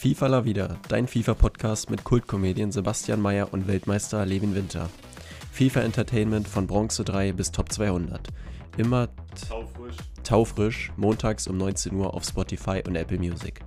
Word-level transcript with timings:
FIFA 0.00 0.28
La 0.28 0.46
Vida, 0.46 0.78
dein 0.88 1.06
FIFA-Podcast 1.06 1.90
mit 1.90 2.04
Kultkomedien 2.04 2.72
Sebastian 2.72 3.20
Mayer 3.20 3.52
und 3.52 3.68
Weltmeister 3.68 4.24
Levin 4.24 4.54
Winter. 4.54 4.88
FIFA 5.52 5.82
Entertainment 5.82 6.48
von 6.48 6.66
Bronze 6.66 7.04
3 7.04 7.32
bis 7.32 7.52
Top 7.52 7.70
200. 7.70 8.28
Immer 8.78 9.10
Taufrisch. 9.46 9.96
taufrisch, 10.24 10.92
montags 10.96 11.46
um 11.48 11.58
19 11.58 11.94
Uhr 11.96 12.14
auf 12.14 12.24
Spotify 12.24 12.82
und 12.86 12.96
Apple 12.96 13.18
Music. 13.18 13.60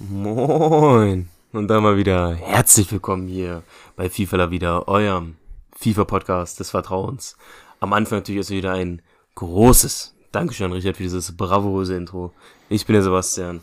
Moin. 0.00 1.28
Und 1.52 1.68
dann 1.68 1.84
mal 1.84 1.96
wieder 1.96 2.34
herzlich 2.34 2.90
willkommen 2.90 3.28
hier 3.28 3.62
bei 3.94 4.10
FIFA 4.10 4.38
La 4.38 4.50
Vida, 4.50 4.82
eurem 4.88 5.36
FIFA-Podcast 5.76 6.58
des 6.58 6.70
Vertrauens. 6.70 7.36
Am 7.78 7.92
Anfang 7.92 8.18
natürlich 8.18 8.40
ist 8.40 8.50
wieder 8.50 8.72
ein 8.72 9.02
großes 9.36 10.13
Dankeschön, 10.34 10.72
Richard, 10.72 10.96
für 10.96 11.04
dieses 11.04 11.36
bravose 11.36 11.94
Intro. 11.96 12.32
Ich 12.68 12.86
bin 12.86 12.94
der 12.94 13.04
Sebastian. 13.04 13.60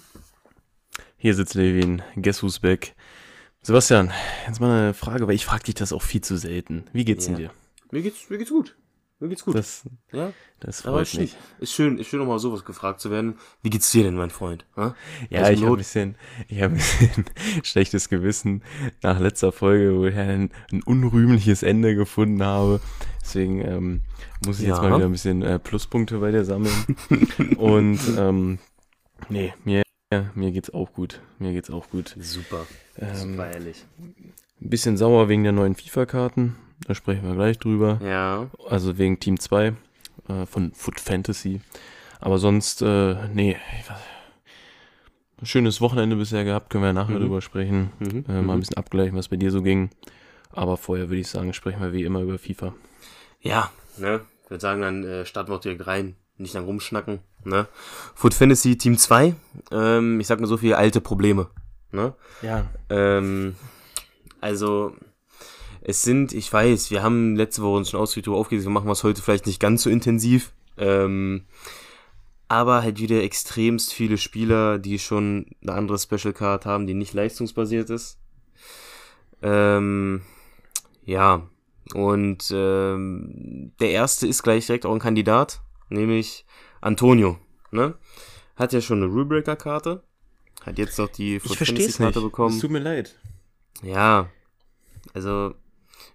Hier 1.18 1.36
sitzt 1.36 1.54
Levin, 1.56 2.02
guess 2.16 2.42
who's 2.42 2.60
back? 2.60 2.96
Sebastian, 3.62 4.10
jetzt 4.48 4.62
mal 4.62 4.72
eine 4.84 4.94
Frage, 4.94 5.28
weil 5.28 5.36
ich 5.36 5.44
frage 5.46 5.66
dich 5.66 5.76
das 5.76 5.92
auch 5.92 6.02
viel 6.02 6.22
zu 6.22 6.38
selten. 6.38 6.86
Wie 6.94 7.04
geht's 7.04 7.26
denn 7.26 7.34
Ja. 7.34 7.40
dir? 7.50 7.52
Mir 7.92 8.02
geht's, 8.02 8.30
mir 8.30 8.38
geht's 8.38 8.52
gut. 8.52 8.78
Mir 9.22 9.30
geht's 9.30 9.46
gut. 9.46 9.54
Das, 9.56 9.84
ja, 10.12 10.34
das 10.60 10.84
aber 10.86 10.98
freut 10.98 11.08
ist, 11.14 11.20
mich. 11.20 11.38
ist 11.60 11.72
schön, 11.74 12.00
ist 12.00 12.08
schön, 12.08 12.20
nochmal 12.20 12.40
sowas 12.40 12.66
gefragt 12.66 13.00
zu 13.00 13.12
werden. 13.12 13.36
Wie 13.62 13.70
geht's 13.70 13.92
dir 13.92 14.04
denn, 14.04 14.16
mein 14.16 14.32
Freund? 14.32 14.66
Ha? 14.76 14.96
Ja, 15.30 15.50
ich 15.52 15.62
habe 15.62 15.74
ein 15.74 15.78
bisschen, 15.78 16.16
ich 16.48 16.60
hab 16.62 16.72
ein 16.72 16.78
bisschen 16.78 17.26
schlechtes 17.64 18.10
Gewissen 18.10 18.64
nach 19.04 19.20
letzter 19.20 19.52
Folge, 19.52 19.96
wo 19.96 20.06
ich 20.06 20.16
ein, 20.18 20.50
ein 20.72 20.82
unrühmliches 20.82 21.62
Ende 21.62 21.94
gefunden 21.96 22.44
habe. 22.44 22.82
Deswegen 23.22 23.62
ähm, 23.62 24.02
muss 24.44 24.60
ich 24.60 24.66
jetzt 24.68 24.78
Ja. 24.78 24.90
mal 24.90 24.96
wieder 24.98 25.06
ein 25.06 25.12
bisschen 25.12 25.44
äh, 25.44 25.60
Pluspunkte 25.60 26.18
bei 26.18 26.32
dir 26.32 26.44
sammeln. 26.44 26.74
Und 27.58 28.00
ähm, 28.18 28.58
nee, 29.30 29.54
mir, 29.64 29.84
mir 30.34 30.52
geht's 30.52 30.74
auch 30.74 30.94
gut. 30.94 31.22
Mir 31.38 31.54
geht's 31.54 31.70
auch 31.70 31.88
gut. 31.92 32.16
Super. 32.20 32.66
Ähm, 32.98 33.16
Super 33.16 33.52
ehrlich. 33.54 33.86
ein 34.00 34.34
bisschen 34.70 34.98
sauer 34.98 35.30
wegen 35.30 35.44
der 35.44 35.52
neuen 35.54 35.76
FIFA-Karten. 35.76 36.56
Da 36.88 36.96
sprechen 36.96 37.24
wir 37.28 37.36
gleich 37.36 37.60
drüber. 37.60 38.00
Ja. 38.04 38.48
Also 38.68 38.98
wegen 38.98 39.20
Team 39.20 39.40
2 39.40 39.74
äh, 40.28 40.46
von 40.46 40.74
Foot 40.74 41.00
Fantasy. 41.00 41.62
Aber 42.20 42.38
sonst, 42.38 42.82
äh, 42.82 43.28
nee. 43.34 43.58
ich 43.80 43.86
weiß- 43.90 43.96
Ein 45.42 45.46
schönes 45.48 45.82
Wochenende 45.82 46.16
bisher 46.16 46.44
gehabt, 46.44 46.70
können 46.70 46.84
wir 46.84 46.94
nachher 46.94 47.16
Mhm. 47.18 47.22
drüber 47.22 47.42
sprechen. 47.42 47.92
Mhm. 48.00 48.26
Äh, 48.28 48.42
mal 48.42 48.54
ein 48.54 48.56
mhm. 48.58 48.60
bisschen 48.60 48.78
abgleichen, 48.78 49.18
was 49.18 49.28
bei 49.30 49.38
dir 49.38 49.50
so 49.52 49.64
ging. 49.64 49.90
Aber 50.52 50.78
vorher 50.78 51.10
würde 51.10 51.20
ich 51.22 51.30
sagen, 51.30 51.54
sprechen 51.54 51.82
wir 51.82 51.94
wie 51.94 52.04
immer 52.04 52.22
über 52.22 52.38
FIFA. 52.38 52.74
Ja, 53.42 53.72
ne? 53.98 54.22
Ich 54.44 54.52
würde 54.52 54.62
sagen, 54.62 54.82
dann 54.82 55.04
äh, 55.04 55.26
starten 55.26 55.50
wir 55.50 55.56
auch 55.56 55.62
direkt 55.62 55.88
rein. 55.88 56.16
Nicht 56.38 56.54
lang 56.54 56.66
rumschnacken, 56.66 57.20
ne? 57.44 57.68
Foot 58.16 58.34
Fantasy 58.34 58.78
Team 58.78 58.98
2. 58.98 59.36
Ähm, 59.72 60.20
ich 60.20 60.28
sag 60.28 60.40
mal 60.40 60.48
so 60.48 60.58
viel 60.58 60.74
alte 60.74 61.00
Probleme, 61.02 61.48
ne? 61.92 62.14
Ja. 62.42 62.66
Ähm, 62.90 63.56
also, 64.42 64.96
es 65.82 66.04
sind, 66.04 66.34
ich 66.34 66.52
weiß, 66.52 66.92
wir 66.92 67.04
haben 67.04 67.36
letzte 67.36 67.64
Woche 67.64 67.78
uns 67.78 67.90
schon 67.90 68.00
ausführlich 68.00 68.26
darüber 68.26 68.40
aufgelesen, 68.40 68.70
wir 68.70 68.74
machen 68.74 68.90
was 68.90 69.04
heute 69.04 69.22
vielleicht 69.22 69.48
nicht 69.48 69.60
ganz 69.60 69.84
so 69.84 69.90
intensiv. 69.90 70.54
Ähm, 70.78 71.46
aber 72.48 72.84
halt 72.84 73.00
wieder 73.00 73.24
extremst 73.24 73.94
viele 73.94 74.18
Spieler, 74.18 74.78
die 74.78 75.00
schon 75.00 75.48
eine 75.62 75.74
andere 75.74 75.98
Special 75.98 76.34
Card 76.34 76.66
haben, 76.66 76.86
die 76.86 76.94
nicht 76.94 77.14
leistungsbasiert 77.14 77.90
ist. 77.90 78.20
Ähm, 79.42 80.22
ja, 81.06 81.48
und 81.94 82.52
ähm, 82.54 83.72
der 83.80 83.92
erste 83.92 84.28
ist 84.28 84.44
gleich 84.44 84.66
direkt 84.66 84.86
auch 84.86 84.94
ein 84.94 85.00
Kandidat, 85.00 85.62
nämlich 85.90 86.46
Antonio. 86.82 87.38
Ne? 87.72 87.96
Hat 88.56 88.74
ja 88.74 88.82
schon 88.82 89.02
eine 89.02 89.12
Rulebreaker-Karte, 89.12 90.04
hat 90.62 90.78
jetzt 90.78 91.00
noch 91.00 91.10
die 91.10 91.38
Ich 91.38 91.44
Foot 91.44 91.58
verstehe 91.58 91.78
es 91.78 91.86
nicht. 91.86 91.98
Fantasy-Karte 91.98 92.22
bekommen. 92.22 92.56
Es 92.56 92.62
tut 92.62 92.72
mir 92.72 92.80
leid. 92.80 93.18
Ja, 93.82 94.30
also, 95.14 95.56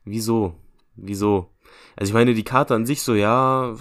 wieso? 0.06 0.54
Wieso? 0.96 1.50
Also 1.96 2.10
ich 2.10 2.14
meine, 2.14 2.32
die 2.34 2.44
Karte 2.44 2.74
an 2.74 2.86
sich 2.86 3.02
so, 3.02 3.14
ja, 3.14 3.76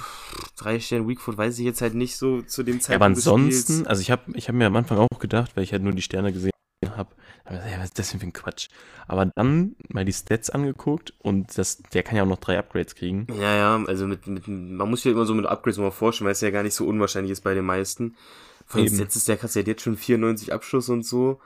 drei 0.58 0.80
Sterne 0.80 1.08
Weakfoot 1.08 1.38
weiß 1.38 1.59
ich 1.59 1.66
jetzt 1.66 1.81
halt 1.81 1.94
nicht 1.94 2.18
so 2.18 2.41
zu 2.41 2.63
dem 2.63 2.75
Ja, 2.75 2.81
Zeitpunkt 2.81 2.96
aber 2.96 3.06
ansonsten, 3.06 3.88
also 3.88 4.02
ich 4.02 4.12
habe 4.12 4.24
ich 4.34 4.50
hab 4.50 4.56
mir 4.56 4.68
am 4.68 4.75
Anfang 4.75 4.97
auch 4.97 5.19
gedacht, 5.19 5.56
weil 5.56 5.64
ich 5.64 5.72
halt 5.72 5.84
nur 5.84 5.94
die 5.94 6.02
Sterne 6.02 6.34
gesehen 6.34 6.52
habe, 6.90 7.16
ja, 7.50 7.78
was 7.78 7.85
ist 7.85 8.00
das 8.00 8.12
denn 8.12 8.19
für 8.19 8.28
ein 8.28 8.34
Quatsch? 8.34 8.68
Aber 9.08 9.31
dann 9.35 9.75
mal 9.90 10.03
die 10.03 10.14
Stats 10.14 10.50
angeguckt 10.50 11.14
und 11.19 11.58
das, 11.58 11.78
der 11.94 12.03
kann 12.03 12.18
ja 12.18 12.24
auch 12.24 12.28
noch 12.28 12.40
drei 12.40 12.58
Upgrades 12.58 12.96
kriegen. 12.96 13.28
Ja, 13.40 13.56
ja, 13.56 13.84
also 13.85 14.08
mit, 14.08 14.25
mit, 14.28 14.47
man 14.47 14.90
muss 14.90 15.02
sich 15.02 15.12
ja 15.12 15.12
immer 15.12 15.25
so 15.25 15.35
mit 15.35 15.46
Upgrades 15.46 15.78
mal 15.78 15.91
vorstellen, 15.91 16.25
weil 16.25 16.34
es 16.34 16.41
ja 16.41 16.50
gar 16.50 16.64
nicht 16.64 16.74
so 16.74 16.88
unwahrscheinlich 16.88 17.31
ist 17.31 17.41
bei 17.41 17.53
den 17.53 17.66
meisten. 17.66 18.16
Von 18.66 18.84
Eben. 18.84 18.97
letztes 18.97 19.28
Jahr 19.28 19.38
hast 19.41 19.56
du 19.56 19.59
ja 19.59 19.66
jetzt 19.66 19.84
schon 19.84 19.96
94 19.96 20.53
Abschuss 20.53 20.90
und 20.90 21.06
so. 21.06 21.40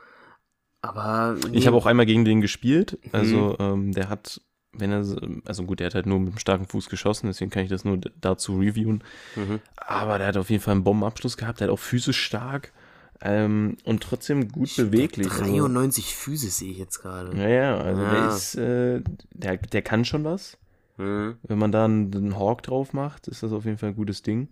Aber. 0.81 1.35
Ich 1.51 1.67
habe 1.67 1.75
auch 1.75 1.85
einmal 1.85 2.05
gegen 2.05 2.23
den 2.23 2.39
gespielt. 2.39 2.97
Mhm. 3.03 3.09
Also 3.11 3.55
ähm, 3.59 3.91
der 3.91 4.07
hat, 4.07 4.41
wenn 4.73 4.91
er, 4.91 5.03
also 5.45 5.63
gut, 5.63 5.79
der 5.79 5.87
hat 5.87 5.95
halt 5.95 6.05
nur 6.05 6.19
mit 6.19 6.29
einem 6.29 6.37
starken 6.39 6.65
Fuß 6.67 6.89
geschossen, 6.89 7.27
deswegen 7.27 7.49
kann 7.51 7.63
ich 7.63 7.69
das 7.69 7.85
nur 7.85 7.99
dazu 8.21 8.59
reviewen. 8.59 9.03
Mhm. 9.35 9.59
Aber 9.77 10.17
der 10.17 10.27
hat 10.27 10.37
auf 10.37 10.49
jeden 10.49 10.61
Fall 10.61 10.73
einen 10.73 10.83
Bombenabschluss 10.83 11.37
gehabt, 11.37 11.59
der 11.59 11.67
hat 11.67 11.73
auch 11.73 11.79
physisch 11.79 12.21
stark 12.23 12.71
ähm, 13.21 13.77
und 13.83 14.01
trotzdem 14.03 14.49
gut 14.49 14.75
beweglich. 14.75 15.29
Also, 15.31 15.43
93 15.43 16.15
Füße 16.15 16.49
sehe 16.49 16.71
ich 16.71 16.77
jetzt 16.77 17.01
gerade. 17.01 17.35
ja, 17.37 17.47
ja, 17.49 17.77
also 17.77 18.01
der 18.01 18.13
Ja. 18.13 18.35
ist, 18.35 18.55
äh, 18.55 19.01
der, 19.33 19.57
der 19.57 19.81
kann 19.81 20.05
schon 20.05 20.23
was. 20.23 20.57
Mhm. 20.97 21.37
Wenn 21.43 21.57
man 21.57 21.71
da 21.71 21.85
einen, 21.85 22.13
einen 22.13 22.37
Hawk 22.37 22.61
drauf 22.63 22.93
macht, 22.93 23.27
ist 23.27 23.41
das 23.43 23.51
auf 23.51 23.65
jeden 23.65 23.77
Fall 23.77 23.89
ein 23.89 23.95
gutes 23.95 24.21
Ding. 24.21 24.49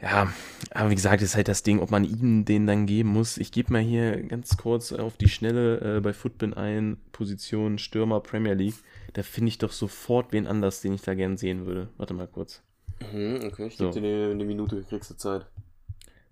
Ja, 0.00 0.32
aber 0.70 0.90
wie 0.90 0.94
gesagt, 0.94 1.22
ist 1.22 1.34
halt 1.34 1.48
das 1.48 1.64
Ding, 1.64 1.80
ob 1.80 1.90
man 1.90 2.04
ihm 2.04 2.44
den 2.44 2.66
dann 2.68 2.86
geben 2.86 3.08
muss. 3.08 3.36
Ich 3.36 3.50
gebe 3.50 3.72
mal 3.72 3.82
hier 3.82 4.22
ganz 4.22 4.56
kurz 4.56 4.92
auf 4.92 5.16
die 5.16 5.28
Schnelle 5.28 5.96
äh, 5.96 6.00
bei 6.00 6.12
Footbin 6.12 6.54
ein, 6.54 6.98
Position 7.10 7.78
Stürmer 7.78 8.20
Premier 8.20 8.54
League. 8.54 8.76
Da 9.14 9.24
finde 9.24 9.48
ich 9.48 9.58
doch 9.58 9.72
sofort 9.72 10.32
wen 10.32 10.46
anders, 10.46 10.80
den 10.82 10.92
ich 10.92 11.02
da 11.02 11.14
gern 11.14 11.36
sehen 11.36 11.66
würde. 11.66 11.88
Warte 11.96 12.14
mal 12.14 12.28
kurz. 12.28 12.62
Mhm, 13.12 13.40
okay, 13.44 13.66
ich 13.66 13.76
So. 13.76 13.90
gebe 13.90 14.00
dir 14.06 14.24
eine, 14.24 14.30
eine 14.32 14.44
Minute, 14.44 14.84
kriegst 14.88 15.10
du 15.10 15.16
Zeit. 15.16 15.46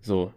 So. 0.00 0.32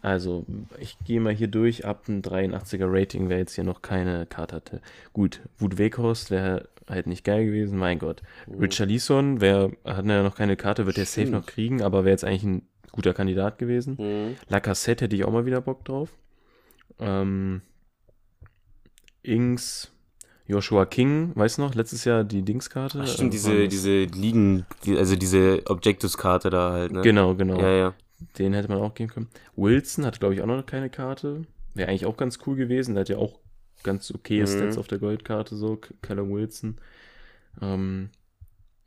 Also, 0.00 0.44
ich 0.78 0.96
gehe 1.04 1.20
mal 1.20 1.34
hier 1.34 1.48
durch. 1.48 1.84
Ab 1.84 2.06
ein 2.08 2.22
83er 2.22 2.86
Rating, 2.88 3.28
wer 3.28 3.38
jetzt 3.38 3.54
hier 3.54 3.64
noch 3.64 3.82
keine 3.82 4.26
Karte 4.26 4.54
hatte. 4.56 4.80
Gut, 5.12 5.40
Wut 5.58 5.78
Weghorst 5.78 6.30
wäre 6.30 6.68
halt 6.90 7.06
nicht 7.06 7.24
geil 7.24 7.44
gewesen, 7.46 7.78
mein 7.78 7.98
Gott. 7.98 8.22
Richarlison, 8.48 9.40
wer 9.40 9.70
hat 9.84 10.06
ja 10.06 10.22
noch 10.22 10.34
keine 10.36 10.56
Karte, 10.56 10.86
wird 10.86 10.96
der 10.96 11.06
safe 11.06 11.28
noch 11.30 11.46
kriegen, 11.46 11.82
aber 11.82 12.04
wäre 12.04 12.12
jetzt 12.12 12.24
eigentlich 12.24 12.44
ein 12.44 12.62
guter 12.92 13.14
Kandidat 13.14 13.58
gewesen. 13.58 13.96
Mhm. 13.98 14.36
Lacassette 14.48 15.04
hätte 15.04 15.16
ich 15.16 15.24
auch 15.24 15.32
mal 15.32 15.46
wieder 15.46 15.60
Bock 15.60 15.84
drauf. 15.84 16.16
Ähm, 16.98 17.62
Ings, 19.22 19.92
Joshua 20.46 20.86
King, 20.86 21.32
weißt 21.34 21.58
du 21.58 21.62
noch, 21.62 21.74
letztes 21.74 22.04
Jahr 22.04 22.24
die 22.24 22.42
Dingskarte? 22.42 23.00
Ach, 23.02 23.06
stimmt, 23.06 23.28
Äh, 23.28 23.30
diese, 23.32 23.60
das- 23.64 23.68
diese 23.68 24.04
Ligen, 24.04 24.66
die, 24.84 24.96
also 24.96 25.16
diese 25.16 25.62
Objectives-Karte 25.66 26.50
da 26.50 26.72
halt, 26.72 26.92
ne? 26.92 27.02
Genau, 27.02 27.34
genau. 27.34 27.60
Ja, 27.60 27.70
ja. 27.70 27.94
Den 28.38 28.52
hätte 28.52 28.68
man 28.68 28.78
auch 28.78 28.94
geben 28.94 29.10
können. 29.10 29.28
Wilson 29.54 30.04
hat, 30.04 30.18
glaube 30.18 30.34
ich, 30.34 30.40
auch 30.42 30.46
noch 30.46 30.64
keine 30.66 30.90
Karte. 30.90 31.42
Wäre 31.74 31.88
eigentlich 31.90 32.06
auch 32.06 32.16
ganz 32.16 32.38
cool 32.46 32.56
gewesen. 32.56 32.94
Der 32.94 33.02
hat 33.02 33.08
ja 33.08 33.18
auch 33.18 33.38
ganz 33.82 34.10
okay 34.12 34.42
Mhm. 34.42 34.46
Stats 34.46 34.78
auf 34.78 34.88
der 34.88 34.98
Goldkarte, 34.98 35.56
so, 35.56 35.78
Callum 36.02 36.30
Wilson. 36.32 36.78
Ähm, 37.60 38.10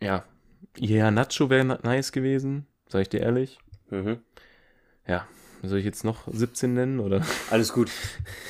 ja, 0.01 0.25
ja, 0.77 1.11
Nacho 1.11 1.49
wäre 1.49 1.65
nice 1.65 2.11
gewesen, 2.11 2.65
sag 2.87 3.01
ich 3.01 3.09
dir 3.09 3.21
ehrlich. 3.21 3.59
Mhm. 3.89 4.19
Ja, 5.07 5.27
soll 5.63 5.79
ich 5.79 5.85
jetzt 5.85 6.03
noch 6.03 6.27
17 6.31 6.73
nennen, 6.73 6.99
oder? 6.99 7.21
Alles 7.49 7.73
gut. 7.73 7.91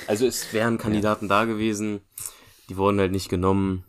Also 0.08 0.26
es 0.26 0.52
wären 0.52 0.78
Kandidaten 0.78 1.30
da 1.30 1.46
gewesen, 1.46 2.02
die 2.70 2.76
wurden 2.76 3.00
halt 3.00 3.12
nicht 3.14 3.30
genommen. 3.30 3.86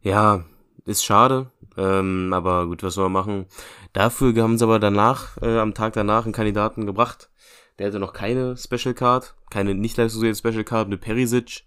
Ja, 0.00 0.44
ist 0.84 1.04
schade, 1.04 1.50
ähm, 1.76 2.32
aber 2.32 2.66
gut, 2.66 2.82
was 2.82 2.94
soll 2.94 3.08
man 3.08 3.12
machen? 3.12 3.46
Dafür 3.92 4.34
haben 4.42 4.58
sie 4.58 4.64
aber 4.64 4.80
danach, 4.80 5.36
äh, 5.42 5.58
am 5.58 5.74
Tag 5.74 5.92
danach, 5.92 6.24
einen 6.24 6.32
Kandidaten 6.32 6.86
gebracht. 6.86 7.30
Der 7.78 7.86
hatte 7.88 7.98
noch 7.98 8.12
keine 8.12 8.56
Special 8.56 8.94
Card, 8.94 9.34
keine 9.50 9.74
nicht 9.74 9.96
leistungsfähige 9.96 10.36
Special 10.36 10.64
Card, 10.64 10.86
eine 10.86 10.98
Perisic. 10.98 11.64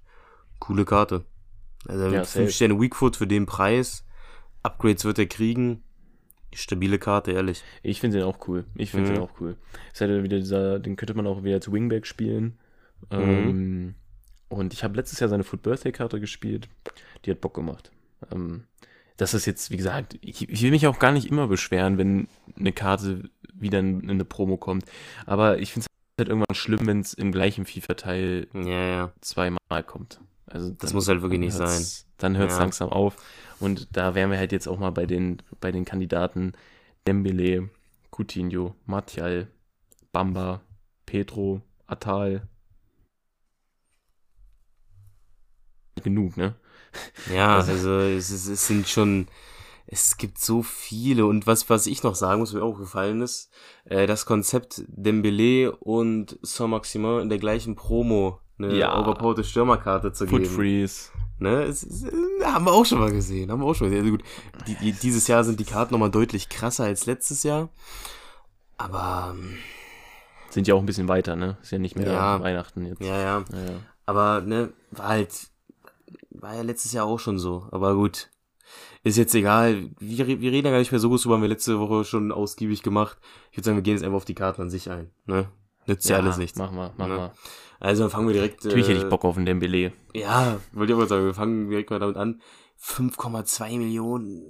Coole 0.60 0.86
Karte. 0.86 1.26
Also 1.88 2.06
Ja, 2.06 2.10
mit 2.20 2.26
safe. 2.26 2.40
5 2.46 2.52
Sterne 2.54 2.80
Weakfoot 2.80 3.16
für 3.18 3.28
den 3.28 3.46
Preis. 3.46 4.06
Upgrades 4.64 5.04
wird 5.06 5.20
er 5.20 5.26
kriegen. 5.26 5.84
Stabile 6.54 6.98
Karte, 7.00 7.32
ehrlich. 7.34 7.64
Ich 7.84 8.00
finde 8.00 8.18
den 8.20 8.26
auch 8.26 8.48
cool. 8.48 8.66
Ich 8.76 8.92
finde 8.92 9.10
Mhm. 9.10 9.16
den 9.16 9.24
auch 9.24 9.32
cool. 9.42 9.58
Ist 9.92 10.00
halt 10.02 10.24
wieder 10.24 10.40
dieser, 10.40 10.80
den 10.80 10.96
könnte 10.96 11.14
man 11.14 11.28
auch 11.28 11.44
wieder 11.44 11.56
als 11.56 11.70
Wingback 11.72 12.08
spielen. 12.08 12.58
Mhm. 13.12 13.20
Ähm, 13.20 13.96
und 14.48 14.74
ich 14.74 14.84
habe 14.86 14.96
letztes 14.96 15.20
Jahr 15.20 15.30
seine 15.30 15.44
Foot 15.44 15.64
Birthday 15.64 15.92
Karte 15.92 16.20
gespielt. 16.22 16.70
Die 17.26 17.32
hat 17.32 17.42
Bock 17.42 17.54
gemacht. 17.56 17.92
Ähm, 18.32 18.64
das 19.18 19.34
ist 19.34 19.46
jetzt, 19.46 19.70
wie 19.72 19.78
gesagt, 19.78 20.18
ich, 20.22 20.48
ich 20.50 20.62
will 20.62 20.72
mich 20.72 20.88
auch 20.88 21.00
gar 21.00 21.12
nicht 21.12 21.28
immer 21.28 21.48
beschweren, 21.48 21.98
wenn 21.98 22.28
eine 22.58 22.72
Karte 22.72 23.30
wieder 23.54 23.80
in, 23.80 24.02
in 24.02 24.10
eine 24.12 24.26
Promo 24.26 24.56
kommt. 24.58 24.86
Aber 25.26 25.60
ich 25.60 25.74
finde 25.74 25.88
es 25.90 25.95
halt 26.18 26.30
irgendwann 26.30 26.56
schlimm, 26.56 26.88
wenn 26.88 27.02
es 27.02 27.14
im 27.14 27.32
gleichen 27.32 27.66
FIFA-Teil 27.66 28.48
Ja, 28.54 28.86
ja. 28.88 29.14
zweimal 29.22 29.60
kommt. 29.86 30.20
Also 30.46 30.72
Das 30.72 30.94
muss 30.94 31.08
halt 31.08 31.22
wirklich 31.22 31.40
nicht 31.40 31.54
sein. 31.54 31.86
Dann 32.18 32.38
hört 32.38 32.52
es 32.52 32.56
Ja. 32.58 32.62
langsam 32.64 32.90
auf. 32.90 33.16
Und 33.60 33.96
da 33.96 34.16
wären 34.16 34.32
wir 34.32 34.38
halt 34.38 34.52
jetzt 34.52 34.68
auch 34.68 34.80
mal 34.80 34.92
bei 34.92 35.06
den, 35.06 35.42
bei 35.60 35.72
den 35.72 35.86
Kandidaten 35.86 36.54
Dembele, 37.08 37.70
Coutinho, 38.12 38.76
Martial, 38.86 39.48
Bamba, 40.12 40.62
Petro, 41.06 41.62
Atal. 41.88 42.48
Genug, 46.04 46.38
ne? 46.38 46.56
Ja, 47.34 47.56
also 47.60 48.00
es, 48.00 48.30
ist, 48.30 48.48
es 48.48 48.68
sind 48.68 48.88
schon, 48.88 49.28
es 49.88 50.18
gibt 50.18 50.40
so 50.40 50.64
viele 50.64 51.26
und 51.26 51.46
was, 51.48 51.70
was 51.70 51.86
ich 51.88 52.04
noch 52.04 52.16
sagen 52.16 52.40
muss, 52.40 52.54
mir 52.54 52.64
auch 52.64 52.78
gefallen 52.78 53.22
ist, 53.22 53.52
äh, 53.86 54.08
das 54.08 54.26
Konzept 54.26 54.84
Dembele 54.88 55.76
und 55.76 56.38
Saint-Maximin 56.42 57.22
in 57.22 57.30
der 57.30 57.38
gleichen 57.38 57.76
Promo 57.76 58.40
eine 58.58 58.76
Ja. 58.76 59.00
overpowerte 59.00 59.44
Stürmerkarte 59.44 60.12
zu 60.14 60.28
Foot 60.28 60.44
geben. 60.44 60.56
Freeze. 60.56 61.10
Ne? 61.38 61.64
Es, 61.64 61.84
es, 61.84 62.04
äh, 62.04 62.12
haben 62.44 62.66
wir 62.66 62.72
auch 62.72 62.86
schon 62.86 63.00
mal 63.00 63.12
gesehen, 63.12 63.52
haben 63.52 63.60
wir 63.60 63.66
auch 63.68 63.74
schon 63.76 63.90
mal 63.90 63.96
gesehen. 63.96 64.06
Also 64.06 64.18
gut, 64.18 64.66
die, 64.68 64.76
die, 64.76 64.92
dieses 64.94 65.28
Jahr 65.28 65.44
sind 65.44 65.60
die 65.60 65.66
Karten 65.66 65.94
nochmal 65.94 66.10
deutlich 66.12 66.48
krasser 66.50 66.86
als 66.86 67.06
letztes 67.06 67.44
Jahr, 67.44 67.70
aber 68.78 69.34
ähm, 69.36 69.58
Sind 70.50 70.68
ja 70.68 70.74
auch 70.76 70.80
ein 70.80 70.86
bisschen 70.86 71.08
weiter, 71.10 71.36
ne? 71.36 71.58
Ist 71.62 71.72
ja 71.72 71.78
nicht 71.80 71.96
mehr 71.98 72.08
Ja. 72.12 72.40
Weihnachten 72.42 72.86
jetzt. 72.86 73.02
ja, 73.02 73.20
ja. 73.20 73.44
Ja, 73.52 73.60
ja. 73.60 73.72
Aber, 74.06 74.42
ne, 74.42 74.72
war 74.92 75.08
halt, 75.10 75.48
war 76.30 76.56
ja 76.56 76.62
letztes 76.62 76.94
Jahr 76.94 77.06
auch 77.06 77.20
schon 77.20 77.40
so. 77.40 77.68
Aber 77.72 77.96
gut. 77.96 78.30
Ist 79.06 79.18
jetzt 79.18 79.36
egal. 79.36 79.92
Wir, 80.00 80.26
wir 80.28 80.52
reden 80.52 80.66
ja 80.66 80.72
gar 80.72 80.80
nicht 80.80 80.92
mehr 80.92 81.00
so 81.00 81.10
groß 81.10 81.22
drüber, 81.22 81.36
haben 81.36 81.44
wir 81.44 81.48
letzte 81.50 81.80
Woche 81.80 82.04
schon 82.06 82.32
ausgiebig 82.32 82.82
gemacht. 82.82 83.20
Ich 83.52 83.58
würde 83.58 83.66
sagen, 83.66 83.78
wir 83.78 83.84
gehen 83.84 83.94
jetzt 83.94 84.04
einfach 84.04 84.18
auf 84.18 84.26
die 84.26 84.34
Karten 84.34 84.64
an 84.64 84.70
sich 84.72 84.90
ein, 84.90 85.12
ne? 85.28 85.48
Nützt 85.86 86.10
ja, 86.10 86.18
alles 86.18 86.38
nichts. 86.38 86.58
Mach 86.58 86.72
mal, 86.72 86.92
mach 86.98 87.08
Ne? 87.08 87.16
mal. 87.16 87.32
Also 87.80 88.02
dann 88.02 88.10
fangen 88.10 88.28
wir 88.28 88.34
direkt. 88.34 88.64
Natürlich 88.66 88.88
hätte 88.88 89.00
äh, 89.00 89.04
ich 89.04 89.10
Bock 89.10 89.24
auf 89.24 89.38
einen 89.38 89.46
Dembele. 89.46 89.94
Ja, 90.16 90.60
wollte 90.74 90.92
ich 90.92 90.96
auch 90.96 91.02
mal 91.02 91.08
sagen, 91.08 91.26
wir 91.26 91.36
fangen 91.36 91.70
direkt 91.70 91.92
mal 91.92 92.00
damit 92.00 92.18
an. 92.18 92.42
5,2 92.82 93.78
Millionen. 93.78 94.42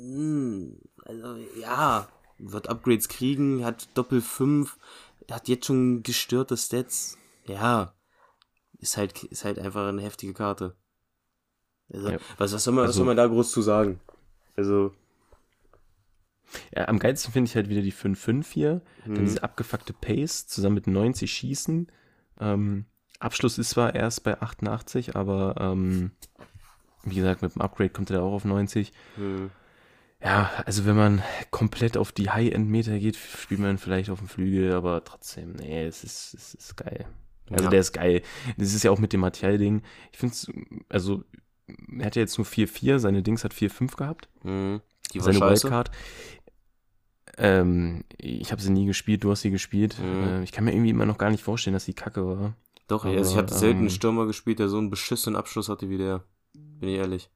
Hm, 0.00 0.78
Also, 1.04 1.36
ja, 1.60 2.08
wird 2.38 2.70
Upgrades 2.70 3.08
kriegen, 3.08 3.62
hat 3.62 3.88
Doppel 3.94 4.22
5, 4.22 4.78
hat 5.30 5.48
jetzt 5.48 5.66
schon 5.66 6.02
gestörte 6.02 6.56
Stats. 6.56 7.18
Ja, 7.46 7.92
ist 8.78 8.96
halt, 8.96 9.22
ist 9.24 9.44
halt 9.44 9.58
einfach 9.58 9.86
eine 9.86 10.00
heftige 10.00 10.32
Karte. 10.32 10.76
Also, 11.92 12.10
Ja. 12.10 12.18
was, 12.36 12.52
was, 12.52 12.64
soll 12.64 12.74
man, 12.74 12.82
was 12.84 12.88
Also- 12.90 12.98
soll 12.98 13.06
man 13.06 13.16
da 13.16 13.26
groß 13.26 13.50
zu 13.50 13.62
sagen? 13.62 14.00
Also, 14.56 14.92
Ja, 16.74 16.88
am 16.88 16.98
geilsten 16.98 17.32
finde 17.32 17.48
ich 17.48 17.56
halt 17.56 17.68
wieder 17.68 17.82
die 17.82 17.92
5-5 17.92 18.50
hier. 18.52 18.80
Dann 19.04 19.16
hm, 19.16 19.24
diese 19.24 19.42
abgefuckte 19.42 19.92
Pace 19.92 20.46
zusammen 20.46 20.76
mit 20.76 20.86
90 20.86 21.30
Schießen. 21.30 21.90
Ähm, 22.40 22.86
Abschluss 23.18 23.58
ist 23.58 23.70
zwar 23.70 23.94
erst 23.94 24.24
bei 24.24 24.40
88, 24.40 25.14
aber 25.16 25.56
ähm, 25.60 26.12
wie 27.04 27.16
gesagt, 27.16 27.42
mit 27.42 27.54
dem 27.54 27.60
Upgrade 27.62 27.90
kommt 27.90 28.10
er 28.10 28.22
auch 28.22 28.32
auf 28.32 28.44
90. 28.44 28.92
hm, 29.16 29.50
Ja, 30.22 30.50
also 30.66 30.84
wenn 30.86 30.96
man 30.96 31.22
komplett 31.50 31.96
auf 31.96 32.12
die 32.12 32.30
High-End-Meter 32.30 32.98
geht, 32.98 33.16
spielt 33.16 33.60
man 33.60 33.76
vielleicht 33.78 34.08
auf 34.10 34.18
dem 34.18 34.28
Flügel, 34.28 34.72
aber 34.72 35.04
trotzdem, 35.04 35.52
nee, 35.52 35.84
es 35.86 36.02
ist, 36.02 36.34
es 36.34 36.54
ist 36.54 36.76
geil. 36.76 37.06
Also 37.50 37.64
Ja. 37.64 37.70
der 37.70 37.80
ist 37.80 37.92
geil. 37.92 38.22
Das 38.56 38.74
ist 38.74 38.82
ja 38.82 38.90
auch 38.90 38.98
mit 38.98 39.12
dem 39.12 39.20
Material-Ding. 39.20 39.82
Ich 40.12 40.18
finde 40.18 40.32
es, 40.34 40.50
also 40.88 41.24
er 41.98 42.06
hat 42.06 42.16
ja 42.16 42.20
jetzt 42.22 42.38
nur 42.38 42.46
4-4, 42.46 42.98
seine 42.98 43.22
Dings 43.22 43.44
hat 43.44 43.52
4-5 43.54 43.96
gehabt. 43.96 44.28
hm, 44.42 44.80
die 45.12 45.18
war 45.18 45.24
seine 45.24 45.38
scheiße. 45.38 45.64
Wildcard. 45.64 45.90
Ähm, 47.36 48.04
ich 48.16 48.50
habe 48.50 48.60
sie 48.60 48.70
nie 48.70 48.86
gespielt, 48.86 49.22
du 49.24 49.30
hast 49.30 49.42
sie 49.42 49.50
gespielt. 49.50 49.96
Mhm. 49.98 50.22
Äh, 50.24 50.42
ich 50.42 50.52
kann 50.52 50.64
mir 50.64 50.72
irgendwie 50.72 50.90
immer 50.90 51.06
noch 51.06 51.18
gar 51.18 51.30
nicht 51.30 51.42
vorstellen, 51.44 51.74
dass 51.74 51.84
sie 51.84 51.94
kacke 51.94 52.26
war. 52.26 52.54
Doch, 52.88 53.04
also 53.04 53.16
ich 53.20 53.36
Aber, 53.36 53.36
hatte 53.46 53.54
selten 53.54 53.78
einen 53.78 53.86
ähm, 53.88 53.92
Stürmer 53.92 54.26
gespielt, 54.26 54.58
der 54.58 54.68
so 54.68 54.78
einen 54.78 54.90
beschissenen 54.90 55.36
Abschluss 55.36 55.68
hatte 55.68 55.88
wie 55.90 55.98
der. 55.98 56.24
Bin 56.54 56.88
ich 56.88 56.96
ehrlich. 56.96 57.30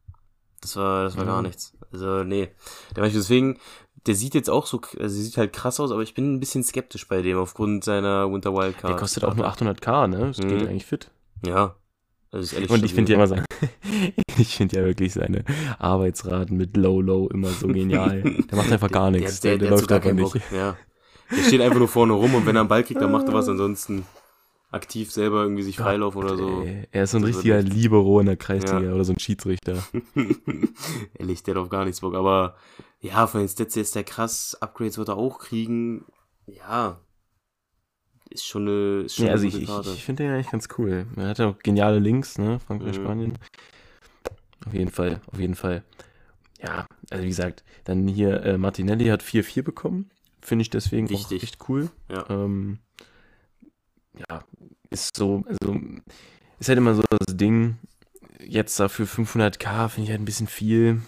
Das 0.60 0.76
war, 0.76 1.04
das 1.04 1.16
war 1.16 1.24
Ja. 1.24 1.32
gar 1.32 1.42
nichts. 1.42 1.76
Also, 1.92 2.24
nee. 2.24 2.48
Der 2.96 3.02
Beispiel 3.02 3.20
deswegen, 3.20 3.58
der 4.06 4.14
sieht 4.14 4.34
jetzt 4.34 4.48
auch 4.50 4.66
so, 4.66 4.80
also 4.98 5.14
sieht 5.20 5.36
halt 5.36 5.52
krass 5.52 5.78
aus, 5.78 5.90
aber 5.92 6.02
ich 6.02 6.14
bin 6.14 6.34
ein 6.34 6.40
bisschen 6.40 6.62
skeptisch 6.64 7.06
bei 7.06 7.20
dem 7.22 7.36
aufgrund 7.38 7.84
seiner 7.84 8.32
Winter 8.32 8.52
Wildcard. 8.54 8.90
Der 8.92 8.96
kostet 8.96 9.24
auch 9.24 9.34
nur 9.34 9.46
800k, 9.48 10.06
ne? 10.08 10.18
Das 10.28 10.38
geht 10.38 10.50
Mhm. 10.62 10.68
eigentlich 10.68 10.86
fit. 10.86 11.10
Ja. 11.44 11.76
Also 12.32 12.56
Und 12.56 12.82
ich 12.84 12.94
finde 12.94 13.12
ja 13.12 13.18
immer 13.18 13.26
sein, 13.26 13.44
ich 14.38 14.56
finde 14.56 14.76
ja 14.76 14.84
wirklich 14.84 15.12
seine 15.12 15.44
Arbeitsraten 15.78 16.56
mit 16.56 16.76
Low 16.76 17.00
Low 17.02 17.28
immer 17.28 17.48
so 17.48 17.68
genial. 17.68 18.22
Der 18.22 18.56
macht 18.56 18.72
einfach 18.72 18.90
gar 18.90 19.10
nichts. 19.10 19.40
Der, 19.40 19.52
der, 19.52 19.58
Der, 19.58 19.68
der, 19.68 19.76
läuft 19.78 19.92
einfach 19.92 20.12
nicht. 20.12 20.32
Bock. 20.32 20.42
Ja. 20.50 20.76
Der 21.30 21.42
steht 21.44 21.60
einfach 21.60 21.78
nur 21.78 21.88
vorne 21.88 22.14
rum 22.14 22.34
und 22.34 22.46
wenn 22.46 22.56
er 22.56 22.60
einen 22.60 22.68
Ball 22.70 22.82
kriegt, 22.84 23.00
dann 23.02 23.12
macht 23.12 23.26
er 23.28 23.34
was, 23.34 23.48
ansonsten 23.50 24.06
aktiv 24.70 25.12
selber 25.12 25.42
irgendwie 25.42 25.62
sich 25.62 25.76
freilaufen 25.76 26.22
oder 26.24 26.36
so. 26.38 26.62
Ey, 26.62 26.88
Er 26.92 27.02
ist 27.04 27.10
so 27.10 27.18
ein 27.18 27.22
Das 27.22 27.34
richtiger. 27.36 27.60
Libero 27.60 28.18
in 28.20 28.26
der 28.26 28.36
Kreisliga 28.36 28.80
Ja. 28.80 28.94
oder 28.94 29.04
so 29.04 29.12
ein 29.12 29.18
Schiedsrichter. 29.18 29.82
Ehrlich, 31.18 31.42
der 31.42 31.54
hat 31.54 31.62
auf 31.62 31.68
gar 31.68 31.84
nichts 31.84 32.00
Bock. 32.00 32.14
Aber 32.14 32.56
ja, 33.02 33.26
von 33.26 33.40
den 33.40 33.48
Stats 33.48 33.76
ist 33.76 33.94
der 33.94 34.04
krass. 34.04 34.56
Upgrades 34.60 34.96
wird 34.96 35.08
er 35.08 35.16
auch 35.18 35.38
kriegen. 35.38 36.06
Ja. 36.46 36.98
Ist 38.32 38.46
schon 38.46 38.62
eine, 38.68 39.02
ist 39.02 39.16
schon 39.16 39.26
Nee, 39.26 39.30
also 39.30 39.46
eine 39.46 39.56
ich, 39.56 39.62
ich, 39.62 39.92
ich 39.94 40.04
finde 40.04 40.22
den 40.24 40.32
eigentlich 40.32 40.50
ganz 40.50 40.68
cool. 40.78 41.06
Er 41.16 41.28
hat 41.28 41.38
ja 41.38 41.48
auch 41.48 41.58
geniale 41.58 41.98
Links, 41.98 42.38
ne? 42.38 42.60
Frankreich, 42.60 42.98
Mhm. 42.98 43.02
Spanien. 43.04 43.38
Auf 44.66 44.72
jeden 44.74 44.90
Fall, 44.90 45.20
auf 45.30 45.38
jeden 45.38 45.54
Fall. 45.54 45.82
Ja, 46.62 46.86
also 47.10 47.24
wie 47.24 47.28
gesagt, 47.28 47.64
dann 47.84 48.06
hier 48.06 48.42
äh, 48.44 48.56
Martinelli 48.58 49.06
hat 49.06 49.22
4-4 49.22 49.62
bekommen. 49.62 50.10
Finde 50.40 50.62
ich 50.62 50.70
deswegen 50.70 51.10
Wichtig. 51.10 51.40
auch 51.40 51.42
echt 51.42 51.58
cool. 51.68 51.90
Ja. 52.10 52.24
Ähm, 52.30 52.78
ja, 54.28 54.44
ist 54.90 55.16
so, 55.16 55.44
also 55.46 55.76
ist 56.58 56.68
halt 56.68 56.78
immer 56.78 56.94
so 56.94 57.02
das 57.10 57.36
Ding. 57.36 57.78
Jetzt 58.44 58.78
dafür 58.78 59.06
500k 59.06 59.88
finde 59.88 60.04
ich 60.04 60.10
halt 60.10 60.20
ein 60.20 60.24
bisschen 60.24 60.46
viel. 60.46 61.00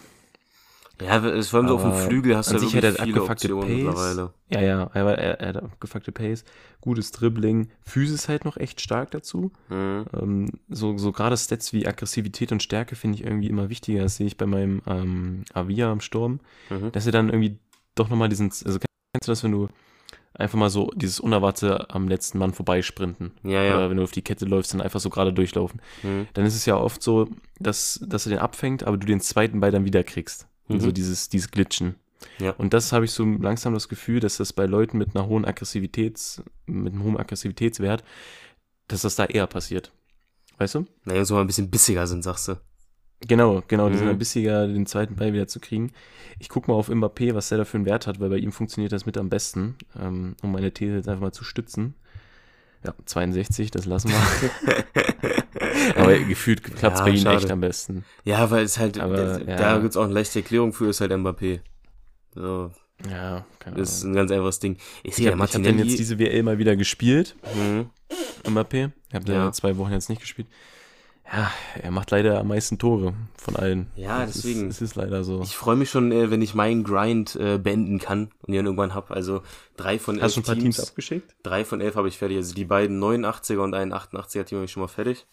Ja, 1.02 1.24
es 1.26 1.48
vor 1.48 1.58
allem 1.58 1.68
so 1.68 1.74
auf 1.74 1.82
dem 1.82 1.92
Flügel 1.92 2.36
hast 2.36 2.50
du 2.50 2.54
ja 2.54 2.60
sich 2.60 2.72
wirklich 2.74 2.94
viele 3.00 3.18
abgefuckte 3.20 3.54
Optionen 3.56 3.68
Pace. 3.68 3.84
mittlerweile. 4.14 4.34
Ja, 4.48 4.60
ja, 4.60 4.82
aber 4.94 5.18
er, 5.18 5.40
er 5.40 5.48
hat 5.48 5.56
abgefuckte 5.56 6.12
Pace, 6.12 6.44
gutes 6.80 7.10
Dribbling, 7.10 7.68
Physis 7.82 8.28
halt 8.28 8.44
noch 8.44 8.56
echt 8.56 8.80
stark 8.80 9.10
dazu. 9.10 9.50
Mhm. 9.68 10.04
Ähm, 10.14 10.50
so, 10.68 10.96
so 10.96 11.10
gerade 11.12 11.36
Stats 11.36 11.72
wie 11.72 11.86
Aggressivität 11.86 12.52
und 12.52 12.62
Stärke 12.62 12.94
finde 12.94 13.18
ich 13.18 13.24
irgendwie 13.24 13.48
immer 13.48 13.68
wichtiger. 13.70 14.02
Das 14.02 14.16
sehe 14.16 14.26
ich 14.26 14.36
bei 14.36 14.46
meinem 14.46 14.82
ähm, 14.86 15.44
Avia 15.52 15.90
am 15.90 16.00
Sturm, 16.00 16.40
Mhm. 16.70 16.92
dass 16.92 17.06
er 17.06 17.12
dann 17.12 17.28
irgendwie 17.28 17.58
doch 17.96 18.08
nochmal 18.08 18.28
diesen, 18.28 18.46
also 18.46 18.78
kennst 18.78 19.26
du 19.26 19.32
das, 19.32 19.42
wenn 19.44 19.52
du 19.52 19.68
einfach 20.36 20.58
mal 20.58 20.70
so 20.70 20.90
dieses 20.96 21.20
Unerwarte 21.20 21.90
am 21.90 22.08
letzten 22.08 22.38
Mann 22.38 22.52
vorbeisprinten. 22.54 23.32
Ja, 23.44 23.62
ja. 23.62 23.76
Oder 23.76 23.90
wenn 23.90 23.96
du 23.96 24.02
auf 24.02 24.10
die 24.10 24.22
Kette 24.22 24.44
läufst, 24.46 24.74
dann 24.74 24.80
einfach 24.80 24.98
so 25.00 25.10
gerade 25.10 25.32
durchlaufen. 25.32 25.80
Mhm. 26.02 26.26
Dann 26.34 26.44
ist 26.44 26.56
es 26.56 26.66
ja 26.66 26.76
oft 26.76 27.02
so, 27.02 27.28
dass, 27.60 28.00
dass 28.06 28.26
er 28.26 28.30
den 28.30 28.38
abfängt, 28.40 28.84
aber 28.84 28.96
du 28.96 29.06
den 29.06 29.20
zweiten 29.20 29.60
Ball 29.60 29.70
dann 29.70 29.84
wieder 29.84 30.02
kriegst. 30.02 30.46
Mhm. 30.68 30.80
So 30.80 30.92
dieses, 30.92 31.28
dieses 31.28 31.50
Glitchen. 31.50 31.96
Ja. 32.38 32.52
Und 32.52 32.72
das 32.72 32.92
habe 32.92 33.04
ich 33.04 33.10
so 33.10 33.24
langsam 33.24 33.74
das 33.74 33.88
Gefühl, 33.88 34.20
dass 34.20 34.38
das 34.38 34.52
bei 34.52 34.66
Leuten 34.66 34.98
mit 34.98 35.14
einer 35.14 35.26
hohen 35.26 35.44
Aggressivitäts, 35.44 36.42
mit 36.66 36.92
einem 36.92 37.02
hohen 37.02 37.18
Aggressivitätswert, 37.18 38.02
dass 38.88 39.02
das 39.02 39.16
da 39.16 39.24
eher 39.26 39.46
passiert. 39.46 39.92
Weißt 40.58 40.74
du? 40.76 40.86
Naja, 41.04 41.24
so 41.24 41.34
mal 41.34 41.40
ein 41.42 41.46
bisschen 41.46 41.70
bissiger 41.70 42.06
sind, 42.06 42.22
sagst 42.22 42.48
du. 42.48 42.54
Genau, 43.26 43.62
genau, 43.68 43.88
die 43.88 43.96
sind 43.96 44.06
Mhm. 44.06 44.12
ein 44.12 44.18
bissiger, 44.18 44.66
den 44.66 44.86
zweiten 44.86 45.16
Ball 45.16 45.32
wieder 45.32 45.46
zu 45.46 45.58
kriegen. 45.60 45.92
Ich 46.38 46.48
gucke 46.48 46.70
mal 46.70 46.76
auf 46.76 46.90
Mbappé, 46.90 47.34
was 47.34 47.48
der 47.48 47.58
da 47.58 47.64
für 47.64 47.76
einen 47.78 47.86
Wert 47.86 48.06
hat, 48.06 48.20
weil 48.20 48.28
bei 48.28 48.36
ihm 48.36 48.52
funktioniert 48.52 48.92
das 48.92 49.06
mit 49.06 49.16
am 49.16 49.30
besten, 49.30 49.76
ähm, 49.98 50.36
um 50.42 50.52
meine 50.52 50.72
These 50.72 50.96
jetzt 50.96 51.08
einfach 51.08 51.22
mal 51.22 51.32
zu 51.32 51.44
stützen. 51.44 51.94
Ja, 52.84 52.94
62, 53.06 53.70
das 53.70 53.86
lassen 53.86 54.10
wir. 54.10 54.84
Aber 55.96 56.18
gefühlt 56.18 56.62
klappt 56.62 56.96
es 56.96 57.00
Ja, 57.00 57.06
bei 57.06 57.16
schade. 57.16 57.36
echt 57.36 57.50
am 57.50 57.60
besten. 57.60 58.04
Ja, 58.24 58.50
weil 58.50 58.64
es 58.64 58.78
halt, 58.78 58.98
Aber, 59.00 59.16
da, 59.16 59.38
ja. 59.38 59.56
da 59.56 59.78
gibt's 59.78 59.96
auch 59.96 60.04
eine 60.04 60.12
leichte 60.12 60.40
Erklärung 60.40 60.72
für, 60.72 60.88
ist 60.88 61.00
halt 61.00 61.12
Mbappé. 61.12 61.60
So, 62.34 62.70
Ja, 63.10 63.44
keine 63.58 63.76
das 63.76 63.90
ist 63.96 64.02
Ahnung. 64.04 64.12
ein 64.12 64.16
ganz 64.16 64.30
einfaches 64.32 64.58
Ding. 64.60 64.76
Ich 65.02 65.18
Ich 65.18 65.26
habe 65.26 65.38
hab 65.42 65.50
den 65.50 65.78
jetzt 65.78 65.98
diese 65.98 66.18
WL 66.18 66.42
mal 66.42 66.58
wieder 66.58 66.76
gespielt, 66.76 67.36
mhm. 67.54 67.90
Mbappé. 68.44 68.90
Ich 69.08 69.14
habe 69.14 69.32
Ja. 69.32 69.44
ja. 69.44 69.52
zwei 69.52 69.76
Wochen 69.78 69.92
jetzt 69.92 70.08
nicht 70.08 70.20
gespielt. 70.20 70.48
Ja, 71.32 71.50
er 71.82 71.90
macht 71.90 72.10
leider 72.10 72.38
am 72.38 72.48
meisten 72.48 72.78
Tore 72.78 73.14
von 73.36 73.56
allen. 73.56 73.90
Ja, 73.96 74.24
Es 74.24 74.34
deswegen. 74.34 74.68
Ist, 74.68 74.76
es 74.76 74.82
ist 74.90 74.94
leider 74.94 75.24
so. 75.24 75.40
ich 75.42 75.56
freue 75.56 75.74
mich 75.74 75.90
schon, 75.90 76.12
äh, 76.12 76.30
wenn 76.30 76.42
ich 76.42 76.54
meinen 76.54 76.84
Grind 76.84 77.34
äh, 77.36 77.58
beenden 77.58 77.98
kann 77.98 78.30
und 78.42 78.52
ihn 78.52 78.64
irgendwann 78.66 78.94
hab. 78.94 79.10
Also 79.10 79.42
drei 79.76 79.98
von 79.98 80.16
elf 80.16 80.24
Hast 80.24 80.36
du 80.36 80.40
ein 80.40 80.44
paar 80.44 80.54
Teams, 80.54 80.76
Teams 80.76 80.88
abgeschickt? 80.88 81.34
drei 81.42 81.64
von 81.64 81.80
elf 81.80 81.96
habe 81.96 82.08
ich 82.08 82.18
fertig. 82.18 82.36
Also 82.36 82.54
die 82.54 82.64
beiden 82.66 83.02
89er 83.02 83.58
und 83.58 83.74
einen 83.74 83.92
88er 83.92 84.44
Team 84.44 84.56
habe 84.58 84.66
ich 84.66 84.70
schon 84.72 84.82
mal 84.82 84.88
fertig. 84.88 85.26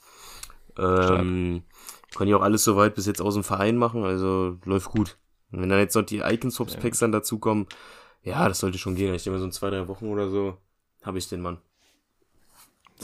Ähm, 0.79 1.63
kann 2.15 2.27
ich 2.27 2.33
auch 2.33 2.41
alles 2.41 2.63
soweit 2.63 2.95
bis 2.95 3.05
jetzt 3.05 3.21
aus 3.21 3.33
dem 3.33 3.43
Verein 3.43 3.75
machen, 3.77 4.03
also 4.03 4.57
läuft 4.65 4.89
gut. 4.89 5.17
Und 5.51 5.61
wenn 5.61 5.69
dann 5.69 5.79
jetzt 5.79 5.95
noch 5.95 6.03
die 6.03 6.19
Icon 6.19 6.51
Swaps 6.51 6.77
Packs 6.77 6.99
dann 6.99 7.11
dazukommen, 7.11 7.67
ja, 8.23 8.47
das 8.47 8.59
sollte 8.59 8.77
schon 8.77 8.95
gehen. 8.95 9.13
Ich 9.13 9.23
denke 9.23 9.35
mal 9.35 9.39
so 9.39 9.45
in 9.45 9.51
zwei, 9.51 9.69
drei 9.69 9.87
Wochen 9.87 10.05
oder 10.07 10.29
so 10.29 10.57
habe 11.03 11.17
ich 11.17 11.27
den 11.27 11.41
Mann. 11.41 11.57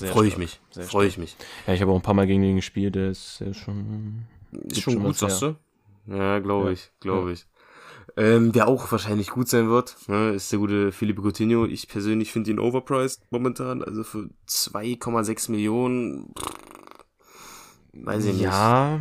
Freue 0.05 0.27
ich 0.27 0.37
mich. 0.37 0.59
Freue 0.71 1.07
ich 1.07 1.17
mich. 1.17 1.35
Ja, 1.65 1.73
ich 1.73 1.81
habe 1.81 1.91
auch 1.91 1.95
ein 1.95 2.01
paar 2.01 2.13
Mal 2.13 2.27
gegen 2.27 2.41
den 2.41 2.55
gespielt, 2.55 2.95
der 2.95 3.09
ist 3.09 3.39
ja 3.45 3.53
schon. 3.53 4.23
Ist 4.65 4.81
schon 4.81 4.93
schon 4.93 5.03
gut, 5.03 5.17
sagst 5.17 5.41
du? 5.41 5.55
Ja, 6.07 6.39
glaube 6.39 6.67
Ja. 6.67 6.71
ich, 6.73 6.91
glaube 6.99 7.33
ich. 7.33 7.45
Ähm, 8.15 8.53
wer 8.55 8.67
auch 8.67 8.91
wahrscheinlich 8.91 9.29
gut 9.29 9.47
sein 9.47 9.69
wird, 9.69 9.95
ne, 10.07 10.29
ist 10.31 10.51
der 10.51 10.57
gute 10.59 10.91
Felipe 10.91 11.21
Coutinho. 11.21 11.65
Ich 11.65 11.87
persönlich 11.87 12.31
finde 12.31 12.49
ihn 12.51 12.59
overpriced 12.59 13.21
momentan. 13.29 13.83
Also 13.83 14.03
für 14.03 14.29
2,6 14.47 15.51
Millionen. 15.51 16.33
Weiß 17.93 18.25
ich 18.25 18.33
nicht. 18.33 18.43
Ja. 18.43 18.99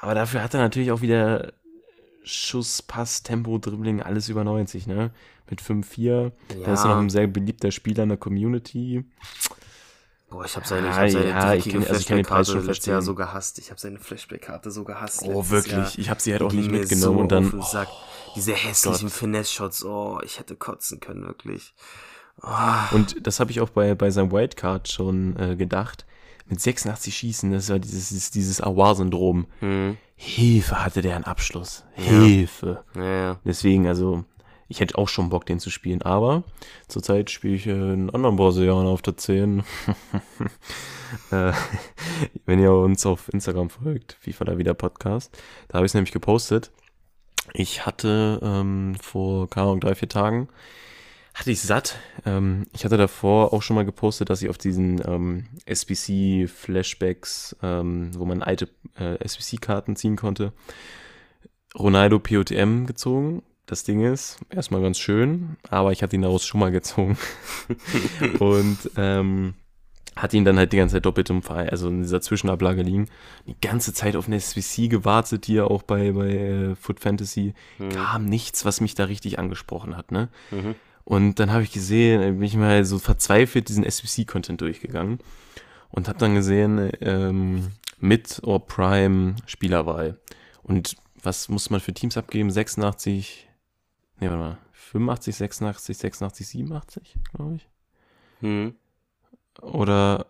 Aber 0.00 0.14
dafür 0.14 0.42
hat 0.42 0.54
er 0.54 0.60
natürlich 0.60 0.92
auch 0.92 1.00
wieder 1.02 1.52
Schuss, 2.22 2.82
Pass, 2.82 3.22
Tempo, 3.22 3.58
Dribbling, 3.58 4.02
alles 4.02 4.28
über 4.28 4.44
90, 4.44 4.86
ne? 4.86 5.10
Mit 5.48 5.60
5-4. 5.60 6.04
Ja. 6.04 6.30
Da 6.64 6.72
ist 6.74 6.84
er 6.84 6.90
noch 6.90 6.98
ein 7.00 7.10
sehr 7.10 7.26
beliebter 7.26 7.72
Spieler 7.72 8.04
in 8.04 8.10
der 8.10 8.18
Community. 8.18 9.04
Boah, 10.30 10.44
ich 10.44 10.54
habe 10.56 10.66
seine, 10.66 10.88
ich 10.88 10.94
Ah, 10.94 11.00
hab 11.02 11.10
seine 11.10 11.28
ja, 11.28 11.54
ich 11.54 11.64
kenn- 11.66 11.78
also 11.80 11.94
ich 11.96 12.06
Flashback-Karte 12.06 12.52
schon 12.52 12.66
letztes 12.66 12.86
Jahr 12.86 13.02
so 13.02 13.14
gehasst. 13.16 13.58
Ich 13.58 13.70
habe 13.70 13.80
seine 13.80 13.98
Flashback-Karte 13.98 14.70
so 14.70 14.84
gehasst. 14.84 15.22
Oh, 15.24 15.48
wirklich? 15.50 15.72
Jahr. 15.72 15.92
Ich 15.98 16.08
habe 16.10 16.20
sie 16.22 16.32
halt 16.32 16.42
Die 16.42 16.46
auch 16.46 16.52
nicht 16.52 16.70
mitgenommen 16.70 17.16
so 17.16 17.20
und 17.20 17.32
dann. 17.32 17.50
den 17.50 17.62
Sack. 17.62 17.88
Diese 18.36 18.52
hässlichen 18.52 19.08
Gott. 19.08 19.16
Finesse-Shots, 19.18 19.84
oh, 19.84 20.20
ich 20.24 20.38
hätte 20.38 20.54
kotzen 20.54 21.00
können, 21.00 21.26
wirklich. 21.26 21.74
Und 22.92 23.26
das 23.26 23.40
habe 23.40 23.50
ich 23.50 23.60
auch 23.60 23.70
bei, 23.70 23.94
bei 23.94 24.10
seinem 24.10 24.30
Wildcard 24.32 24.88
schon 24.88 25.36
äh, 25.36 25.56
gedacht. 25.56 26.06
Mit 26.46 26.60
86 26.60 27.14
Schießen, 27.14 27.52
das 27.52 27.68
war 27.68 27.78
dieses, 27.78 28.08
dieses, 28.08 28.30
dieses 28.30 28.60
Awar-Syndrom. 28.60 29.46
Hm. 29.60 29.96
Hilfe 30.16 30.82
hatte 30.84 31.02
der 31.02 31.16
einen 31.16 31.24
Abschluss. 31.24 31.84
Hilfe. 31.92 32.82
Ja, 32.94 33.02
ja. 33.04 33.36
Deswegen, 33.44 33.86
also, 33.86 34.24
ich 34.70 34.78
hätte 34.78 34.96
auch 34.96 35.08
schon 35.08 35.30
Bock, 35.30 35.44
den 35.46 35.58
zu 35.58 35.68
spielen. 35.68 36.00
Aber 36.02 36.44
zurzeit 36.86 37.28
spiele 37.28 37.56
ich 37.56 37.68
einen 37.68 38.08
anderen 38.08 38.36
Brasilianer 38.36 38.88
auf 38.88 39.02
der 39.02 39.16
10. 39.16 39.64
äh, 41.32 41.52
wenn 42.46 42.60
ihr 42.60 42.72
uns 42.72 43.04
auf 43.04 43.28
Instagram 43.32 43.68
folgt, 43.68 44.16
FIFA 44.20 44.44
da 44.44 44.58
wieder 44.58 44.74
Podcast, 44.74 45.36
da 45.66 45.74
habe 45.74 45.86
ich 45.86 45.90
es 45.90 45.94
nämlich 45.94 46.12
gepostet. 46.12 46.70
Ich 47.52 47.84
hatte 47.84 48.38
ähm, 48.44 48.94
vor, 49.02 49.50
keine 49.50 49.66
Ahnung, 49.66 49.80
drei, 49.80 49.96
vier 49.96 50.08
Tagen, 50.08 50.48
hatte 51.34 51.50
ich 51.50 51.60
satt. 51.60 51.98
Ähm, 52.24 52.68
ich 52.72 52.84
hatte 52.84 52.96
davor 52.96 53.52
auch 53.52 53.62
schon 53.62 53.74
mal 53.74 53.84
gepostet, 53.84 54.30
dass 54.30 54.40
ich 54.40 54.50
auf 54.50 54.58
diesen 54.58 55.02
ähm, 55.04 55.46
SBC-Flashbacks, 55.66 57.56
ähm, 57.60 58.12
wo 58.16 58.24
man 58.24 58.44
alte 58.44 58.68
äh, 58.96 59.16
SBC-Karten 59.18 59.96
ziehen 59.96 60.14
konnte, 60.14 60.52
Ronaldo 61.76 62.20
POTM 62.20 62.86
gezogen. 62.86 63.42
Das 63.70 63.84
Ding 63.84 64.00
ist, 64.00 64.36
erstmal 64.50 64.82
ganz 64.82 64.98
schön, 64.98 65.56
aber 65.68 65.92
ich 65.92 66.02
hatte 66.02 66.16
ihn 66.16 66.22
daraus 66.22 66.44
schon 66.44 66.58
mal 66.58 66.72
gezogen. 66.72 67.16
und 68.40 68.78
ähm, 68.96 69.54
hat 70.16 70.34
ihn 70.34 70.44
dann 70.44 70.58
halt 70.58 70.72
die 70.72 70.76
ganze 70.76 70.96
Zeit 70.96 71.06
doppelt 71.06 71.30
im 71.30 71.40
Fall, 71.40 71.70
also 71.70 71.88
in 71.88 72.02
dieser 72.02 72.20
Zwischenablage 72.20 72.82
liegen. 72.82 73.06
Die 73.46 73.54
ganze 73.60 73.94
Zeit 73.94 74.16
auf 74.16 74.26
eine 74.26 74.40
SVC 74.40 74.90
gewartet, 74.90 75.46
hier 75.46 75.70
auch 75.70 75.84
bei, 75.84 76.10
bei 76.10 76.30
äh, 76.30 76.74
Foot 76.74 76.98
Fantasy. 76.98 77.54
Kam 77.90 78.24
nichts, 78.24 78.64
was 78.64 78.80
mich 78.80 78.96
da 78.96 79.04
richtig 79.04 79.38
angesprochen 79.38 79.96
hat, 79.96 80.10
ne? 80.10 80.30
Mhm. 80.50 80.74
Und 81.04 81.38
dann 81.38 81.52
habe 81.52 81.62
ich 81.62 81.70
gesehen, 81.70 82.20
äh, 82.22 82.32
bin 82.32 82.42
ich 82.42 82.56
mal 82.56 82.84
so 82.84 82.98
verzweifelt 82.98 83.68
diesen 83.68 83.88
SVC-Content 83.88 84.60
durchgegangen 84.60 85.20
und 85.90 86.08
habe 86.08 86.18
dann 86.18 86.34
gesehen, 86.34 86.90
ähm, 87.00 87.68
mit 88.00 88.40
or 88.42 88.66
Prime 88.66 89.36
Spielerwahl. 89.46 90.18
Und 90.64 90.96
was 91.22 91.48
muss 91.48 91.70
man 91.70 91.78
für 91.78 91.94
Teams 91.94 92.16
abgeben? 92.16 92.50
86, 92.50 93.46
nee, 94.20 94.28
warte 94.28 94.38
mal, 94.38 94.58
85, 94.72 95.36
86, 95.36 95.98
86, 95.98 96.48
87, 96.48 97.18
glaube 97.32 97.56
ich. 97.56 97.68
Hm. 98.40 98.74
Oder, 99.60 100.26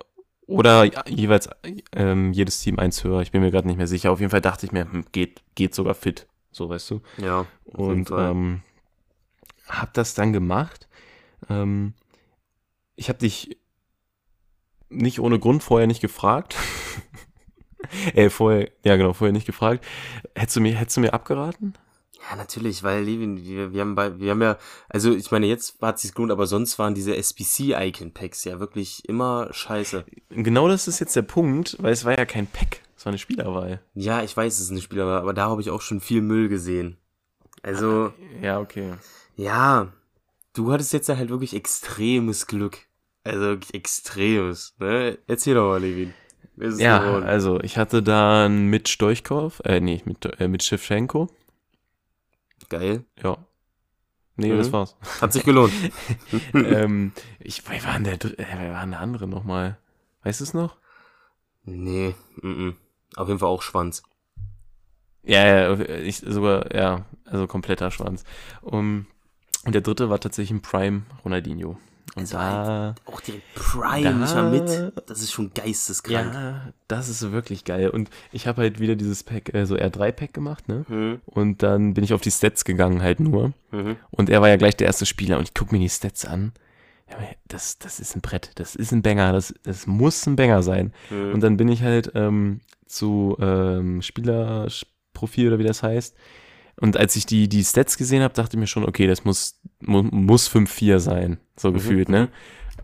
oder 0.46 1.08
jeweils 1.08 1.48
ähm, 1.92 2.32
jedes 2.32 2.60
Team 2.60 2.78
eins 2.78 3.04
höher. 3.04 3.20
Ich 3.20 3.30
bin 3.30 3.40
mir 3.42 3.50
gerade 3.50 3.68
nicht 3.68 3.76
mehr 3.76 3.86
sicher. 3.86 4.10
Auf 4.10 4.20
jeden 4.20 4.30
Fall 4.30 4.40
dachte 4.40 4.66
ich 4.66 4.72
mir, 4.72 4.90
hm, 4.90 5.04
geht, 5.12 5.42
geht 5.54 5.74
sogar 5.74 5.94
fit. 5.94 6.26
So, 6.50 6.68
weißt 6.68 6.90
du. 6.90 7.00
Ja. 7.18 7.46
Und 7.64 8.10
ähm, 8.10 8.62
hab 9.68 9.94
das 9.94 10.14
dann 10.14 10.32
gemacht. 10.32 10.88
Ähm, 11.48 11.94
ich 12.96 13.08
habe 13.08 13.18
dich 13.18 13.56
nicht 14.88 15.20
ohne 15.20 15.38
Grund 15.38 15.62
vorher 15.62 15.86
nicht 15.86 16.00
gefragt. 16.00 16.56
äh, 18.14 18.28
vorher, 18.28 18.70
ja 18.84 18.96
genau, 18.96 19.12
vorher 19.12 19.32
nicht 19.32 19.46
gefragt. 19.46 19.84
Hättest 20.34 20.56
du 20.56 20.60
mir, 20.60 20.74
hättest 20.74 20.96
du 20.96 21.00
mir 21.00 21.14
abgeraten? 21.14 21.74
Ja, 22.28 22.36
natürlich, 22.36 22.82
weil 22.82 23.02
Levin, 23.02 23.42
wir, 23.42 23.72
wir 23.72 23.80
haben 23.80 23.94
bei, 23.94 24.18
wir 24.18 24.32
haben 24.32 24.42
ja, 24.42 24.58
also 24.88 25.12
ich 25.14 25.30
meine, 25.30 25.46
jetzt 25.46 25.80
hat 25.80 25.98
sich's 25.98 26.14
gelohnt, 26.14 26.32
aber 26.32 26.46
sonst 26.46 26.78
waren 26.78 26.94
diese 26.94 27.16
SBC-Icon-Packs 27.16 28.44
ja 28.44 28.60
wirklich 28.60 29.08
immer 29.08 29.48
scheiße. 29.52 30.04
Genau 30.28 30.68
das 30.68 30.86
ist 30.86 31.00
jetzt 31.00 31.16
der 31.16 31.22
Punkt, 31.22 31.76
weil 31.80 31.92
es 31.92 32.04
war 32.04 32.16
ja 32.18 32.26
kein 32.26 32.46
Pack, 32.46 32.82
es 32.96 33.06
war 33.06 33.10
eine 33.10 33.18
Spielerwahl. 33.18 33.80
Ja, 33.94 34.22
ich 34.22 34.36
weiß, 34.36 34.54
es 34.54 34.60
ist 34.60 34.70
ein 34.70 34.82
Spieler, 34.82 35.06
aber, 35.06 35.32
da 35.32 35.48
habe 35.48 35.62
ich 35.62 35.70
auch 35.70 35.80
schon 35.80 36.00
viel 36.00 36.20
Müll 36.20 36.48
gesehen. 36.48 36.98
Also, 37.62 38.12
Ja, 38.42 38.60
okay. 38.60 38.94
ja, 39.36 39.88
du 40.52 40.72
hattest 40.72 40.92
jetzt 40.92 41.08
halt 41.08 41.30
wirklich 41.30 41.54
extremes 41.54 42.46
Glück. 42.46 42.78
Also 43.24 43.40
wirklich 43.40 43.74
extremes, 43.74 44.74
ne? 44.78 45.18
Erzähl 45.26 45.54
doch 45.54 45.68
mal, 45.68 45.80
Levin. 45.80 46.14
Wie 46.56 46.66
ist 46.66 46.74
es 46.74 46.80
Ja, 46.80 47.18
also 47.20 47.60
ich 47.60 47.78
hatte 47.78 48.02
dann 48.02 48.66
mit 48.66 48.88
Stoichkov, 48.88 49.60
äh, 49.64 49.80
nee, 49.80 50.02
mit, 50.04 50.24
äh, 50.38 50.48
mit 50.48 50.62
Shevchenko. 50.62 51.30
Geil. 52.68 53.04
Ja. 53.22 53.38
Nee, 54.36 54.52
Mhm. 54.52 54.58
das 54.58 54.72
war's. 54.72 54.96
Hat 55.20 55.32
sich 55.32 55.44
gelohnt. 55.44 55.72
ähm, 56.54 57.12
ich, 57.38 57.62
wer 57.68 57.84
war 57.84 57.94
denn 57.94 58.04
der, 58.04 58.14
äh, 58.14 58.46
wer 58.58 58.72
war 58.72 58.80
denn 58.82 58.92
der 58.92 59.00
andere 59.00 59.26
nochmal? 59.28 59.78
Weißt 60.22 60.40
du 60.40 60.44
es 60.44 60.54
noch? 60.54 60.76
nee, 61.64 62.14
mm 62.42 62.48
-mm. 62.48 62.74
auf 63.16 63.28
jeden 63.28 63.38
Fall 63.38 63.48
auch 63.48 63.62
Schwanz. 63.62 64.02
Ja, 65.22 65.44
ja, 65.46 65.78
ich 65.78 66.16
sogar, 66.18 66.74
ja, 66.74 67.04
also 67.26 67.46
kompletter 67.46 67.90
Schwanz. 67.90 68.24
Um, 68.62 69.06
und 69.66 69.74
der 69.74 69.82
dritte 69.82 70.08
war 70.08 70.18
tatsächlich 70.18 70.50
ein 70.58 70.62
Prime 70.62 71.02
Ronaldinho. 71.24 71.76
Und 72.16 72.22
Also 72.22 72.36
da, 72.38 72.94
Auch 73.06 73.20
direkt 73.20 73.54
Prime 73.54 74.24
Da- 74.26 74.50
mit. 74.50 74.92
Das 75.08 75.20
ist 75.20 75.32
schon 75.32 75.52
geisteskrank. 75.54 76.34
ja, 76.34 76.72
das 76.88 77.08
ist 77.08 77.30
wirklich 77.30 77.64
geil. 77.64 77.88
Und 77.90 78.10
ich 78.32 78.46
habe 78.46 78.62
halt 78.62 78.80
wieder 78.80 78.96
dieses 78.96 79.22
Pack, 79.22 79.54
äh, 79.54 79.64
so 79.64 79.76
R3-Pack 79.76 80.34
gemacht, 80.34 80.68
ne? 80.68 80.84
Mhm. 80.88 81.20
Und 81.26 81.62
dann 81.62 81.94
bin 81.94 82.02
ich 82.02 82.12
auf 82.12 82.20
die 82.20 82.30
Stats 82.32 82.64
gegangen 82.64 83.00
halt 83.02 83.20
nur. 83.20 83.52
Mhm. 83.70 83.96
Und 84.10 84.28
er 84.28 84.40
war 84.40 84.48
ja 84.48 84.56
gleich 84.56 84.76
der 84.76 84.88
erste 84.88 85.06
Spieler 85.06 85.38
und 85.38 85.44
ich 85.44 85.54
gucke 85.54 85.74
mir 85.74 85.80
die 85.80 85.88
Stats 85.88 86.24
an. 86.24 86.52
Ja, 87.08 87.16
das, 87.48 87.78
das 87.78 87.98
ist 88.00 88.14
ein 88.16 88.20
Brett, 88.20 88.52
das 88.56 88.76
ist 88.76 88.92
ein 88.92 89.02
Banger, 89.02 89.32
das, 89.32 89.52
das 89.64 89.86
muss 89.88 90.24
ein 90.26 90.36
Banger 90.36 90.62
sein. 90.62 90.92
Mhm. 91.10 91.32
Und 91.34 91.40
dann 91.40 91.56
bin 91.56 91.68
ich 91.68 91.82
halt 91.82 92.12
ähm, 92.14 92.60
zu 92.86 93.36
ähm, 93.40 94.00
Spielerprofil 94.02 95.48
oder 95.48 95.58
wie 95.58 95.64
das 95.64 95.82
heißt. 95.82 96.16
Und 96.80 96.96
als 96.96 97.14
ich 97.14 97.26
die, 97.26 97.48
die 97.48 97.62
Stats 97.62 97.98
gesehen 97.98 98.22
habe, 98.22 98.34
dachte 98.34 98.56
ich 98.56 98.60
mir 98.60 98.66
schon, 98.66 98.86
okay, 98.86 99.06
das 99.06 99.24
muss, 99.24 99.60
mu 99.80 100.02
muss 100.02 100.50
5-4 100.50 100.98
sein, 100.98 101.38
so 101.56 101.72
gefühlt, 101.72 102.08
ne? 102.08 102.30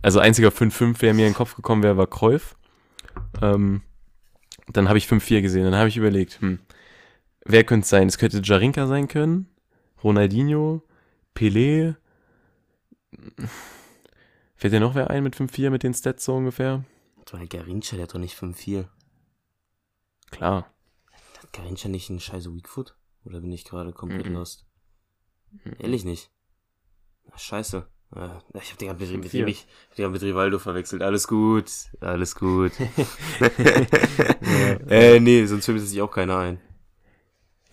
Also 0.03 0.21
einziger 0.21 0.51
5-5, 0.51 0.99
der 0.99 1.15
mir 1.15 1.27
in 1.27 1.33
den 1.33 1.37
Kopf 1.37 1.57
gekommen 1.57 1.83
wäre, 1.83 1.97
war 1.97 2.07
Kreuf. 2.07 2.57
Ähm, 3.41 3.81
dann 4.69 4.89
habe 4.89 4.99
ich 4.99 5.07
5-4 5.07 5.41
gesehen, 5.41 5.65
dann 5.65 5.77
habe 5.77 5.89
ich 5.89 5.97
überlegt, 5.97 6.41
hm, 6.41 6.59
wer 7.45 7.65
könnte 7.65 7.85
es 7.85 7.89
sein? 7.89 8.07
Es 8.07 8.19
könnte 8.19 8.43
Jarinka 8.45 8.87
sein 8.87 9.09
können, 9.09 9.49
Ronaldinho, 10.05 10.83
Pelé. 11.35 11.97
Fällt 14.57 14.75
dir 14.75 14.81
noch 14.81 14.95
wer 14.95 15.09
ein 15.09 15.23
mit 15.23 15.37
5-4 15.37 15.71
mit 15.71 15.83
den 15.83 15.95
Stats 15.95 16.25
so 16.25 16.37
ungefähr? 16.37 16.85
Ein 17.33 17.49
Garincha, 17.49 17.97
der 17.97 18.05
hat 18.05 18.15
doch 18.15 18.21
nicht 18.21 18.39
5-4. 18.39 18.87
Klar. 20.31 20.71
Hat 21.43 21.53
Garincha 21.53 21.89
nicht 21.89 22.09
einen 22.09 22.21
scheiße 22.21 22.55
Weakfoot? 22.55 22.95
Oder 23.27 23.41
bin 23.41 23.53
ich 23.53 23.65
gerade 23.65 23.93
komplett 23.93 24.27
Mhm. 24.27 24.35
lost? 24.35 24.65
Ehrlich 25.79 26.05
nicht. 26.05 26.31
Ach, 27.33 27.39
scheiße. 27.39 27.87
Äh, 28.15 28.29
Ich 28.61 28.71
hab 28.71 28.79
den 28.79 28.89
mit, 28.89 29.01
mit, 29.01 29.09
5-4. 29.33 29.45
mit, 29.45 29.49
ich 29.49 29.67
hab 29.91 29.97
den 29.97 30.13
mit 30.13 30.23
Rivaldo 30.23 30.59
verwechselt. 30.59 31.03
Alles 31.03 31.27
gut. 31.27 31.71
Alles 32.01 32.35
gut. 32.37 32.73
äh, 34.89 35.21
nee, 35.21 35.45
sonst 35.47 35.65
fällt 35.65 35.79
mir 35.79 35.85
sich 35.85 36.01
auch 36.01 36.11
keiner 36.11 36.39
ein. 36.39 36.61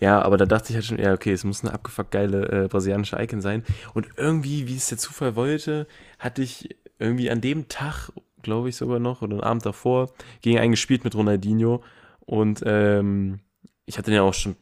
Ja, 0.00 0.20
aber 0.22 0.36
da 0.36 0.44
dachte 0.44 0.70
ich 0.70 0.74
halt 0.74 0.84
schon, 0.84 0.98
ja, 0.98 1.12
okay, 1.14 1.32
es 1.32 1.44
muss 1.44 1.62
eine 1.62 1.72
abgefuckt 1.72 2.10
geile 2.10 2.64
äh, 2.64 2.68
brasilianische 2.68 3.16
Icon 3.22 3.40
sein. 3.40 3.64
Und 3.94 4.08
irgendwie, 4.16 4.66
wie 4.66 4.76
es 4.76 4.88
der 4.88 4.98
Zufall 4.98 5.36
wollte, 5.36 5.86
hatte 6.18 6.42
ich 6.42 6.76
irgendwie 6.98 7.30
an 7.30 7.40
dem 7.40 7.68
Tag, 7.68 8.10
glaube 8.42 8.68
ich 8.68 8.76
sogar 8.76 8.98
noch, 8.98 9.22
oder 9.22 9.36
den 9.36 9.44
Abend 9.44 9.64
davor, 9.64 10.12
gegen 10.42 10.58
einen 10.58 10.72
gespielt 10.72 11.04
mit 11.04 11.14
Ronaldinho. 11.14 11.82
Und 12.20 12.62
ähm, 12.66 13.40
ich 13.86 13.98
hatte 13.98 14.10
den 14.10 14.16
ja 14.16 14.22
auch 14.22 14.34
schon, 14.34 14.56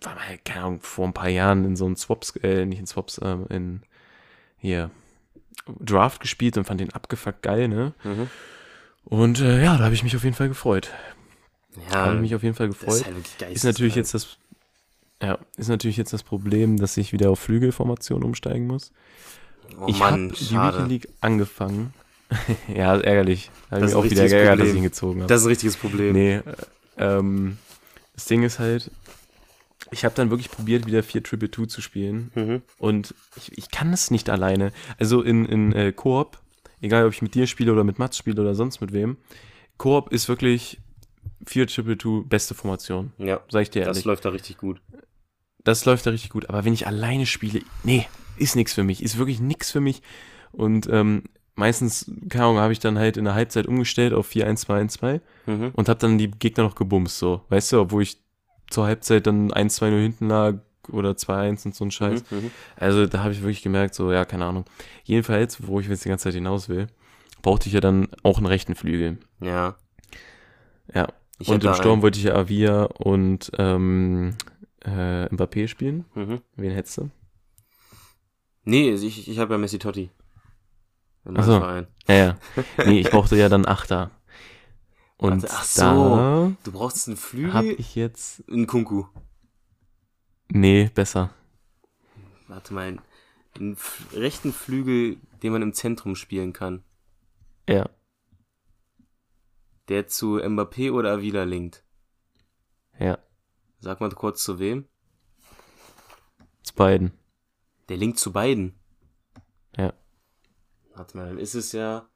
keine 0.44 0.64
Ahnung, 0.64 0.80
vor 0.80 1.06
ein 1.06 1.12
paar 1.12 1.28
Jahren 1.28 1.64
in 1.64 1.76
so 1.76 1.86
einem 1.86 1.96
Swaps, 1.96 2.34
äh, 2.42 2.64
nicht 2.66 2.80
in 2.80 2.86
Swaps, 2.86 3.20
ähm, 3.22 3.46
in 3.48 3.82
hier 4.58 4.90
Draft 5.80 6.20
gespielt 6.20 6.56
und 6.56 6.64
fand 6.64 6.80
den 6.80 6.92
abgefuckt 6.92 7.42
geil, 7.42 7.68
ne? 7.68 7.92
Mhm. 8.02 8.28
Und 9.04 9.40
äh, 9.40 9.62
ja, 9.62 9.76
da 9.76 9.84
habe 9.84 9.94
ich 9.94 10.02
mich 10.02 10.16
auf 10.16 10.24
jeden 10.24 10.36
Fall 10.36 10.48
gefreut. 10.48 10.90
Ja, 11.90 12.06
habe 12.06 12.14
ich 12.16 12.20
mich 12.20 12.34
auf 12.34 12.42
jeden 12.42 12.54
Fall 12.54 12.68
gefreut. 12.68 12.94
ist 12.94 13.06
halt. 13.06 13.52
Ist 13.52 13.64
natürlich 13.64 13.94
jetzt 13.94 14.14
das, 14.14 14.38
ja, 15.22 15.38
ist 15.56 15.68
natürlich 15.68 15.96
jetzt 15.96 16.12
das 16.12 16.22
Problem, 16.22 16.78
dass 16.78 16.96
ich 16.96 17.12
wieder 17.12 17.30
auf 17.30 17.40
Flügelformation 17.40 18.22
umsteigen 18.22 18.66
muss. 18.66 18.92
Oh 19.80 19.86
ich 19.88 20.00
habe 20.02 20.28
die. 20.28 20.50
Weekend 20.50 20.88
League 20.88 21.08
angefangen. 21.20 21.94
ja, 22.74 22.98
ärgerlich. 22.98 23.50
Habe 23.70 23.86
ich 23.86 23.94
auch 23.94 24.04
wieder 24.04 24.26
geärgert, 24.26 24.60
dass 24.60 24.68
ich 24.68 24.76
ihn 24.76 24.82
gezogen 24.82 25.20
habe. 25.20 25.28
Das 25.28 25.40
ist 25.40 25.46
ein 25.46 25.50
richtiges 25.50 25.76
Problem. 25.76 26.12
Nee, 26.12 26.34
äh, 26.36 26.42
ähm, 26.98 27.58
das 28.14 28.26
Ding 28.26 28.42
ist 28.42 28.58
halt, 28.58 28.90
ich 29.92 30.04
habe 30.04 30.14
dann 30.14 30.30
wirklich 30.30 30.50
probiert, 30.50 30.86
wieder 30.86 31.02
4 31.02 31.22
Triple 31.22 31.50
2 31.50 31.66
zu 31.66 31.80
spielen. 31.80 32.30
Mhm. 32.34 32.62
Und 32.78 33.14
ich, 33.36 33.56
ich 33.58 33.70
kann 33.70 33.92
es 33.92 34.10
nicht 34.10 34.28
alleine. 34.30 34.72
Also 34.98 35.22
in, 35.22 35.44
in 35.44 35.72
äh, 35.72 35.92
Koop, 35.92 36.38
egal 36.80 37.06
ob 37.06 37.12
ich 37.12 37.22
mit 37.22 37.34
dir 37.34 37.46
spiele 37.46 37.72
oder 37.72 37.84
mit 37.84 37.98
Mats 37.98 38.16
spiele 38.18 38.40
oder 38.40 38.54
sonst 38.54 38.80
mit 38.80 38.92
wem, 38.92 39.16
Koop 39.76 40.12
ist 40.12 40.28
wirklich 40.28 40.78
4 41.46 41.66
Triple 41.66 41.98
2 41.98 42.24
beste 42.28 42.54
Formation. 42.54 43.12
Ja, 43.18 43.40
Sag 43.50 43.62
ich 43.62 43.70
dir 43.70 43.80
das 43.84 43.96
ehrlich. 43.98 44.04
läuft 44.04 44.24
da 44.24 44.30
richtig 44.30 44.58
gut. 44.58 44.80
das 45.64 45.84
läuft 45.84 46.06
da 46.06 46.10
richtig 46.10 46.30
gut. 46.30 46.48
Aber 46.48 46.64
wenn 46.64 46.72
ich 46.74 46.86
alleine 46.86 47.26
spiele, 47.26 47.60
nee, 47.84 48.06
ist 48.36 48.56
nichts 48.56 48.72
für 48.74 48.82
mich. 48.84 49.02
Ist 49.02 49.18
wirklich 49.18 49.40
nichts 49.40 49.70
für 49.70 49.80
mich. 49.80 50.02
Und 50.52 50.88
ähm, 50.90 51.24
meistens, 51.54 52.10
keine 52.28 52.44
Ahnung, 52.44 52.58
habe 52.58 52.72
ich 52.72 52.78
dann 52.80 52.98
halt 52.98 53.16
in 53.16 53.24
der 53.24 53.34
Halbzeit 53.34 53.66
umgestellt 53.66 54.12
auf 54.12 54.30
4-1-2-1-2 54.30 55.20
Mhm. 55.46 55.70
und 55.74 55.88
habe 55.88 55.98
dann 55.98 56.18
die 56.18 56.30
Gegner 56.30 56.62
noch 56.64 56.74
gebumst, 56.76 57.18
so. 57.18 57.42
Weißt 57.48 57.72
du, 57.72 57.80
obwohl 57.80 58.02
ich 58.04 58.21
zur 58.72 58.86
Halbzeit 58.86 59.26
dann 59.26 59.50
1-2 59.50 59.90
nur 59.90 60.00
hinten 60.00 60.28
lag 60.28 60.54
oder 60.90 61.10
2-1 61.10 61.66
und 61.66 61.74
so 61.74 61.84
ein 61.84 61.90
Scheiß. 61.90 62.30
Mhm. 62.30 62.38
Mhm. 62.38 62.50
Also 62.76 63.06
da 63.06 63.22
habe 63.22 63.32
ich 63.32 63.40
wirklich 63.42 63.62
gemerkt, 63.62 63.94
so, 63.94 64.12
ja, 64.12 64.24
keine 64.24 64.46
Ahnung. 64.46 64.64
Jedenfalls, 65.04 65.66
wo 65.66 65.80
ich 65.80 65.88
jetzt 65.88 66.04
die 66.04 66.08
ganze 66.08 66.24
Zeit 66.24 66.34
hinaus 66.34 66.68
will, 66.68 66.88
brauchte 67.42 67.68
ich 67.68 67.74
ja 67.74 67.80
dann 67.80 68.08
auch 68.22 68.38
einen 68.38 68.46
rechten 68.46 68.74
Flügel. 68.74 69.18
Ja. 69.40 69.76
Ja. 70.92 71.08
Ich 71.38 71.48
und 71.48 71.64
im 71.64 71.74
Sturm 71.74 72.02
wollte 72.02 72.18
ich 72.18 72.24
ja 72.24 72.34
Avia 72.34 72.84
und 72.84 73.50
ähm, 73.58 74.34
äh, 74.84 75.26
Mbappé 75.26 75.68
spielen. 75.68 76.04
einen. 76.14 76.28
Mhm. 76.28 76.40
Wen 76.56 76.70
hättest 76.72 76.98
du? 76.98 77.10
Nee, 78.64 78.90
ich, 78.92 79.28
ich 79.28 79.38
habe 79.38 79.54
ja 79.54 79.58
Messi 79.58 79.78
Totti. 79.78 80.10
Im 81.24 81.36
Ach 81.36 81.44
so. 81.44 81.58
Verein. 81.58 81.86
Ja, 82.08 82.14
ja. 82.14 82.38
Nee, 82.86 83.00
ich 83.00 83.10
brauchte 83.10 83.36
ja 83.36 83.48
dann 83.48 83.66
Achter. 83.66 84.10
Und 85.22 85.44
Warte, 85.44 85.54
ach 85.54 85.64
so. 85.64 86.56
Du 86.64 86.72
brauchst 86.72 87.06
einen 87.06 87.16
Flügel. 87.16 87.52
habe 87.52 87.72
ich 87.74 87.94
jetzt. 87.94 88.42
einen 88.50 88.66
Kunku. 88.66 89.06
Nee, 90.48 90.90
besser. 90.92 91.32
Warte 92.48 92.74
mal. 92.74 92.98
Einen 93.54 93.76
rechten 94.14 94.52
Flügel, 94.52 95.18
den 95.44 95.52
man 95.52 95.62
im 95.62 95.74
Zentrum 95.74 96.16
spielen 96.16 96.52
kann. 96.52 96.82
Ja. 97.68 97.88
Der 99.86 100.08
zu 100.08 100.38
Mbappé 100.38 100.90
oder 100.90 101.12
Avila 101.12 101.44
linkt. 101.44 101.84
Ja. 102.98 103.18
Sag 103.78 104.00
mal 104.00 104.10
kurz 104.10 104.42
zu 104.42 104.58
wem. 104.58 104.88
Zu 106.64 106.74
beiden. 106.74 107.12
Der 107.88 107.96
linkt 107.96 108.18
zu 108.18 108.32
beiden. 108.32 108.74
Ja. 109.76 109.92
Warte 110.96 111.16
mal, 111.16 111.28
dann 111.28 111.38
ist 111.38 111.54
es 111.54 111.70
ja. 111.70 112.08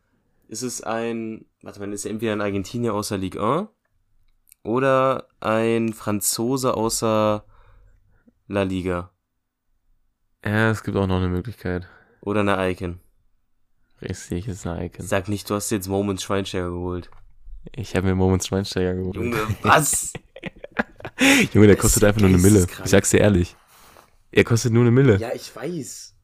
Ist 0.48 0.62
es 0.62 0.82
ein. 0.82 1.46
Warte 1.66 1.80
mal, 1.80 1.92
ist 1.92 2.04
er 2.04 2.12
entweder 2.12 2.32
ein 2.32 2.40
Argentinier 2.40 2.94
außer 2.94 3.18
Ligue 3.18 3.42
1 3.42 3.68
oder 4.62 5.26
ein 5.40 5.92
Franzose 5.94 6.74
außer 6.74 7.44
La 8.46 8.62
Liga. 8.62 9.10
Ja, 10.44 10.70
es 10.70 10.84
gibt 10.84 10.96
auch 10.96 11.08
noch 11.08 11.16
eine 11.16 11.26
Möglichkeit. 11.26 11.88
Oder 12.20 12.42
eine 12.42 12.70
Icon. 12.70 13.00
Richtig, 14.00 14.46
ist 14.46 14.64
ein 14.64 14.80
Icon. 14.80 15.04
Sag 15.04 15.28
nicht, 15.28 15.50
du 15.50 15.56
hast 15.56 15.70
jetzt 15.70 15.88
Moments 15.88 16.22
Schweinsteiger 16.22 16.70
geholt. 16.70 17.10
Ich 17.74 17.96
habe 17.96 18.06
mir 18.06 18.14
Moments 18.14 18.46
Schweinsteiger 18.46 18.94
geholt. 18.94 19.16
Junge, 19.16 19.36
was? 19.62 20.12
Junge, 21.52 21.66
der 21.66 21.74
Das 21.74 21.82
kostet 21.82 22.04
einfach 22.04 22.20
nur 22.20 22.30
eine 22.30 22.38
Mille. 22.38 22.64
Ich 22.84 22.90
sag's 22.90 23.10
dir 23.10 23.18
ehrlich. 23.18 23.56
Er 24.30 24.44
kostet 24.44 24.72
nur 24.72 24.82
eine 24.82 24.92
Mille. 24.92 25.16
ja, 25.16 25.34
ich 25.34 25.56
weiß. 25.56 26.14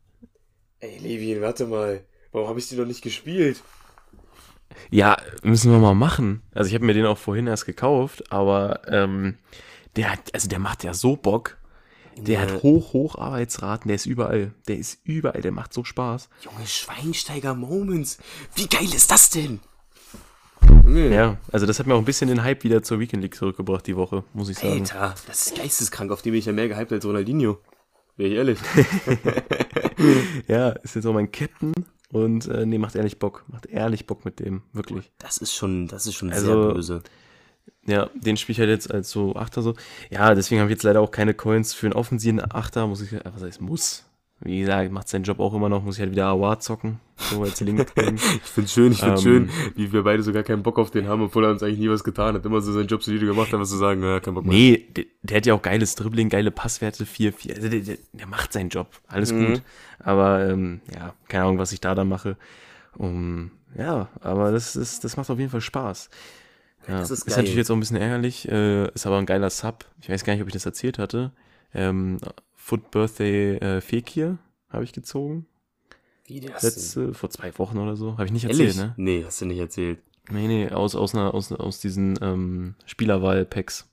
Ey, 0.78 0.98
Levin, 0.98 1.42
warte 1.42 1.66
mal. 1.66 2.04
Warum 2.30 2.46
habe 2.46 2.60
ich 2.60 2.68
die 2.68 2.76
noch 2.76 2.86
nicht 2.86 3.02
gespielt? 3.02 3.60
Ja, 4.90 5.16
müssen 5.42 5.70
wir 5.72 5.78
mal 5.78 5.94
machen. 5.94 6.42
Also 6.54 6.68
ich 6.68 6.74
habe 6.74 6.84
mir 6.84 6.94
den 6.94 7.06
auch 7.06 7.18
vorhin 7.18 7.46
erst 7.46 7.66
gekauft, 7.66 8.30
aber 8.32 8.82
ähm, 8.88 9.36
der 9.96 10.12
hat, 10.12 10.20
also 10.34 10.48
der 10.48 10.58
macht 10.58 10.84
ja 10.84 10.94
so 10.94 11.16
Bock. 11.16 11.58
Der 12.16 12.34
Ja. 12.34 12.40
hat 12.42 12.62
hoch, 12.62 12.92
hoch 12.92 13.16
Arbeitsraten, 13.16 13.88
der 13.88 13.96
ist 13.96 14.04
überall. 14.06 14.52
Der 14.68 14.76
ist 14.76 15.00
überall, 15.04 15.40
der 15.40 15.52
macht 15.52 15.72
so 15.72 15.82
Spaß. 15.84 16.28
Junge, 16.42 16.66
Schweinsteiger 16.66 17.54
Moments. 17.54 18.18
Wie 18.54 18.66
geil 18.68 18.84
ist 18.94 19.10
das 19.10 19.30
denn? 19.30 19.60
Ja, 20.86 21.38
also 21.50 21.64
das 21.66 21.78
hat 21.78 21.86
mir 21.86 21.94
auch 21.94 21.98
ein 21.98 22.04
bisschen 22.04 22.28
den 22.28 22.42
Hype 22.44 22.64
wieder 22.64 22.82
zur 22.82 23.00
Weekend 23.00 23.22
League 23.22 23.34
zurückgebracht 23.34 23.86
die 23.86 23.96
Woche, 23.96 24.24
muss 24.34 24.48
ich 24.50 24.58
sagen. 24.58 24.80
Alter, 24.80 25.14
das 25.26 25.46
ist 25.46 25.56
geisteskrank. 25.56 26.10
Auf 26.12 26.22
den 26.22 26.32
bin 26.32 26.38
ich 26.40 26.46
ja 26.46 26.52
mehr 26.52 26.68
gehypt 26.68 26.92
als 26.92 27.04
Ronaldinho. 27.04 27.58
Wäre 28.16 28.28
ich 28.28 28.36
ehrlich. 28.36 28.58
Ja, 30.48 30.70
ist 30.70 30.96
jetzt 30.96 31.06
auch 31.06 31.12
mein 31.12 31.30
Captain 31.30 31.72
und 32.12 32.46
äh, 32.46 32.64
nee, 32.66 32.78
macht 32.78 32.94
ehrlich 32.94 33.18
Bock. 33.18 33.44
Macht 33.48 33.66
ehrlich 33.66 34.06
Bock 34.06 34.24
mit 34.24 34.38
dem, 34.38 34.62
wirklich. 34.72 35.10
Das 35.18 35.38
ist 35.38 35.54
schon, 35.54 35.88
das 35.88 36.06
ist 36.06 36.14
schon 36.14 36.32
Also- 36.32 36.46
sehr 36.46 36.74
böse. 36.74 37.02
Ja, 37.84 38.10
den 38.14 38.36
spiele 38.36 38.54
ich 38.54 38.60
halt 38.60 38.70
jetzt 38.70 38.92
als 38.92 39.10
so 39.10 39.34
Achter 39.34 39.60
so. 39.62 39.74
Ja, 40.10 40.34
deswegen 40.36 40.60
habe 40.60 40.70
ich 40.70 40.76
jetzt 40.76 40.84
leider 40.84 41.00
auch 41.00 41.10
keine 41.10 41.34
Coins 41.34 41.74
für 41.74 41.86
einen 41.86 41.94
offensiven 41.94 42.40
Achter, 42.40 42.86
muss 42.86 43.00
ich, 43.00 43.12
äh, 43.12 43.20
was 43.24 43.42
heißt 43.42 43.60
muss. 43.60 44.04
Wie 44.44 44.60
gesagt, 44.60 44.90
macht 44.90 45.08
seinen 45.08 45.22
Job 45.22 45.38
auch 45.40 45.54
immer 45.54 45.68
noch, 45.68 45.84
muss 45.84 45.94
ich 45.96 46.00
halt 46.00 46.10
wieder 46.10 46.26
Award 46.26 46.62
zocken, 46.62 46.98
so 47.16 47.42
als 47.42 47.60
Link. 47.60 47.86
Ich 47.96 48.20
find's 48.42 48.72
schön, 48.72 48.90
ich 48.92 48.98
find's 49.00 49.24
Ähm, 49.24 49.48
schön, 49.48 49.72
wie 49.76 49.92
wir 49.92 50.02
beide 50.02 50.22
sogar 50.22 50.42
keinen 50.42 50.62
Bock 50.64 50.78
auf 50.78 50.90
den 50.90 51.06
haben, 51.06 51.22
obwohl 51.22 51.44
er 51.44 51.50
uns 51.50 51.62
eigentlich 51.62 51.78
nie 51.78 51.88
was 51.88 52.02
getan 52.02 52.34
hat. 52.34 52.44
Immer 52.44 52.60
so 52.60 52.72
seinen 52.72 52.88
Job 52.88 53.02
solide 53.04 53.26
gemacht, 53.26 53.54
aber 53.54 53.64
zu 53.64 53.76
sagen, 53.76 54.02
ja, 54.02 54.18
kein 54.20 54.34
Bock 54.34 54.44
mehr. 54.44 54.52
nee, 54.54 54.86
der, 54.96 55.04
der 55.22 55.36
hat 55.36 55.46
ja 55.46 55.54
auch 55.54 55.62
geiles 55.62 55.94
Dribbling, 55.94 56.28
geile 56.28 56.50
Passwerte, 56.50 57.04
4-4. 57.04 57.54
Also 57.56 57.68
der, 57.68 57.80
der, 57.80 57.98
der 58.12 58.26
macht 58.26 58.52
seinen 58.52 58.68
Job, 58.70 58.88
alles 59.06 59.32
Mhm. 59.32 59.46
gut. 59.46 59.62
Aber 60.00 60.48
ähm, 60.48 60.80
ja, 60.94 61.14
keine 61.28 61.44
Ahnung, 61.44 61.58
was 61.58 61.72
ich 61.72 61.80
da 61.80 61.94
dann 61.94 62.08
mache. 62.08 62.36
Um, 62.96 63.52
ja, 63.78 64.08
aber 64.20 64.50
das, 64.52 64.74
ist, 64.76 65.04
das 65.04 65.16
macht 65.16 65.30
auf 65.30 65.38
jeden 65.38 65.50
Fall 65.50 65.60
Spaß. 65.60 66.10
Ja, 66.88 66.98
Das 66.98 67.10
ist 67.12 67.20
ist, 67.20 67.26
geil. 67.26 67.36
natürlich 67.36 67.56
jetzt 67.56 67.70
auch 67.70 67.76
ein 67.76 67.80
bisschen 67.80 67.96
ärgerlich, 67.96 68.48
äh, 68.50 68.88
ist 68.92 69.06
aber 69.06 69.18
ein 69.18 69.26
geiler 69.26 69.48
Sub. 69.50 69.84
Ich 70.00 70.08
weiß 70.08 70.24
gar 70.24 70.32
nicht, 70.32 70.42
ob 70.42 70.48
ich 70.48 70.52
das 70.54 70.66
erzählt 70.66 70.98
hatte. 70.98 71.30
Ähm, 71.74 72.18
Foot 72.64 72.92
Birthday 72.92 73.56
äh, 73.56 73.80
Fekir 73.80 74.38
habe 74.70 74.84
ich 74.84 74.92
gezogen. 74.92 75.46
Wie 76.26 76.38
das 76.38 76.62
Letzte, 76.62 77.12
vor 77.12 77.28
zwei 77.28 77.58
Wochen 77.58 77.76
oder 77.76 77.96
so. 77.96 78.12
Habe 78.12 78.26
ich 78.26 78.32
nicht 78.32 78.44
Ehrlich? 78.44 78.68
erzählt, 78.68 78.86
ne? 78.86 78.94
Nee, 78.96 79.24
hast 79.26 79.40
du 79.40 79.46
nicht 79.46 79.58
erzählt. 79.58 79.98
Nee, 80.30 80.46
nee, 80.46 80.70
aus, 80.70 80.94
aus, 80.94 81.12
einer, 81.12 81.34
aus, 81.34 81.50
aus 81.50 81.80
diesen 81.80 82.16
ähm, 82.22 82.76
Spielerwahl-Packs. 82.86 83.90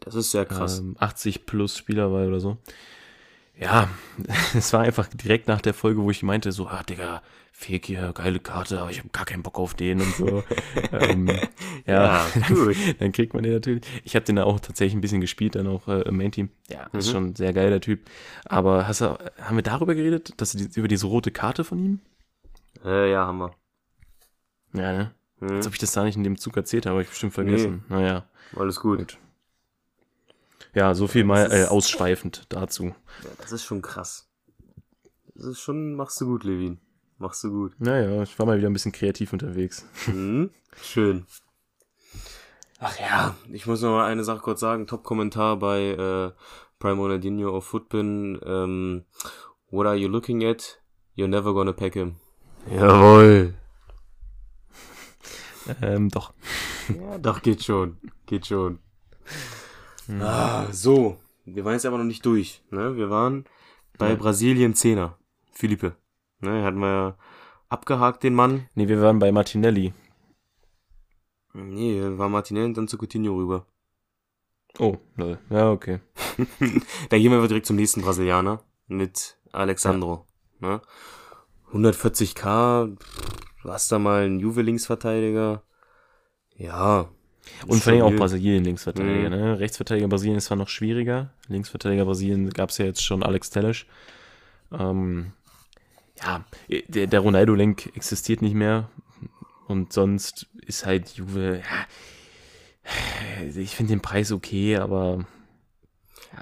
Das 0.00 0.14
ist 0.14 0.32
sehr 0.32 0.44
krass. 0.44 0.80
Ähm, 0.80 0.96
80 0.98 1.46
plus 1.46 1.78
Spielerwahl 1.78 2.28
oder 2.28 2.40
so. 2.40 2.58
Ja, 3.58 3.88
es 4.54 4.74
war 4.74 4.82
einfach 4.82 5.08
direkt 5.08 5.48
nach 5.48 5.62
der 5.62 5.72
Folge, 5.72 6.02
wo 6.02 6.10
ich 6.10 6.22
meinte, 6.22 6.52
so, 6.52 6.68
ah, 6.68 6.82
Digga, 6.82 7.22
Fekir, 7.52 8.12
geile 8.12 8.38
Karte, 8.38 8.80
aber 8.80 8.90
ich 8.90 8.98
habe 8.98 9.08
gar 9.08 9.24
keinen 9.24 9.42
Bock 9.42 9.58
auf 9.58 9.72
den 9.72 10.02
und 10.02 10.14
so. 10.14 10.44
ähm, 10.92 11.30
ja, 11.86 12.26
Ja, 12.26 12.26
gut. 12.48 12.76
dann 12.98 13.12
kriegt 13.12 13.32
man 13.34 13.42
den 13.42 13.52
natürlich. 13.54 13.84
Ich 14.04 14.14
habe 14.16 14.24
den 14.24 14.36
da 14.36 14.44
auch 14.44 14.58
tatsächlich 14.60 14.94
ein 14.94 15.00
bisschen 15.00 15.20
gespielt, 15.20 15.54
dann 15.54 15.66
auch 15.66 15.86
äh, 15.88 16.02
im 16.02 16.16
Main-Team. 16.16 16.50
Ja, 16.68 16.86
ist 16.92 17.08
Mhm. 17.08 17.12
schon 17.12 17.24
ein 17.28 17.36
sehr 17.36 17.52
geiler 17.52 17.80
Typ. 17.80 18.00
Aber 18.44 18.86
hast 18.88 19.00
du, 19.00 19.16
haben 19.40 19.56
wir 19.56 19.62
darüber 19.62 19.94
geredet, 19.94 20.34
dass 20.40 20.52
die, 20.52 20.68
über 20.78 20.88
diese 20.88 21.06
rote 21.06 21.30
Karte 21.30 21.64
von 21.64 21.78
ihm? 21.78 22.00
Äh, 22.84 23.10
ja, 23.12 23.26
haben 23.26 23.38
wir. 23.38 23.54
Ja, 24.74 24.92
ne? 24.92 25.14
Hm, 25.38 25.56
Als 25.56 25.66
ob 25.66 25.72
ich 25.74 25.78
das 25.78 25.92
da 25.92 26.04
nicht 26.04 26.16
in 26.16 26.24
dem 26.24 26.38
Zug 26.38 26.56
erzählt 26.56 26.86
habe, 26.86 26.94
habe 26.94 27.02
ich 27.02 27.08
bestimmt 27.08 27.34
vergessen. 27.34 27.84
Naja. 27.88 28.26
alles 28.56 28.80
gut. 28.80 28.98
Gut. 28.98 29.18
Ja, 30.74 30.94
so 30.94 31.06
viel 31.06 31.24
mal 31.24 31.50
äh, 31.52 31.62
ist- 31.62 31.68
ausschweifend 31.70 32.44
dazu. 32.50 32.86
Ja, 32.86 32.94
das 33.38 33.52
ist 33.52 33.64
schon 33.64 33.80
krass. 33.80 34.28
Das 35.34 35.46
ist 35.46 35.60
schon, 35.60 35.94
machst 35.94 36.20
du 36.20 36.26
gut, 36.26 36.44
Levin. 36.44 36.78
Machst 37.18 37.44
du 37.44 37.50
gut. 37.50 37.74
Naja, 37.78 38.22
ich 38.22 38.38
war 38.38 38.44
mal 38.46 38.58
wieder 38.58 38.68
ein 38.68 38.72
bisschen 38.74 38.92
kreativ 38.92 39.32
unterwegs. 39.32 39.86
Mhm. 40.06 40.50
Schön. 40.82 41.26
Ach 42.78 42.98
ja, 43.00 43.34
ich 43.52 43.66
muss 43.66 43.80
noch 43.80 43.90
mal 43.90 44.06
eine 44.06 44.24
Sache 44.24 44.40
kurz 44.40 44.60
sagen. 44.60 44.86
Top-Kommentar 44.86 45.56
bei 45.56 45.80
äh, 45.90 46.32
Prime 46.78 47.00
Ronaldinho 47.00 47.56
auf 47.56 47.64
Footbin. 47.64 48.38
Ähm, 48.44 49.04
what 49.70 49.86
are 49.86 49.96
you 49.96 50.08
looking 50.08 50.44
at? 50.44 50.80
You're 51.16 51.28
never 51.28 51.54
gonna 51.54 51.72
pack 51.72 51.94
him. 51.94 52.16
Jawohl. 52.70 53.54
ähm, 55.82 56.10
doch. 56.10 56.34
Ja, 56.88 57.18
doch, 57.18 57.40
geht 57.40 57.64
schon. 57.64 57.96
Geht 58.26 58.46
schon. 58.46 58.78
Ah, 60.20 60.66
so. 60.70 61.18
Wir 61.46 61.64
waren 61.64 61.72
jetzt 61.74 61.86
aber 61.86 61.98
noch 61.98 62.04
nicht 62.04 62.26
durch. 62.26 62.62
Ne? 62.70 62.96
Wir 62.96 63.08
waren 63.08 63.44
bei 63.98 64.10
Ja. 64.10 64.14
Brasilien 64.16 64.74
10er. 64.74 65.12
Philippe. 65.52 65.96
Ne, 66.40 66.62
hatten 66.64 66.78
wir 66.78 66.88
ja 66.88 67.16
abgehakt, 67.68 68.22
den 68.22 68.34
Mann. 68.34 68.68
Nee, 68.74 68.88
wir 68.88 69.00
waren 69.00 69.18
bei 69.18 69.32
Martinelli. 69.32 69.94
Nee, 71.56 72.00
war 72.18 72.28
Martinelli 72.28 72.66
und 72.66 72.76
dann 72.76 72.88
zu 72.88 72.98
Coutinho 72.98 73.34
rüber. 73.34 73.66
Oh, 74.78 74.98
lol. 75.16 75.38
Ja, 75.50 75.70
okay. 75.70 76.00
Da 77.08 77.16
gehen 77.18 77.30
wir 77.32 77.48
direkt 77.48 77.66
zum 77.66 77.76
nächsten 77.76 78.02
Brasilianer 78.02 78.62
mit 78.88 79.38
Alexandro. 79.52 80.26
Ne? 80.60 80.82
140k, 81.72 82.96
du 83.62 83.68
hast 83.72 83.90
da 83.90 83.98
mal 83.98 84.24
einen 84.24 84.40
Juve-Linksverteidiger. 84.40 85.62
Ja. 86.56 87.08
Und 87.66 87.82
vor 87.82 87.92
allem 87.92 88.02
auch. 88.02 88.12
Brasilien 88.12 88.64
Linksverteidiger, 88.64 89.30
Mhm. 89.30 89.36
ne? 89.36 89.58
Rechtsverteidiger 89.58 90.08
Brasilien 90.08 90.36
ist 90.36 90.46
zwar 90.46 90.56
noch 90.56 90.68
schwieriger. 90.68 91.32
Linksverteidiger 91.48 92.04
Brasilien 92.04 92.50
gab 92.50 92.70
es 92.70 92.78
ja 92.78 92.84
jetzt 92.86 93.04
schon 93.04 93.22
Alex 93.22 93.50
Telles. 93.50 93.86
Ähm, 94.72 95.32
ja, 96.22 96.44
der, 96.88 97.06
der 97.06 97.20
Ronaldo-Link 97.20 97.94
existiert 97.96 98.42
nicht 98.42 98.54
mehr. 98.54 98.90
Und 99.66 99.92
sonst 99.92 100.46
ist 100.64 100.86
halt 100.86 101.10
Juve, 101.10 101.60
ja, 101.60 103.46
ich 103.60 103.74
finde 103.74 103.94
den 103.94 104.00
Preis 104.00 104.30
okay, 104.30 104.76
aber 104.76 105.24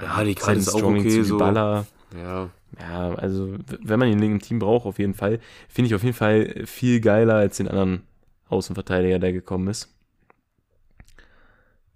Ja, 0.01 0.23
die 0.23 0.33
ist 0.33 0.41
Karte 0.41 0.61
ist 0.61 0.75
auch 0.75 0.83
okay, 0.83 1.09
zu 1.09 1.25
so. 1.25 1.35
Dybala. 1.39 1.87
Ja. 2.15 2.51
Ja, 2.79 3.15
also 3.15 3.55
wenn 3.83 3.99
man 4.01 4.09
ihn 4.09 4.21
im 4.21 4.41
Team 4.41 4.59
braucht, 4.59 4.85
auf 4.85 4.99
jeden 4.99 5.15
Fall, 5.15 5.39
finde 5.69 5.89
ich 5.89 5.95
auf 5.95 6.03
jeden 6.03 6.17
Fall 6.17 6.65
viel 6.67 7.01
geiler 7.01 7.35
als 7.35 7.59
den 7.59 7.69
anderen 7.69 8.03
Außenverteidiger, 8.49 9.19
der 9.19 9.33
gekommen 9.33 9.69
ist. 9.69 9.95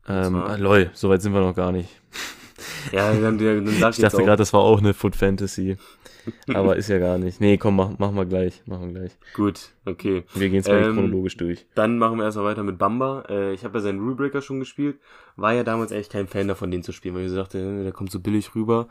Ähm, 0.08 0.36
ah, 0.36 0.56
lol, 0.56 0.90
soweit 0.94 1.20
sind 1.20 1.34
wir 1.34 1.40
noch 1.40 1.54
gar 1.54 1.72
nicht. 1.72 1.90
Ja, 2.92 3.12
dann, 3.12 3.38
dann 3.38 3.66
sag 3.78 3.94
Ich 3.94 4.00
dachte 4.00 4.22
gerade, 4.22 4.36
das 4.36 4.52
war 4.52 4.60
auch 4.60 4.78
eine 4.78 4.94
Foot 4.94 5.16
Fantasy. 5.16 5.76
Aber 6.54 6.76
ist 6.76 6.88
ja 6.88 6.98
gar 6.98 7.18
nicht. 7.18 7.40
Nee, 7.40 7.56
komm, 7.58 7.76
mach, 7.76 7.98
machen 7.98 8.16
wir 8.16 8.26
gleich. 8.26 8.62
Machen 8.66 8.92
wir 8.94 9.00
gleich. 9.00 9.12
Gut, 9.34 9.70
okay. 9.84 10.24
Wir 10.34 10.48
gehen 10.48 10.58
nicht 10.58 10.68
Ähm, 10.68 10.94
chronologisch 10.94 11.36
durch. 11.36 11.66
Dann 11.74 11.98
machen 11.98 12.18
wir 12.18 12.24
erstmal 12.24 12.46
weiter 12.46 12.62
mit 12.62 12.78
Bamba. 12.78 13.24
Äh, 13.28 13.52
ich 13.54 13.64
habe 13.64 13.78
ja 13.78 13.82
seinen 13.82 14.00
Rule 14.00 14.14
Breaker 14.14 14.42
schon 14.42 14.58
gespielt. 14.60 14.98
War 15.36 15.52
ja 15.54 15.64
damals 15.64 15.90
echt 15.92 16.12
kein 16.12 16.26
Fan 16.26 16.48
davon, 16.48 16.70
den 16.70 16.82
zu 16.82 16.92
spielen, 16.92 17.14
weil 17.14 17.24
ich 17.24 17.30
so 17.30 17.36
dachte, 17.36 17.58
äh, 17.58 17.82
der 17.82 17.92
kommt 17.92 18.10
so 18.10 18.20
billig 18.20 18.54
rüber. 18.54 18.88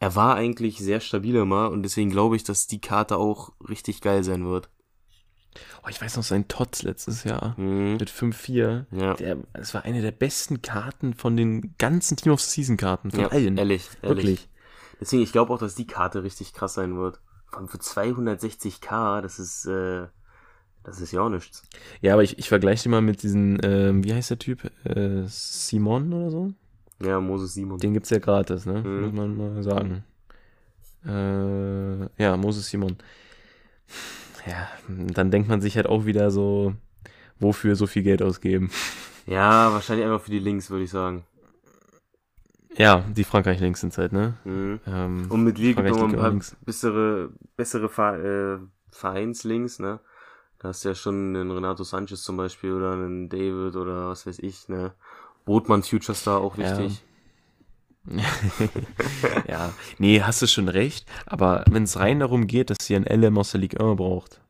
Er 0.00 0.14
war 0.14 0.36
eigentlich 0.36 0.78
sehr 0.78 1.00
stabil 1.00 1.34
immer 1.36 1.70
und 1.70 1.82
deswegen 1.82 2.10
glaube 2.10 2.36
ich, 2.36 2.44
dass 2.44 2.66
die 2.68 2.80
Karte 2.80 3.16
auch 3.16 3.52
richtig 3.68 4.00
geil 4.00 4.22
sein 4.22 4.46
wird. 4.46 4.68
Oh, 5.84 5.88
ich 5.90 6.00
weiß 6.00 6.16
noch, 6.16 6.22
sein 6.22 6.46
Tots 6.46 6.84
letztes 6.84 7.24
Jahr 7.24 7.58
Mhm. 7.58 7.96
mit 7.98 8.10
5-4. 8.10 8.84
Ja, 8.92 9.14
Der, 9.14 9.38
das 9.54 9.74
war 9.74 9.84
eine 9.84 10.02
der 10.02 10.12
besten 10.12 10.62
Karten 10.62 11.14
von 11.14 11.36
den 11.36 11.74
ganzen 11.78 12.16
Team 12.16 12.32
of 12.32 12.40
the 12.40 12.48
Season 12.50 12.76
Karten. 12.76 13.10
Von 13.10 13.20
ja 13.20 13.28
allen. 13.28 13.56
ehrlich, 13.58 13.88
ehrlich. 14.02 14.16
Wirklich. 14.24 14.48
Deswegen, 15.00 15.22
ich 15.22 15.32
glaube 15.32 15.52
auch, 15.52 15.58
dass 15.58 15.74
die 15.74 15.86
Karte 15.86 16.22
richtig 16.22 16.52
krass 16.52 16.74
sein 16.74 16.96
wird. 16.96 17.20
Vor 17.46 17.60
allem 17.60 17.68
für 17.68 17.78
260k, 17.78 19.22
das 19.22 19.38
ist, 19.38 19.66
äh, 19.66 20.06
das 20.84 21.00
ist 21.00 21.12
ja 21.12 21.22
auch 21.22 21.28
nichts. 21.28 21.62
Ja, 22.00 22.14
aber 22.14 22.22
ich, 22.22 22.38
ich 22.38 22.48
vergleiche 22.48 22.84
die 22.84 22.88
mal 22.88 23.00
mit 23.00 23.22
diesen, 23.22 23.58
ähm, 23.62 24.04
wie 24.04 24.14
heißt 24.14 24.30
der 24.30 24.38
Typ? 24.38 24.70
Äh, 24.84 25.22
Simon 25.26 26.12
oder 26.12 26.30
so? 26.30 26.52
Ja, 27.00 27.20
Moses 27.20 27.54
Simon. 27.54 27.78
Den 27.78 27.94
gibt's 27.94 28.10
ja 28.10 28.18
gratis, 28.18 28.66
ne? 28.66 28.82
Mhm. 28.82 29.02
Muss 29.02 29.12
man 29.12 29.36
mal 29.36 29.62
sagen. 29.62 30.04
Äh, 31.06 32.22
ja, 32.22 32.36
Moses 32.36 32.68
Simon. 32.68 32.96
Ja, 34.46 34.68
dann 34.88 35.30
denkt 35.30 35.48
man 35.48 35.60
sich 35.60 35.76
halt 35.76 35.86
auch 35.86 36.06
wieder 36.06 36.30
so, 36.30 36.74
wofür 37.38 37.76
so 37.76 37.86
viel 37.86 38.02
Geld 38.02 38.22
ausgeben. 38.22 38.70
Ja, 39.26 39.72
wahrscheinlich 39.72 40.06
einfach 40.06 40.22
für 40.22 40.30
die 40.30 40.38
Links, 40.38 40.70
würde 40.70 40.84
ich 40.84 40.90
sagen. 40.90 41.24
Ja, 42.78 43.04
die 43.08 43.24
Frankreich-Links 43.24 43.80
sind 43.80 43.98
halt, 43.98 44.12
ne? 44.12 44.34
Mhm. 44.44 44.80
Ähm, 44.86 45.26
Und 45.30 45.44
mit 45.44 45.58
Frankreich 45.58 45.90
noch 45.90 46.04
ein 46.04 46.16
paar 46.16 46.34
bessere, 46.64 47.30
bessere 47.56 47.88
Ver 47.88 48.24
äh, 48.24 48.58
Vereinslinks, 48.90 49.80
ne? 49.80 50.00
Da 50.60 50.68
hast 50.68 50.84
du 50.84 50.88
ja 50.88 50.94
schon 50.94 51.36
einen 51.36 51.50
Renato 51.50 51.84
Sanchez 51.84 52.22
zum 52.22 52.36
Beispiel 52.36 52.72
oder 52.72 52.92
einen 52.92 53.28
David 53.28 53.76
oder 53.76 54.08
was 54.08 54.26
weiß 54.26 54.38
ich, 54.40 54.68
ne? 54.68 54.92
Botmann 55.44 55.82
Future 55.82 56.16
Star 56.16 56.40
auch 56.40 56.56
Ja. 56.56 56.78
wichtig. 56.78 57.02
ja, 59.48 59.72
nee, 59.98 60.22
hast 60.22 60.40
du 60.40 60.46
schon 60.46 60.68
recht. 60.68 61.06
Aber 61.26 61.64
wenn 61.68 61.82
es 61.82 61.98
rein 61.98 62.20
darum 62.20 62.46
geht, 62.46 62.70
dass 62.70 62.88
ihr 62.88 62.96
ein 62.96 63.06
LM 63.06 63.38
aus 63.38 63.50
der 63.52 63.60
Ligue 63.60 63.80
1 63.80 63.96
braucht, 63.96 64.40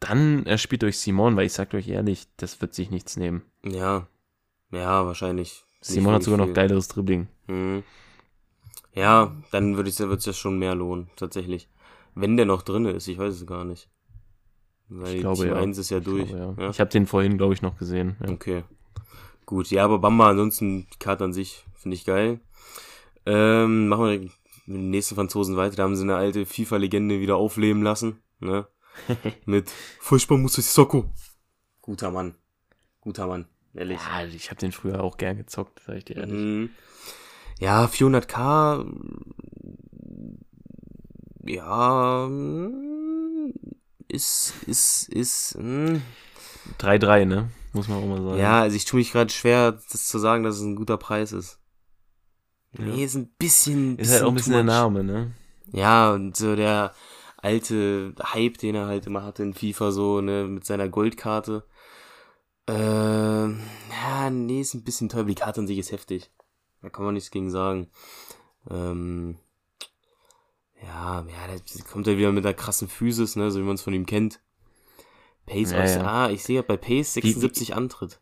dann 0.00 0.44
erspielt 0.46 0.82
euch 0.82 0.98
Simon, 0.98 1.36
weil 1.36 1.46
ich 1.46 1.52
sag 1.52 1.72
euch 1.74 1.88
ehrlich, 1.88 2.26
das 2.36 2.60
wird 2.60 2.74
sich 2.74 2.90
nichts 2.90 3.16
nehmen. 3.16 3.42
Ja. 3.64 4.06
Ja, 4.72 5.06
wahrscheinlich. 5.06 5.65
Simon 5.94 6.14
hat 6.14 6.22
sogar 6.22 6.38
noch 6.38 6.46
viel. 6.46 6.54
geileres 6.54 6.88
Dribbling. 6.88 7.28
Mhm. 7.46 7.82
Ja, 8.92 9.34
dann 9.50 9.76
würde 9.76 9.90
ich, 9.90 10.00
es 10.00 10.24
ja 10.24 10.32
schon 10.32 10.58
mehr 10.58 10.74
lohnen, 10.74 11.10
tatsächlich. 11.16 11.68
Wenn 12.14 12.36
der 12.36 12.46
noch 12.46 12.62
drinne 12.62 12.92
ist, 12.92 13.08
ich 13.08 13.18
weiß 13.18 13.34
es 13.34 13.46
gar 13.46 13.64
nicht. 13.64 13.90
Weil 14.88 15.16
Ich 15.16 15.20
glaube, 15.20 15.42
Team 15.42 15.48
ja. 15.48 15.56
1 15.60 15.76
ist 15.78 15.90
ja 15.90 15.98
Ich 15.98 16.04
durch. 16.04 16.28
glaube, 16.28 16.54
ja. 16.58 16.64
ja? 16.64 16.70
Ich 16.70 16.80
habe 16.80 16.90
den 16.90 17.06
vorhin, 17.06 17.36
glaube 17.36 17.52
ich, 17.54 17.62
noch 17.62 17.76
gesehen. 17.76 18.16
Okay. 18.26 18.64
Gut, 19.44 19.70
ja, 19.70 19.84
aber 19.84 19.98
Bamba 19.98 20.28
ansonsten, 20.30 20.86
die 20.92 20.98
Karte 20.98 21.24
an 21.24 21.32
sich, 21.32 21.64
finde 21.74 21.94
ich 21.96 22.04
geil. 22.04 22.40
Ähm, 23.26 23.88
machen 23.88 24.04
wir 24.04 24.18
mit 24.20 24.30
den 24.66 24.90
nächsten 24.90 25.14
Franzosen 25.14 25.56
weiter. 25.56 25.76
Da 25.76 25.82
haben 25.84 25.96
sie 25.96 26.02
eine 26.02 26.16
alte 26.16 26.46
FIFA-Legende 26.46 27.20
wieder 27.20 27.36
aufleben 27.36 27.82
lassen. 27.82 28.22
Ne? 28.40 28.66
Mit 29.44 29.70
Furchtbar 30.00 30.38
Musa 30.38 30.62
Sissoko. 30.62 31.10
Guter 31.82 32.10
Mann. 32.10 32.34
Guter 33.00 33.26
Mann, 33.26 33.46
ehrlich. 33.76 34.00
Ja, 34.00 34.24
ich 34.24 34.50
habe 34.50 34.60
den 34.60 34.72
früher 34.72 35.02
auch 35.02 35.16
gern 35.16 35.36
gezockt, 35.36 35.80
sag 35.86 35.96
ich 35.96 36.04
dir 36.04 36.16
ehrlich. 36.16 36.34
Mhm. 36.34 36.70
Ja, 37.58 37.86
400k. 37.86 38.86
Ja, 41.44 42.26
mm, 42.28 43.52
ist, 44.08 44.54
ist, 44.66 45.08
ist, 45.08 45.56
mm. 45.58 45.96
3-3, 46.78 47.24
ne? 47.24 47.50
Muss 47.72 47.88
man 47.88 47.98
auch 47.98 48.06
mal 48.06 48.22
sagen. 48.22 48.38
Ja, 48.38 48.62
also 48.62 48.76
ich 48.76 48.84
tue 48.84 48.98
mich 48.98 49.12
gerade 49.12 49.32
schwer, 49.32 49.72
das 49.72 50.08
zu 50.08 50.18
sagen, 50.18 50.42
dass 50.42 50.56
es 50.56 50.62
ein 50.62 50.76
guter 50.76 50.96
Preis 50.96 51.32
ist. 51.32 51.60
Nee, 52.72 53.04
ist 53.04 53.14
ein 53.14 53.28
bisschen. 53.38 53.98
Ist 53.98 54.12
halt 54.12 54.22
auch 54.22 54.28
ein 54.28 54.34
bisschen 54.34 54.52
der. 54.52 54.64
Name, 54.64 55.04
ne? 55.04 55.32
Ja, 55.72 56.12
und 56.12 56.36
so 56.36 56.56
der 56.56 56.94
alte 57.36 58.14
Hype, 58.22 58.58
den 58.58 58.74
er 58.74 58.86
halt 58.86 59.06
immer 59.06 59.22
hatte 59.22 59.42
in 59.42 59.54
FIFA, 59.54 59.92
so, 59.92 60.20
ne, 60.20 60.44
mit 60.44 60.64
seiner 60.64 60.88
Goldkarte. 60.88 61.64
Ähm, 62.68 63.60
ja, 63.90 64.30
nee, 64.30 64.60
ist 64.60 64.74
ein 64.74 64.84
bisschen 64.84 65.08
teuer, 65.08 65.24
die 65.24 65.34
Karte 65.34 65.60
an 65.60 65.66
sich 65.66 65.78
ist 65.78 65.92
heftig. 65.92 66.30
Da 66.82 66.90
kann 66.90 67.04
man 67.04 67.14
nichts 67.14 67.30
gegen 67.30 67.50
sagen. 67.50 67.88
Ähm, 68.70 69.38
ja, 70.82 71.20
ja, 71.20 71.46
der 71.48 71.84
kommt 71.84 72.06
ja 72.06 72.16
wieder 72.16 72.32
mit 72.32 72.44
einer 72.44 72.54
krassen 72.54 72.88
Physis, 72.88 73.36
ne, 73.36 73.50
so 73.50 73.60
wie 73.60 73.64
man 73.64 73.74
es 73.74 73.82
von 73.82 73.94
ihm 73.94 74.06
kennt. 74.06 74.40
Pace, 75.46 75.72
Ja, 75.72 75.84
ja. 75.84 76.02
ah, 76.02 76.30
ich 76.30 76.42
sehe 76.42 76.56
ja 76.56 76.62
bei 76.62 76.76
Pace 76.76 77.14
76 77.14 77.74
Antritt. 77.74 78.18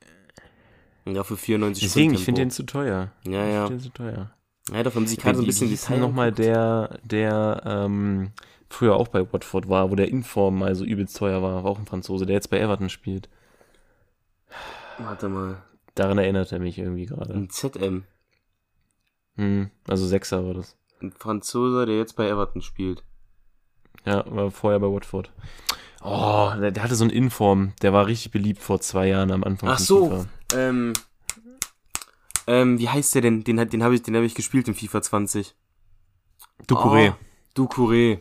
Und 1.07 1.14
dafür 1.14 1.37
94 1.37 1.83
Deswegen, 1.85 2.14
ich 2.14 2.24
finde 2.24 2.42
den 2.42 2.50
zu 2.50 2.64
teuer. 2.64 3.12
Ja, 3.26 3.46
Ich 3.46 3.52
ja. 3.54 3.66
finde 3.66 3.83
den 3.83 3.85
zu 3.85 3.92
teuer. 3.92 4.30
Ja, 4.72 4.83
dafür 4.83 5.00
haben 5.02 5.09
die 5.09 5.16
Karte 5.16 5.37
so 5.37 5.42
ein 5.42 5.46
bisschen 5.46 5.68
Detail. 5.68 5.98
nochmal 5.98 6.33
der, 6.33 6.98
der 7.02 7.62
ähm, 7.66 8.33
früher 8.70 8.96
auch 8.96 9.09
bei 9.09 9.30
Watford 9.30 9.68
war, 9.68 9.90
wo 9.90 9.94
der 9.94 10.09
Inform 10.09 10.59
mal 10.59 10.74
so 10.74 10.85
übelst 10.85 11.16
teuer 11.16 11.42
war, 11.42 11.64
war 11.64 11.70
auch 11.70 11.78
ein 11.78 11.87
Franzose, 11.87 12.24
der 12.24 12.35
jetzt 12.35 12.48
bei 12.48 12.59
Everton 12.59 12.88
spielt. 12.88 13.28
Warte 14.98 15.28
mal. 15.28 15.62
Daran 15.94 16.18
erinnert 16.18 16.52
er 16.52 16.59
mich 16.59 16.78
irgendwie 16.78 17.07
gerade. 17.07 17.35
Ein 17.35 17.50
ZM. 17.50 18.04
Hm, 19.37 19.70
also 19.88 20.07
Sechser 20.07 20.44
war 20.44 20.54
das. 20.54 20.76
Ein 21.00 21.12
Franzose, 21.12 21.87
der 21.87 21.96
jetzt 21.96 22.16
bei 22.16 22.28
Everton 22.28 22.62
spielt. 22.62 23.04
Ja, 24.04 24.24
war 24.26 24.50
vorher 24.50 24.80
bei 24.80 24.87
Watford. 24.87 25.33
Oh, 26.02 26.52
der, 26.61 26.70
der 26.70 26.83
hatte 26.83 26.96
so 26.96 27.04
einen 27.04 27.12
Inform, 27.12 27.72
der 27.80 27.92
war 27.92 28.07
richtig 28.07 28.30
beliebt 28.30 28.61
vor 28.61 28.80
zwei 28.80 29.09
Jahren 29.09 29.30
am 29.30 29.42
Anfang. 29.42 29.70
Ach 29.70 29.78
so. 29.78 30.11
FIFA. 30.11 30.26
Ähm, 30.54 30.92
ähm, 32.46 32.78
wie 32.78 32.88
heißt 32.88 33.14
der 33.14 33.22
denn? 33.22 33.42
Den, 33.44 33.57
den 33.57 33.83
habe 33.83 33.94
ich, 33.94 34.02
den 34.02 34.14
hab 34.14 34.22
ich 34.22 34.35
gespielt 34.35 34.68
im 34.68 34.74
FIFA 34.74 35.00
20. 35.00 35.54
Ducouré. 36.68 37.12
Oh, 37.12 37.14
Ducouré. 37.57 38.20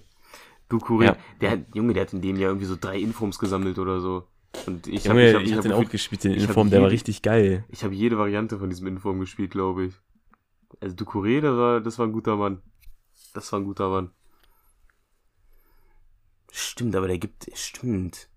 Ducouré. 0.69 1.05
Ja. 1.05 1.17
Der 1.41 1.51
hat, 1.51 1.59
Junge, 1.73 1.93
der 1.93 2.03
hat 2.03 2.13
in 2.13 2.21
dem 2.21 2.37
Jahr 2.37 2.51
irgendwie 2.51 2.65
so 2.65 2.77
drei 2.79 2.99
Informs 2.99 3.37
gesammelt 3.37 3.77
oder 3.79 3.99
so. 3.99 4.27
Und 4.67 4.87
ich 4.87 5.07
habe 5.09 5.21
ich 5.21 5.33
hab, 5.35 5.41
ich, 5.41 5.49
ich 5.51 5.55
hab 5.55 5.63
den 5.63 5.71
auch 5.73 5.89
gespielt, 5.89 6.23
den 6.23 6.33
Inform, 6.33 6.69
der 6.69 6.79
war 6.81 6.87
jede- 6.87 6.93
richtig 6.93 7.21
geil. 7.21 7.65
ich 7.69 7.83
hab 7.83 7.91
jede 7.91 8.17
Variante 8.17 8.59
von 8.59 8.69
diesem 8.69 8.87
Inform 8.87 9.19
gespielt, 9.19 9.51
glaube 9.51 9.85
ich. 9.85 9.93
Also 10.79 10.95
Ducouré, 10.95 11.41
das 11.41 11.55
war, 11.57 11.81
das 11.81 11.99
war 11.99 12.07
ein 12.07 12.13
guter 12.13 12.35
Mann. 12.37 12.61
Das 13.33 13.51
war 13.51 13.59
ein 13.59 13.65
guter 13.65 13.89
Mann. 13.89 14.11
Stimmt, 16.51 16.95
aber 16.95 17.07
der 17.07 17.17
gibt, 17.17 17.47
stimmt. 17.55 18.29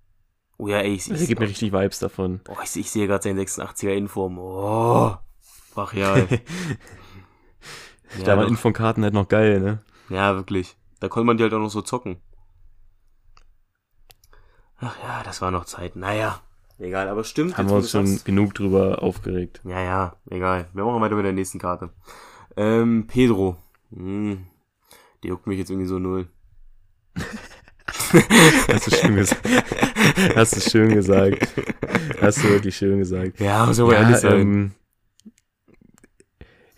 Oh 0.58 0.68
ja, 0.68 0.78
ey, 0.78 0.94
ich, 0.94 1.04
Der 1.04 1.20
ich, 1.20 1.26
gibt 1.28 1.40
mir 1.40 1.48
richtig 1.48 1.72
Vibes 1.72 1.98
davon. 1.98 2.40
oh, 2.48 2.56
ich, 2.64 2.76
ich 2.76 2.90
sehe 2.90 3.06
gerade 3.06 3.22
seinen 3.22 3.38
86er 3.38 3.90
Inform. 3.94 4.38
Oh, 4.38 5.14
brachial. 5.74 6.26
ja, 8.18 8.24
da 8.24 8.36
waren 8.36 8.44
doch. 8.44 8.48
Inform-Karten 8.50 9.02
halt 9.04 9.12
noch 9.14 9.28
geil, 9.28 9.60
ne? 9.60 9.82
ja, 10.08 10.34
wirklich. 10.34 10.76
Da 11.00 11.08
konnte 11.08 11.26
man 11.26 11.36
die 11.36 11.42
halt 11.42 11.52
auch 11.52 11.58
noch 11.58 11.68
so 11.70 11.82
zocken. 11.82 12.16
Ach 14.78 14.96
ja, 15.02 15.22
das 15.24 15.40
war 15.40 15.50
noch 15.50 15.64
Zeit. 15.64 15.96
Naja, 15.96 16.40
egal, 16.78 17.08
aber 17.08 17.24
stimmt. 17.24 17.56
Haben 17.56 17.68
wir 17.68 17.76
uns 17.76 17.90
schon 17.90 18.20
genug 18.24 18.54
drüber 18.54 19.02
aufgeregt. 19.02 19.60
Ja, 19.64 19.80
ja, 19.80 20.16
egal. 20.30 20.68
Wir 20.72 20.84
machen 20.84 21.00
weiter 21.00 21.16
mit 21.16 21.24
der 21.24 21.32
nächsten 21.32 21.58
Karte. 21.58 21.90
Ähm, 22.56 23.06
Pedro. 23.06 23.56
Hm, 23.90 24.46
die 25.22 25.28
juckt 25.28 25.46
mich 25.46 25.58
jetzt 25.58 25.70
irgendwie 25.70 25.88
so 25.88 25.98
null. 25.98 26.28
Hast 28.68 28.86
du 28.86 28.90
schön 28.96 29.16
gesagt. 29.16 29.48
Hast 30.34 30.56
du 30.56 30.60
schön 30.60 30.94
gesagt. 30.94 31.48
Hast 32.20 32.44
du 32.44 32.48
wirklich 32.50 32.76
schön 32.76 32.98
gesagt. 32.98 33.40
Ja, 33.40 33.66
muss 33.66 33.80
aber 33.80 33.96
ehrlich 33.96 34.18
sein. 34.18 34.40
ähm, 34.40 34.72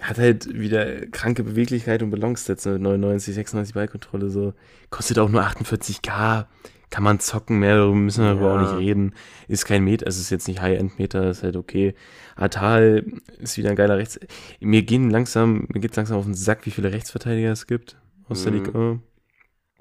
hat 0.00 0.18
halt 0.18 0.54
wieder 0.54 1.06
kranke 1.06 1.42
Beweglichkeit 1.42 2.02
und 2.02 2.10
Balance-Sätze 2.10 2.72
mit 2.72 2.82
99, 2.82 3.34
96 3.34 3.74
Ballkontrolle 3.74 4.30
so. 4.30 4.54
Kostet 4.90 5.18
auch 5.18 5.28
nur 5.28 5.42
48k. 5.42 6.46
Kann 6.90 7.04
man 7.04 7.20
zocken, 7.20 7.58
mehr 7.58 7.76
darüber 7.76 7.96
müssen 7.96 8.24
wir 8.24 8.30
darüber 8.30 8.54
Ja. 8.54 8.56
auch 8.56 8.60
nicht 8.72 8.78
reden. 8.80 9.14
Ist 9.46 9.66
kein 9.66 9.84
Meter, 9.84 10.06
also 10.06 10.20
ist 10.20 10.30
jetzt 10.30 10.48
nicht 10.48 10.62
High-End-Meter, 10.62 11.28
ist 11.30 11.42
halt 11.42 11.56
okay. 11.56 11.94
Atal 12.36 13.04
ist 13.38 13.58
wieder 13.58 13.68
ein 13.70 13.76
geiler 13.76 13.98
Rechts. 13.98 14.18
Mir 14.60 14.82
gehen 14.82 15.10
langsam, 15.10 15.66
mir 15.72 15.80
geht's 15.80 15.96
langsam 15.96 16.16
auf 16.18 16.24
den 16.24 16.34
Sack, 16.34 16.64
wie 16.64 16.70
viele 16.70 16.90
Rechtsverteidiger 16.92 17.52
es 17.52 17.66
gibt 17.66 17.96
aus 18.28 18.42
der 18.44 18.52
Mhm. 18.52 18.58
Liga. 18.64 18.78
1. 18.78 19.00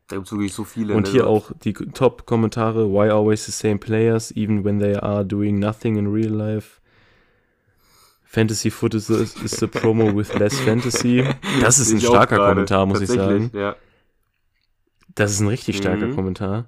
Da 0.09 0.15
gibt's 0.17 0.31
wirklich 0.31 0.53
so 0.53 0.63
viele. 0.65 0.95
Und 0.95 1.05
ne? 1.07 1.11
hier 1.11 1.27
auch 1.27 1.51
die 1.63 1.73
Top-Kommentare, 1.73 2.89
why 2.91 3.09
always 3.09 3.45
the 3.45 3.51
same 3.51 3.77
players, 3.77 4.31
even 4.35 4.63
when 4.65 4.79
they 4.79 4.95
are 4.95 5.23
doing 5.25 5.59
nothing 5.59 5.95
in 5.97 6.07
real 6.07 6.31
life. 6.33 6.81
Fantasy 8.25 8.69
Foot 8.69 8.93
is 8.93 9.07
the, 9.07 9.15
is 9.43 9.51
the 9.51 9.67
promo 9.67 10.13
with 10.15 10.33
less 10.37 10.59
fantasy. 10.65 11.23
Das 11.61 11.79
ist 11.79 11.91
ein 11.91 12.01
starker 12.01 12.37
Kommentar, 12.37 12.85
muss 12.85 12.99
ich 13.01 13.09
sagen. 13.09 13.49
Ja. 13.53 13.75
Das 15.15 15.31
ist 15.31 15.39
ein 15.39 15.47
richtig 15.47 15.77
starker 15.77 16.07
Mhm. 16.07 16.15
Kommentar. 16.15 16.65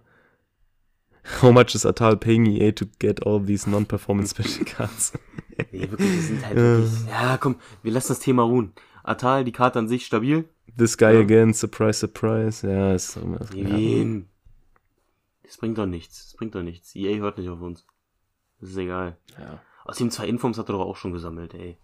How 1.42 1.52
much 1.52 1.76
is 1.76 1.86
Atal 1.86 2.15
paying 2.18 2.46
EA 2.46 2.72
to 2.74 2.86
get 3.00 3.26
all 3.26 3.39
these 3.44 3.70
non-performance 3.70 4.32
special 4.32 4.65
cards? 4.65 5.13
Nee, 5.74 5.82
wirklich, 5.92 6.10
die 6.10 6.20
sind 6.22 6.46
halt 6.46 6.56
wirklich. 6.56 7.06
Ja, 7.10 7.38
komm, 7.38 7.58
wir 7.84 7.92
lassen 7.92 8.08
das 8.13 8.20
Thema 8.20 8.44
ruhen. 8.44 8.72
Atal, 9.04 9.44
die 9.44 9.52
Karte 9.52 9.78
an 9.80 9.89
sich 9.89 10.06
stabil. 10.06 10.48
This 10.78 10.98
guy 10.98 11.13
Ja. 11.15 11.20
again, 11.20 11.54
surprise, 11.54 12.00
surprise. 12.00 12.65
Ja, 12.65 12.94
ist 12.94 13.18
immer. 13.18 13.39
Ja. 13.54 13.68
Nein. 13.68 14.30
Das 15.44 15.58
bringt 15.58 15.78
doch 15.78 15.86
nichts. 15.86 16.28
Das 16.30 16.38
bringt 16.38 16.56
doch 16.56 16.62
nichts. 16.63 16.96
EA 16.96 17.18
hört 17.18 17.38
nicht 17.38 17.50
auf 17.50 17.60
uns. 17.60 17.86
Das 18.62 18.70
ist 18.70 18.78
egal. 18.78 19.18
Ja. 19.38 19.60
Außerdem 19.84 20.12
zwei 20.12 20.28
Informs 20.28 20.58
hat 20.58 20.70
er 20.70 20.74
doch 20.74 20.86
auch 20.86 20.96
schon 20.96 21.12
gesammelt, 21.12 21.54
ey. 21.54 21.78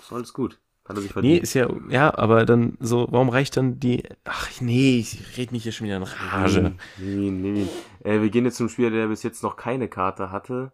Ist 0.00 0.12
alles 0.12 0.34
gut. 0.34 0.58
Hat 0.86 0.96
er 0.96 1.00
sich 1.02 1.10
Nee, 1.10 1.12
verdient. 1.12 1.42
ist 1.42 1.54
ja, 1.54 1.68
ja, 1.88 2.16
aber 2.18 2.44
dann 2.44 2.76
so, 2.80 3.06
warum 3.10 3.30
reicht 3.30 3.56
dann 3.56 3.80
die, 3.80 4.02
ach 4.24 4.50
nee, 4.60 4.98
ich 4.98 5.38
red 5.38 5.50
mich 5.50 5.62
hier 5.62 5.72
schon 5.72 5.86
wieder 5.86 5.96
in 5.96 6.02
Rage. 6.02 6.74
Nee, 6.98 7.30
nee, 7.30 7.50
nee. 7.50 7.66
Äh, 8.10 8.20
wir 8.20 8.28
gehen 8.30 8.44
jetzt 8.44 8.56
zum 8.58 8.68
Spieler, 8.68 8.90
der 8.90 9.06
bis 9.08 9.22
jetzt 9.22 9.42
noch 9.42 9.56
keine 9.56 9.88
Karte 9.88 10.30
hatte. 10.30 10.72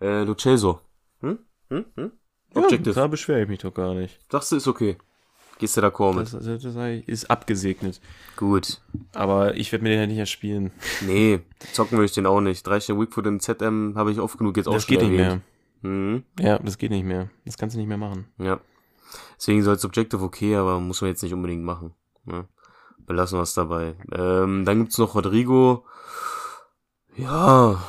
Äh, 0.00 0.24
Lucelso. 0.24 0.80
Hm? 1.20 1.38
Hm? 1.68 1.84
Hm? 1.96 2.12
Ja, 2.54 2.62
Objective. 2.62 2.94
da 2.94 3.06
beschwere 3.06 3.42
ich 3.42 3.48
mich 3.48 3.58
doch 3.60 3.72
gar 3.74 3.94
nicht. 3.94 4.18
Sagst 4.30 4.52
du, 4.52 4.56
ist 4.56 4.68
okay. 4.68 4.96
Gehst 5.58 5.76
du 5.76 5.80
d'accord 5.82 6.14
mit? 6.14 6.32
Das, 6.32 6.44
das, 6.44 6.62
das 6.62 6.76
ist 7.06 7.30
abgesegnet. 7.30 8.00
Gut. 8.36 8.80
Aber 9.12 9.54
ich 9.54 9.70
werde 9.70 9.82
mir 9.84 9.90
den 9.90 10.00
ja 10.00 10.06
nicht 10.06 10.18
erspielen. 10.18 10.72
Nee, 11.06 11.40
zocken 11.72 11.98
will 11.98 12.04
ich 12.06 12.12
den 12.12 12.26
auch 12.26 12.40
nicht. 12.40 12.66
Drei 12.66 12.80
Sterne 12.80 13.00
Weakfoot 13.00 13.26
im 13.26 13.38
ZM 13.38 13.92
habe 13.96 14.10
ich 14.10 14.18
oft 14.18 14.36
genug 14.38 14.56
jetzt 14.56 14.66
auch 14.66 14.72
Das 14.74 14.86
geht 14.86 15.00
nicht 15.02 15.12
mehr. 15.12 15.26
erwähnt. 15.26 15.42
Mhm. 15.82 16.22
Ja, 16.40 16.58
das 16.58 16.78
geht 16.78 16.90
nicht 16.90 17.04
mehr. 17.04 17.28
Das 17.44 17.56
kannst 17.58 17.76
du 17.76 17.78
nicht 17.78 17.88
mehr 17.88 17.96
machen. 17.98 18.26
Ja. 18.38 18.60
Deswegen 19.36 19.62
soll 19.62 19.78
Objective 19.82 20.22
okay, 20.22 20.56
aber 20.56 20.80
muss 20.80 21.00
man 21.00 21.10
jetzt 21.10 21.22
nicht 21.22 21.34
unbedingt 21.34 21.64
machen. 21.64 21.94
Ne? 22.24 22.46
Belassen 22.98 23.38
wir 23.38 23.42
es 23.42 23.54
dabei. 23.54 23.96
Ähm, 24.12 24.64
dann 24.64 24.78
gibt's 24.78 24.98
noch 24.98 25.14
Rodrigo. 25.14 25.84
Ja. 27.16 27.82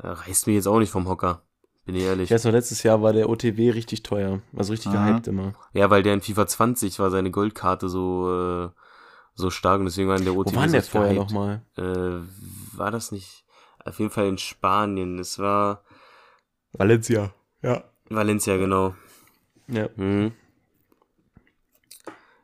Er 0.00 0.12
reißt 0.12 0.46
mich 0.46 0.56
jetzt 0.56 0.68
auch 0.68 0.78
nicht 0.78 0.90
vom 0.90 1.08
Hocker. 1.08 1.42
Bin 1.84 1.96
ich 1.96 2.02
ehrlich. 2.02 2.24
Ich 2.24 2.30
weiß 2.30 2.44
noch, 2.44 2.52
letztes 2.52 2.82
Jahr 2.82 3.02
war 3.02 3.14
der 3.14 3.30
OTW 3.30 3.70
richtig 3.70 4.02
teuer. 4.02 4.42
Also 4.54 4.72
richtig 4.72 4.92
Aha. 4.92 5.08
gehypt 5.08 5.26
immer. 5.26 5.54
Ja, 5.72 5.88
weil 5.88 6.02
der 6.02 6.14
in 6.14 6.20
FIFA 6.20 6.46
20 6.46 6.98
war 6.98 7.10
seine 7.10 7.30
Goldkarte 7.30 7.88
so, 7.88 8.66
äh, 8.66 8.68
so 9.34 9.48
stark 9.48 9.80
und 9.80 9.86
deswegen 9.86 10.08
war 10.08 10.18
in 10.18 10.24
der 10.24 10.36
OTW 10.36 10.54
Wo 10.54 10.60
war 10.60 10.66
der 10.66 10.82
vorher 10.82 11.14
nochmal? 11.14 11.62
Äh, 11.76 12.20
war 12.76 12.90
das 12.90 13.10
nicht? 13.10 13.46
Auf 13.84 13.98
jeden 13.98 14.10
Fall 14.10 14.26
in 14.26 14.36
Spanien. 14.36 15.18
Es 15.18 15.38
war 15.38 15.82
Valencia. 16.72 17.32
Ja. 17.62 17.84
Valencia, 18.10 18.56
genau. 18.56 18.94
Ja. 19.68 19.88
Hm. 19.96 20.32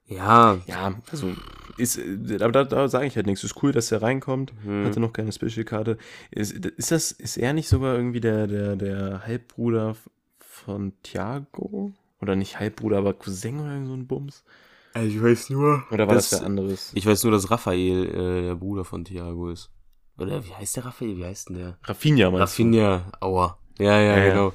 Ja, 0.07 0.59
Ja, 0.67 0.95
also 1.11 1.33
ist, 1.79 1.99
aber 1.99 2.53
da, 2.53 2.65
da 2.65 2.89
sage 2.89 3.07
ich 3.07 3.17
halt 3.17 3.27
nichts. 3.27 3.43
Ist 3.43 3.63
cool, 3.63 3.73
dass 3.73 3.91
er 3.91 4.03
reinkommt. 4.03 4.53
hm. 4.63 4.85
Hatte 4.85 5.01
noch 5.01 5.13
keine 5.13 5.33
Special-Karte. 5.33 5.97
Ist, 6.31 6.53
ist 6.53 6.91
das, 6.91 7.11
ist 7.11 7.37
er 7.39 7.53
nicht 7.55 7.69
sogar 7.69 7.97
irgendwie 7.97 8.21
der, 8.21 8.47
der, 8.47 8.77
der 8.77 9.27
Halbbruder 9.27 9.97
von 10.39 10.93
Thiago? 11.03 11.93
Oder 12.21 12.37
nicht 12.37 12.61
Halbbruder, 12.61 12.99
aber 12.99 13.15
Cousin 13.15 13.61
oder 13.61 13.73
irgend 13.73 13.89
so 13.89 13.95
ein 13.95 14.07
Bums? 14.07 14.45
Also 14.93 15.09
ich 15.09 15.23
weiß 15.23 15.51
nur. 15.51 15.83
Oder 15.91 16.07
war 16.07 16.15
das, 16.15 16.31
Das- 16.31 16.43
anderes? 16.43 16.93
Ich 16.95 17.07
weiß 17.07 17.25
nur, 17.25 17.33
dass 17.33 17.51
Raphael 17.51 18.05
äh, 18.07 18.43
der 18.43 18.55
Bruder 18.55 18.85
von 18.85 19.05
Thiago 19.05 19.49
ist. 19.51 19.71
Oder 20.19 20.45
wie 20.45 20.55
heißt 20.55 20.77
der 20.77 20.85
Raphael? 20.85 21.17
Wie 21.17 21.25
heißt 21.25 21.49
denn 21.49 21.57
der? 21.57 21.79
Rafinha 21.83 22.31
meinst 22.31 22.37
du? 22.59 22.63
Rafinha, 22.63 23.11
aua. 23.21 23.59
Ja, 23.79 23.99
ja, 24.01 24.17
Ja, 24.17 24.25
ja. 24.25 24.29
genau. 24.31 24.53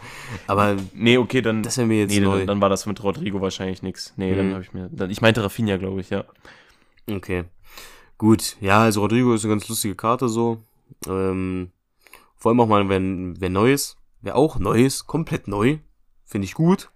Aber 0.47 0.77
Nee, 0.93 1.17
okay, 1.17 1.41
dann. 1.41 1.61
das 1.63 1.77
wäre 1.77 1.87
mir 1.87 1.99
jetzt 1.99 2.11
nee, 2.13 2.19
neu. 2.21 2.39
dann, 2.39 2.47
dann 2.47 2.61
war 2.61 2.69
das 2.69 2.85
mit 2.85 3.03
Rodrigo 3.03 3.41
wahrscheinlich 3.41 3.81
nix. 3.83 4.13
Nee, 4.17 4.33
dann 4.35 4.49
Mhm. 4.49 4.53
habe 4.53 4.63
ich 4.63 4.73
mir. 4.73 4.89
Dann, 4.91 5.09
ich 5.09 5.21
meinte 5.21 5.43
Rafinha, 5.43 5.77
glaube 5.77 5.99
ich, 6.01 6.09
ja. 6.09 6.23
Okay. 7.09 7.43
Gut. 8.17 8.55
Ja, 8.61 8.81
also 8.83 9.01
Rodrigo 9.01 9.33
ist 9.33 9.43
eine 9.45 9.53
ganz 9.53 9.67
lustige 9.67 9.95
Karte 9.95 10.29
so. 10.29 10.61
Ähm, 11.07 11.71
vor 12.35 12.51
allem 12.51 12.59
auch 12.61 12.67
mal, 12.67 12.87
wenn, 12.89 13.39
wenn 13.41 13.51
Neues. 13.53 13.97
Wer 14.21 14.35
auch 14.35 14.59
Neues, 14.59 15.05
komplett 15.07 15.47
neu. 15.47 15.77
Finde 16.25 16.45
ich 16.45 16.53
gut. 16.53 16.89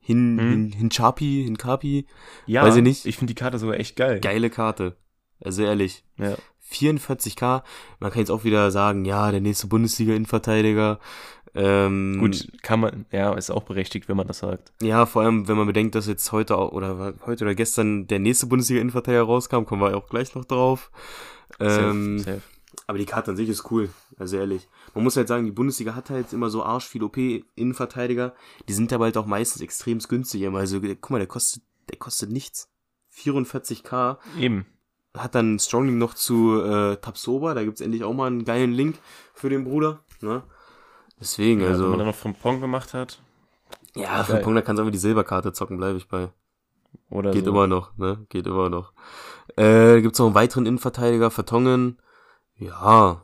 Hin, 0.00 0.34
Mhm. 0.36 0.40
hin, 0.50 0.72
hin 0.72 0.90
Chapi, 0.90 1.42
hin 1.44 1.56
Kapi. 1.58 2.06
Ja, 2.46 2.62
Weiß 2.64 2.76
ich 2.76 2.82
nicht. 2.82 3.06
Ich 3.06 3.16
finde 3.18 3.32
die 3.34 3.40
Karte 3.40 3.58
sogar 3.58 3.78
echt 3.78 3.96
geil. 3.96 4.20
Geile 4.20 4.50
Karte. 4.50 4.96
Also 5.40 5.62
ehrlich. 5.62 6.04
Ja. 6.18 6.36
44k. 6.70 7.62
Man 8.00 8.10
kann 8.10 8.20
jetzt 8.20 8.30
auch 8.30 8.44
wieder 8.44 8.70
sagen, 8.70 9.04
ja, 9.04 9.30
der 9.30 9.40
nächste 9.40 9.66
Bundesliga-Innenverteidiger. 9.66 10.98
Ähm, 11.54 12.16
Gut, 12.18 12.48
kann 12.62 12.80
man, 12.80 13.04
ja, 13.12 13.34
ist 13.34 13.50
auch 13.50 13.64
berechtigt, 13.64 14.08
wenn 14.08 14.16
man 14.16 14.26
das 14.26 14.38
sagt. 14.38 14.72
Ja, 14.80 15.04
vor 15.04 15.22
allem, 15.22 15.48
wenn 15.48 15.56
man 15.56 15.66
bedenkt, 15.66 15.94
dass 15.94 16.06
jetzt 16.06 16.32
heute 16.32 16.56
oder 16.56 17.14
heute 17.26 17.44
oder 17.44 17.54
gestern 17.54 18.06
der 18.06 18.20
nächste 18.20 18.46
Bundesliga-Innenverteidiger 18.46 19.22
rauskam, 19.22 19.64
kommen 19.64 19.82
wir 19.82 19.96
auch 19.96 20.08
gleich 20.08 20.34
noch 20.34 20.46
drauf. 20.46 20.90
Ähm, 21.60 22.18
safe, 22.18 22.30
safe. 22.36 22.42
aber 22.86 22.98
die 22.98 23.04
Karte 23.04 23.32
an 23.32 23.36
sich 23.36 23.50
ist 23.50 23.70
cool, 23.70 23.90
also 24.18 24.38
ehrlich. 24.38 24.66
Man 24.94 25.04
muss 25.04 25.16
halt 25.16 25.28
sagen, 25.28 25.44
die 25.44 25.52
Bundesliga 25.52 25.94
hat 25.94 26.08
halt 26.08 26.32
immer 26.32 26.48
so 26.48 26.62
arsch 26.62 26.86
viel 26.86 27.02
OP-Innenverteidiger. 27.02 28.34
Die 28.68 28.72
sind 28.72 28.92
aber 28.92 29.04
halt 29.04 29.18
auch 29.18 29.26
meistens 29.26 29.60
extrem 29.60 29.98
günstig. 29.98 30.48
Also, 30.48 30.80
guck 30.80 31.10
mal, 31.10 31.18
der 31.18 31.28
kostet, 31.28 31.62
der 31.90 31.98
kostet 31.98 32.30
nichts. 32.30 32.70
44k. 33.14 34.16
Eben. 34.38 34.64
Hat 35.14 35.34
dann 35.34 35.58
Strongling 35.58 35.98
noch 35.98 36.14
zu 36.14 36.62
äh, 36.62 36.96
Tapsoba, 36.96 37.52
da 37.52 37.62
gibt's 37.62 37.82
endlich 37.82 38.04
auch 38.04 38.14
mal 38.14 38.28
einen 38.28 38.46
geilen 38.46 38.72
Link 38.72 38.96
für 39.34 39.50
den 39.50 39.64
Bruder. 39.64 40.00
Ne? 40.22 40.42
Deswegen, 41.22 41.60
Ja, 41.60 41.68
also. 41.68 41.84
wenn 41.84 41.90
man 41.90 41.98
dann 42.00 42.08
noch 42.08 42.16
vom 42.16 42.34
Pong 42.34 42.60
gemacht 42.60 42.94
hat. 42.94 43.20
Ja, 43.94 44.24
den 44.24 44.42
Punkt, 44.42 44.58
da 44.58 44.62
kannst 44.62 44.78
du 44.78 44.82
einfach 44.82 44.92
die 44.92 44.98
Silberkarte 44.98 45.52
zocken, 45.52 45.76
bleibe 45.76 45.96
ich 45.98 46.08
bei. 46.08 46.30
Oder 47.10 47.30
Geht 47.30 47.44
so. 47.44 47.50
immer 47.52 47.68
noch, 47.68 47.96
ne? 47.96 48.26
Geht 48.28 48.46
immer 48.48 48.68
noch. 48.68 48.92
Äh, 49.56 50.00
gibt's 50.00 50.18
noch 50.18 50.26
einen 50.26 50.34
weiteren 50.34 50.66
Innenverteidiger, 50.66 51.30
Vertongen. 51.30 51.98
Ja. 52.56 53.22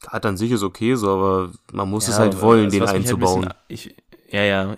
Karte 0.00 0.28
an 0.28 0.36
sich 0.36 0.50
ist 0.50 0.62
okay, 0.64 0.94
so, 0.96 1.10
aber 1.10 1.52
man 1.72 1.88
muss 1.88 2.08
es 2.08 2.16
Ja, 2.16 2.22
halt 2.22 2.40
wollen, 2.40 2.66
was- 2.66 2.72
den 2.72 2.82
einzubauen. 2.82 3.46
Halt 3.46 3.68
bisschen, 3.68 3.94
ich, 3.94 4.32
ja, 4.32 4.42
ja. 4.42 4.74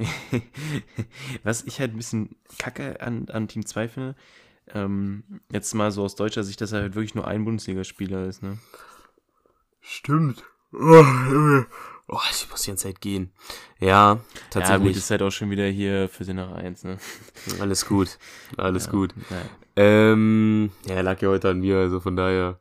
was 1.42 1.62
ich 1.64 1.81
halt 1.81 1.92
ein 1.94 1.96
bisschen 1.96 2.37
kacke 2.59 3.01
an, 3.01 3.29
an 3.33 3.48
Team 3.48 3.64
2 3.64 3.88
finde, 3.88 4.14
ähm, 4.74 5.24
jetzt 5.51 5.72
mal 5.74 5.90
so 5.90 6.03
aus 6.05 6.16
deutscher 6.16 6.44
Sicht, 6.44 6.61
dass 6.61 6.72
er 6.72 6.83
halt 6.83 6.94
wirklich 6.94 7.14
nur 7.14 7.27
ein 7.27 7.44
Bundesligaspieler 7.46 8.27
ist, 8.27 8.42
ne? 8.42 8.59
Stimmt. 9.81 10.44
Oh, 10.72 11.04
oh, 12.09 12.18
ich 12.31 12.48
muss 12.50 12.62
die 12.62 12.70
ganze 12.70 12.85
Zeit 12.88 13.00
gehen. 13.00 13.33
Ja, 13.81 13.88
Ja, 13.88 14.14
gut, 14.14 14.22
tatsächlich. 14.50 14.96
ist 14.96 15.11
halt 15.11 15.22
auch 15.22 15.31
schon 15.31 15.50
wieder 15.50 15.66
hier 15.66 16.09
für 16.09 16.24
sie 16.24 16.35
nach 16.35 16.52
1, 16.52 16.85
ne? 16.85 16.98
alles 17.61 17.87
gut. 17.87 18.18
Alles 18.57 18.87
Ja, 18.87 18.90
gut. 18.92 19.14
Naja. 19.31 19.42
Ähm, 19.76 20.70
ja, 20.87 20.94
er 20.96 21.02
lag 21.02 21.20
ja 21.22 21.28
heute 21.28 21.50
an 21.50 21.61
mir, 21.61 21.78
also 21.78 22.00
von 22.00 22.16
daher. 22.16 22.59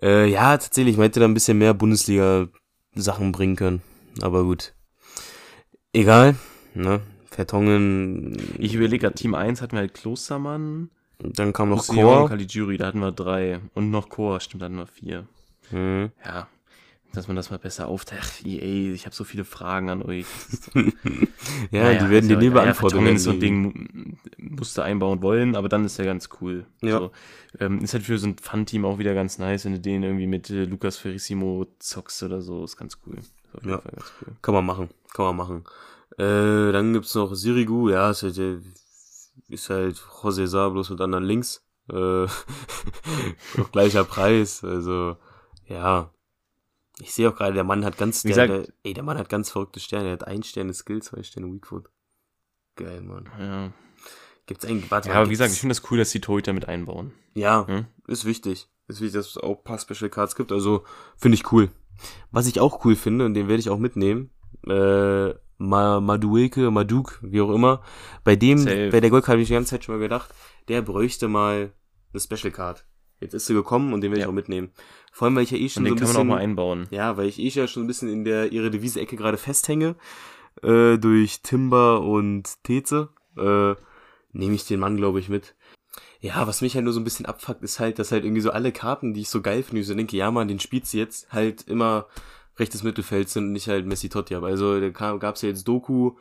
Äh, 0.00 0.26
ja, 0.30 0.56
tatsächlich, 0.56 0.96
man 0.96 1.04
hätte 1.04 1.20
da 1.20 1.26
ein 1.26 1.34
bisschen 1.34 1.58
mehr 1.58 1.74
Bundesliga-Sachen 1.74 3.32
bringen 3.32 3.56
können. 3.56 3.82
Aber 4.22 4.44
gut. 4.44 4.74
Egal, 5.92 6.36
ne? 6.74 7.00
Vertongen, 7.30 8.36
Ich 8.58 8.74
überlege 8.74 8.98
gerade, 9.02 9.14
Team 9.14 9.34
1 9.34 9.60
hatten 9.62 9.72
wir 9.72 9.80
halt 9.80 9.94
Klostermann, 9.94 10.90
dann 11.20 11.52
kam 11.52 11.68
noch 11.68 11.86
Chor. 11.86 12.28
Caligiuri, 12.28 12.78
da 12.78 12.86
hatten 12.86 12.98
wir 13.00 13.12
drei. 13.12 13.60
Und 13.74 13.90
noch 13.90 14.08
Chor, 14.08 14.40
stimmt, 14.40 14.62
da 14.62 14.66
hatten 14.66 14.76
wir 14.76 14.86
vier. 14.86 15.26
Hm. 15.70 16.10
Ja, 16.24 16.48
dass 17.18 17.28
man 17.28 17.36
das 17.36 17.50
mal 17.50 17.58
besser 17.58 17.88
aufteilt. 17.88 18.22
Ach, 18.24 18.44
EA, 18.46 18.94
ich 18.94 19.04
habe 19.04 19.14
so 19.14 19.24
viele 19.24 19.44
Fragen 19.44 19.90
an 19.90 20.02
euch. 20.02 20.26
Ja, 21.70 21.82
Naja, 21.84 22.04
die 22.04 22.10
werden 22.10 22.24
ist 22.24 22.30
dir 22.30 22.36
nie 22.38 22.46
ja- 22.46 22.52
beantwortet. 22.52 23.00
Ja, 23.00 23.08
ist 23.08 23.22
so 23.24 23.30
ein 23.30 23.40
Ding, 23.40 24.16
musst 24.38 24.76
du 24.78 24.82
einbauen 24.82 25.22
wollen, 25.22 25.56
aber 25.56 25.68
dann 25.68 25.84
ist 25.84 25.98
er 25.98 26.04
ganz 26.04 26.28
cool. 26.40 26.64
Ja. 26.82 26.98
So, 26.98 27.10
ähm, 27.60 27.78
ist 27.80 27.94
halt 27.94 28.04
für 28.04 28.18
so 28.18 28.26
ein 28.28 28.36
Fun-Team 28.38 28.84
auch 28.84 28.98
wieder 28.98 29.14
ganz 29.14 29.38
nice, 29.38 29.64
wenn 29.64 29.72
du 29.72 29.80
den 29.80 30.02
irgendwie 30.02 30.26
mit 30.26 30.50
äh, 30.50 30.64
Lukas 30.64 30.96
Ferrissimo 30.98 31.66
zockst 31.78 32.22
oder 32.22 32.40
so, 32.42 32.64
ist 32.64 32.76
ganz 32.76 32.98
cool. 33.06 33.16
Ist 33.18 33.32
auf 33.54 33.62
jeden 33.62 33.70
Ja. 33.70 33.78
Fall 33.80 33.92
ganz 33.92 34.12
cool. 34.22 34.36
Kann 34.42 34.54
man 34.54 34.66
machen, 34.66 34.88
kann 35.14 35.24
man 35.26 35.36
machen. 35.36 35.64
Äh, 36.18 36.72
dann 36.72 36.92
gibt's 36.92 37.14
noch 37.14 37.34
Sirigu, 37.34 37.88
ja, 37.90 38.10
ist 38.10 38.22
halt, 38.22 38.38
äh, 38.38 38.58
ist 39.48 39.70
halt 39.70 39.96
José 40.22 40.46
Sa, 40.46 40.68
bloß 40.68 40.90
mit 40.90 41.00
anderen 41.00 41.24
Links. 41.24 41.64
Äh, 41.90 42.26
gleicher 43.72 44.04
Preis, 44.04 44.62
also, 44.64 45.16
ja. 45.66 46.10
Ich 47.00 47.12
sehe 47.14 47.28
auch 47.28 47.36
gerade, 47.36 47.54
der 47.54 47.64
Mann 47.64 47.84
hat 47.84 47.96
ganz, 47.96 48.22
der, 48.22 48.28
gesagt- 48.30 48.50
der, 48.50 48.74
ey, 48.82 48.94
der 48.94 49.04
Mann 49.04 49.18
hat 49.18 49.28
ganz 49.28 49.50
verrückte 49.50 49.78
Sterne, 49.80 50.04
der 50.04 50.12
hat 50.14 50.26
ein 50.26 50.42
Sterne 50.42 50.74
Skill, 50.74 51.00
zwei 51.02 51.22
Sterne 51.22 51.52
Weakfoot. 51.52 51.88
Geil, 52.76 53.02
Mann. 53.02 53.28
Ja, 53.38 53.72
Gibt's 54.46 54.64
eigentlich, 54.64 54.90
warte 54.90 55.10
ja 55.10 55.14
aber 55.16 55.26
wie 55.26 55.30
gesagt, 55.32 55.52
ich 55.52 55.60
finde 55.60 55.74
das 55.74 55.90
cool, 55.90 55.98
dass 55.98 56.10
die 56.10 56.20
Torhüter 56.20 56.52
mit 56.54 56.68
einbauen. 56.68 57.12
ja, 57.34 57.66
Hm? 57.66 57.86
ist 58.06 58.24
wichtig. 58.24 58.68
Ist 58.88 59.00
wichtig, 59.00 59.14
dass 59.14 59.26
es 59.28 59.36
auch 59.36 59.58
ein 59.58 59.64
paar 59.64 59.78
Special 59.78 60.08
Cards 60.08 60.34
gibt. 60.34 60.50
Also 60.52 60.84
finde 61.18 61.34
ich 61.36 61.52
cool. 61.52 61.70
Was 62.30 62.46
ich 62.46 62.58
auch 62.58 62.84
cool 62.84 62.96
finde, 62.96 63.26
und 63.26 63.34
den 63.34 63.46
werde 63.48 63.60
ich 63.60 63.68
auch 63.68 63.78
mitnehmen, 63.78 64.30
äh, 64.66 65.34
Ma 65.58 66.00
Madueke, 66.00 66.70
Maduk, 66.70 67.18
wie 67.22 67.40
auch 67.42 67.50
immer. 67.52 67.82
Bei 68.24 68.36
dem, 68.36 68.58
Safe. 68.58 68.88
bei 68.90 69.00
der 69.00 69.10
Goldcard 69.10 69.34
habe 69.34 69.42
ich 69.42 69.48
die 69.48 69.54
ganze 69.54 69.70
Zeit 69.70 69.84
schon 69.84 69.96
mal 69.96 70.00
gedacht, 70.00 70.32
der 70.68 70.80
bräuchte 70.82 71.28
mal 71.28 71.72
eine 72.12 72.20
Special 72.20 72.52
Card. 72.52 72.86
Jetzt 73.20 73.34
ist 73.34 73.46
sie 73.46 73.54
gekommen 73.54 73.92
und 73.92 74.00
den 74.02 74.10
werde 74.12 74.20
Ja. 74.20 74.26
ich 74.26 74.30
auch 74.30 74.34
mitnehmen. 74.34 74.70
Vor 75.12 75.26
allem, 75.26 75.36
weil 75.36 75.42
ich 75.42 75.50
ja 75.50 75.58
eh 75.58 75.68
schon 75.68 75.82
so 75.82 75.88
den 75.88 75.94
ein 75.94 75.98
kann 75.98 76.06
man 76.08 76.16
auch 76.16 76.20
bisschen, 76.20 76.28
mal 76.28 76.38
einbauen. 76.38 76.86
ja, 76.90 77.16
weil 77.16 77.26
ich 77.28 77.38
eh 77.38 77.48
ja 77.48 77.66
schon 77.66 77.84
ein 77.84 77.86
bisschen 77.88 78.08
in 78.08 78.24
der 78.24 78.52
ihre 78.52 78.70
Devise-Ecke 78.70 79.16
gerade 79.16 79.36
festhänge, 79.38 79.96
äh, 80.62 80.98
durch 80.98 81.42
Timber 81.42 82.00
und 82.02 82.62
Teze, 82.64 83.08
äh, 83.36 83.74
nehme 84.32 84.54
ich 84.54 84.66
den 84.66 84.80
Mann, 84.80 84.96
glaube 84.96 85.18
ich, 85.20 85.28
mit. 85.28 85.54
Ja, 86.20 86.46
was 86.46 86.60
mich 86.62 86.74
halt 86.74 86.84
nur 86.84 86.92
so 86.92 87.00
ein 87.00 87.04
bisschen 87.04 87.26
abfuckt, 87.26 87.62
ist 87.62 87.78
halt, 87.80 87.98
dass 87.98 88.12
halt 88.12 88.24
irgendwie 88.24 88.40
so 88.42 88.50
alle 88.50 88.72
Karten, 88.72 89.14
die 89.14 89.20
ich 89.22 89.28
so 89.30 89.40
geil 89.40 89.62
finde, 89.62 89.80
ich 89.80 89.86
so 89.86 89.94
denke, 89.94 90.16
ja 90.16 90.30
man, 90.30 90.48
den 90.48 90.60
spielst 90.60 90.92
du 90.94 90.98
jetzt, 90.98 91.32
halt 91.32 91.62
immer 91.68 92.06
rechtes 92.58 92.82
Mittelfeld 92.82 93.28
sind 93.28 93.44
und 93.46 93.52
nicht 93.52 93.68
halt 93.68 93.86
Messi 93.86 94.08
Totti. 94.08 94.34
Aber 94.34 94.48
also 94.48 94.80
da 94.80 94.90
kam, 94.90 95.18
gab's 95.20 95.42
ja 95.42 95.48
jetzt 95.48 95.66
Doku, 95.66 96.12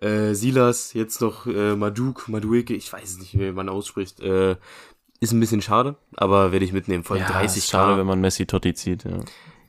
Äh, 0.00 0.34
Silas, 0.34 0.92
jetzt 0.92 1.20
noch 1.20 1.46
äh, 1.46 1.76
Maduk, 1.76 2.26
Madueke, 2.28 2.74
ich 2.74 2.92
weiß 2.92 3.18
nicht, 3.18 3.38
wie 3.38 3.52
man 3.52 3.68
ausspricht. 3.68 4.18
Äh, 4.20 4.56
ist 5.20 5.32
ein 5.32 5.40
bisschen 5.40 5.62
schade, 5.62 5.96
aber 6.16 6.52
werde 6.52 6.64
ich 6.64 6.72
mitnehmen. 6.72 7.04
Vor 7.04 7.16
allem 7.16 7.26
30 7.26 7.58
ist 7.58 7.70
schade, 7.70 7.92
K. 7.92 7.98
wenn 7.98 8.06
man 8.06 8.20
Messi 8.20 8.46
Totti 8.46 8.74
zieht, 8.74 9.04
ja. 9.04 9.20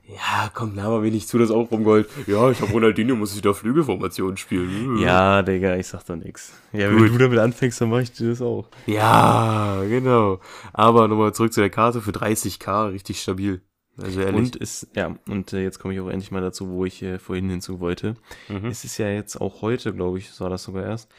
Ja, 0.07 0.51
komm, 0.53 0.75
laber 0.75 1.01
mir 1.01 1.09
nicht 1.09 1.27
zu, 1.27 1.39
das 1.39 1.49
auch 1.49 1.71
rumgeholt. 1.71 2.07
Ja, 2.27 2.51
ich 2.51 2.61
habe 2.61 2.71
Ronaldinho, 2.71 3.15
muss 3.15 3.35
ich 3.35 3.41
da 3.41 3.53
Flügelformation 3.53 4.37
spielen. 4.37 4.99
Ja, 4.99 5.41
Digga, 5.41 5.77
ich 5.77 5.87
sag 5.87 6.03
da 6.05 6.15
nix. 6.15 6.53
Ja, 6.73 6.89
wenn 6.89 6.97
Gut. 6.99 7.13
du 7.13 7.17
damit 7.17 7.39
anfängst, 7.39 7.81
dann 7.81 7.89
mach 7.89 8.01
ich 8.01 8.11
dir 8.11 8.29
das 8.29 8.41
auch. 8.41 8.67
Ja, 8.85 9.81
genau. 9.89 10.39
Aber 10.73 11.07
nochmal 11.07 11.33
zurück 11.33 11.53
zu 11.53 11.59
der 11.59 11.71
Karte 11.71 12.01
für 12.01 12.11
30k, 12.11 12.91
richtig 12.91 13.19
stabil. 13.19 13.61
Also 13.97 14.21
ehrlich. 14.21 14.35
Und 14.35 14.55
ist, 14.57 14.89
ja, 14.95 15.15
und 15.27 15.53
äh, 15.53 15.63
jetzt 15.63 15.79
komme 15.79 15.93
ich 15.93 15.99
auch 15.99 16.09
endlich 16.09 16.29
mal 16.29 16.41
dazu, 16.41 16.69
wo 16.69 16.85
ich 16.85 17.01
äh, 17.01 17.17
vorhin 17.17 17.49
hinzu 17.49 17.79
wollte. 17.79 18.15
Mhm. 18.47 18.65
Es 18.65 18.83
ist 18.83 18.97
ja 18.99 19.09
jetzt 19.09 19.39
auch 19.41 19.61
heute, 19.63 19.93
glaube 19.93 20.19
ich, 20.19 20.39
war 20.39 20.49
das 20.49 20.63
sogar 20.63 20.83
erst, 20.83 21.09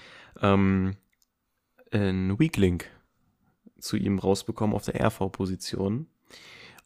ähm, 0.43 0.95
ein 1.91 2.39
Weaklink 2.39 2.89
zu 3.87 3.97
ihm 3.97 4.19
rausbekommen 4.19 4.75
auf 4.75 4.85
der 4.85 5.01
RV-Position. 5.05 6.07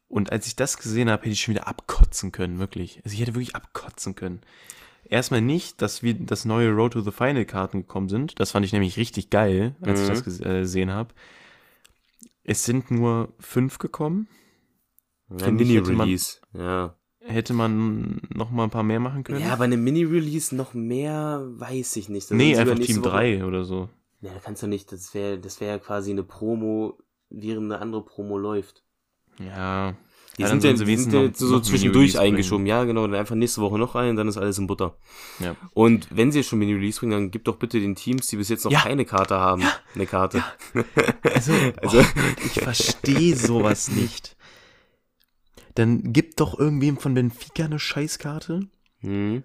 Und 0.07 0.31
als 0.31 0.45
ich 0.47 0.55
das 0.55 0.77
gesehen 0.77 1.09
habe, 1.09 1.21
hätte 1.23 1.31
ich 1.33 1.41
schon 1.41 1.53
wieder 1.55 1.67
abkotzen 1.67 2.31
können, 2.31 2.59
wirklich. 2.59 3.01
Also 3.03 3.13
ich 3.13 3.21
hätte 3.21 3.33
wirklich 3.33 3.55
abkotzen 3.55 4.15
können. 4.15 4.41
Erstmal 5.05 5.41
nicht, 5.41 5.81
dass 5.81 6.03
wir 6.03 6.13
das 6.13 6.45
neue 6.45 6.69
Road 6.71 6.93
to 6.93 7.01
the 7.01 7.11
Final 7.11 7.45
Karten 7.45 7.81
gekommen 7.81 8.07
sind. 8.09 8.39
Das 8.39 8.51
fand 8.51 8.65
ich 8.65 8.71
nämlich 8.73 8.97
richtig 8.97 9.29
geil, 9.29 9.75
als 9.81 10.01
ich 10.01 10.07
Mhm. 10.07 10.09
das 10.13 10.25
ges- 10.25 10.45
äh, 10.45 10.59
gesehen 10.61 10.91
habe. 10.91 11.13
Es 12.43 12.65
sind 12.65 12.91
nur 12.91 13.33
fünf 13.39 13.77
gekommen. 13.77 14.27
ja, 15.29 15.45
finde 15.45 15.63
ich, 15.63 15.69
hätte 15.69 15.91
man- 15.93 16.07
Mini-Release. 16.09 16.37
Ja. 16.53 16.95
Hätte 17.23 17.53
man 17.53 18.19
noch 18.33 18.51
mal 18.51 18.63
ein 18.65 18.69
paar 18.69 18.83
mehr 18.83 18.99
machen 18.99 19.23
können? 19.23 19.39
ja, 19.41 19.55
bei 19.55 19.65
einem 19.65 19.83
Mini-Release 19.83 20.53
noch 20.55 20.73
mehr, 20.73 21.45
weiß 21.55 21.95
ich 21.97 22.09
nicht. 22.09 22.29
Da 22.31 22.35
nee, 22.35 22.57
einfach 22.57 22.77
Team 22.79 22.97
Woche- 22.97 23.09
3 23.09 23.45
oder 23.45 23.63
so. 23.63 23.89
Ja, 24.21 24.33
da 24.33 24.39
kannst 24.39 24.61
du 24.63 24.67
nicht. 24.67 24.91
Das 24.91 25.13
wäre 25.13 25.39
das 25.39 25.59
wär 25.61 25.79
quasi 25.79 26.11
eine 26.11 26.23
Promo, 26.23 26.97
während 27.29 27.71
eine 27.71 27.81
andere 27.81 28.03
Promo 28.05 28.37
läuft. 28.37 28.83
Ja. 29.39 29.95
Die 30.37 30.43
Ja, 30.43 30.47
sind 30.47 30.63
dann 30.63 30.77
die 30.77 30.95
sind 30.97 31.11
noch- 31.13 31.23
jetzt 31.23 31.39
so 31.39 31.47
noch 31.47 31.57
ein 31.57 31.63
zwischendurch 31.63 32.17
eingeschoben. 32.17 32.65
Ja, 32.65 32.83
genau. 32.85 33.01
Dann 33.05 33.15
einfach 33.19 33.35
nächste 33.35 33.59
Woche 33.61 33.77
noch 33.77 33.95
rein, 33.95 34.15
dann 34.15 34.27
ist 34.29 34.37
alles 34.37 34.57
in 34.59 34.67
Butter. 34.67 34.95
Ja. 35.39 35.55
Und 35.73 36.07
wenn 36.15 36.31
sie 36.31 36.43
schon 36.43 36.59
Mini-Release 36.59 36.99
bringen, 36.99 37.11
dann 37.11 37.31
gib 37.31 37.43
doch 37.45 37.57
bitte 37.57 37.79
den 37.81 37.95
Teams, 37.95 38.27
die 38.27 38.37
bis 38.37 38.47
jetzt 38.49 38.63
noch 38.63 38.71
Ja. 38.71 38.81
keine 38.81 39.03
Karte 39.05 39.35
haben, 39.35 39.63
eine 39.93 40.05
Karte. 40.05 40.43
Also, 41.23 41.51
Also- 41.81 41.99
oh, 41.99 42.05
ich 42.45 42.61
verstehe 42.61 43.35
sowas 43.35 43.89
nicht. 43.91 44.37
Dann 45.75 46.13
gib 46.13 46.35
doch 46.37 46.57
irgendwem 46.59 46.97
von 46.97 47.13
Benfica 47.13 47.65
eine 47.65 47.79
Scheißkarte. 47.79 48.67
Hm. 48.99 49.43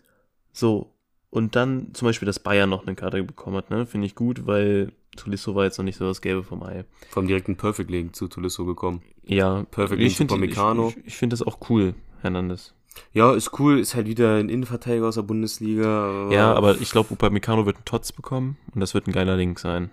So. 0.53 0.93
Und 1.31 1.57
dann 1.57 1.93
zum 1.93 2.07
Beispiel, 2.07 2.27
dass 2.27 2.39
Bayern 2.39 2.71
noch 2.71 2.87
eine 2.87 2.95
Karte 2.95 3.23
bekommen 3.23 3.57
hat, 3.57 3.71
ne? 3.71 3.87
Finde 3.87 4.07
ich 4.07 4.15
gut, 4.15 4.47
weil 4.47 4.93
Tolisso 5.17 5.55
war 5.55 5.65
jetzt 5.65 5.79
noch 5.79 5.85
nicht 5.85 5.97
so 5.97 6.07
das 6.07 6.21
Gelbe 6.21 6.43
vom 6.43 6.63
Ei. 6.63 6.85
Vom 7.11 7.27
direkten 7.27 7.57
Perfect 7.57 7.91
Link 7.91 8.15
zu 8.15 8.29
Tolisso 8.29 8.65
gekommen. 8.65 9.03
Ja, 9.25 9.65
Perfect 9.71 10.01
ich 10.01 10.07
Link 10.07 10.17
finde 10.17 10.35
Upamecano. 10.35 10.89
ich, 10.89 10.97
ich, 10.99 11.07
ich 11.07 11.17
find 11.17 11.33
das 11.33 11.43
auch 11.43 11.59
cool, 11.69 11.95
Hernandez. 12.21 12.75
Ja, 13.13 13.35
ist 13.35 13.59
cool, 13.59 13.79
ist 13.79 13.95
halt 13.95 14.07
wieder 14.07 14.37
ein 14.37 14.49
Innenverteidiger 14.49 15.07
aus 15.07 15.17
der 15.17 15.23
Bundesliga. 15.23 16.31
Ja, 16.31 16.55
aber 16.55 16.81
ich 16.81 16.91
glaube, 16.91 17.13
Upamecano 17.13 17.67
wird 17.67 17.77
einen 17.77 17.85
Tots 17.85 18.13
bekommen 18.13 18.57
und 18.75 18.81
das 18.81 18.95
wird 18.95 19.07
ein 19.07 19.13
geiler 19.13 19.37
Link 19.37 19.59
sein. 19.59 19.91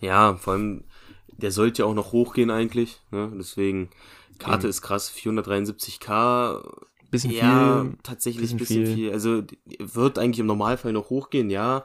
Ja, 0.00 0.34
vor 0.36 0.54
allem, 0.54 0.84
der 1.28 1.50
sollte 1.50 1.82
ja 1.82 1.86
auch 1.86 1.94
noch 1.94 2.12
hochgehen 2.12 2.50
eigentlich, 2.50 3.00
ne? 3.10 3.32
Deswegen, 3.38 3.88
Karte 4.38 4.62
Eben. 4.66 4.70
ist 4.70 4.82
krass, 4.82 5.10
473k. 5.10 6.62
Bisschen 7.12 7.30
ja, 7.30 7.82
viel. 7.82 7.96
tatsächlich 8.02 8.50
ein 8.52 8.56
bisschen 8.56 8.82
bisschen 8.82 8.96
viel. 8.96 9.04
viel. 9.04 9.12
Also, 9.12 9.42
wird 9.78 10.18
eigentlich 10.18 10.40
im 10.40 10.46
Normalfall 10.46 10.92
noch 10.92 11.10
hochgehen, 11.10 11.48
ja. 11.50 11.84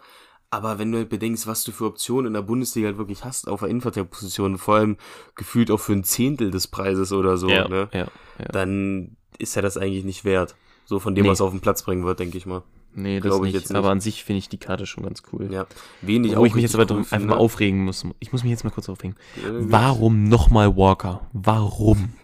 Aber 0.49 0.79
wenn 0.79 0.91
du 0.91 0.97
halt 0.97 1.09
bedenkst, 1.09 1.45
was 1.45 1.63
du 1.65 1.71
für 1.71 1.85
Optionen 1.85 2.27
in 2.27 2.33
der 2.33 2.41
Bundesliga 2.41 2.87
halt 2.87 2.97
wirklich 2.97 3.23
hast 3.25 3.47
auf 3.49 3.59
der 3.59 3.69
Innenverteidigerposition, 3.69 4.57
vor 4.57 4.75
allem 4.77 4.95
gefühlt 5.35 5.69
auch 5.69 5.79
für 5.79 5.91
ein 5.93 6.05
Zehntel 6.05 6.49
des 6.51 6.67
Preises 6.67 7.11
oder 7.11 7.37
so, 7.37 7.49
ja, 7.49 7.67
ne? 7.67 7.89
ja, 7.93 8.07
ja. 8.39 8.45
Dann 8.53 9.17
ist 9.37 9.55
ja 9.55 9.61
das 9.61 9.77
eigentlich 9.77 10.05
nicht 10.05 10.23
wert. 10.23 10.55
So 10.85 10.99
von 10.99 11.13
dem, 11.15 11.25
Nee. 11.25 11.29
was 11.31 11.41
auf 11.41 11.51
den 11.51 11.59
Platz 11.59 11.83
bringen 11.83 12.05
wird, 12.05 12.19
denke 12.19 12.37
ich 12.37 12.45
mal. 12.45 12.63
Nee, 12.97 13.19
das 13.19 13.29
glaub 13.29 13.41
ich 13.43 13.53
nicht. 13.53 13.62
jetzt 13.62 13.69
nicht. 13.69 13.77
Aber 13.77 13.91
an 13.91 13.99
sich 14.01 14.23
finde 14.23 14.39
ich 14.39 14.49
die 14.49 14.57
Karte 14.57 14.88
schon 14.88 15.03
ganz 15.03 15.21
cool. 15.31 15.51
Ja. 15.53 15.67
Wen 16.01 16.23
ich 16.23 16.36
Wo 16.36 16.45
ich 16.45 16.55
mich 16.55 16.63
jetzt 16.63 16.73
aber 16.73 16.86
drum, 16.88 16.99
einfach 16.99 17.19
mal 17.19 17.38
aufregen 17.38 17.86
muss. 17.86 18.05
Ich 18.19 18.31
muss 18.31 18.41
mich 18.43 18.49
jetzt 18.49 18.63
mal 18.63 18.71
kurz 18.71 18.89
aufregen. 18.89 19.15
Äh, 19.38 19.41
Warum 19.51 20.23
nochmal 20.23 20.75
Walker? 20.75 21.27
Warum? 21.33 22.13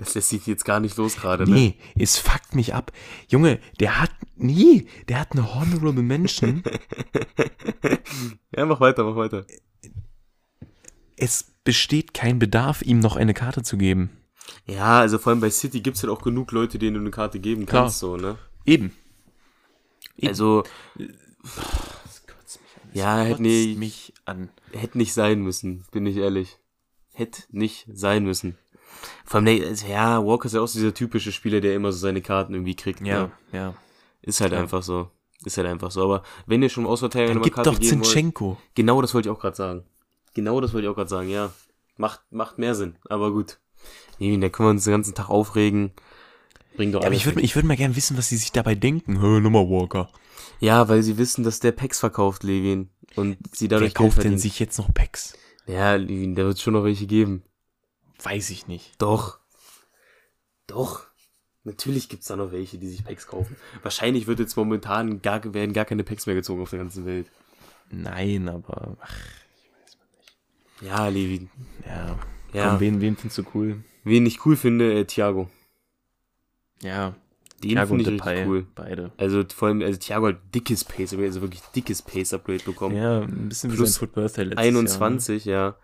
Das 0.00 0.16
lässt 0.16 0.30
sich 0.30 0.44
jetzt 0.48 0.64
gar 0.64 0.80
nicht 0.80 0.96
los 0.96 1.14
gerade, 1.14 1.44
ne? 1.44 1.54
Nee, 1.54 1.74
es 1.94 2.16
fuckt 2.18 2.56
mich 2.56 2.74
ab. 2.74 2.90
Junge, 3.28 3.60
der 3.78 4.00
hat, 4.00 4.10
nee, 4.34 4.88
der 5.08 5.20
hat 5.20 5.30
eine 5.30 5.54
Honorable 5.54 6.02
Mention. 6.02 6.64
Ja, 8.56 8.66
mach 8.66 8.80
weiter, 8.80 9.04
mach 9.04 9.14
weiter. 9.16 9.44
es 11.16 11.52
besteht 11.62 12.14
kein 12.14 12.38
Bedarf, 12.40 12.82
ihm 12.82 12.98
noch 12.98 13.14
eine 13.16 13.32
Karte 13.34 13.62
zu 13.62 13.76
geben. 13.76 14.10
Ja, 14.66 14.98
also 15.00 15.18
vor 15.18 15.30
allem 15.30 15.40
bei 15.40 15.50
City 15.50 15.80
gibt's 15.80 16.02
halt 16.02 16.12
auch 16.12 16.22
genug 16.22 16.50
Leute, 16.52 16.78
denen 16.78 16.94
du 16.94 17.00
eine 17.00 17.10
Karte 17.10 17.38
geben 17.38 17.64
Klar. 17.66 17.84
kannst, 17.84 18.00
so, 18.00 18.16
ne? 18.16 18.36
Eben. 18.66 18.92
Also, 20.22 20.62
Das 21.42 22.26
kotzt 22.26 22.60
mich 22.60 22.76
an. 22.82 22.88
Das 22.92 23.00
Ja, 23.00 23.18
hätte 23.22 23.42
nicht- 23.42 23.78
mich 23.78 24.14
an. 24.24 24.50
hätte 24.72 24.98
nicht 24.98 25.12
sein 25.12 25.40
müssen, 25.40 25.84
bin 25.90 26.06
ich 26.06 26.16
ehrlich. 26.16 26.58
Hätte 27.12 27.42
nicht 27.50 27.86
sein 27.92 28.24
müssen. 28.24 28.56
Vor 29.24 29.40
allem, 29.40 29.62
also, 29.62 29.86
ja, 29.86 30.24
Walker 30.24 30.46
ist 30.46 30.54
ja 30.54 30.60
auch 30.60 30.66
so 30.68 30.78
dieser 30.78 30.94
typische 30.94 31.32
Spieler, 31.32 31.60
der 31.60 31.74
immer 31.74 31.92
so 31.92 31.98
seine 31.98 32.22
Karten 32.22 32.54
irgendwie 32.54 32.76
kriegt. 32.76 33.00
Ja, 33.00 33.24
Ne? 33.24 33.32
ja. 33.52 33.74
Ist 34.22 34.40
halt 34.40 34.52
Ja. 34.52 34.60
einfach 34.60 34.82
so. 34.82 35.10
Ist 35.44 35.58
halt 35.58 35.66
einfach 35.66 35.90
so. 35.90 36.02
Aber 36.04 36.22
wenn 36.46 36.62
ihr 36.62 36.70
schon 36.70 36.86
Ausverteidiger 36.86 37.34
Dann 37.34 37.42
eine 37.42 37.50
Karte 37.50 37.70
doch 37.70 37.78
geben 37.78 37.98
wollt, 38.00 38.06
Zinchenko. 38.06 38.56
genau 38.74 39.02
das 39.02 39.12
wollte 39.12 39.28
ich 39.28 39.34
auch 39.34 39.40
gerade 39.40 39.56
sagen. 39.56 39.84
Genau 40.32 40.60
das 40.60 40.72
wollte 40.72 40.86
ich 40.86 40.90
auch 40.90 40.94
gerade 40.96 41.10
sagen, 41.10 41.28
ja. 41.28 41.52
Macht, 41.96 42.20
macht 42.30 42.58
mehr 42.58 42.74
Sinn, 42.74 42.96
aber 43.08 43.30
gut. 43.30 43.58
Nee, 44.18 44.36
da 44.38 44.48
können 44.48 44.68
wir 44.68 44.70
uns 44.70 44.84
den 44.84 44.92
ganzen 44.92 45.14
Tag 45.14 45.28
aufregen. 45.28 45.92
Bringt 46.76 46.94
doch 46.94 47.00
Ja, 47.00 47.06
aber 47.06 47.14
ich 47.16 47.24
würde 47.26 47.40
ich 47.40 47.54
würd 47.54 47.64
mal 47.66 47.76
gerne 47.76 47.96
wissen, 47.96 48.16
was 48.16 48.28
sie 48.28 48.36
sich 48.36 48.52
dabei 48.52 48.74
denken. 48.74 49.20
Hör, 49.20 49.40
nochmal 49.40 49.68
Walker. 49.68 50.10
Ja, 50.60 50.88
weil 50.88 51.02
sie 51.02 51.18
wissen, 51.18 51.44
dass 51.44 51.60
der 51.60 51.72
Packs 51.72 52.00
verkauft, 52.00 52.42
Levin. 52.42 52.90
Und 53.16 53.36
sie 53.52 53.64
Wer 53.70 53.76
dadurch 53.78 53.94
Geld 53.94 54.12
kauft 54.12 54.24
denn 54.24 54.38
sich 54.38 54.58
jetzt 54.58 54.78
noch 54.78 54.92
Packs? 54.92 55.34
Ja, 55.66 55.94
Levin, 55.94 56.34
da 56.34 56.44
wird 56.44 56.60
schon 56.60 56.74
noch 56.74 56.84
welche 56.84 57.06
geben. 57.06 57.42
Weiß 58.22 58.50
ich 58.50 58.66
nicht. 58.66 59.00
Doch. 59.00 59.38
Doch. 60.66 61.06
Natürlich 61.62 62.08
gibt's 62.08 62.26
da 62.26 62.36
noch 62.36 62.52
welche, 62.52 62.78
die 62.78 62.88
sich 62.88 63.04
Packs 63.04 63.26
kaufen. 63.26 63.56
Wahrscheinlich 63.82 64.26
wird 64.26 64.38
jetzt 64.38 64.56
momentan 64.56 65.22
gar, 65.22 65.42
werden 65.54 65.72
gar 65.72 65.84
keine 65.86 66.04
Packs 66.04 66.26
mehr 66.26 66.34
gezogen 66.34 66.60
auf 66.62 66.70
der 66.70 66.78
ganzen 66.80 67.06
Welt. 67.06 67.30
Nein, 67.90 68.48
aber 68.48 68.96
ach, 69.00 69.14
Ja, 70.80 71.08
Levin. 71.08 71.48
ja. 71.86 72.18
Ja. 72.52 72.70
Komm, 72.70 72.80
wen, 72.80 73.00
wen 73.00 73.16
findest 73.16 73.38
du 73.38 73.44
cool? 73.54 73.82
Wen 74.04 74.26
ich 74.26 74.44
cool 74.46 74.56
finde, 74.56 74.92
äh, 74.92 75.04
Thiago. 75.04 75.48
Ja, 76.82 77.14
Den 77.62 77.78
finde 77.86 78.02
ich 78.02 78.08
Depay, 78.20 78.46
cool. 78.46 78.66
beide. 78.74 79.12
Also 79.16 79.42
vor 79.54 79.68
allem, 79.68 79.80
also 79.82 79.98
Thiago 79.98 80.28
hat 80.28 80.36
dickes 80.54 80.84
Pace, 80.84 81.14
also 81.14 81.40
wirklich 81.40 81.62
dickes 81.74 82.02
Pace-Upgrade 82.02 82.64
bekommen. 82.64 82.96
Ja, 82.96 83.20
ein 83.22 83.48
bisschen 83.48 83.72
wie 83.72 83.76
Plus 83.76 83.94
sein 83.94 84.00
Foot 84.00 84.14
Birthday 84.14 84.44
letztes 84.44 84.66
21, 84.66 85.44
ja. 85.46 85.76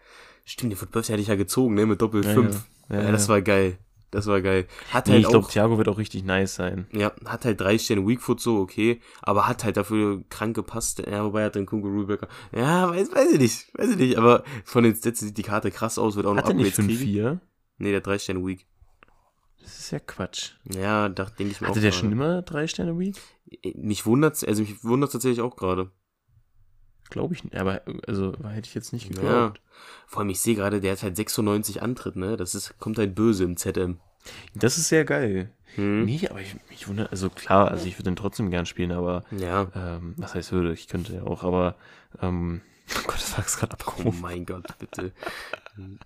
Stimmt, 0.44 0.72
den 0.72 0.76
Football 0.76 1.03
hatte 1.03 1.16
ich 1.16 1.29
ja 1.29 1.37
gezogen, 1.37 1.74
ne, 1.74 1.87
mit 1.87 2.00
Doppel 2.03 2.24
Ja, 2.24 2.33
5. 2.35 2.66
ja. 2.90 2.96
Ja, 2.96 3.03
Ja, 3.05 3.12
das 3.12 3.29
war 3.29 3.40
geil. 3.40 3.79
Das 4.11 4.26
war 4.26 4.42
geil. 4.42 4.66
Hat 4.92 5.07
Nee, 5.07 5.12
halt 5.12 5.22
ich 5.22 5.29
glaube, 5.29 5.46
Thiago 5.46 5.79
wird 5.79 5.87
auch 5.88 5.96
richtig 5.98 6.24
nice 6.24 6.57
sein. 6.57 6.88
ja, 6.92 7.12
hat 7.26 7.44
halt 7.44 7.61
drei 7.61 7.79
Sterne 7.79 8.05
Weakfoot 8.09 8.40
so, 8.40 8.59
okay, 8.59 9.00
aber 9.22 9.46
hat 9.46 9.62
halt 9.62 9.76
dafür 9.76 10.24
krank 10.29 10.57
gepasst. 10.57 10.98
Ja, 11.09 11.24
wobei 11.24 11.44
hat 11.44 11.55
dann 11.55 11.64
Kungu 11.66 11.87
Rulbecker. 11.87 12.26
Ja, 12.53 12.90
weiß, 12.90 13.12
weiß 13.14 13.33
ich 13.35 13.38
nicht, 13.38 13.66
weiß 13.79 13.90
ich 13.90 13.96
nicht, 13.96 14.18
aber 14.18 14.42
von 14.64 14.83
den 14.83 14.96
Stats 14.96 15.20
sieht 15.20 15.38
die 15.38 15.44
Karte 15.44 15.70
krass 15.70 15.96
aus, 15.96 16.16
wird 16.16 16.26
auch 16.26 16.35
noch 16.35 16.42
Hat 16.42 16.48
er 16.50 16.55
nicht 16.55 16.76
Upgrades 16.76 16.98
kriegen. 16.98 17.20
5-4? 17.29 17.38
Nee, 17.79 17.92
der 17.92 18.00
drei 18.00 18.18
Sterne 18.18 18.44
Weak. 18.44 18.66
Das 19.62 19.79
ist 19.79 19.90
ja 19.90 19.99
Quatsch. 19.99 20.53
Ja, 20.64 21.09
da 21.09 21.25
denke 21.25 21.53
ich 21.53 21.61
mir 21.61 21.68
Hatte 21.68 21.79
auch 21.79 21.83
der 21.83 21.90
gerade. 21.90 22.01
schon 22.01 22.12
immer 22.12 22.42
drei 22.42 22.66
Sterne 22.66 22.99
Week? 22.99 23.16
Mich 23.75 24.07
wundert's, 24.07 24.42
also 24.44 24.62
mich 24.62 24.83
wundert's 24.85 25.12
tatsächlich 25.12 25.40
auch 25.40 25.57
gerade. 25.57 25.90
Glaube 27.11 27.35
ich 27.35 27.42
nicht. 27.44 27.57
Aber 27.57 27.83
also 28.06 28.33
hätte 28.44 28.69
ich 28.69 28.75
jetzt 28.75 28.92
nicht 28.92 29.08
Ja. 29.15 29.21
geglaubt. 29.21 29.61
Vor 30.06 30.21
allem, 30.21 30.31
ich 30.31 30.40
sehe 30.40 30.54
gerade, 30.54 30.81
der 30.81 30.92
hat 30.92 31.02
halt 31.02 31.17
96 31.17 31.83
Antritt, 31.83 32.17
ne? 32.17 32.37
Das 32.37 32.54
ist, 32.54 32.79
kommt 32.79 32.98
halt 32.98 33.15
böse 33.15 33.44
im 33.44 33.56
ZM. 33.56 33.98
Das 34.54 34.77
ist 34.79 34.88
sehr 34.88 35.04
geil. 35.04 35.50
Hm? 35.77 36.04
Nee, 36.04 36.29
aber 36.29 36.40
ich, 36.40 36.54
ich 36.71 36.88
wundere, 36.88 37.11
also 37.11 37.31
klar, 37.31 37.71
also 37.71 37.87
ich 37.87 37.94
würde 37.94 38.11
den 38.11 38.17
trotzdem 38.17 38.50
gern 38.50 38.67
spielen, 38.67 38.92
aber 38.92 39.25
Ja. 39.31 39.69
ähm, 39.75 40.15
was 40.19 40.35
heißt 40.35 40.52
würde, 40.52 40.73
ich 40.73 40.88
könnte 40.88 41.15
ja 41.15 41.23
auch, 41.23 41.42
aber 41.42 41.77
ähm, 42.21 42.61
oh 42.98 43.02
Gott, 43.06 43.15
das 43.17 43.37
war 43.37 43.44
gerade 43.44 43.77
Oh 43.81 43.88
abgerufen. 43.90 44.21
mein 44.21 44.44
Gott, 44.46 44.67
bitte. 44.79 45.13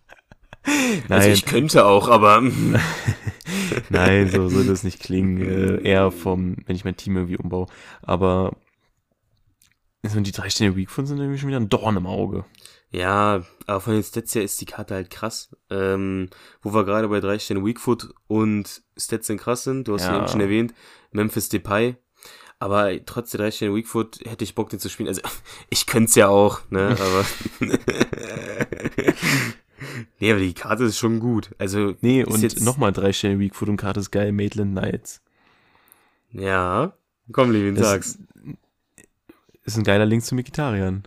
Nein, 0.67 1.03
Also 1.11 1.29
ich 1.29 1.45
könnte 1.45 1.85
auch, 1.87 2.09
aber 2.09 2.43
nein, 3.91 4.31
so 4.31 4.49
soll 4.49 4.67
das 4.67 4.83
nicht 4.83 5.01
klingen. 5.01 5.41
Äh, 5.41 5.83
eher 5.83 6.11
vom, 6.11 6.57
wenn 6.67 6.77
ich 6.77 6.85
mein 6.85 6.97
Team 6.97 7.17
irgendwie 7.17 7.37
umbaue. 7.37 7.67
Aber 8.03 8.57
so 10.07 10.21
die 10.21 10.33
drei 10.33 10.51
Sterne 10.51 10.87
von 10.87 11.07
sind 11.07 11.19
irgendwie 11.19 11.39
schon 11.39 11.49
wieder 11.49 11.61
ein 11.61 11.69
Dorn 11.69 11.97
im 11.97 12.07
Auge. 12.07 12.45
ja, 12.91 13.43
aber 13.67 13.81
von 13.81 13.95
den 13.95 14.03
Stats 14.03 14.35
her 14.35 14.43
ist 14.43 14.61
die 14.61 14.67
Karte 14.67 14.95
halt 14.95 15.11
krass. 15.11 15.55
Ähm, 15.71 16.29
wo 16.63 16.75
wir 16.75 16.85
gerade 16.85 17.09
bei 17.09 17.21
drei 17.21 17.39
Sterne 17.39 17.65
Weakfoot 17.65 18.11
und 18.27 18.83
Stats 18.97 19.27
sind 19.27 19.41
krass 19.41 19.65
sind, 19.65 19.89
du 19.89 19.95
hast 19.95 20.05
Ja. 20.05 20.13
ja 20.13 20.19
eben 20.19 20.29
schon 20.29 20.41
erwähnt, 20.41 20.75
Memphis 21.11 21.49
Depay. 21.49 21.97
Aber 22.59 22.91
trotz 23.05 23.31
der 23.31 23.39
drei 23.39 23.51
Sterne 23.51 23.75
Weakfoot 23.75 24.21
hätte 24.25 24.45
ich 24.45 24.55
Bock, 24.55 24.71
den 24.71 24.79
zu 24.81 24.89
spielen. 24.89 25.09
Also, 25.09 25.23
ich 25.71 25.87
könnte 25.87 26.09
es 26.11 26.15
ja 26.15 26.29
auch, 26.29 26.61
ne, 26.71 26.97
aber. 26.99 27.25
nee, 30.21 30.31
aber 30.31 30.41
die 30.41 30.55
Karte 30.55 30.85
ist 30.85 30.99
schon 30.99 31.21
gut. 31.21 31.51
Also, 31.59 31.95
Nee, 32.01 32.25
und 32.25 32.61
nochmal 32.63 32.93
drei 32.93 33.13
Sterne 33.13 33.39
Weakfoot 33.41 33.69
und 33.69 33.77
Karte 33.77 34.01
ist 34.01 34.11
geil, 34.11 34.33
Maitland 34.33 34.73
Knights. 34.79 35.21
Ja. 36.31 36.95
Komm, 37.33 37.51
Levin, 37.53 37.75
Das 37.75 37.87
sag's. 37.89 38.19
Ist 39.65 39.77
ein 39.79 39.85
geiler 39.85 40.05
Link 40.07 40.25
zu 40.25 40.35
Mikitarian. 40.35 41.05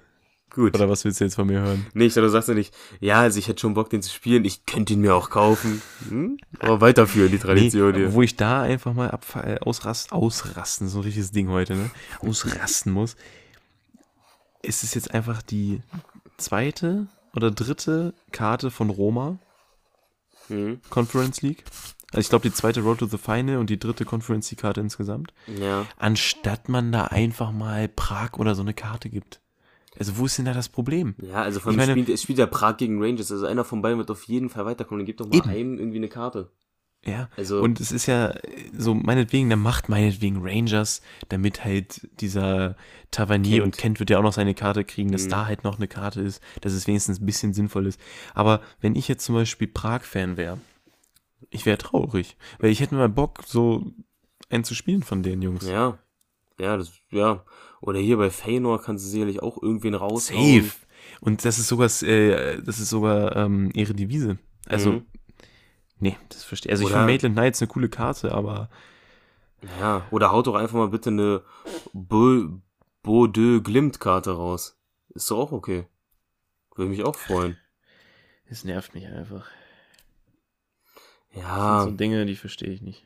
Gut. 0.49 0.73
Oder 0.73 0.89
was 0.89 1.05
willst 1.05 1.19
du 1.19 1.25
jetzt 1.25 1.35
von 1.35 1.45
mir 1.45 1.59
hören? 1.61 1.85
Nee, 1.93 2.05
ich 2.05 2.13
dachte, 2.15 2.25
du 2.25 2.31
sagst 2.31 2.49
ja 2.49 2.55
nicht, 2.55 2.73
ja, 2.99 3.19
also 3.21 3.37
ich 3.37 3.47
hätte 3.47 3.59
schon 3.59 3.75
Bock, 3.75 3.91
den 3.91 4.01
zu 4.01 4.11
spielen, 4.11 4.43
ich 4.45 4.65
könnte 4.65 4.93
ihn 4.93 5.01
mir 5.01 5.13
auch 5.13 5.29
kaufen. 5.29 5.83
Hm? 6.09 6.37
Aber 6.59 6.81
weiterführen, 6.81 7.29
die 7.29 7.37
Tradition 7.37 7.91
Nee, 7.91 7.97
hier. 7.99 8.13
wo 8.13 8.23
ich 8.23 8.35
da 8.37 8.63
einfach 8.63 8.93
mal 8.93 9.11
abfa- 9.11 9.43
äh, 9.45 9.59
ausrast, 9.59 10.11
ausrasten, 10.13 10.87
so 10.87 10.99
ein 10.99 11.03
richtiges 11.03 11.31
Ding 11.31 11.49
heute, 11.49 11.75
ne? 11.75 11.91
Ausrasten 12.21 12.91
muss. 12.91 13.15
Ist 14.63 14.83
es 14.83 14.95
jetzt 14.95 15.13
einfach 15.13 15.43
die 15.43 15.81
zweite 16.37 17.05
oder 17.37 17.51
dritte 17.51 18.13
Karte 18.33 18.69
von 18.71 18.89
Roma, 18.89 19.37
Hm? 20.47 20.79
Conference 20.89 21.41
League? 21.41 21.63
Also 22.11 22.19
ich 22.19 22.29
glaube 22.29 22.49
die 22.49 22.53
zweite 22.55 22.81
Road 22.81 22.99
to 22.99 23.05
the 23.05 23.17
Final 23.17 23.57
und 23.57 23.69
die 23.69 23.77
dritte 23.79 24.05
Conference 24.05 24.49
League 24.51 24.61
Karte 24.61 24.79
insgesamt. 24.81 25.33
Ja. 25.47 25.85
Anstatt 25.97 26.67
man 26.69 26.91
da 26.91 27.05
einfach 27.05 27.51
mal 27.51 27.87
Prag 27.89 28.33
oder 28.37 28.55
so 28.55 28.61
eine 28.61 28.73
Karte 28.73 29.09
gibt. 29.09 29.41
Also 29.99 30.17
wo 30.17 30.25
ist 30.25 30.37
denn 30.37 30.45
da 30.45 30.53
das 30.53 30.69
Problem? 30.69 31.15
Ja, 31.21 31.41
also 31.41 31.59
von 31.59 31.73
Ich 31.73 31.79
allem 31.79 31.89
meine- 31.89 32.01
spielt, 32.03 32.15
es 32.15 32.21
spielt 32.23 32.39
ja 32.39 32.45
Prag 32.45 32.77
gegen 32.77 33.01
Rangers, 33.03 33.31
also 33.31 33.45
einer 33.45 33.65
von 33.65 33.81
beiden 33.81 33.97
wird 33.97 34.09
auf 34.11 34.23
jeden 34.23 34.49
Fall 34.49 34.65
weiterkommen, 34.65 34.99
dann 34.99 35.05
gibt 35.05 35.19
doch 35.19 35.27
mal 35.27 35.35
Eben. 35.35 35.49
einem 35.49 35.77
irgendwie 35.79 35.97
eine 35.97 36.07
Karte. 36.07 36.49
Ja. 37.05 37.29
Also, 37.37 37.61
Und 37.61 37.79
es 37.79 37.91
ist 37.91 38.05
ja 38.05 38.33
so, 38.77 38.93
meinetwegen, 38.93 39.49
dann 39.49 39.61
macht 39.61 39.87
meinetwegen 39.87 40.39
Rangers, 40.41 41.01
damit 41.29 41.63
halt 41.63 42.09
dieser 42.19 42.75
Tavernier 43.11 43.63
und 43.63 43.77
Kent 43.77 43.99
wird 43.99 44.09
ja 44.09 44.17
auch 44.19 44.23
noch 44.23 44.33
seine 44.33 44.53
Karte 44.53 44.83
kriegen, 44.83 45.11
dass 45.11 45.25
Mhm. 45.25 45.29
da 45.29 45.45
halt 45.45 45.63
noch 45.63 45.77
eine 45.77 45.87
Karte 45.87 46.19
ist, 46.21 46.41
dass 46.61 46.73
es 46.73 46.85
wenigstens 46.87 47.21
ein 47.21 47.25
bisschen 47.25 47.53
sinnvoll 47.53 47.87
ist. 47.87 47.99
Aber 48.33 48.61
wenn 48.81 48.95
ich 48.95 49.07
jetzt 49.07 49.23
zum 49.23 49.35
Beispiel 49.35 49.67
Prag-Fan 49.67 50.35
wäre, 50.35 50.59
ich 51.49 51.65
wäre 51.65 51.77
traurig, 51.77 52.35
weil 52.59 52.71
ich 52.71 52.81
hätte 52.81 52.95
mal 52.95 53.07
Bock, 53.09 53.43
so 53.45 53.85
einen 54.49 54.63
zu 54.65 54.75
spielen 54.75 55.03
von 55.03 55.23
den 55.23 55.41
Jungs. 55.41 55.65
ja. 55.67 55.97
Ja, 56.59 56.75
das, 56.75 56.91
ja. 57.11 57.43
Oder 57.81 57.99
hier 57.99 58.17
bei 58.17 58.31
Feynor 58.31 58.81
kannst 58.81 59.05
du 59.05 59.09
sicherlich 59.11 59.43
auch 59.43 59.61
irgendwen 59.61 59.93
raushauen. 59.93 60.63
Safe. 60.63 60.71
Und 61.21 61.45
das 61.45 61.59
ist 61.59 61.67
sogar, 61.67 61.85
äh, 62.01 62.59
das 62.63 62.79
ist 62.79 62.89
sogar 62.89 63.35
ähm, 63.35 63.69
ihre 63.75 63.93
Devise. 63.93 64.39
Also, 64.65 64.93
Mhm. 64.93 65.05
Nee, 65.99 66.17
das 66.29 66.43
verstehe 66.43 66.71
Also 66.71 66.83
ich 66.83 66.89
Oder- 66.89 66.99
finde 66.99 67.11
Maitland 67.13 67.35
Knights 67.35 67.61
eine 67.61 67.67
coole 67.69 67.89
Karte, 67.89 68.33
aber 68.33 68.69
Ja, 69.79 70.05
oder 70.11 70.31
haut 70.31 70.47
doch 70.47 70.55
einfach 70.55 70.75
mal 70.77 70.89
bitte 70.89 71.09
eine 71.09 71.43
Bo- 71.93 72.59
Bordeaux 73.03 73.61
Glimt-Karte 73.63 74.31
raus. 74.31 74.77
Ist 75.09 75.31
doch 75.31 75.39
auch 75.39 75.51
okay. 75.51 75.87
Würde 76.75 76.89
mich 76.91 77.03
auch 77.03 77.15
freuen. 77.15 77.57
es 78.49 78.63
nervt 78.63 78.93
mich 78.93 79.07
einfach. 79.07 79.45
Das 81.33 81.43
Ja, 81.43 81.81
sind 81.81 81.91
so 81.91 81.97
Dinge, 81.97 82.25
die 82.25 82.35
verstehe 82.35 82.69
ich 82.69 82.81
nicht. 82.81 83.05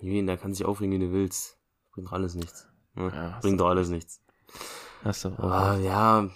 Julian, 0.00 0.26
da 0.26 0.36
kann 0.36 0.52
sich 0.54 0.64
aufregen, 0.66 0.92
wie 0.94 0.98
du 1.06 1.12
willst. 1.12 1.56
Bringt 1.92 2.08
doch 2.08 2.12
alles 2.12 2.34
nichts. 2.34 2.66
Ne? 2.94 3.10
Ja, 3.14 3.38
Bringt 3.40 3.60
doch 3.60 3.68
alles 3.68 3.88
nichts. 3.88 4.20
Hast 5.04 5.24
du 5.24 5.28
auch. 5.30 5.38
Aber 5.38 5.78
ja. 5.78 6.28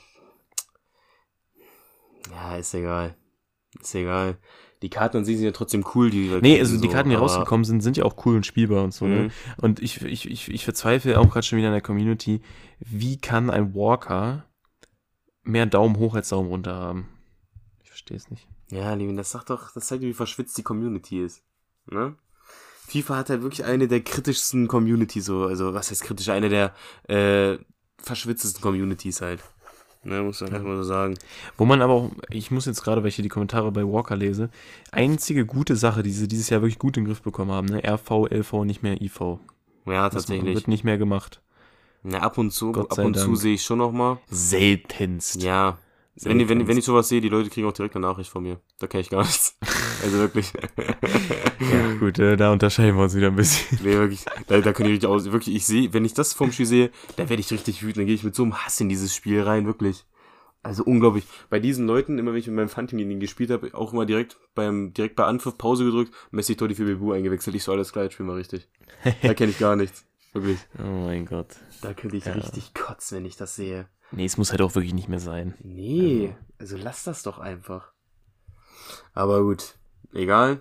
Ja, 2.31 2.57
ist 2.57 2.75
egal. 2.75 3.17
Ist 3.81 3.95
egal. 3.95 4.39
Die 4.83 4.91
Karten 4.91 5.19
an 5.19 5.25
sich 5.25 5.37
sind 5.37 5.47
ja 5.47 5.53
trotzdem 5.53 5.85
cool, 5.95 6.11
die 6.11 6.31
wir 6.31 6.41
Nee, 6.41 6.59
also 6.59 6.77
die 6.79 6.89
so, 6.89 6.93
Karten, 6.93 7.09
die 7.09 7.17
rausgekommen 7.17 7.65
sind, 7.65 7.81
sind 7.81 7.97
ja 7.97 8.05
auch 8.05 8.27
cool 8.27 8.37
und 8.37 8.45
spielbar 8.45 8.85
und 8.85 8.93
so, 8.93 9.07
ne? 9.07 9.23
Mhm. 9.23 9.31
Und 9.57 9.81
ich, 9.81 10.03
ich, 10.03 10.31
ich, 10.31 10.51
ich 10.51 10.65
verzweifle 10.65 11.19
auch 11.19 11.31
gerade 11.31 11.47
schon 11.47 11.59
wieder 11.59 11.69
in 11.69 11.75
der 11.75 11.81
Community, 11.81 12.43
wie 12.81 13.17
kann 13.17 13.49
ein 13.49 13.75
Walker 13.75 14.45
mehr 15.43 15.67
Daumen 15.67 15.99
hoch 15.99 16.15
als 16.15 16.29
Daumen 16.29 16.49
runter 16.49 16.75
haben? 16.75 17.09
Ich 17.83 17.89
verstehe 17.89 18.17
es 18.17 18.31
nicht. 18.31 18.47
Ja, 18.71 18.93
Levin, 18.95 19.17
das 19.17 19.31
sagt 19.31 19.51
doch, 19.51 19.73
das 19.73 19.87
zeigt 19.87 20.03
wie 20.03 20.13
verschwitzt 20.13 20.59
die 20.59 20.63
Community 20.63 21.23
ist. 21.25 21.43
Ne? 21.87 22.17
FIFA 22.89 23.17
hat 23.17 23.31
halt 23.31 23.43
wirklich 23.43 23.65
eine 23.65 23.89
der 23.89 24.03
kritischsten 24.03 24.69
Communities, 24.69 25.27
so, 25.27 25.45
also 25.45 25.75
was 25.75 25.91
heißt 25.91 26.03
kritisch, 26.03 26.29
eine 26.29 26.49
der 26.49 26.75
äh, 27.09 27.59
verschwitztesten 27.99 28.63
Communities 28.63 29.21
halt. 29.21 29.43
Ne, 30.07 30.23
muss 30.23 30.41
man 30.41 30.51
Ja. 30.51 30.57
einfach 30.57 30.69
mal 30.69 30.77
so 30.77 30.83
sagen. 30.85 31.15
Wo 31.57 31.65
man 31.65 31.83
aber 31.83 31.93
auch, 31.95 32.11
ich 32.31 32.51
muss 32.53 32.65
jetzt 32.67 32.83
gerade, 32.85 33.03
weil 33.03 33.09
ich 33.09 33.17
hier 33.17 33.25
die 33.25 33.29
Kommentare 33.29 33.73
bei 33.73 33.83
Walker 33.85 34.15
lese, 34.17 34.51
einzige 34.93 35.45
gute 35.45 35.75
Sache, 35.75 36.03
die 36.05 36.13
sie 36.13 36.29
dieses 36.29 36.49
Jahr 36.49 36.63
wirklich 36.63 36.79
gut 36.79 36.97
in 36.97 37.03
den 37.05 37.09
Griff 37.09 37.23
bekommen 37.23 37.51
haben, 37.51 37.67
ne? 37.67 37.83
RV, 37.85 38.29
LV, 38.31 38.65
nicht 38.65 38.83
mehr 38.85 39.01
IV. 39.03 39.39
Ja, 39.87 40.05
Das 40.09 40.27
tatsächlich. 40.27 40.55
wird 40.55 40.69
nicht 40.69 40.85
mehr 40.85 40.97
gemacht. 40.99 41.41
Ja, 42.05 42.21
ab 42.21 42.39
und 42.39 42.53
zu, 42.53 42.71
ab 42.73 42.99
und 42.99 43.17
zu 43.17 43.27
Dank. 43.27 43.37
sehe 43.39 43.55
ich 43.55 43.63
schon 43.65 43.79
noch 43.79 43.91
mal. 43.91 44.19
Seltenst. 44.31 45.43
Ja. 45.43 45.79
Wenn, 46.23 46.39
wenn, 46.39 46.49
wenn, 46.49 46.69
wenn 46.69 46.79
ich 46.79 46.85
sowas 46.85 47.09
sehe, 47.09 47.21
die 47.21 47.29
Leute 47.29 47.51
kriegen 47.51 47.67
auch 47.67 47.73
direkt 47.73 47.97
eine 47.97 48.07
Nachricht 48.07 48.31
von 48.31 48.43
mir. 48.43 48.59
Da 48.79 48.87
kenne 48.87 49.01
ich 49.03 49.11
gar 49.11 49.23
nichts. 49.23 49.59
Also 50.03 50.19
wirklich. 50.19 50.53
Ja, 51.59 51.95
gut, 51.95 52.19
äh, 52.19 52.37
da 52.37 52.53
unterscheiden 52.53 52.97
wir 52.97 53.03
uns 53.05 53.15
wieder 53.15 53.29
ein 53.29 53.37
bisschen. 53.37 53.79
Nee, 53.83 53.95
wirklich. 53.95 54.25
Da, 54.47 54.61
da 54.61 54.73
kann 54.73 54.87
ich 54.87 54.93
richtig 54.93 55.09
aus. 55.09 55.25
Wirklich, 55.33 55.57
ich 55.57 55.67
sehe, 55.67 55.93
wenn 55.95 56.05
ich 56.05 56.13
das 56.15 56.33
vom 56.35 56.53
Spiel 56.53 56.67
sehe, 56.67 56.91
da 57.17 57.29
werde 57.29 57.41
ich 57.41 57.51
richtig 57.51 57.83
wütend. 57.83 57.97
Dann 57.99 58.07
gehe 58.07 58.15
ich 58.15 58.23
mit 58.25 58.35
so 58.35 58.43
einem 58.43 58.59
Hass 58.65 58.79
in 58.81 58.89
dieses 58.89 59.15
Spiel 59.15 59.43
rein, 59.43 59.67
wirklich. 59.67 60.05
Also 60.63 60.85
unglaublich. 60.85 61.25
Bei 61.49 61.59
diesen 61.59 61.87
Leuten, 61.87 62.19
immer 62.19 62.33
wenn 62.33 62.39
ich 62.39 62.47
mit 62.47 62.57
meinem 62.57 62.99
ihn 63.11 63.21
gespielt 63.21 63.51
habe, 63.51 63.75
auch 63.75 63.93
immer 63.93 64.05
direkt 64.05 64.37
beim, 64.55 64.93
direkt 64.93 65.17
bei 65.17 65.25
Anpfiff 65.25 65.57
Pause 65.57 65.85
gedrückt, 65.85 66.13
Messi 66.31 66.57
Totti 66.57 66.75
für 66.75 66.85
Bebu 66.85 67.13
eingewechselt. 67.13 67.57
Ich 67.57 67.65
so, 67.65 67.73
alles 67.73 67.93
klar, 67.93 68.05
jetzt 68.05 68.15
spielen 68.15 68.29
wir 68.29 68.37
richtig. 68.37 68.69
Da 69.23 69.33
kenne 69.35 69.51
ich 69.51 69.59
gar 69.59 69.77
nichts. 69.77 70.05
Wirklich. 70.33 70.59
Oh 70.79 71.07
mein 71.07 71.25
Gott. 71.25 71.57
Da 71.81 71.95
könnte 71.95 72.17
ich 72.17 72.27
Ja. 72.27 72.33
richtig 72.35 72.75
kotzen, 72.75 73.19
wenn 73.19 73.25
ich 73.25 73.37
das 73.37 73.57
sehe. 73.57 73.89
Nee, 74.13 74.27
es 74.27 74.37
muss 74.37 74.51
halt 74.51 74.61
auch 74.61 74.75
wirklich 74.75 74.95
nicht 74.95 75.09
mehr 75.09 75.21
sein. 75.21 75.55
Nee, 75.63 76.37
also 76.59 76.77
lass 76.77 77.05
das 77.05 77.23
doch 77.23 77.39
einfach. 77.39 77.93
Aber 79.15 79.43
gut, 79.43 79.77
egal. 80.17 80.61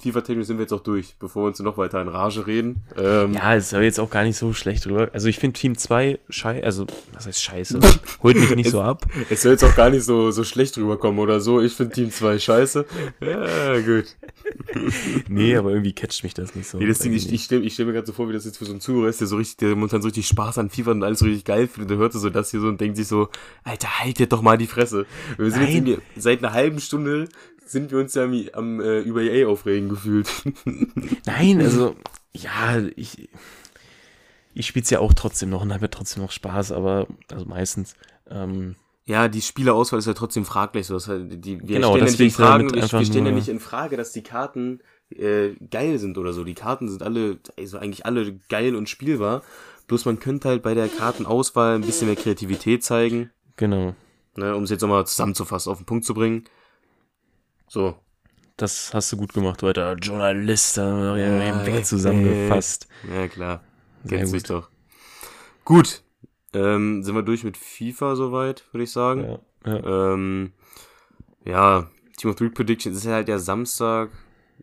FIFA-technisch 0.00 0.46
sind 0.46 0.58
wir 0.58 0.62
jetzt 0.62 0.72
auch 0.72 0.82
durch, 0.82 1.16
bevor 1.18 1.42
wir 1.42 1.46
uns 1.48 1.58
noch 1.58 1.76
weiter 1.76 2.00
in 2.00 2.06
Rage 2.06 2.46
reden. 2.46 2.82
Ähm, 2.96 3.32
Ja, 3.32 3.56
es 3.56 3.70
soll 3.70 3.82
jetzt 3.82 3.98
auch 3.98 4.10
gar 4.10 4.22
nicht 4.22 4.36
so 4.36 4.52
schlecht 4.52 4.84
drüber. 4.84 5.10
Also 5.12 5.26
ich 5.26 5.40
finde 5.40 5.58
Team 5.58 5.76
2 5.76 6.20
scheiße, 6.28 6.64
also 6.64 6.86
was 7.12 7.26
heißt 7.26 7.42
scheiße? 7.42 7.80
Holt 8.22 8.36
mich 8.36 8.54
nicht 8.54 8.70
so 8.70 8.80
ab. 8.80 9.06
Es 9.28 9.42
soll 9.42 9.52
jetzt 9.52 9.64
auch 9.64 9.74
gar 9.74 9.90
nicht 9.90 10.04
so, 10.04 10.30
so 10.30 10.44
schlecht 10.44 10.78
rüberkommen 10.78 11.18
oder 11.18 11.40
so. 11.40 11.60
Ich 11.60 11.72
finde 11.72 11.94
Team 11.94 12.12
2 12.12 12.38
scheiße. 12.38 12.86
Ja, 13.20 13.80
gut. 13.80 14.04
Nee, 15.28 15.56
aber 15.56 15.70
irgendwie 15.70 15.92
catcht 15.92 16.22
mich 16.24 16.32
das 16.34 16.54
nicht 16.54 16.68
so. 16.68 16.78
Nee, 16.78 16.86
das 16.86 17.00
Ding, 17.00 17.12
ich, 17.12 17.30
ich 17.32 17.44
stelle 17.44 17.68
stell 17.68 17.86
mir 17.86 17.92
gerade 17.92 18.06
so 18.06 18.12
vor, 18.12 18.28
wie 18.28 18.32
das 18.32 18.44
jetzt 18.44 18.56
für 18.58 18.64
so 18.64 18.70
einen 18.72 18.80
Zuhörer 18.80 19.08
ist, 19.08 19.20
der 19.20 19.26
so 19.26 19.36
richtig, 19.36 19.58
der 19.58 19.70
momentan 19.74 20.00
so 20.00 20.06
richtig 20.06 20.26
Spaß 20.26 20.58
an 20.58 20.70
FIFA 20.70 20.92
und 20.92 21.04
alles 21.04 21.18
so 21.18 21.26
richtig 21.26 21.44
geil 21.44 21.66
findet. 21.68 21.90
Der 21.90 21.98
hört 21.98 22.12
so 22.12 22.30
das 22.30 22.50
hier 22.50 22.60
so 22.60 22.68
und 22.68 22.80
denkt 22.80 22.96
sich 22.96 23.08
so, 23.08 23.28
Alter, 23.64 24.00
halt 24.00 24.18
dir 24.18 24.26
doch 24.26 24.40
mal 24.42 24.56
die 24.56 24.66
Fresse. 24.66 25.06
Wir 25.36 25.50
sind 25.50 25.60
jetzt 25.62 25.74
Nein. 25.74 25.86
irgendwie, 25.86 25.98
seit 26.16 26.38
einer 26.42 26.52
halben 26.52 26.80
Stunde 26.80 27.28
sind 27.70 27.90
wir 27.90 27.98
uns 27.98 28.14
ja 28.14 28.24
am, 28.24 28.48
am 28.52 28.80
äh, 28.80 29.00
über 29.00 29.22
EA 29.22 29.48
aufregen 29.48 29.88
gefühlt. 29.88 30.28
Nein, 31.26 31.60
also 31.60 31.96
ja, 32.32 32.78
ich 32.96 33.28
ich 34.54 34.66
spiel's 34.66 34.90
ja 34.90 34.98
auch 34.98 35.14
trotzdem 35.14 35.50
noch 35.50 35.62
und 35.62 35.72
habe 35.72 35.82
ja 35.82 35.88
trotzdem 35.88 36.22
noch 36.22 36.32
Spaß, 36.32 36.72
aber 36.72 37.06
also 37.30 37.44
meistens 37.44 37.94
ähm, 38.28 38.74
Ja, 39.06 39.28
die 39.28 39.40
Spielerauswahl 39.40 40.00
ist 40.00 40.06
ja 40.06 40.14
trotzdem 40.14 40.44
fraglich. 40.44 40.86
So. 40.86 40.94
Das 40.94 41.06
heißt, 41.06 41.26
die, 41.28 41.60
wir 41.60 41.76
Genau, 41.76 41.96
stellen 41.96 42.00
ja 42.00 42.04
nicht 42.04 42.20
in 42.20 42.26
deswegen 42.26 42.30
Frage, 42.32 42.66
damit 42.66 42.74
wir, 42.74 42.98
wir 42.98 43.06
stellen 43.06 43.26
ja 43.26 43.32
nicht 43.32 43.48
in 43.48 43.60
Frage, 43.60 43.96
dass 43.96 44.12
die 44.12 44.22
Karten 44.22 44.80
äh, 45.10 45.50
geil 45.70 45.98
sind 45.98 46.18
oder 46.18 46.32
so. 46.32 46.44
Die 46.44 46.54
Karten 46.54 46.88
sind 46.88 47.02
alle, 47.02 47.38
also 47.56 47.78
eigentlich 47.78 48.04
alle 48.04 48.34
geil 48.48 48.74
und 48.74 48.88
spielbar. 48.88 49.42
Bloß 49.86 50.04
man 50.04 50.18
könnte 50.18 50.48
halt 50.48 50.62
bei 50.62 50.74
der 50.74 50.88
Kartenauswahl 50.88 51.76
ein 51.76 51.80
bisschen 51.82 52.08
mehr 52.08 52.16
Kreativität 52.16 52.84
zeigen, 52.84 53.30
genau. 53.56 53.94
ne, 54.36 54.54
um 54.54 54.64
es 54.64 54.70
jetzt 54.70 54.82
nochmal 54.82 55.06
zusammenzufassen, 55.06 55.72
auf 55.72 55.78
den 55.78 55.86
Punkt 55.86 56.04
zu 56.04 56.12
bringen. 56.12 56.44
So. 57.68 57.96
Das 58.56 58.92
hast 58.92 59.12
du 59.12 59.16
gut 59.16 59.32
gemacht 59.32 59.62
heute. 59.62 59.96
Journalist, 60.00 60.76
Ja, 60.78 61.82
zusammengefasst. 61.82 62.88
Ja, 63.14 63.28
klar. 63.28 63.62
Sich 64.04 64.32
gut. 64.32 64.50
doch. 64.50 64.70
Gut. 65.64 66.02
Ähm, 66.54 67.02
sind 67.04 67.14
wir 67.14 67.22
durch 67.22 67.44
mit 67.44 67.56
FIFA 67.56 68.16
soweit, 68.16 68.64
würde 68.72 68.84
ich 68.84 68.90
sagen. 68.90 69.38
Ja, 69.64 69.74
ja. 69.74 70.12
Ähm, 70.14 70.52
ja, 71.44 71.90
Team 72.16 72.30
of 72.30 72.36
Three 72.36 72.48
Predictions 72.48 72.96
ist 72.96 73.04
ja 73.04 73.12
halt 73.12 73.28
der 73.28 73.38
Samstag. 73.38 74.10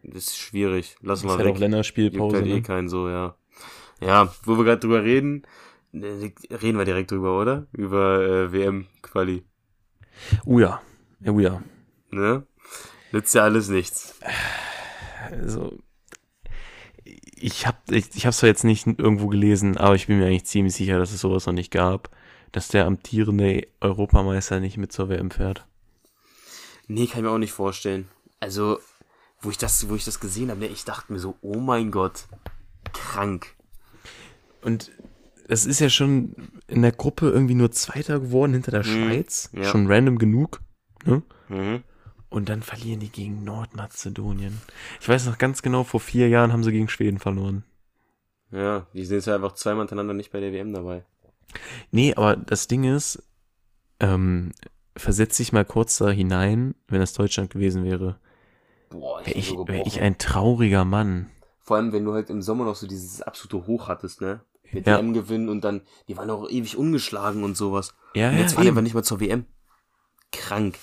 Das 0.03 0.26
ist 0.26 0.38
schwierig. 0.38 0.97
Lassen 1.01 1.26
wir 1.28 1.32
halt 1.32 1.41
auch 1.41 1.45
weg. 1.45 1.49
Juckt 1.51 1.60
Länderspielpause. 1.62 2.36
halt 2.38 2.47
eh 2.47 2.53
Ne? 2.56 2.62
keinen 2.64 2.89
so, 2.89 3.08
ja. 3.08 3.36
Ja, 4.01 4.34
wo 4.43 4.58
wir 4.58 4.66
gerade 4.66 4.80
drüber 4.80 5.03
reden, 5.03 5.43
äh, 5.93 6.32
reden 6.53 6.78
wir 6.78 6.86
direkt 6.86 7.12
drüber, 7.12 7.39
oder? 7.39 7.68
Über 7.72 8.22
äh, 8.22 8.51
WM-Quali. 8.51 9.45
Oh 10.45 10.60
ja. 10.60 10.82
Ja, 11.22 11.32
Oh 11.32 11.39
ja. 11.39 11.62
Ne? 12.12 12.43
Nützt 13.16 13.34
ja 13.34 13.43
alles 13.43 13.70
nichts. 13.70 14.13
Also, 15.32 15.78
ich 17.05 17.66
habe 17.66 17.78
ich, 17.91 18.09
ich 18.13 18.26
hab's 18.26 18.39
zwar 18.39 18.49
jetzt 18.49 18.66
nicht 18.66 18.86
irgendwo 18.88 19.28
gelesen, 19.28 19.78
aber 19.78 19.95
ich 19.95 20.07
bin 20.07 20.20
mir 20.20 20.26
eigentlich 20.26 20.45
ziemlich 20.45 20.76
sicher, 20.76 20.99
dass 20.99 21.13
es 21.13 21.22
sowas 21.22 21.45
noch 21.45 21.53
nicht 21.53 21.72
gab, 21.72 22.09
dass 22.51 22.68
der 22.68 22.86
amtierende 22.86 23.68
Europameister 23.80 24.59
nicht 24.59 24.76
mit 24.76 24.91
zur 24.91 25.07
WM 25.07 25.32
fährt. 25.32 25.66
Nee, 26.88 27.07
kann 27.07 27.20
ich 27.20 27.24
mir 27.24 27.30
auch 27.32 27.38
nicht 27.38 27.53
vorstellen. 27.53 28.09
Also, 28.41 28.80
wo 29.39 29.49
ich 29.49 29.57
das, 29.57 29.88
wo 29.88 29.95
ich 29.95 30.03
das 30.03 30.20
gesehen 30.20 30.49
habe, 30.51 30.59
ne, 30.59 30.68
ich 30.68 30.84
dachte 30.84 31.13
mir 31.13 31.20
so, 31.20 31.38
oh 31.39 31.59
mein 31.59 31.91
Gott, 31.91 32.26
krank. 32.91 33.55
Und 34.61 34.91
es 35.47 35.66
ist 35.66 35.80
ja 35.80 35.89
schon 35.89 36.36
in 36.68 36.82
der 36.82 36.91
Gruppe 36.91 37.30
irgendwie 37.30 37.55
nur 37.55 37.72
Zweiter 37.72 38.20
geworden 38.20 38.51
hinter 38.51 38.72
der 38.72 38.86
Mhm, 38.86 39.07
Schweiz. 39.07 39.49
ja. 39.53 39.63
Schon 39.63 39.88
random 39.89 40.18
genug. 40.18 40.59
Ne? 41.05 41.24
Mhm. 41.47 41.84
Und 42.30 42.50
dann 42.50 42.64
verlieren 42.64 43.00
die 43.00 43.10
gegen 43.10 43.44
Nordmazedonien. 43.44 44.60
Ich 45.00 45.08
weiß 45.08 45.26
noch 45.28 45.38
ganz 45.38 45.62
genau, 45.62 45.84
vor 45.84 46.00
vier 46.00 46.28
Jahren 46.28 46.52
haben 46.52 46.64
sie 46.64 46.72
gegen 46.72 46.90
Schweden 46.90 47.20
verloren. 47.20 47.64
Ja, 48.52 48.88
die 48.94 49.06
sind 49.06 49.18
jetzt 49.18 49.28
einfach 49.30 49.54
zweimal 49.54 49.84
hintereinander 49.84 50.14
nicht 50.14 50.32
bei 50.32 50.40
der 50.40 50.52
WM 50.52 50.74
dabei. 50.74 51.04
Nee, 51.92 52.14
aber 52.16 52.36
das 52.36 52.68
Ding 52.68 52.84
ist, 52.84 53.24
ähm, 54.00 54.52
versetz 54.98 55.38
dich 55.38 55.54
mal 55.54 55.66
kurz 55.66 55.98
da 55.98 56.10
hinein, 56.10 56.76
wenn 56.88 57.02
es 57.02 57.14
Deutschland 57.14 57.50
gewesen 57.52 57.84
wäre. 57.86 58.20
Boah, 58.90 59.20
Wäre 59.26 59.38
ich, 59.38 59.50
so 59.50 59.68
wär 59.68 59.86
ich 59.86 60.02
ein 60.02 60.18
trauriger 60.18 60.86
Mann. 60.86 61.30
Vor 61.60 61.78
allem, 61.78 61.92
wenn 61.92 62.06
du 62.06 62.14
halt 62.14 62.30
im 62.30 62.42
Sommer 62.42 62.66
noch 62.66 62.76
so 62.76 62.88
dieses 62.88 63.22
absolute 63.22 63.66
Hoch 63.68 63.88
hattest, 63.88 64.22
ne? 64.22 64.42
Mit 64.72 64.88
Ja. 64.88 64.98
WM-Gewinn 64.98 65.48
und 65.50 65.62
dann, 65.64 65.82
die 66.08 66.18
waren 66.18 66.30
auch 66.30 66.50
ewig 66.50 66.76
ungeschlagen 66.78 67.44
und 67.44 67.56
sowas. 67.56 67.94
Ja, 68.14 68.30
Und 68.30 68.36
ja, 68.36 68.42
jetzt 68.42 68.54
fahren 68.54 68.64
die 68.64 68.68
eben. 68.68 68.78
einfach 68.78 68.84
nicht 68.84 68.94
mal 68.96 69.04
zur 69.04 69.20
WM. 69.20 69.46
Krank. 70.32 70.78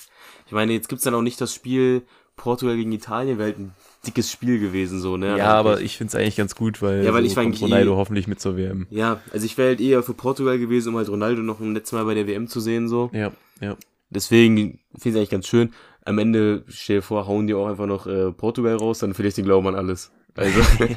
Ich 0.52 0.54
meine, 0.54 0.74
jetzt 0.74 0.90
gibt's 0.90 1.04
dann 1.04 1.14
auch 1.14 1.22
nicht 1.22 1.40
das 1.40 1.54
Spiel 1.54 2.02
Portugal 2.36 2.76
gegen 2.76 2.92
Italien, 2.92 3.38
wäre 3.38 3.48
halt 3.48 3.58
ein 3.58 3.72
dickes 4.06 4.30
Spiel 4.30 4.58
gewesen, 4.60 5.00
so, 5.00 5.16
ne? 5.16 5.38
Ja, 5.38 5.46
aber 5.54 5.80
ich 5.80 5.96
find's 5.96 6.14
eigentlich 6.14 6.36
ganz 6.36 6.54
gut, 6.54 6.82
weil, 6.82 7.02
Ja, 7.02 7.14
weil 7.14 7.22
so 7.22 7.30
ich 7.30 7.36
war 7.36 7.44
kommt 7.44 7.62
Ronaldo 7.62 7.94
eh- 7.94 7.96
hoffentlich 7.96 8.26
mit 8.28 8.38
zur 8.38 8.58
WM. 8.58 8.86
Ja, 8.90 9.22
also 9.32 9.46
ich 9.46 9.56
wäre 9.56 9.68
halt 9.70 9.80
eher 9.80 10.02
für 10.02 10.12
Portugal 10.12 10.58
gewesen, 10.58 10.90
um 10.90 10.96
halt 10.98 11.08
Ronaldo 11.08 11.40
noch 11.40 11.60
ein 11.60 11.72
letztes 11.72 11.92
Mal 11.92 12.04
bei 12.04 12.12
der 12.12 12.26
WM 12.26 12.48
zu 12.48 12.60
sehen, 12.60 12.86
so. 12.86 13.08
Ja, 13.14 13.32
ja. 13.62 13.78
Deswegen 14.10 14.80
finde 14.94 15.08
ich 15.08 15.16
eigentlich 15.16 15.30
ganz 15.30 15.46
schön. 15.46 15.72
Am 16.04 16.18
Ende, 16.18 16.64
stell 16.68 16.96
dir 16.96 17.02
vor, 17.02 17.26
hauen 17.26 17.46
die 17.46 17.54
auch 17.54 17.66
einfach 17.66 17.86
noch 17.86 18.06
äh, 18.06 18.30
Portugal 18.30 18.76
raus, 18.76 18.98
dann 18.98 19.14
verliere 19.14 19.30
ich 19.30 19.36
den 19.36 19.46
Glauben 19.46 19.68
an 19.68 19.74
alles. 19.74 20.12
Also, 20.34 20.60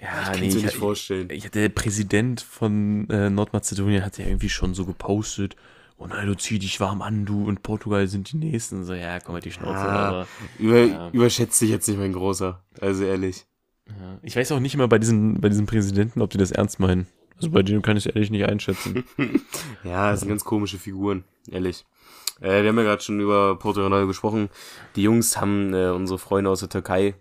Ja, 0.00 0.06
kannst 0.24 0.40
nee, 0.40 0.48
du 0.50 0.56
ich, 0.58 0.62
nicht 0.64 0.76
vorstellen. 0.76 1.28
ich, 1.30 1.50
der 1.50 1.68
Präsident 1.70 2.40
von 2.40 3.10
äh, 3.10 3.28
Nordmazedonien 3.30 4.04
hat 4.04 4.16
ja 4.16 4.26
irgendwie 4.26 4.48
schon 4.48 4.72
so 4.72 4.86
gepostet, 4.86 5.56
Ronaldo, 5.98 6.34
zieh 6.36 6.58
dich 6.58 6.78
warm 6.80 7.02
an, 7.02 7.24
du 7.24 7.44
und 7.46 7.62
Portugal 7.62 8.06
sind 8.06 8.30
die 8.32 8.36
Nächsten. 8.36 8.84
So, 8.84 8.94
ja, 8.94 9.18
komm 9.20 9.34
halt 9.34 9.44
die 9.44 9.50
Schnauze. 9.52 9.72
Ja. 9.72 9.88
Aber, 9.88 10.26
Über, 10.58 10.84
Ja. 10.84 11.10
Überschätzt 11.10 11.60
dich 11.60 11.70
jetzt 11.70 11.88
nicht, 11.88 11.98
mein 11.98 12.12
Großer. 12.12 12.62
Also 12.80 13.04
ehrlich. 13.04 13.46
ja. 13.88 14.18
Ich 14.22 14.36
weiß 14.36 14.52
auch 14.52 14.60
nicht 14.60 14.74
immer 14.74 14.88
bei 14.88 14.98
diesen, 14.98 15.40
bei 15.40 15.48
diesen 15.48 15.66
Präsidenten, 15.66 16.22
ob 16.22 16.30
die 16.30 16.38
das 16.38 16.52
ernst 16.52 16.78
meinen. 16.78 17.06
Also 17.36 17.50
bei 17.50 17.62
denen 17.62 17.82
kann 17.82 17.96
ich 17.96 18.06
es 18.06 18.14
ehrlich 18.14 18.30
nicht 18.30 18.46
einschätzen. 18.46 19.04
Ja, 19.84 20.10
das 20.10 20.20
sind 20.20 20.28
ganz 20.28 20.44
komische 20.44 20.78
Figuren, 20.78 21.24
ehrlich. 21.50 21.86
Äh, 22.40 22.62
wir 22.62 22.68
haben 22.68 22.78
ja 22.78 22.82
gerade 22.84 23.02
schon 23.02 23.20
über 23.20 23.56
Porto 23.58 23.82
Ronaldo 23.82 24.06
gesprochen. 24.08 24.48
Die 24.96 25.02
Jungs 25.02 25.40
haben 25.40 25.72
äh, 25.72 25.90
unsere 25.90 26.18
Freunde 26.18 26.50
aus 26.50 26.60
der 26.60 26.68
Türkei 26.68 27.14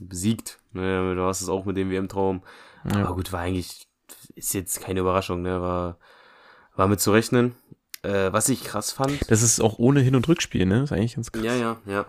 besiegt. 0.00 0.58
Ne, 0.72 1.14
du 1.14 1.22
hast 1.22 1.42
es 1.42 1.48
auch 1.48 1.64
mit 1.64 1.76
dem 1.76 1.90
WM-Traum. 1.90 2.42
Ja. 2.84 3.04
Aber 3.04 3.14
gut, 3.14 3.32
war 3.32 3.40
eigentlich, 3.40 3.86
ist 4.34 4.52
jetzt 4.54 4.80
keine 4.80 5.00
Überraschung, 5.00 5.42
ne? 5.42 5.60
War, 5.60 5.98
war 6.74 6.88
mit 6.88 7.00
zu 7.00 7.12
rechnen. 7.12 7.54
Äh, 8.02 8.32
was 8.32 8.48
ich 8.48 8.64
krass 8.64 8.90
fand. 8.92 9.30
Das 9.30 9.42
ist 9.42 9.60
auch 9.60 9.78
ohne 9.78 10.00
Hin- 10.00 10.16
und 10.16 10.26
Rückspiel, 10.28 10.66
ne? 10.66 10.82
ist 10.82 10.92
eigentlich 10.92 11.14
ganz 11.14 11.30
krass. 11.30 11.44
Ja, 11.44 11.54
ja, 11.54 11.76
ja. 11.86 12.06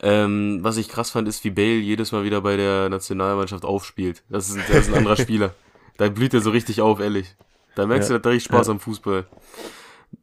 Ähm, 0.00 0.60
was 0.62 0.76
ich 0.76 0.88
krass 0.88 1.10
fand, 1.10 1.28
ist, 1.28 1.42
wie 1.44 1.50
Bale 1.50 1.78
jedes 1.78 2.12
Mal 2.12 2.24
wieder 2.24 2.40
bei 2.40 2.56
der 2.56 2.88
Nationalmannschaft 2.88 3.64
aufspielt. 3.64 4.22
Das 4.30 4.48
ist, 4.48 4.56
ein- 4.56 4.64
der 4.68 4.78
ist 4.80 4.88
ein 4.88 4.94
anderer 4.94 5.16
Spieler. 5.20 5.54
Da 5.96 6.08
blüht 6.08 6.32
er 6.34 6.40
so 6.40 6.50
richtig 6.50 6.80
auf, 6.80 7.00
ehrlich. 7.00 7.34
Da 7.74 7.86
merkst 7.86 8.08
Ja. 8.08 8.16
du, 8.16 8.20
da 8.22 8.28
hat 8.28 8.32
er 8.32 8.36
richtig 8.36 8.44
Spaß 8.54 8.68
Ja. 8.68 8.72
am 8.72 8.80
Fußball. 8.80 9.26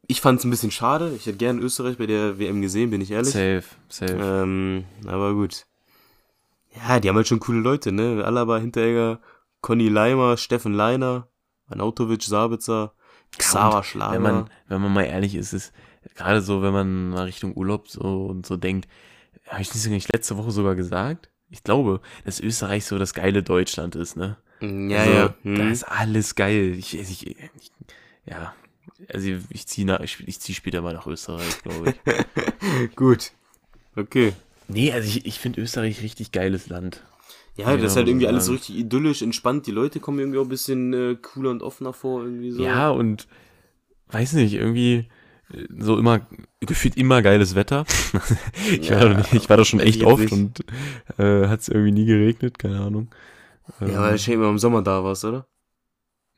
Ich 0.08 0.20
fand 0.20 0.38
es 0.40 0.44
ein 0.44 0.50
bisschen 0.50 0.70
schade. 0.70 1.12
Ich 1.14 1.26
hätte 1.26 1.36
gern 1.36 1.58
Österreich 1.60 1.98
bei 1.98 2.06
der 2.06 2.38
WM 2.38 2.60
gesehen, 2.62 2.90
bin 2.90 3.00
ich 3.00 3.10
ehrlich. 3.12 3.32
Safe, 3.32 3.62
safe. 3.88 4.14
Ähm, 4.14 4.84
aber 5.06 5.34
gut. 5.34 5.66
Ja, 6.74 6.98
die 6.98 7.08
haben 7.08 7.16
halt 7.16 7.28
schon 7.28 7.40
coole 7.40 7.60
Leute, 7.60 7.92
ne? 7.92 8.22
Alaba, 8.24 8.58
Hinteregger, 8.58 9.20
Conny 9.60 9.88
Leimer, 9.88 10.36
Steffen 10.36 10.74
Leiner, 10.74 11.28
Anautovic, 11.68 12.22
Sabitzer, 12.22 12.92
Xaver 13.38 13.82
Schlager. 13.82 14.14
wenn 14.14 14.22
man, 14.22 14.50
wenn 14.68 14.80
man 14.80 14.92
mal 14.92 15.04
ehrlich 15.04 15.34
ist, 15.34 15.52
ist 15.52 15.72
gerade 16.14 16.40
so, 16.40 16.62
wenn 16.62 16.72
man 16.72 17.10
mal 17.10 17.24
Richtung 17.24 17.54
Urlaub 17.54 17.88
so 17.88 18.26
und 18.26 18.46
so 18.46 18.56
denkt, 18.56 18.88
habe 19.48 19.62
ich 19.62 19.68
das 19.68 19.86
nicht 19.86 20.12
letzte 20.12 20.36
Woche 20.36 20.50
sogar 20.50 20.74
gesagt? 20.74 21.30
Ich 21.50 21.62
glaube, 21.62 22.00
dass 22.24 22.40
Österreich 22.40 22.84
so 22.84 22.98
das 22.98 23.14
geile 23.14 23.42
Deutschland 23.42 23.94
ist, 23.94 24.16
ne? 24.16 24.36
ja, 24.60 25.00
also, 25.00 25.12
ja. 25.12 25.34
Da 25.44 25.62
Hm. 25.62 25.72
ist 25.72 25.84
alles 25.84 26.34
geil. 26.34 26.74
Ich, 26.76 26.98
ich, 26.98 27.26
ich, 27.26 27.36
ja, 28.24 28.54
also 29.12 29.28
ich 29.50 29.66
ziehe 29.66 29.98
ich 30.02 30.40
zieh 30.40 30.54
später 30.54 30.82
mal 30.82 30.94
nach 30.94 31.06
Österreich, 31.06 31.62
glaube 31.62 31.90
ich. 31.90 32.96
Gut. 32.96 33.32
Okay. 33.94 34.32
nee, 34.68 34.92
also 34.92 35.08
ich, 35.08 35.26
ich 35.26 35.38
finde 35.38 35.60
Österreich 35.60 36.02
richtig 36.02 36.32
geiles 36.32 36.68
Land. 36.68 37.02
Ja, 37.56 37.70
Ja, 37.70 37.76
das 37.76 37.92
ist 37.92 37.96
halt 37.96 38.06
muss 38.06 38.12
irgendwie 38.12 38.26
alles 38.26 38.46
so 38.46 38.52
richtig 38.52 38.76
idyllisch, 38.76 39.22
entspannt. 39.22 39.66
Die 39.66 39.70
Leute 39.72 40.00
kommen 40.00 40.18
irgendwie 40.18 40.38
auch 40.38 40.42
ein 40.44 40.48
bisschen 40.48 40.92
äh, 40.92 41.16
cooler 41.20 41.50
und 41.50 41.62
offener 41.62 41.92
vor, 41.92 42.22
irgendwie 42.24 42.50
so. 42.50 42.64
Ja, 42.64 42.90
und 42.90 43.26
weiß 44.08 44.34
nicht, 44.34 44.54
irgendwie 44.54 45.08
äh, 45.52 45.66
so 45.78 45.98
immer, 45.98 46.26
gefühlt 46.60 46.96
immer 46.96 47.22
geiles 47.22 47.54
Wetter. 47.54 47.84
ich, 48.80 48.90
war 48.90 49.00
Ja, 49.00 49.08
da, 49.08 49.24
ich 49.32 49.48
war 49.48 49.56
da 49.56 49.64
schon 49.64 49.80
echt 49.80 50.02
oft 50.04 50.22
nicht. 50.22 50.32
und 50.32 50.64
äh, 51.18 51.48
hat 51.48 51.60
es 51.60 51.68
irgendwie 51.68 51.92
nie 51.92 52.06
geregnet, 52.06 52.58
keine 52.58 52.80
Ahnung. 52.80 53.08
Ähm, 53.80 53.90
Ja, 53.90 54.00
weil 54.00 54.12
du 54.12 54.18
schon 54.18 54.34
immer 54.34 54.48
im 54.50 54.58
Sommer 54.58 54.82
da 54.82 55.02
warst, 55.04 55.24
oder? 55.24 55.46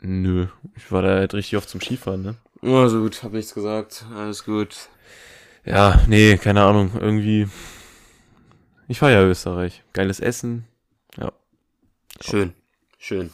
Nö, 0.02 0.48
ich 0.76 0.90
war 0.90 1.02
da 1.02 1.10
halt 1.16 1.34
richtig 1.34 1.56
oft 1.56 1.68
zum 1.68 1.80
Skifahren, 1.80 2.22
ne? 2.22 2.34
Also 2.62 3.00
gut, 3.00 3.22
hab 3.24 3.32
nichts 3.32 3.52
gesagt. 3.54 4.04
Alles 4.14 4.44
gut. 4.44 4.88
Ja, 5.64 6.00
nee, 6.08 6.36
keine 6.38 6.62
Ahnung, 6.62 6.92
irgendwie. 6.98 7.46
Ich 8.88 9.00
war 9.02 9.10
ja 9.10 9.22
Österreich. 9.22 9.82
Geiles 9.92 10.20
Essen. 10.20 10.66
Schön. 12.20 12.52
Schön. 12.98 13.30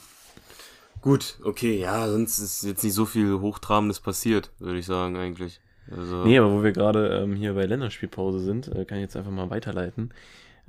Gut, 1.00 1.38
okay, 1.44 1.78
ja, 1.78 2.08
sonst 2.08 2.38
ist 2.38 2.62
jetzt 2.62 2.82
nicht 2.82 2.94
so 2.94 3.04
viel 3.04 3.40
Hochtrabendes 3.40 4.00
passiert, 4.00 4.50
würde 4.58 4.78
ich 4.78 4.86
sagen, 4.86 5.16
eigentlich. 5.16 5.60
Also, 5.90 6.24
Nee, 6.24 6.38
aber 6.38 6.50
wo 6.50 6.62
wir 6.62 6.72
gerade 6.72 7.08
ähm, 7.08 7.36
hier 7.36 7.54
bei 7.54 7.66
Länderspielpause 7.66 8.40
sind, 8.40 8.68
äh, 8.68 8.84
kann 8.86 8.98
ich 8.98 9.02
jetzt 9.02 9.16
einfach 9.16 9.30
mal 9.30 9.50
weiterleiten. 9.50 10.14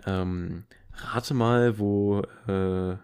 Ähm, 0.05 0.65
rate 0.93 1.33
mal, 1.33 1.79
wo 1.79 2.21
äh, 2.47 2.97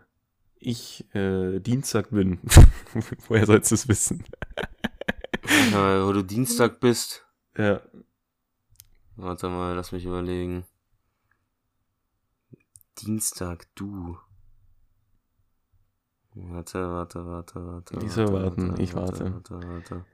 ich 0.60 1.06
äh, 1.16 1.60
Dienstag 1.60 2.10
bin. 2.12 2.40
Woher 3.28 3.46
sollst 3.46 3.72
du 3.72 3.76
es 3.76 3.88
wissen? 3.88 4.26
mal, 5.72 6.06
wo 6.06 6.12
du 6.12 6.24
Dienstag 6.24 6.80
bist. 6.80 7.26
Ja. 7.58 7.82
Warte 9.16 9.48
mal, 9.50 9.76
lass 9.76 9.92
mich 9.92 10.06
überlegen. 10.06 10.66
Dienstag, 13.00 13.68
du. 13.76 14.18
Warte, 16.34 16.90
warte, 16.90 17.26
warte, 17.26 17.68
warte. 17.68 17.98
Nicht 17.98 18.14
so 18.14 18.32
warte, 18.32 18.44
warten, 18.44 18.82
ich 18.82 18.94
warte. 18.94 19.34
Warte, 19.34 19.60
warte. 19.68 20.06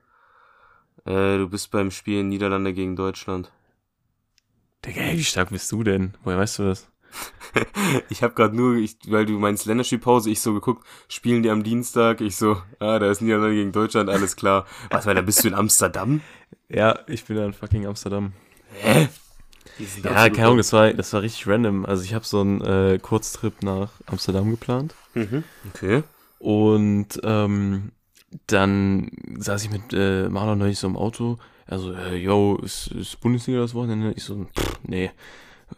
Äh, 1.06 1.38
du 1.38 1.48
bist 1.48 1.70
beim 1.72 1.92
Spiel 1.92 2.24
Niederlande 2.24 2.74
gegen 2.74 2.96
Deutschland. 2.96 3.52
Digga, 4.84 5.02
ey, 5.02 5.18
wie 5.18 5.24
stark 5.24 5.50
bist 5.50 5.72
du 5.72 5.84
denn? 5.84 6.16
Woher 6.24 6.40
weißt 6.40 6.60
du 6.60 6.64
das? 6.64 6.88
Ich 8.10 8.22
habe 8.22 8.34
gerade 8.34 8.56
nur, 8.56 8.76
ich, 8.76 8.98
weil 9.08 9.26
du 9.26 9.40
meinst 9.40 9.66
Länderspielpause, 9.66 10.30
ich 10.30 10.42
so 10.42 10.54
geguckt, 10.54 10.86
spielen 11.08 11.42
die 11.42 11.50
am 11.50 11.64
Dienstag? 11.64 12.22
Ich 12.22 12.36
so, 12.36 12.62
ah, 12.80 13.00
da 13.00 13.10
ist 13.10 13.22
Niederlande 13.22 13.56
gegen 13.56 13.72
Deutschland, 13.72 14.10
alles 14.10 14.36
klar. 14.36 14.66
Was, 14.92 15.06
weil 15.06 15.16
da 15.16 15.22
bist 15.22 15.44
du 15.44 15.48
in 15.48 15.54
Amsterdam? 15.54 16.22
Ja, 16.70 17.00
ich 17.08 17.26
bin 17.26 17.38
da 17.38 17.46
in 17.46 17.54
fucking 17.54 17.88
Amsterdam. 17.88 18.34
Hä? 18.74 19.08
Die 19.80 19.88
Ja, 20.04 20.30
keine 20.30 20.48
Ahnung, 20.48 20.58
das 20.58 20.74
war, 20.74 20.92
das 20.94 21.14
war 21.14 21.22
richtig 21.22 21.48
random. 21.48 21.86
Also 21.86 22.04
ich 22.04 22.14
habe 22.14 22.26
so 22.26 22.42
einen 22.42 22.62
äh, 22.62 23.00
Kurztrip 23.02 23.64
nach 23.64 23.92
Amsterdam 24.08 24.50
geplant. 24.52 24.96
Mhm. 25.18 25.44
Okay. 25.74 26.04
Und 26.40 27.20
ähm, 27.24 27.92
dann 28.48 29.12
saß 29.38 29.64
ich 29.64 29.72
mit 29.72 29.94
äh, 29.94 30.30
Marlon 30.30 30.60
neulich 30.60 30.80
so 30.80 30.88
im 30.88 30.98
Auto. 30.98 31.38
Also, 31.66 31.94
äh, 31.94 32.16
yo, 32.16 32.58
ist, 32.64 32.88
ist 32.88 33.20
Bundesliga 33.20 33.60
das 33.60 33.74
Wochenende? 33.74 34.14
Ich 34.16 34.24
so, 34.24 34.46
pff, 34.46 34.80
nee, 34.84 35.12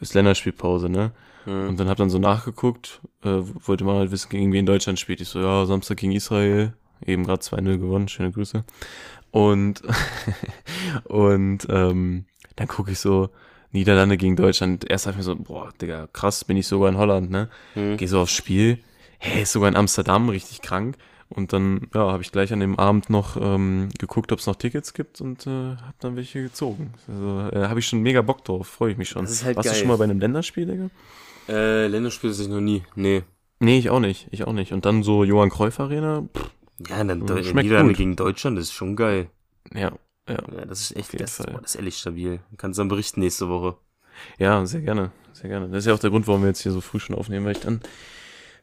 ist 0.02 0.14
Länderspielpause, 0.14 0.90
ne? 0.90 1.12
Mhm. 1.46 1.70
Und 1.70 1.80
dann 1.80 1.90
hab 1.90 1.98
dann 1.98 2.10
so 2.10 2.20
nachgeguckt, 2.20 3.02
äh, 3.24 3.40
wollte 3.66 3.84
man 3.84 3.98
halt 3.98 4.12
wissen, 4.12 4.30
gegen 4.30 4.52
wen 4.52 4.66
Deutschland 4.66 5.00
spielt. 5.00 5.22
Ich 5.22 5.30
so, 5.30 5.40
ja, 5.40 5.66
Samstag 5.66 5.98
gegen 5.98 6.12
Israel, 6.12 6.74
eben 7.06 7.26
gerade 7.26 7.42
2-0 7.42 7.78
gewonnen, 7.78 8.08
schöne 8.08 8.32
Grüße. 8.32 8.64
Und, 9.32 9.82
und 11.06 11.68
ähm, 11.70 12.26
dann 12.56 12.68
gucke 12.68 12.92
ich 12.92 13.00
so, 13.00 13.30
Niederlande 13.72 14.18
gegen 14.18 14.36
Deutschland. 14.36 14.90
Erst 14.90 15.06
hab 15.06 15.14
ich 15.14 15.18
mir 15.18 15.24
so, 15.24 15.36
boah, 15.36 15.72
Digga, 15.80 16.08
krass, 16.12 16.44
bin 16.44 16.58
ich 16.58 16.68
sogar 16.68 16.90
in 16.90 16.98
Holland, 16.98 17.30
ne? 17.30 17.50
Mhm. 17.76 17.98
Geh 17.98 18.08
so 18.08 18.20
aufs 18.20 18.34
Spiel, 18.34 18.80
hey, 19.20 19.44
ist 19.44 19.52
sogar 19.52 19.70
in 19.70 19.76
Amsterdam, 19.76 20.30
richtig 20.30 20.62
krank. 20.62 20.98
Und 21.32 21.54
dann, 21.54 21.88
ja, 21.94 22.12
habe 22.12 22.24
ich 22.24 22.32
gleich 22.32 22.52
an 22.54 22.60
dem 22.60 22.80
Abend 22.80 23.12
noch 23.12 23.38
ähm, 23.40 23.90
geguckt, 24.00 24.32
ob 24.32 24.40
es 24.40 24.48
noch 24.48 24.56
Tickets 24.56 24.94
gibt 24.96 25.22
und 25.22 25.46
äh, 25.46 25.50
habe 25.76 25.94
dann 26.00 26.16
welche 26.16 26.42
gezogen. 26.42 26.94
Also 27.08 27.50
äh, 27.56 27.68
habe 27.68 27.80
ich 27.80 27.88
schon 27.88 28.02
mega 28.02 28.24
Bock 28.24 28.44
drauf, 28.44 28.68
freue 28.68 28.92
ich 28.94 28.98
mich 28.98 29.10
schon. 29.10 29.22
Das 29.26 29.32
ist 29.32 29.44
halt 29.46 29.56
Warst 29.56 29.68
geil. 29.68 29.76
du 29.76 29.80
schon 29.80 29.88
mal 29.90 29.98
bei 29.98 30.06
einem 30.06 30.20
Länderspiel, 30.20 30.66
Digga? 30.66 30.90
Äh, 31.48 31.86
Länderspiel 31.86 32.32
ist 32.32 32.40
ich 32.40 32.48
noch 32.48 32.62
nie. 32.62 32.82
Nee. 32.96 33.22
Nee, 33.60 33.78
ich 33.78 33.92
auch 33.92 34.00
nicht, 34.00 34.28
ich 34.32 34.46
auch 34.46 34.54
nicht. 34.54 34.74
Und 34.74 34.86
dann 34.86 35.04
so 35.04 35.24
Johann 35.24 35.52
Cruyff 35.52 35.80
Arena, 35.80 36.24
pff, 36.36 36.50
Ja, 36.90 37.04
dann 37.04 37.28
schmeckt 37.28 37.56
Niederlande 37.56 37.92
gut. 37.94 37.98
gegen 37.98 38.16
Deutschland, 38.16 38.58
das 38.58 38.66
ist 38.66 38.74
schon 38.74 38.96
geil. 38.96 39.30
ja, 39.74 39.92
ja. 40.28 40.38
Ja, 40.58 40.66
das 40.66 40.82
ist 40.82 40.96
echt, 40.96 41.20
das, 41.20 41.38
boah, 41.38 41.60
das 41.62 41.72
ist 41.72 41.76
ehrlich 41.76 41.98
stabil. 41.98 42.40
Kannst 42.58 42.80
dann 42.80 42.88
berichten 42.88 43.20
nächste 43.20 43.50
Woche. 43.50 43.78
Ja, 44.40 44.66
sehr 44.66 44.82
gerne, 44.82 45.12
sehr 45.34 45.50
gerne. 45.50 45.70
Das 45.70 45.80
ist 45.80 45.86
ja 45.88 45.94
auch 45.94 46.00
der 46.00 46.10
Grund, 46.10 46.28
warum 46.28 46.42
wir 46.42 46.48
jetzt 46.50 46.62
hier 46.62 46.72
so 46.72 46.82
früh 46.82 47.00
schon 47.00 47.16
aufnehmen, 47.16 47.46
weil 47.46 47.54
ich 47.54 47.62
dann 47.62 47.82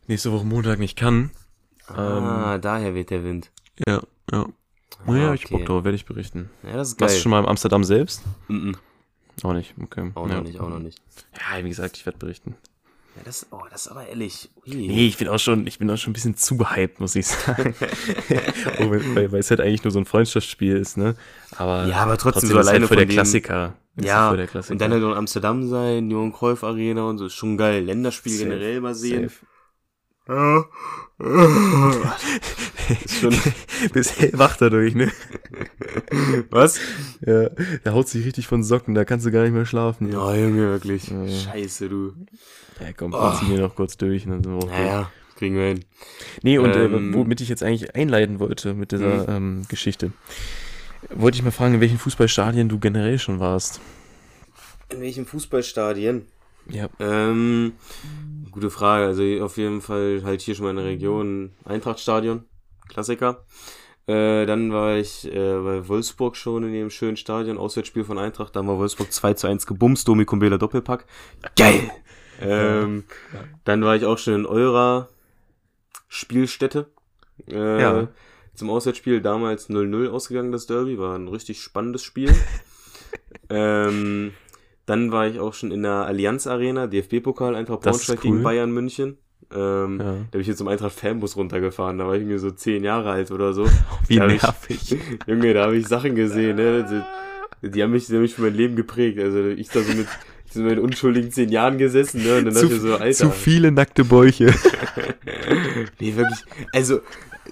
nächste 0.09 0.33
Woche 0.33 0.45
Montag 0.45 0.79
nicht 0.79 0.97
kann. 0.97 1.31
Ah, 1.89 2.59
daher 2.59 2.95
weht 2.95 3.11
der 3.11 3.25
Wind. 3.25 3.51
Ja, 3.87 4.03
ja. 4.33 4.47
Ah, 5.07 5.15
Ja, 5.15 5.35
ich 5.35 5.45
okay. 5.45 5.59
Bock 5.59 5.67
drauf, 5.67 5.85
werde 5.85 5.97
ich 5.97 6.07
berichten. 6.07 6.51
Ja, 6.63 6.77
das 6.77 6.89
ist 6.89 6.99
geil. 6.99 7.07
Warst 7.07 7.19
du 7.19 7.23
schon 7.23 7.31
mal 7.31 7.41
in 7.41 7.47
Amsterdam 7.47 7.85
selbst? 7.85 8.23
Mhm. 8.49 8.77
Auch 9.43 9.53
nicht, 9.53 9.75
okay. 9.81 10.11
Auch 10.15 10.29
ja. 10.29 10.37
noch 10.37 10.45
nicht, 10.45 10.61
auch 10.61 10.69
noch 10.69 10.79
nicht. 10.79 11.01
Ja, 11.35 11.63
wie 11.63 11.69
gesagt, 11.69 11.97
ich 11.97 12.07
werde 12.07 12.19
berichten. 12.19 12.57
Ja, 13.17 13.23
das, 13.25 13.47
oh, 13.51 13.61
das 13.71 13.87
ist 13.87 13.89
aber 13.89 14.07
ehrlich. 14.07 14.51
Ui. 14.67 14.75
Nee, 14.75 15.07
ich 15.07 15.17
bin 15.17 15.29
auch 15.29 15.39
schon, 15.39 15.67
ich 15.67 15.79
bin 15.79 15.91
auch 15.91 15.97
schon 15.97 16.11
ein 16.11 16.15
bisschen 16.15 16.37
zu 16.37 16.57
gehypt, 16.57 17.01
muss 17.01 17.15
ich 17.15 17.27
sagen. 17.27 17.75
oh, 18.79 18.91
weil, 18.91 19.33
weil 19.33 19.41
es 19.41 19.51
halt 19.51 19.61
eigentlich 19.61 19.85
nur 19.85 19.91
so 19.91 19.99
ein 19.99 20.05
Freundschaftsspiel 20.07 20.77
ist, 20.77 20.97
ne? 20.97 21.15
Aber, 21.57 21.87
Ja, 21.87 21.97
aber 21.99 22.19
trotzdem 22.19 22.49
so 22.51 22.59
ist 22.59 22.67
alleine 22.67 22.81
halt 22.81 22.89
voll 22.89 22.97
der 22.97 23.07
Klassiker. 23.07 23.75
Ja, 24.01 24.29
voll 24.29 24.37
der 24.39 24.47
Klassiker. 24.47 24.73
und 24.73 24.81
dann 24.81 24.93
halt 24.93 25.03
in 25.03 25.13
Amsterdam 25.13 25.69
sein, 25.69 26.11
Johann 26.11 26.33
Cruyff 26.33 26.65
Arena 26.65 27.09
und 27.09 27.19
so, 27.19 27.27
ist 27.27 27.35
schon 27.35 27.57
geil. 27.57 27.85
Länderspiel 27.85 28.33
Safe, 28.33 28.45
generell 28.45 28.81
mal 28.81 28.95
sehen. 28.95 29.29
Safe. 29.29 29.47
Ja. 30.29 30.65
ist 33.05 33.21
schon, 33.21 33.35
Bis 33.93 34.19
hellwach 34.19 34.57
dadurch, 34.57 34.95
ne? 34.95 35.11
was? 36.51 36.79
Ja, 37.25 37.49
der 37.85 37.93
haut 37.95 38.09
sich 38.09 38.27
richtig 38.27 38.47
von 38.47 38.63
Socken, 38.63 38.95
da 38.95 39.05
kannst 39.05 39.25
du 39.27 39.31
gar 39.31 39.43
nicht 39.45 39.53
mehr 39.53 39.67
schlafen. 39.67 40.11
Ja, 40.13 40.19
Oh, 40.27 40.33
Junge, 40.35 40.69
wirklich. 40.69 41.09
Ja. 41.09 41.27
Scheiße, 41.29 41.89
du. 41.89 42.13
ja 42.81 42.93
komm, 42.93 43.15
Oh. 43.15 43.33
zieh 43.39 43.47
mir 43.47 43.61
noch 43.61 43.75
kurz 43.75 43.97
durch. 43.97 44.25
Und 44.27 44.33
dann 44.33 44.43
sind 44.43 44.53
wir 44.53 44.59
auch 44.59 44.63
durch. 44.69 44.73
Naja, 44.79 45.11
kriegen 45.37 45.55
wir 45.57 45.67
hin. 45.69 45.85
Nee, 46.43 46.59
und 46.59 46.75
Ähm, 46.77 47.13
äh, 47.13 47.17
womit 47.17 47.41
ich 47.41 47.49
jetzt 47.49 47.63
eigentlich 47.63 47.95
einleiten 47.95 48.39
wollte 48.41 48.75
mit 48.75 48.93
dieser 48.93 49.29
ähm, 49.29 49.63
Geschichte, 49.69 50.13
wollte 51.15 51.37
ich 51.39 51.45
mal 51.45 51.51
fragen, 51.53 51.75
in 51.75 51.81
welchen 51.81 51.99
Fußballstadien 51.99 52.69
du 52.69 52.79
generell 52.79 53.19
schon 53.19 53.41
warst. 53.41 53.81
In 54.91 55.01
welchem 55.01 55.25
Fußballstadien? 55.27 56.27
Ja. 56.69 56.89
Ähm, 56.99 57.73
gute 58.57 58.71
Frage. 58.71 59.05
Also 59.05 59.23
auf 59.45 59.59
jeden 59.59 59.83
Fall 59.83 60.23
halt 60.25 60.41
hier 60.41 60.55
schon 60.55 60.65
mal 60.65 60.71
in 60.71 60.77
der 60.77 60.87
Region 60.87 61.53
Eintrachtstadion. 61.67 62.45
Klassiker. 62.89 63.45
Äh, 64.07 64.47
dann 64.47 64.73
war 64.73 64.97
ich 64.97 65.27
äh, 65.27 65.59
bei 65.59 65.87
Wolfsburg 65.89 66.37
schon 66.37 66.65
in 66.65 66.73
dem 66.73 66.89
schönen 66.89 67.19
Stadion, 67.19 67.59
Auswärtsspiel 67.59 68.05
von 68.05 68.19
Eintracht. 68.19 68.57
Da 68.57 68.61
haben 68.61 68.67
wir 68.67 68.79
Wolfsburg 68.79 69.13
2 69.13 69.35
zu 69.35 69.47
1 69.47 69.67
gebumst, 69.67 70.09
Domi 70.09 70.25
Kumbela 70.25 70.57
Doppelpack. 70.57 71.05
Geil! 71.59 71.91
Ähm, 72.41 73.05
Dann 73.65 73.85
war 73.85 73.95
ich 73.95 74.07
auch 74.07 74.17
schon 74.17 74.35
in 74.35 74.47
eurer 74.47 75.09
Spielstätte. 76.09 76.87
Äh, 77.49 77.81
Ja. 77.81 78.09
Zum 78.55 78.71
Auswärtsspiel 78.71 79.21
damals 79.21 79.69
0-0 79.69 80.09
ausgegangen, 80.09 80.51
das 80.51 80.67
Derby. 80.67 80.99
War 80.99 81.15
ein 81.15 81.29
richtig 81.29 81.61
spannendes 81.61 82.03
Spiel. 82.03 82.35
ähm, 83.51 84.33
dann 84.87 85.13
war 85.13 85.27
ich 85.27 85.39
auch 85.41 85.53
schon 85.55 85.71
in 85.73 85.83
der 85.83 86.07
Allianz 86.07 86.47
Arena, 86.47 86.87
DFB-Pokal, 86.87 87.55
Eintracht 87.55 87.81
ist 87.81 87.85
Braunschweig 87.91 88.19
cool. 88.19 88.31
gegen 88.31 88.43
Bayern 88.43 88.71
München. 88.71 89.19
Ähm, 89.55 89.99
Ja. 90.01 90.13
Da 90.13 90.27
bin 90.33 90.41
ich 90.41 90.47
jetzt 90.47 90.59
zum 90.59 90.69
Eintracht 90.69 90.93
Fanbus 90.93 91.37
runtergefahren, 91.37 91.99
da 91.99 92.07
war 92.07 92.15
ich 92.15 92.23
irgendwie 92.23 92.39
so 92.39 92.51
zehn 92.51 92.83
Jahre 92.85 93.11
alt 93.11 93.31
oder 93.31 93.53
so. 93.53 93.67
Wie 94.09 94.17
Da 94.17 94.23
hab 94.25 94.31
ich- 94.31 94.43
nervig. 94.43 94.97
Junge, 95.27 95.55
da 95.55 95.65
habe 95.65 95.77
ich 95.77 95.87
Sachen 95.87 96.15
gesehen, 96.15 96.57
ne? 96.57 97.05
Die, 97.63 97.69
die 97.71 97.83
haben 97.83 97.91
mich, 97.93 98.07
die 98.07 98.15
haben 98.15 98.23
mich 98.23 98.35
für 98.35 98.43
mein 98.43 98.55
Leben 98.55 98.75
geprägt. 98.77 99.19
Also 99.19 99.45
ich 99.45 99.69
da 99.69 99.81
so 99.83 99.93
mit, 99.93 100.07
so 100.51 100.61
mit 100.63 100.79
unschuldigen 100.79 101.31
zehn 101.31 101.49
Jahren 101.51 101.79
gesessen, 101.79 102.23
ne? 102.25 102.39
Und 102.39 102.47
dann 102.47 102.55
dachte 102.55 102.67
ich 102.75 102.81
so, 102.81 102.95
Alter. 102.95 103.13
zu 103.13 103.31
viele 103.31 103.71
nackte 103.73 104.05
Bäuche. 104.05 104.53
Nee, 106.01 106.17
wirklich. 106.17 106.39
Also, 106.73 107.01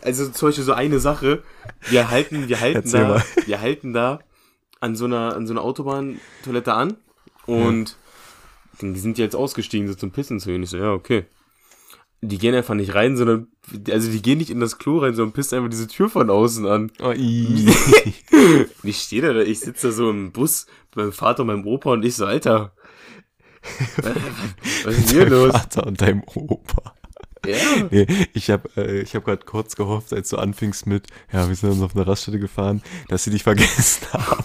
also 0.03 0.29
zum 0.31 0.49
Beispiel 0.49 0.65
so 0.65 0.73
eine 0.73 0.99
Sache. 0.99 1.43
Wir 1.91 2.11
halten, 2.11 2.49
wir 2.49 2.61
halten 2.61 2.77
Erzähl 2.79 3.01
da, 3.01 3.09
mal. 3.09 3.23
wir 3.47 3.61
halten 3.61 3.93
da 3.93 4.21
an 4.81 4.97
so 4.97 5.05
einer, 5.05 5.35
an 5.37 5.47
so 5.47 5.53
einer 5.55 5.63
Autobahntoilette 5.63 6.73
an 6.75 6.95
und 7.47 7.97
die 8.81 8.99
sind 8.99 9.19
jetzt 9.19 9.37
ausgestiegen, 9.37 9.89
so 9.89 9.95
zum 9.95 10.11
Pissen 10.11 10.41
zu 10.41 10.51
gehen. 10.51 10.63
Ich 10.63 10.71
so, 10.71 10.77
ja, 10.77 10.93
okay. 10.93 11.27
Die 12.21 12.39
gehen 12.39 12.55
einfach 12.55 12.75
nicht 12.75 12.95
rein, 12.95 13.17
sondern, 13.17 13.49
also 13.91 14.11
die 14.11 14.23
gehen 14.23 14.39
nicht 14.39 14.51
in 14.51 14.61
das 14.61 14.79
Klo 14.79 14.99
rein, 14.99 15.15
sondern 15.15 15.35
pissen 15.35 15.59
einfach 15.59 15.71
diese 15.71 15.89
Tür 15.89 16.09
von 16.09 16.31
außen 16.31 16.67
an. 16.67 16.91
Oh, 17.03 17.11
ich 18.83 18.97
stehe 18.97 19.23
da, 19.23 19.39
ich 19.41 19.61
sitze 19.61 19.89
da 19.89 19.93
so 19.93 20.11
im 20.11 20.33
Bus 20.33 20.67
mit 20.91 20.97
meinem 20.97 21.13
Vater 21.13 21.43
und 21.43 21.49
meinem 21.49 21.67
Opa 21.67 21.93
und 21.93 22.05
ich 22.05 22.17
so, 22.17 22.25
Alter. 22.25 22.75
Was 24.85 24.99
ist 24.99 25.11
hier 25.11 25.29
los? 25.29 25.53
Vater 25.53 25.87
und 25.87 26.01
deinem 26.01 26.23
Opa. 26.35 26.95
Ja. 27.47 27.89
Nee, 27.91 28.07
ich 28.33 28.51
habe 28.51 28.69
äh, 28.77 29.01
ich 29.03 29.15
hab 29.15 29.25
gerade 29.25 29.45
kurz 29.45 29.77
gehofft, 29.77 30.13
als 30.13 30.31
du 30.31 30.39
anfingst 30.39 30.87
mit, 30.87 31.09
ja, 31.33 31.47
wir 31.49 31.55
sind 31.55 31.71
uns 31.71 31.83
auf 31.83 31.95
eine 31.95 32.07
Raststätte 32.07 32.39
gefahren, 32.39 32.83
dass 33.09 33.25
sie 33.25 33.31
dich 33.31 33.43
vergessen 33.43 34.07
haben. 34.13 34.45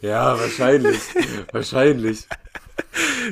Ja, 0.00 0.38
wahrscheinlich. 0.38 1.00
wahrscheinlich. 1.52 2.26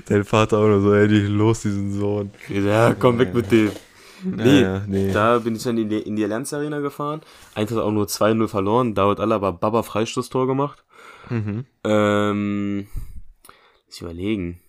Dein 0.07 0.25
Vater 0.25 0.59
auch 0.59 0.67
nur 0.67 0.81
so, 0.81 0.95
ey, 0.95 1.07
los, 1.07 1.63
diesen 1.63 1.93
Sohn. 1.93 2.31
Ja, 2.49 2.95
komm 2.95 3.19
weg 3.19 3.35
mit 3.35 3.51
dem. 3.51 3.71
Nee, 4.25 4.61
ja, 4.61 4.85
nee. 4.87 5.13
Da 5.13 5.39
bin 5.41 5.57
ich 5.57 5.63
dann 5.65 5.79
in 5.79 5.89
die, 5.89 5.99
in 5.99 6.15
die 6.15 6.25
Allianz 6.25 6.53
Arena 6.53 6.79
gefahren. 6.79 7.23
Eintracht 7.55 7.81
auch 7.81 7.91
nur 7.91 8.07
2-0 8.07 8.47
verloren. 8.47 8.95
David 8.95 9.19
Alaba 9.19 9.51
Baba 9.51 9.83
Freistoßtor 9.83 10.47
gemacht. 10.47 10.85
Mhm. 11.29 11.65
Ähm, 11.85 12.87
muss 13.87 13.97
ich 13.97 14.03
überlegen. 14.03 14.61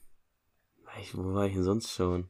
Wo 1.14 1.34
war 1.34 1.45
ich 1.45 1.54
denn 1.54 1.64
sonst 1.64 1.91
schon? 1.91 2.30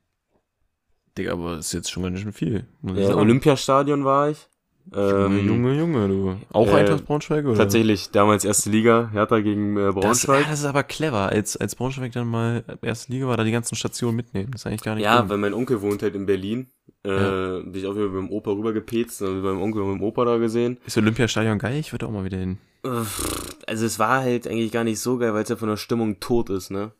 Digga, 1.17 1.33
aber 1.33 1.57
das 1.57 1.67
ist 1.67 1.73
jetzt 1.73 1.91
schon 1.91 2.03
ganz 2.03 2.19
schön 2.19 2.33
viel. 2.33 2.67
Ja. 2.81 3.15
Olympiastadion 3.15 4.03
war 4.03 4.31
ich. 4.31 4.49
Junge, 4.91 5.25
Ähm, 5.25 5.47
Junge, 5.47 5.73
Junge, 5.77 6.07
du. 6.07 6.35
Auch 6.51 6.67
äh, 6.67 6.71
Eintracht 6.71 7.05
Braunschweig, 7.05 7.45
oder? 7.45 7.55
Tatsächlich, 7.57 8.11
damals 8.11 8.43
erste 8.43 8.69
Liga, 8.69 9.09
Hertha 9.13 9.39
gegen 9.39 9.77
äh, 9.77 9.85
Das, 9.85 9.95
Braunschweig. 9.95 10.45
das 10.49 10.59
ist 10.59 10.65
aber 10.65 10.83
clever, 10.83 11.29
als, 11.29 11.55
als 11.57 11.75
Braunschweig 11.75 12.11
dann 12.11 12.27
mal 12.27 12.63
erste 12.81 13.11
Liga 13.13 13.27
war, 13.27 13.37
da 13.37 13.43
die 13.43 13.51
ganzen 13.51 13.75
Stationen 13.75 14.15
mitnehmen. 14.17 14.49
Das 14.51 14.61
ist 14.61 14.67
eigentlich 14.67 14.83
gar 14.83 14.95
nicht 14.95 15.03
Ja, 15.05 15.19
dumm. 15.21 15.29
weil 15.29 15.37
mein 15.37 15.53
Onkel 15.53 15.81
wohnt 15.81 16.01
halt 16.03 16.15
in 16.15 16.25
Berlin. 16.25 16.67
Äh, 17.05 17.09
Ja. 17.11 17.59
Bin 17.59 17.75
ich 17.75 17.85
auch 17.87 17.95
wieder 17.95 18.09
mit 18.09 18.17
dem 18.17 18.29
Opa 18.29 18.51
rübergepetzt, 18.51 19.21
dann 19.21 19.41
meinem 19.41 19.61
Onkel 19.61 19.81
und 19.83 19.91
mit 19.93 19.99
dem 20.01 20.03
Opa 20.03 20.25
da 20.25 20.37
gesehen. 20.37 20.77
Ist 20.85 20.97
Olympiastadion 20.97 21.59
geil? 21.59 21.77
Ich 21.79 21.91
würde 21.93 22.05
auch 22.07 22.11
mal 22.11 22.25
wieder 22.25 22.37
hin. 22.37 22.57
Also 23.65 23.85
es 23.85 23.97
war 23.99 24.21
halt 24.21 24.47
eigentlich 24.47 24.71
gar 24.73 24.83
nicht 24.83 24.99
so 24.99 25.17
geil, 25.17 25.33
weil 25.33 25.43
es 25.43 25.49
ja 25.49 25.55
von 25.55 25.69
der 25.69 25.77
Stimmung 25.77 26.19
tot 26.19 26.49
ist, 26.49 26.69
ne? 26.71 26.91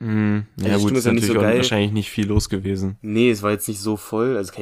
Mhm. 0.00 0.46
Also 0.58 0.68
Ja, 0.68 0.76
die 0.76 0.82
gut, 0.82 0.92
ist 0.92 1.04
natürlich 1.06 1.26
so 1.26 1.34
wahrscheinlich 1.40 1.92
nicht 1.92 2.10
viel 2.10 2.26
los 2.26 2.48
gewesen. 2.48 2.98
Nee, 3.02 3.30
es 3.30 3.42
war 3.42 3.50
jetzt 3.50 3.66
nicht 3.68 3.80
so 3.80 3.96
voll. 3.96 4.36
Also 4.36 4.52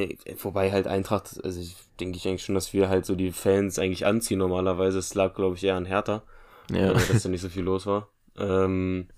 wobei 0.43 0.72
halt 0.72 0.87
Eintracht, 0.87 1.39
also 1.45 1.61
ich 1.61 1.76
denke 2.01 2.16
ich 2.16 2.26
eigentlich 2.26 2.45
schon, 2.45 2.55
dass 2.55 2.72
wir 2.72 2.89
halt 2.89 3.05
so 3.07 3.14
die 3.14 3.32
Fans 3.32 3.78
eigentlich 3.78 4.07
anziehen 4.07 4.39
normalerweise. 4.39 4.99
Es 4.99 5.14
lag, 5.14 5.34
glaube 5.34 5.57
ich, 5.57 5.64
eher 5.64 5.76
an 5.76 5.84
Hertha, 5.84 6.22
Ja. 6.70 6.93
äh, 6.93 6.95
dass 6.95 7.22
da 7.22 7.28
nicht 7.28 7.43
so 7.43 7.49
viel 7.49 7.64
los 7.64 7.87
war. 7.87 8.09
Ähm, 8.39 9.09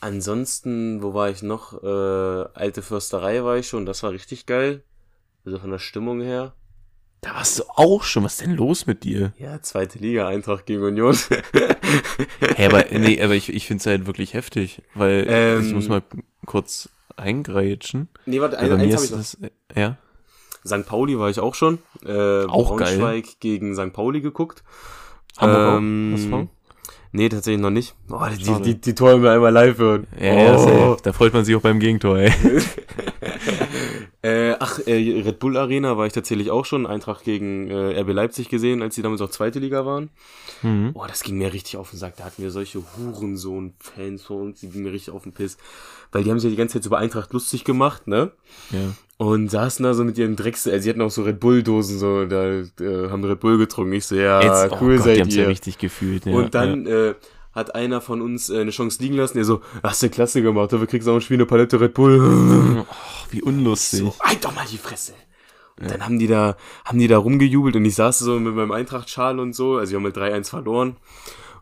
ansonsten, 0.00 1.02
wo 1.02 1.14
war 1.14 1.30
ich 1.30 1.42
noch? 1.42 1.82
Äh, 1.82 1.86
Alte 2.54 2.82
Försterei 2.82 3.42
war 3.44 3.56
ich 3.56 3.68
schon, 3.68 3.86
das 3.86 4.02
war 4.02 4.10
richtig 4.12 4.46
geil. 4.46 4.82
Also 5.46 5.58
von 5.58 5.70
der 5.70 5.78
Stimmung 5.78 6.20
her. 6.20 6.54
Da 7.24 7.36
warst 7.36 7.58
du 7.58 7.62
auch 7.68 8.02
schon. 8.02 8.22
Was 8.24 8.34
ist 8.34 8.42
denn 8.42 8.54
los 8.54 8.86
mit 8.86 9.02
dir? 9.02 9.32
Ja, 9.38 9.62
zweite 9.62 9.98
Liga, 9.98 10.28
Eintracht 10.28 10.66
gegen 10.66 10.82
Union. 10.82 11.16
Hey, 12.56 12.66
aber, 12.66 12.84
nee, 12.90 13.22
aber 13.22 13.34
ich, 13.34 13.52
ich 13.52 13.66
finde 13.66 13.80
es 13.80 13.86
halt 13.86 14.06
wirklich 14.06 14.34
heftig, 14.34 14.82
weil 14.94 15.24
Ähm. 15.28 15.66
ich 15.66 15.72
muss 15.72 15.88
mal 15.88 16.02
kurz 16.44 16.90
eingrätschen. 17.16 18.08
nee, 18.26 18.40
warte, 18.40 18.58
ein, 18.58 18.70
eins 18.72 18.94
habe 18.94 19.04
ich 19.04 19.10
noch. 19.10 19.18
das, 19.18 19.34
äh, 19.40 19.50
ja. 19.80 19.96
St. 20.66 20.84
Pauli 20.86 21.18
war 21.18 21.30
ich 21.30 21.38
auch 21.40 21.54
schon. 21.54 21.78
Äh, 22.04 22.44
Auch 22.44 22.76
geil. 22.76 22.98
Braunschweig 22.98 23.40
gegen 23.40 23.74
St. 23.74 23.92
Pauli 23.92 24.20
geguckt. 24.20 24.62
Hamburg 25.38 25.78
Ähm, 25.78 26.30
auch? 26.32 26.46
Nee, 27.12 27.28
tatsächlich 27.28 27.62
noch 27.62 27.70
nicht. 27.70 27.94
Oh, 28.10 28.20
die, 28.38 28.44
Schade. 28.44 28.62
die, 28.64 28.80
die 28.80 28.94
Tore 28.94 29.22
wir 29.22 29.30
einmal 29.32 29.52
live 29.52 29.78
hören. 29.78 30.06
Ja, 30.20 30.34
ja, 30.34 30.56
oh. 30.56 30.58
safe. 30.58 30.96
da 31.02 31.12
freut 31.12 31.32
man 31.32 31.44
sich 31.44 31.54
auch 31.54 31.60
beim 31.60 31.78
Gegentor, 31.78 32.18
ey. 32.18 32.32
äh, 34.24 34.56
ach, 34.58 34.78
äh, 34.86 35.20
Red 35.20 35.38
Bull 35.38 35.58
Arena 35.58 35.98
war 35.98 36.06
ich 36.06 36.14
tatsächlich 36.14 36.50
auch 36.50 36.64
schon. 36.64 36.86
Eintracht 36.86 37.24
gegen 37.24 37.68
äh, 37.68 38.00
RB 38.00 38.08
Leipzig 38.14 38.48
gesehen, 38.48 38.80
als 38.80 38.94
die 38.94 39.02
damals 39.02 39.20
auch 39.20 39.28
zweite 39.28 39.58
Liga 39.58 39.84
waren. 39.84 40.08
Mhm. 40.62 40.92
Oh, 40.94 41.04
das 41.06 41.22
ging 41.22 41.36
mir 41.36 41.52
richtig 41.52 41.76
auf 41.76 41.90
den 41.90 41.98
Sack. 41.98 42.16
Da 42.16 42.24
hatten 42.24 42.42
wir 42.42 42.50
solche 42.50 42.78
Hurensohn-Fans 42.96 44.22
von 44.22 44.40
uns, 44.40 44.60
die 44.60 44.70
gingen 44.70 44.84
mir 44.84 44.92
richtig 44.92 45.12
auf 45.12 45.24
den 45.24 45.32
Piss. 45.32 45.58
Weil 46.10 46.24
die 46.24 46.30
haben 46.30 46.38
sich 46.38 46.48
ja 46.48 46.52
die 46.52 46.56
ganze 46.56 46.74
Zeit 46.74 46.84
so 46.84 46.88
über 46.88 46.96
Eintracht 46.96 47.34
lustig 47.34 47.64
gemacht, 47.64 48.06
ne? 48.06 48.32
Ja. 48.70 48.94
Und 49.18 49.50
saßen 49.50 49.84
da 49.84 49.92
so 49.92 50.04
mit 50.04 50.16
ihren 50.16 50.36
Drecks, 50.36 50.66
also 50.66 50.80
sie 50.82 50.88
hatten 50.88 51.02
auch 51.02 51.10
so 51.10 51.22
Red 51.22 51.38
Bull-Dosen, 51.38 51.98
so, 51.98 52.24
da 52.24 52.60
äh, 52.60 53.10
haben 53.10 53.24
Red 53.24 53.40
Bull 53.40 53.58
getrunken. 53.58 53.92
Ich 53.92 54.06
so, 54.06 54.16
ja, 54.16 54.40
Jetzt, 54.40 54.72
oh 54.72 54.78
cool 54.80 54.96
Gott, 54.96 55.04
die 55.06 55.10
seid 55.10 55.20
haben 55.20 55.28
es 55.28 55.34
ja 55.34 55.42
ihr. 55.42 55.48
richtig 55.48 55.76
gefühlt. 55.76 56.24
Ja, 56.24 56.32
und 56.32 56.54
dann 56.54 56.86
äh, 56.86 57.14
hat 57.52 57.74
einer 57.74 58.00
von 58.00 58.22
uns 58.22 58.48
äh, 58.48 58.60
eine 58.60 58.70
Chance 58.70 59.02
liegen 59.02 59.16
lassen, 59.16 59.36
der 59.36 59.44
so, 59.44 59.60
hast 59.82 60.02
du 60.02 60.08
klasse 60.08 60.40
gemacht, 60.40 60.72
dafür 60.72 60.86
kriegst 60.86 61.06
du 61.06 61.12
auch 61.12 61.16
ein 61.16 61.20
Spiel 61.20 61.36
eine 61.36 61.46
Palette 61.46 61.78
Red 61.78 61.92
Bull. 61.92 62.86
ja. 63.26 63.32
Wie 63.32 63.42
unlustig. 63.42 64.00
So, 64.00 64.14
halt 64.20 64.44
doch 64.44 64.54
mal 64.54 64.66
die 64.70 64.78
Fresse. 64.78 65.12
Und 65.80 65.90
dann 65.90 66.04
haben 66.04 66.18
die 66.20 66.28
da, 66.28 66.56
haben 66.84 66.98
die 67.00 67.08
da 67.08 67.18
rumgejubelt 67.18 67.74
und 67.74 67.84
ich 67.84 67.96
saß 67.96 68.20
so 68.20 68.38
mit 68.38 68.54
meinem 68.54 68.70
Eintracht-Schal 68.70 69.40
und 69.40 69.54
so, 69.56 69.76
also 69.76 69.90
wir 69.90 69.96
haben 69.98 70.04
halt 70.04 70.16
3-1 70.16 70.50
verloren. 70.50 70.96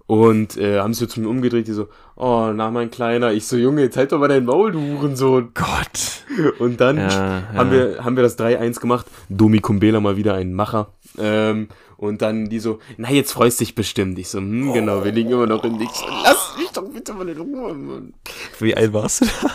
Und 0.06 0.58
äh, 0.58 0.80
haben 0.80 0.92
sich 0.92 1.00
so 1.08 1.14
zu 1.14 1.20
mir 1.20 1.28
umgedreht, 1.28 1.68
die 1.68 1.72
so, 1.72 1.88
oh, 2.16 2.50
na 2.54 2.70
mein 2.70 2.90
Kleiner, 2.90 3.32
ich 3.32 3.46
so, 3.46 3.56
Junge, 3.56 3.82
jetzt 3.82 3.96
halt 3.96 4.12
doch 4.12 4.18
mal 4.18 4.28
dein 4.28 4.44
Maul, 4.44 4.72
du 4.72 4.80
Hurensohn. 4.80 5.52
Gott. 5.54 6.24
Und 6.58 6.80
dann 6.80 6.98
Ja, 6.98 7.44
haben, 7.54 7.72
ja. 7.72 7.94
wir, 7.94 8.04
haben 8.04 8.16
wir 8.16 8.22
das 8.22 8.38
3-1 8.38 8.80
gemacht. 8.80 9.06
Domi 9.30 9.60
Kumbela 9.60 10.00
mal 10.00 10.16
wieder 10.16 10.34
ein 10.34 10.52
Macher. 10.52 10.90
Ähm, 11.18 11.68
und 11.96 12.20
dann 12.20 12.50
die 12.50 12.58
so, 12.58 12.80
na, 12.98 13.10
jetzt 13.10 13.32
freust 13.32 13.60
dich 13.60 13.74
bestimmt. 13.74 14.18
Ich 14.18 14.28
so, 14.28 14.38
hm, 14.38 14.72
genau, 14.74 15.04
wir 15.04 15.12
liegen 15.12 15.30
immer 15.30 15.46
noch 15.46 15.64
in 15.64 15.76
nichts. 15.76 16.02
Lass 16.24 16.56
mich 16.58 16.70
doch 16.72 16.84
bitte 16.92 17.14
mal 17.14 17.28
in 17.28 17.38
Ruhe, 17.40 17.72
Mann. 17.72 18.12
Wie 18.58 18.76
alt 18.76 18.92
warst 18.92 19.22
du 19.22 19.26
da? 19.26 19.50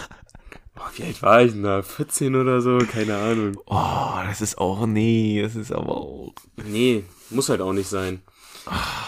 Oh, 0.78 0.90
wie 0.96 1.04
alt 1.04 1.22
war 1.22 1.42
ich 1.42 1.54
denn 1.54 1.64
da? 1.64 1.82
14 1.82 2.36
oder 2.36 2.62
so? 2.62 2.78
Keine 2.78 3.18
Ahnung. 3.18 3.58
Oh, 3.66 4.20
das 4.26 4.42
ist 4.42 4.58
auch, 4.58 4.86
nee, 4.86 5.42
das 5.42 5.56
ist 5.56 5.72
aber 5.72 5.98
auch. 5.98 6.34
Nee, 6.66 7.04
muss 7.30 7.50
halt 7.50 7.62
auch 7.62 7.74
nicht 7.74 7.90
sein. 7.90 8.22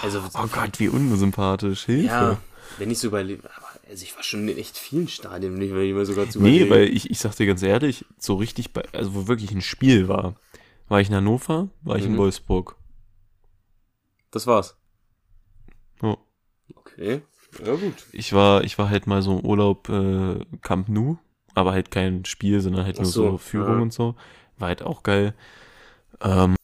Also, 0.01 0.21
oh 0.33 0.47
Gott, 0.51 0.79
wie 0.79 0.89
unsympathisch. 0.89 1.85
Hilfe. 1.85 2.07
Ja, 2.07 2.37
wenn 2.77 2.89
ich 2.89 2.99
so 2.99 3.07
überlebe. 3.07 3.49
Also 3.89 4.03
ich 4.03 4.15
war 4.15 4.23
schon 4.23 4.47
in 4.47 4.57
echt 4.57 4.77
vielen 4.77 5.07
Stadien, 5.07 5.55
nicht, 5.55 5.73
weil 5.73 5.83
ich 5.83 5.93
mal 5.93 6.05
sogar 6.05 6.29
zu 6.29 6.39
Nee, 6.39 6.69
weil 6.69 6.83
ich, 6.83 7.09
ich 7.09 7.19
sag 7.19 7.35
dir 7.35 7.47
ganz 7.47 7.63
ehrlich, 7.63 8.05
so 8.19 8.35
richtig, 8.35 8.71
bei, 8.71 8.83
also 8.93 9.15
wo 9.15 9.27
wirklich 9.27 9.51
ein 9.51 9.61
Spiel 9.61 10.07
war, 10.07 10.35
war 10.87 11.01
ich 11.01 11.09
in 11.09 11.15
Hannover, 11.15 11.69
war 11.81 11.97
ich 11.97 12.05
mhm. 12.05 12.11
in 12.11 12.17
Wolfsburg. 12.17 12.75
Das 14.29 14.45
war's. 14.45 14.77
Oh. 16.03 16.17
Okay. 16.75 17.21
Ja, 17.65 17.73
gut. 17.73 17.95
Ich 18.11 18.33
war, 18.33 18.63
ich 18.63 18.77
war 18.77 18.89
halt 18.89 19.07
mal 19.07 19.23
so 19.23 19.39
im 19.39 19.45
Urlaub 19.45 19.89
äh, 19.89 20.45
Camp 20.61 20.87
Nou, 20.87 21.17
aber 21.55 21.71
halt 21.71 21.91
kein 21.91 22.25
Spiel, 22.25 22.61
sondern 22.61 22.85
halt 22.85 22.97
nur 22.97 23.05
so, 23.05 23.31
so 23.31 23.37
Führung 23.37 23.77
ja. 23.77 23.81
und 23.81 23.93
so. 23.93 24.15
War 24.57 24.69
halt 24.69 24.81
auch 24.81 25.03
geil. 25.03 25.33
Ähm, 26.21 26.55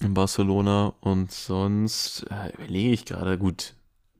in 0.00 0.14
Barcelona 0.14 0.94
und 1.00 1.32
sonst 1.32 2.26
äh, 2.30 2.52
überlege 2.54 2.92
ich 2.92 3.04
gerade, 3.04 3.38
gut, 3.38 3.74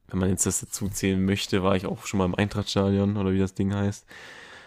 wenn 0.08 0.18
man 0.18 0.30
jetzt 0.30 0.46
das 0.46 0.60
dazu 0.60 0.88
zählen 0.88 1.24
möchte, 1.24 1.62
war 1.62 1.76
ich 1.76 1.86
auch 1.86 2.06
schon 2.06 2.18
mal 2.18 2.24
im 2.24 2.34
Eintrachtstadion 2.34 3.16
oder 3.16 3.32
wie 3.32 3.38
das 3.38 3.54
Ding 3.54 3.74
heißt. 3.74 4.06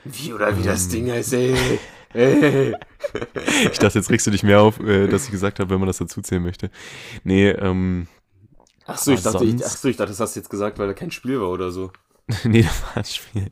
Wie 0.05 0.33
oder 0.33 0.55
wie 0.55 0.61
ähm, 0.61 0.67
das 0.67 0.87
Ding 0.87 1.11
heißt, 1.11 1.33
ey. 1.33 1.55
ey. 2.13 2.75
ich 3.71 3.79
dachte, 3.79 3.99
jetzt 3.99 4.09
regst 4.09 4.27
du 4.27 4.31
dich 4.31 4.43
mehr 4.43 4.61
auf, 4.61 4.79
äh, 4.79 5.07
dass 5.07 5.25
ich 5.25 5.31
gesagt 5.31 5.59
habe, 5.59 5.69
wenn 5.69 5.79
man 5.79 5.87
das 5.87 5.97
dazu 5.97 6.21
zählen 6.21 6.43
möchte. 6.43 6.69
Nee, 7.23 7.49
ähm. 7.49 8.07
Ach 8.85 8.97
so, 8.97 9.11
ich 9.11 9.21
dachte, 9.21 9.45
ich, 9.45 9.65
ach 9.65 9.77
so, 9.77 9.87
ich 9.87 9.97
dachte, 9.97 10.11
das 10.11 10.19
hast 10.19 10.35
du 10.35 10.39
jetzt 10.39 10.49
gesagt, 10.49 10.79
weil 10.79 10.87
da 10.87 10.93
kein 10.93 11.11
Spiel 11.11 11.39
war 11.39 11.49
oder 11.49 11.71
so. 11.71 11.91
nee, 12.43 12.63
das 12.63 12.81
war 12.83 12.97
ein 12.97 13.05
Spiel. 13.05 13.51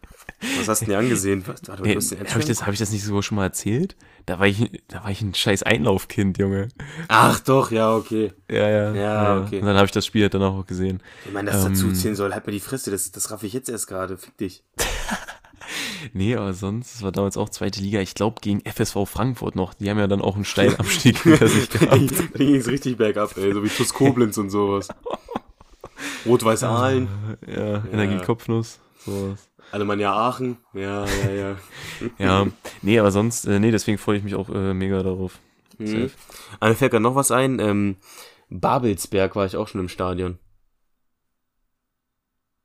Was 0.58 0.68
hast 0.70 0.82
du 0.82 0.86
denn 0.86 0.96
angesehen? 0.96 1.44
Was, 1.46 1.62
warte, 1.68 1.84
nee, 1.84 1.96
Habe 1.96 2.40
ich, 2.40 2.46
das, 2.46 2.66
hab 2.66 2.72
ich 2.72 2.80
das 2.80 2.92
nicht 2.92 3.04
so 3.04 3.22
schon 3.22 3.36
mal 3.36 3.44
erzählt? 3.44 3.98
Da 4.26 4.40
war 4.40 4.48
ich, 4.48 4.72
da 4.88 5.04
war 5.04 5.12
ich 5.12 5.22
ein 5.22 5.34
scheiß 5.34 5.64
Einlaufkind, 5.64 6.38
Junge. 6.38 6.70
Ach 7.10 7.40
doch, 7.42 7.72
ja, 7.72 7.94
okay. 7.94 8.32
Ja, 8.50 8.70
ja. 8.70 8.94
Ja, 8.94 9.42
okay. 9.42 9.60
Und 9.60 9.66
dann 9.66 9.76
habe 9.76 9.86
ich 9.86 9.92
das 9.92 10.06
Spiel 10.06 10.24
halt 10.24 10.34
dann 10.34 10.44
auch 10.44 10.66
gesehen. 10.66 11.02
Ich 11.26 11.34
meine, 11.34 11.52
das 11.52 11.66
ähm, 11.66 11.74
dazu 11.74 11.92
zählen 11.92 12.16
soll, 12.16 12.34
halt 12.34 12.46
mir 12.46 12.54
die 12.54 12.62
Fresse, 12.62 12.90
das, 12.90 13.12
das 13.12 13.32
raff 13.32 13.44
ich 13.44 13.52
jetzt 13.52 13.70
erst 13.70 13.88
gerade, 13.88 14.18
fick 14.18 14.38
dich. 14.38 14.64
nee, 16.14 16.36
aber 16.36 16.54
sonst, 16.54 16.96
das 16.96 17.02
war 17.02 17.12
damals 17.12 17.36
auch 17.36 17.50
zweite 17.50 17.82
Liga, 17.82 18.00
ich 18.00 18.16
glaube 18.16 18.38
gegen 18.42 18.62
FSV 18.62 19.06
Frankfurt 19.06 19.56
noch. 19.56 19.74
Die 19.74 19.90
haben 19.90 20.00
ja 20.00 20.08
dann 20.08 20.22
auch 20.22 20.36
einen 20.36 20.46
steilen 20.46 20.76
Abstieg 20.80 21.22
hinter 21.22 21.48
sich 21.48 21.70
gehabt. 21.70 22.12
da 22.34 22.38
ging 22.38 22.56
es 22.56 22.68
richtig 22.68 22.98
bergab, 22.98 23.36
ey, 23.36 23.54
so 23.54 23.62
wie 23.62 23.70
TuS 23.70 23.94
Koblenz 23.94 24.38
und 24.38 24.50
sowas. 24.50 24.88
Rot-Weiß 26.26 26.64
Aalen. 26.64 27.08
Ja, 27.46 27.66
ja. 27.66 27.84
Energie 27.92 28.24
Kopfnuss, 28.26 28.80
sowas. 29.06 29.50
Alemannia 29.72 30.14
Aachen, 30.14 30.58
ja, 30.74 31.06
ja, 31.06 31.32
ja. 31.32 31.56
ja, 32.18 32.48
nee, 32.82 33.00
aber 33.00 33.12
sonst, 33.12 33.46
äh, 33.46 33.60
nee, 33.60 33.72
deswegen 33.72 33.98
freue 33.98 34.18
ich 34.18 34.24
mich 34.24 34.36
auch 34.36 34.50
äh, 34.50 34.74
mega 34.74 35.04
darauf. 35.04 35.40
Mhm. 35.78 36.10
Mir 36.62 36.76
fällt 36.76 36.92
gerade 36.92 37.04
noch 37.04 37.16
was 37.16 37.32
ein, 37.32 37.60
ähm, 37.60 37.98
Babelsberg 38.50 39.36
war 39.36 39.46
ich 39.46 39.56
auch 39.56 39.68
schon 39.68 39.82
im 39.82 39.90
Stadion. 39.90 40.40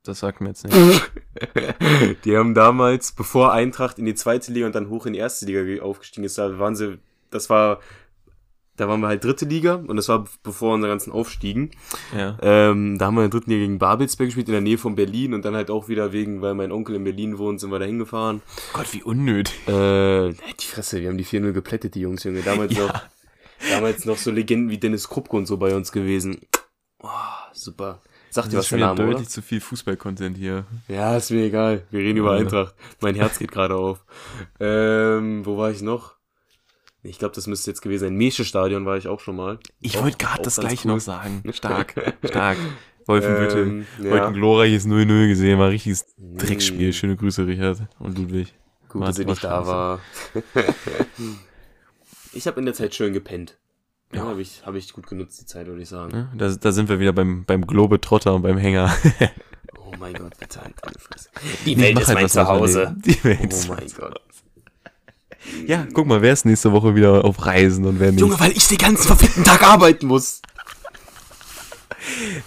Das 0.03 0.19
sagt 0.19 0.41
mir 0.41 0.49
jetzt 0.49 0.65
nicht. 0.65 0.75
die 2.25 2.37
haben 2.37 2.53
damals, 2.53 3.11
bevor 3.11 3.51
Eintracht 3.53 3.97
in 3.97 4.05
die 4.05 4.15
zweite 4.15 4.51
Liga 4.51 4.67
und 4.67 4.75
dann 4.75 4.89
hoch 4.89 5.05
in 5.05 5.13
die 5.13 5.19
erste 5.19 5.45
Liga 5.45 5.83
aufgestiegen 5.83 6.25
ist, 6.25 6.37
da 6.37 6.59
waren 6.59 6.75
sie, 6.75 6.99
das 7.31 7.49
war 7.49 7.79
da 8.77 8.87
waren 8.87 8.99
wir 8.99 9.07
halt 9.07 9.23
dritte 9.23 9.45
Liga 9.45 9.75
und 9.75 9.95
das 9.95 10.09
war 10.09 10.25
bevor 10.43 10.73
unsere 10.73 10.91
ganzen 10.91 11.11
Aufstiegen. 11.11 11.71
Ja. 12.15 12.37
Ähm, 12.41 12.97
da 12.97 13.05
haben 13.05 13.15
wir 13.15 13.23
in 13.23 13.29
der 13.29 13.39
dritten 13.39 13.51
Liga 13.51 13.63
gegen 13.63 13.79
Babelsberg 13.79 14.27
gespielt, 14.27 14.47
in 14.47 14.53
der 14.53 14.61
Nähe 14.61 14.77
von 14.77 14.95
Berlin 14.95 15.33
und 15.33 15.45
dann 15.45 15.55
halt 15.55 15.71
auch 15.71 15.87
wieder 15.87 16.11
wegen, 16.11 16.41
weil 16.41 16.53
mein 16.53 16.71
Onkel 16.71 16.95
in 16.95 17.03
Berlin 17.03 17.37
wohnt, 17.37 17.59
sind 17.59 17.71
wir 17.71 17.79
da 17.79 17.85
hingefahren. 17.85 18.41
Gott, 18.73 18.93
wie 18.93 19.03
unnötig. 19.03 19.55
Äh, 19.67 20.33
die 20.33 20.65
Fresse, 20.65 21.01
wir 21.01 21.09
haben 21.09 21.17
die 21.17 21.25
4-0 21.25 21.51
geplättet, 21.53 21.95
die 21.95 22.01
Jungs, 22.01 22.23
Junge. 22.23 22.41
Damals 22.41 22.75
ja. 22.75 22.87
noch, 22.87 22.93
damals 23.69 24.05
noch 24.05 24.17
so 24.17 24.31
Legenden 24.31 24.69
wie 24.69 24.77
Dennis 24.77 25.07
Krupke 25.09 25.37
und 25.37 25.45
so 25.45 25.57
bei 25.57 25.75
uns 25.75 25.91
gewesen. 25.91 26.41
Oh, 27.01 27.09
super. 27.53 28.01
Sagt 28.29 28.51
dir 28.51 28.57
was 28.57 28.67
der 28.67 28.79
Name, 28.79 28.97
deutlich 28.97 29.15
oder? 29.15 29.29
zu 29.29 29.41
viel 29.41 29.61
Fußball-Content 29.61 30.35
hier. 30.35 30.65
Ja, 30.89 31.15
ist 31.15 31.31
mir 31.31 31.45
egal. 31.45 31.83
Wir 31.89 32.01
reden 32.01 32.17
über 32.17 32.33
Eintracht. 32.33 32.75
Mein 32.99 33.15
Herz 33.15 33.39
geht 33.39 33.49
gerade 33.49 33.75
auf. 33.75 34.03
Ähm, 34.59 35.45
wo 35.45 35.57
war 35.57 35.71
ich 35.71 35.81
noch? 35.81 36.14
Ich 37.05 37.19
glaube, 37.19 37.35
das 37.35 37.47
müsste 37.47 37.71
jetzt 37.71 37.81
gewesen 37.81 38.05
sein. 38.05 38.15
Mesche 38.15 38.45
Stadion 38.45 38.85
war 38.85 38.97
ich 38.97 39.07
auch 39.07 39.19
schon 39.19 39.35
mal. 39.35 39.59
Ich 39.79 40.01
wollte 40.01 40.17
gerade 40.17 40.43
das 40.43 40.57
gleiche 40.57 40.87
cool. 40.87 40.95
noch 40.95 40.99
sagen. 40.99 41.43
Stark, 41.53 41.93
stark. 42.23 42.57
Wolfenbüttel. 43.05 43.67
Ähm, 43.67 43.85
ja. 44.01 44.11
Heute 44.11 44.27
ein 44.27 44.33
glorreiches 44.33 44.87
0-0 44.87 45.27
gesehen, 45.27 45.59
war 45.59 45.65
ein 45.65 45.71
richtiges 45.71 46.07
Dreckspiel. 46.17 46.91
Schöne 46.91 47.15
Grüße, 47.15 47.45
Richard 47.45 47.87
und 47.99 48.17
Ludwig. 48.17 48.53
Gut, 48.89 49.01
war, 49.01 49.07
dass 49.09 49.19
ich 49.19 49.27
nicht 49.27 49.43
da 49.43 49.67
war. 49.67 49.99
ich 52.33 52.47
habe 52.47 52.59
in 52.59 52.65
der 52.65 52.73
Zeit 52.73 52.95
schön 52.95 53.13
gepennt. 53.13 53.57
Ja, 54.11 54.23
ja 54.23 54.27
habe 54.29 54.41
ich, 54.41 54.65
hab 54.65 54.73
ich 54.73 54.91
gut 54.91 55.05
genutzt, 55.05 55.39
die 55.39 55.45
Zeit, 55.45 55.67
würde 55.67 55.83
ich 55.83 55.89
sagen. 55.89 56.15
Ja, 56.15 56.31
da, 56.35 56.55
da 56.55 56.71
sind 56.71 56.89
wir 56.89 56.99
wieder 56.99 57.13
beim, 57.13 57.45
beim 57.45 57.67
Globetrotter 57.67 58.33
und 58.33 58.41
beim 58.41 58.57
Hänger. 58.57 58.91
oh 59.77 59.93
mein 59.99 60.13
Gott, 60.13 60.35
bitte 60.39 60.61
halt 60.61 60.73
deine 60.81 60.97
Fresse. 60.97 61.29
Die 61.65 61.77
Welt 61.79 61.99
ist 61.99 62.07
halt 62.07 62.19
mein 62.19 62.29
Zuhause. 62.29 62.95
Die 63.05 63.23
Welt 63.23 63.53
oh 63.53 63.73
mein 63.73 63.87
Gott. 63.95 64.21
Ja, 65.67 65.87
guck 65.93 66.07
mal, 66.07 66.21
wer 66.21 66.33
ist 66.33 66.45
nächste 66.45 66.71
Woche 66.71 66.95
wieder 66.95 67.25
auf 67.25 67.45
Reisen 67.45 67.85
und 67.85 67.99
wer 67.99 68.11
nicht. 68.11 68.21
Junge, 68.21 68.39
weil 68.39 68.51
ich 68.51 68.67
den 68.67 68.77
ganzen 68.77 69.07
verfickten 69.07 69.43
Tag 69.43 69.63
arbeiten 69.63 70.07
muss. 70.07 70.41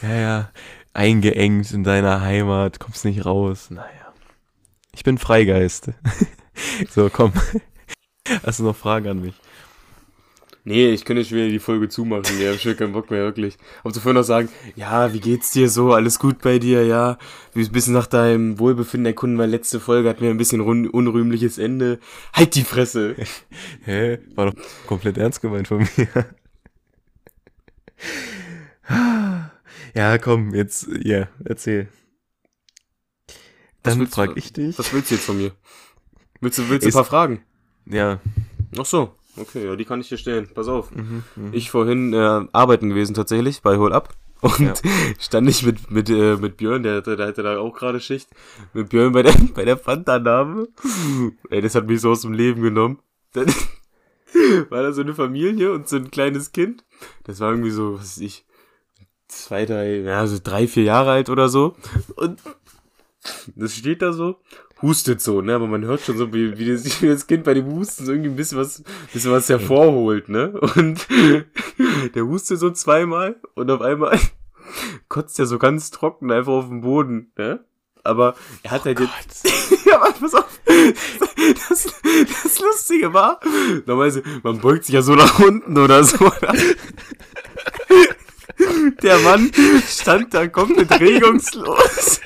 Ja, 0.03 0.15
ja. 0.15 0.51
Eingeengt 0.95 1.71
in 1.73 1.85
deiner 1.85 2.21
Heimat, 2.21 2.81
kommst 2.81 3.05
nicht 3.05 3.25
raus. 3.25 3.71
Naja. 3.71 4.13
Ich 4.95 5.05
bin 5.05 5.19
Freigeist. 5.19 5.91
so, 6.91 7.09
komm. 7.11 7.33
Hast 8.45 8.59
du 8.59 8.65
noch 8.65 8.77
Fragen 8.77 9.09
an 9.09 9.21
mich? 9.21 9.35
Nee, 10.65 10.91
ich 10.91 11.05
könnte 11.05 11.25
schon 11.25 11.39
wieder 11.39 11.49
die 11.49 11.59
Folge 11.59 11.89
zumachen. 11.89 12.39
Ich 12.39 12.47
habe 12.47 12.59
schon 12.59 12.77
keinen 12.77 12.93
Bock 12.93 13.11
mehr, 13.11 13.23
wirklich. 13.23 13.57
Aber 13.83 13.93
zuvor 13.93 14.13
noch 14.13 14.23
sagen, 14.23 14.49
ja, 14.77 15.13
wie 15.13 15.21
geht's 15.21 15.51
dir 15.51 15.71
so? 15.71 15.93
Alles 15.93 16.19
gut 16.19 16.41
bei 16.43 16.59
dir? 16.59 16.85
Ja, 16.85 17.17
wie 17.55 17.65
ein 17.65 17.73
bisschen 17.73 17.95
nach 17.95 18.07
deinem 18.07 18.59
Wohlbefinden 18.59 19.07
erkunden, 19.07 19.39
weil 19.39 19.49
letzte 19.49 19.81
Folge 19.81 20.09
hat 20.09 20.21
mir 20.21 20.31
ein 20.31 20.37
bisschen 20.37 20.61
unrühmliches 20.61 21.59
Ende. 21.59 22.01
Halt 22.35 22.55
die 22.55 22.65
Fresse! 22.65 23.17
Hä? 23.85 24.19
War 24.35 24.51
doch 24.51 24.63
komplett 24.87 25.17
ernst 25.17 25.41
gemeint 25.41 25.69
von 25.69 25.79
mir. 25.79 26.27
ja, 29.95 30.19
komm, 30.19 30.55
jetzt, 30.55 30.89
ja, 31.03 31.19
yeah, 31.19 31.29
erzähl. 31.45 31.89
Dann 33.83 34.07
frag 34.07 34.37
ich 34.37 34.53
dich. 34.53 34.79
Was 34.79 34.93
willst 34.93 35.11
du 35.11 35.15
jetzt 35.15 35.25
von 35.25 35.39
mir? 35.39 35.53
Willst 36.41 36.59
du, 36.59 36.69
willst 36.69 36.85
du 36.85 36.91
ein 36.91 36.93
paar 36.93 37.05
Fragen? 37.05 37.43
Ja. 37.87 38.21
Ach 38.77 38.85
so. 38.85 39.15
Okay, 39.41 39.67
ja, 39.67 39.77
die 39.77 39.85
kann 39.85 40.01
ich 40.01 40.09
dir 40.09 40.19
stellen. 40.19 40.49
Pass 40.53 40.69
auf. 40.69 40.91
Mhm, 40.95 41.25
mh. 41.37 41.51
Ich 41.53 41.71
vorhin 41.71 42.13
äh, 42.13 42.47
arbeiten 42.53 42.89
gewesen 42.89 43.15
tatsächlich 43.15 43.63
bei 43.63 43.77
Hol 43.77 43.93
Up. 43.93 44.15
Und 44.41 44.61
ja. 44.61 44.75
stand 45.19 45.49
ich 45.49 45.65
mit, 45.65 45.91
mit, 45.91 46.09
äh, 46.11 46.37
mit 46.37 46.57
Björn, 46.57 46.83
der, 46.83 47.01
der 47.01 47.27
hatte 47.27 47.43
da 47.43 47.59
auch 47.59 47.75
gerade 47.75 48.01
Schicht, 48.01 48.29
mit 48.73 48.91
Björn 48.91 49.13
bei 49.13 49.23
der, 49.23 49.35
bei 49.55 49.65
der 49.65 49.77
Fanta-Name. 49.77 50.69
Ey, 51.51 51.61
das 51.61 51.75
hat 51.75 51.87
mich 51.87 52.01
so 52.01 52.11
aus 52.11 52.23
dem 52.23 52.33
Leben 52.33 52.63
genommen. 52.63 53.01
Dann 53.33 53.47
war 54.69 54.83
da 54.83 54.93
so 54.93 55.01
eine 55.01 55.15
Familie 55.15 55.73
und 55.73 55.89
so 55.89 55.97
ein 55.97 56.11
kleines 56.11 56.53
Kind. 56.53 56.85
Das 57.25 57.41
war 57.41 57.51
irgendwie 57.51 57.71
so, 57.71 57.95
was 57.95 58.17
weiß 58.17 58.19
ich, 58.19 58.45
zwei, 59.27 59.67
drei, 59.67 59.99
ja, 59.99 60.27
so 60.27 60.39
drei, 60.43 60.69
vier 60.69 60.85
Jahre 60.85 61.11
alt 61.11 61.31
oder 61.31 61.49
so. 61.49 61.77
Und 62.17 62.41
das 63.57 63.75
steht 63.75 64.03
da 64.03 64.13
so 64.13 64.37
hustet 64.83 65.21
so, 65.21 65.41
ne? 65.41 65.55
Aber 65.55 65.67
man 65.67 65.85
hört 65.85 66.01
schon 66.01 66.17
so, 66.17 66.33
wie, 66.33 66.59
wie, 66.59 66.71
das, 66.71 67.03
wie 67.03 67.09
das 67.09 67.27
Kind 67.27 67.45
bei 67.45 67.55
dem 67.55 67.67
Husten 67.67 68.05
so 68.05 68.13
irgendwie 68.13 68.31
ein 68.31 68.37
bisschen 68.37 68.59
was, 68.59 68.83
bisschen 69.13 69.33
was 69.33 69.49
hervorholt, 69.49 70.29
ne? 70.29 70.53
Und 70.77 71.07
der 72.15 72.27
hustet 72.27 72.59
so 72.59 72.71
zweimal 72.71 73.37
und 73.55 73.71
auf 73.71 73.81
einmal 73.81 74.19
kotzt 75.09 75.39
er 75.39 75.47
so 75.47 75.59
ganz 75.59 75.91
trocken 75.91 76.31
einfach 76.31 76.53
auf 76.53 76.69
den 76.69 76.83
Boden, 76.83 77.33
ne? 77.37 77.65
Aber 78.05 78.37
er 78.63 78.71
hat 78.71 78.83
oh 78.83 78.85
halt 78.85 79.01
jetzt. 79.01 79.85
ja, 79.85 80.01
aber 80.01 80.13
pass 80.13 80.35
auf. 80.35 80.61
Das, 81.69 81.93
das 82.43 82.61
Lustige 82.61 83.13
war, 83.13 83.41
normalerweise, 83.85 84.23
man 84.43 84.61
beugt 84.61 84.85
sich 84.85 84.95
ja 84.95 85.03
so 85.03 85.15
nach 85.15 85.39
unten 85.41 85.77
oder 85.77 86.05
so. 86.05 86.17
Oder? 86.25 86.55
Der 89.03 89.19
Mann 89.19 89.51
stand 89.87 90.33
da 90.33 90.47
komplett 90.47 90.91
regungslos. 91.01 92.21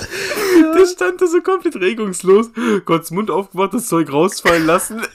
Der 0.76 0.86
stand 0.86 1.20
da 1.20 1.26
so 1.26 1.40
komplett 1.40 1.76
regungslos, 1.76 2.50
Gottes 2.84 3.10
Mund 3.10 3.30
aufgemacht, 3.30 3.74
das 3.74 3.88
Zeug 3.88 4.12
rausfallen 4.12 4.66
lassen. 4.66 5.00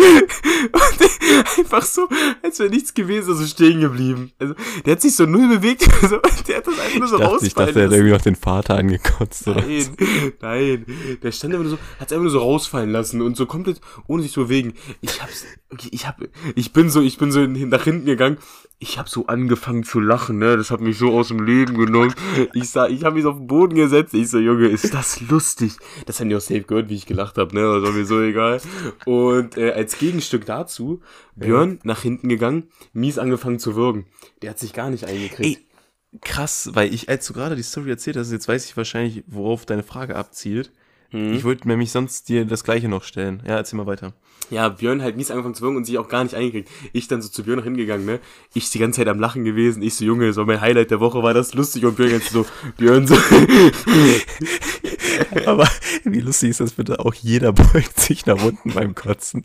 Und 0.00 1.58
einfach 1.58 1.82
so, 1.82 2.08
als 2.42 2.58
wäre 2.58 2.70
nichts 2.70 2.92
gewesen, 2.92 3.30
also 3.30 3.46
stehen 3.46 3.80
geblieben. 3.80 4.32
Also, 4.38 4.54
der 4.84 4.92
hat 4.92 5.00
sich 5.00 5.14
so 5.14 5.26
null 5.26 5.48
bewegt, 5.48 5.88
also, 6.02 6.18
der 6.46 6.56
hat 6.58 6.66
das 6.66 6.78
einfach 6.78 6.98
nur 6.98 7.08
so 7.08 7.16
ich 7.16 7.20
dachte, 7.20 7.32
rausfallen 7.32 7.46
Ich 7.46 7.54
dachte, 7.54 7.72
der 7.72 7.84
hat 7.84 7.92
irgendwie 7.92 8.12
noch 8.12 8.20
den 8.20 8.36
Vater 8.36 8.76
angekotzt, 8.76 9.48
oder? 9.48 9.62
Nein, 9.62 9.96
nein. 10.40 10.86
Der 11.22 11.32
stand 11.32 11.54
einfach 11.54 11.64
nur 11.64 11.76
so, 11.76 11.78
hat 11.98 12.08
es 12.08 12.12
einfach 12.12 12.22
nur 12.22 12.30
so 12.30 12.40
rausfallen 12.40 12.90
lassen 12.90 13.22
und 13.22 13.36
so 13.36 13.46
komplett, 13.46 13.80
ohne 14.06 14.22
sich 14.22 14.32
zu 14.32 14.42
bewegen. 14.42 14.74
Ich 15.00 15.22
hab's, 15.22 15.44
ich 15.90 16.06
hab, 16.06 16.20
ich 16.54 16.72
bin 16.72 16.90
so, 16.90 17.00
ich 17.00 17.18
bin 17.18 17.32
so 17.32 17.40
nach 17.46 17.84
hinten 17.84 18.06
gegangen, 18.06 18.38
ich 18.82 18.98
habe 18.98 19.10
so 19.10 19.26
angefangen 19.26 19.84
zu 19.84 20.00
lachen, 20.00 20.38
ne? 20.38 20.56
Das 20.56 20.70
hat 20.70 20.80
mich 20.80 20.96
so 20.96 21.12
aus 21.12 21.28
dem 21.28 21.44
Leben 21.44 21.76
genommen. 21.76 22.14
Ich 22.54 22.70
sah, 22.70 22.88
ich 22.88 23.04
habe 23.04 23.16
mich 23.16 23.26
auf 23.26 23.36
den 23.36 23.46
Boden 23.46 23.74
gesetzt. 23.74 24.14
Ich 24.14 24.30
so, 24.30 24.38
Junge, 24.38 24.68
ist 24.68 24.94
das 24.94 25.20
lustig? 25.20 25.76
Das 26.06 26.18
haben 26.18 26.30
die 26.30 26.36
auch 26.36 26.40
safe 26.40 26.62
gehört, 26.62 26.88
wie 26.88 26.94
ich 26.94 27.04
gelacht 27.04 27.36
habe, 27.36 27.54
ne? 27.54 27.60
Das 27.60 27.82
war 27.82 27.92
mir 27.92 28.06
so 28.06 28.22
egal. 28.22 28.58
Und 29.04 29.58
äh, 29.58 29.72
als 29.72 29.98
Gegenstück 29.98 30.46
dazu, 30.46 31.02
Björn 31.36 31.72
ja. 31.72 31.78
nach 31.82 32.00
hinten 32.00 32.30
gegangen, 32.30 32.68
mies 32.94 33.18
angefangen 33.18 33.58
zu 33.58 33.76
würgen. 33.76 34.06
Der 34.40 34.50
hat 34.50 34.58
sich 34.58 34.72
gar 34.72 34.88
nicht 34.88 35.04
eingekriegt. 35.04 35.60
Ey, 35.60 36.18
krass, 36.22 36.70
weil 36.72 36.92
ich, 36.94 37.10
als 37.10 37.26
du 37.26 37.34
gerade 37.34 37.56
die 37.56 37.62
Story 37.62 37.90
erzählt 37.90 38.16
hast, 38.16 38.32
jetzt 38.32 38.48
weiß 38.48 38.64
ich 38.64 38.78
wahrscheinlich, 38.78 39.24
worauf 39.26 39.66
deine 39.66 39.82
Frage 39.82 40.16
abzielt. 40.16 40.72
Hm. 41.10 41.34
Ich 41.34 41.44
wollte 41.44 41.68
nämlich 41.68 41.90
sonst 41.90 42.28
dir 42.28 42.44
das 42.44 42.64
gleiche 42.64 42.88
noch 42.88 43.04
stellen. 43.04 43.42
Ja, 43.46 43.56
erzähl 43.56 43.76
mal 43.76 43.86
weiter 43.86 44.12
ja, 44.50 44.68
Björn 44.68 45.02
halt 45.02 45.16
mies 45.16 45.30
angefangen 45.30 45.54
zu 45.54 45.62
wirken 45.62 45.76
und 45.76 45.84
sich 45.84 45.98
auch 45.98 46.08
gar 46.08 46.24
nicht 46.24 46.34
eingekriegt. 46.34 46.68
Ich 46.92 47.08
dann 47.08 47.22
so 47.22 47.28
zu 47.28 47.44
Björn 47.44 47.58
noch 47.58 47.64
hingegangen, 47.64 48.04
ne? 48.04 48.20
Ich 48.52 48.68
die 48.70 48.78
ganze 48.78 48.98
Zeit 48.98 49.08
am 49.08 49.20
Lachen 49.20 49.44
gewesen. 49.44 49.82
Ich 49.82 49.94
so, 49.94 50.04
Junge, 50.04 50.32
so 50.32 50.44
mein 50.44 50.60
Highlight 50.60 50.90
der 50.90 51.00
Woche 51.00 51.22
war 51.22 51.34
das 51.34 51.54
lustig 51.54 51.84
und 51.84 51.96
Björn 51.96 52.10
jetzt 52.10 52.30
so, 52.30 52.44
Björn 52.76 53.06
so. 53.06 53.16
Aber 55.46 55.68
wie 56.04 56.20
lustig 56.20 56.50
ist 56.50 56.60
das 56.60 56.72
bitte? 56.72 57.00
Auch 57.00 57.14
jeder 57.14 57.52
beugt 57.72 57.98
sich 57.98 58.26
nach 58.26 58.42
unten 58.42 58.72
beim 58.72 58.94
Kotzen. 58.94 59.44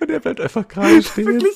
Und 0.00 0.10
er 0.10 0.20
bleibt 0.20 0.40
einfach 0.40 0.66
gerade 0.66 1.02
stehen. 1.02 1.26
Wirklich? 1.26 1.54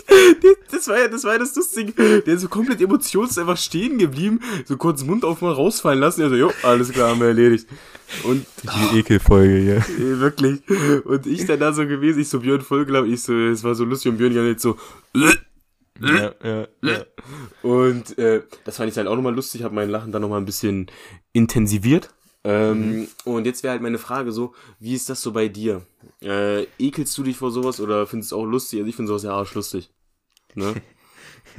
Das 0.71 0.89
war 0.89 0.99
ja 0.99 1.09
das, 1.09 1.25
war 1.25 1.33
ja 1.33 1.39
das 1.39 1.55
Lustige. 1.55 2.23
Der 2.23 2.35
ist 2.35 2.43
so 2.43 2.49
komplett 2.49 2.81
emotionslos 2.81 3.39
einfach 3.39 3.57
stehen 3.57 3.99
geblieben, 3.99 4.41
so 4.65 4.77
kurz 4.77 5.05
Mund 5.05 5.25
auf 5.25 5.41
mal 5.41 5.53
rausfallen 5.53 6.01
lassen. 6.01 6.23
Er 6.23 6.31
so, 6.31 6.37
jo, 6.37 6.53
alles 6.63 6.91
klar, 6.93 7.11
haben 7.11 7.21
wir 7.21 7.29
erledigt. 7.29 7.67
Und 8.25 8.47
die 8.63 8.99
Ekelfolge 8.99 9.57
hier. 9.57 9.85
Ey, 9.99 10.21
wirklich. 10.21 10.61
Und 11.05 11.27
ich 11.27 11.45
dann 11.47 11.61
da 11.61 11.73
so 11.73 11.87
gewesen, 11.87 12.21
ich 12.21 12.29
so 12.29 12.41
Björn 12.41 12.61
voll 12.61 12.87
glaube 12.87 13.09
ich 13.09 13.23
so, 13.23 13.35
es 13.35 13.65
war 13.65 13.75
so 13.75 13.85
lustig 13.85 14.13
und 14.13 14.19
Björn 14.19 14.33
ja 14.33 14.43
nicht 14.43 14.61
so. 14.61 14.77
Ja, 16.01 16.35
ja, 16.43 16.69
ja. 16.83 17.05
Und 17.63 18.19
äh, 18.19 18.43
das 18.65 18.77
fand 18.77 18.89
ich 18.89 18.95
dann 18.95 19.09
auch 19.09 19.17
nochmal 19.17 19.35
lustig, 19.35 19.63
habe 19.63 19.75
mein 19.75 19.91
Lachen 19.91 20.13
dann 20.13 20.23
nochmal 20.23 20.41
ein 20.41 20.45
bisschen 20.45 20.91
intensiviert. 21.33 22.11
Ähm, 22.47 23.01
mhm. 23.01 23.09
Und 23.25 23.45
jetzt 23.45 23.65
wäre 23.65 23.73
halt 23.73 23.83
meine 23.83 23.99
Frage 23.99 24.31
so, 24.31 24.55
wie 24.79 24.95
ist 24.95 25.11
das 25.11 25.21
so 25.21 25.33
bei 25.33 25.49
dir? 25.49 25.83
Äh, 26.23 26.65
ekelst 26.79 27.19
du 27.19 27.25
dich 27.25 27.37
vor 27.37 27.51
sowas 27.51 27.81
oder 27.81 28.07
findest 28.07 28.31
du 28.31 28.37
es 28.37 28.41
auch 28.41 28.47
lustig? 28.47 28.79
Also 28.79 28.89
ich 28.89 28.95
finde 28.95 29.09
sowas 29.09 29.25
ja 29.25 29.33
arschlustig. 29.33 29.91
Ne? 30.55 30.75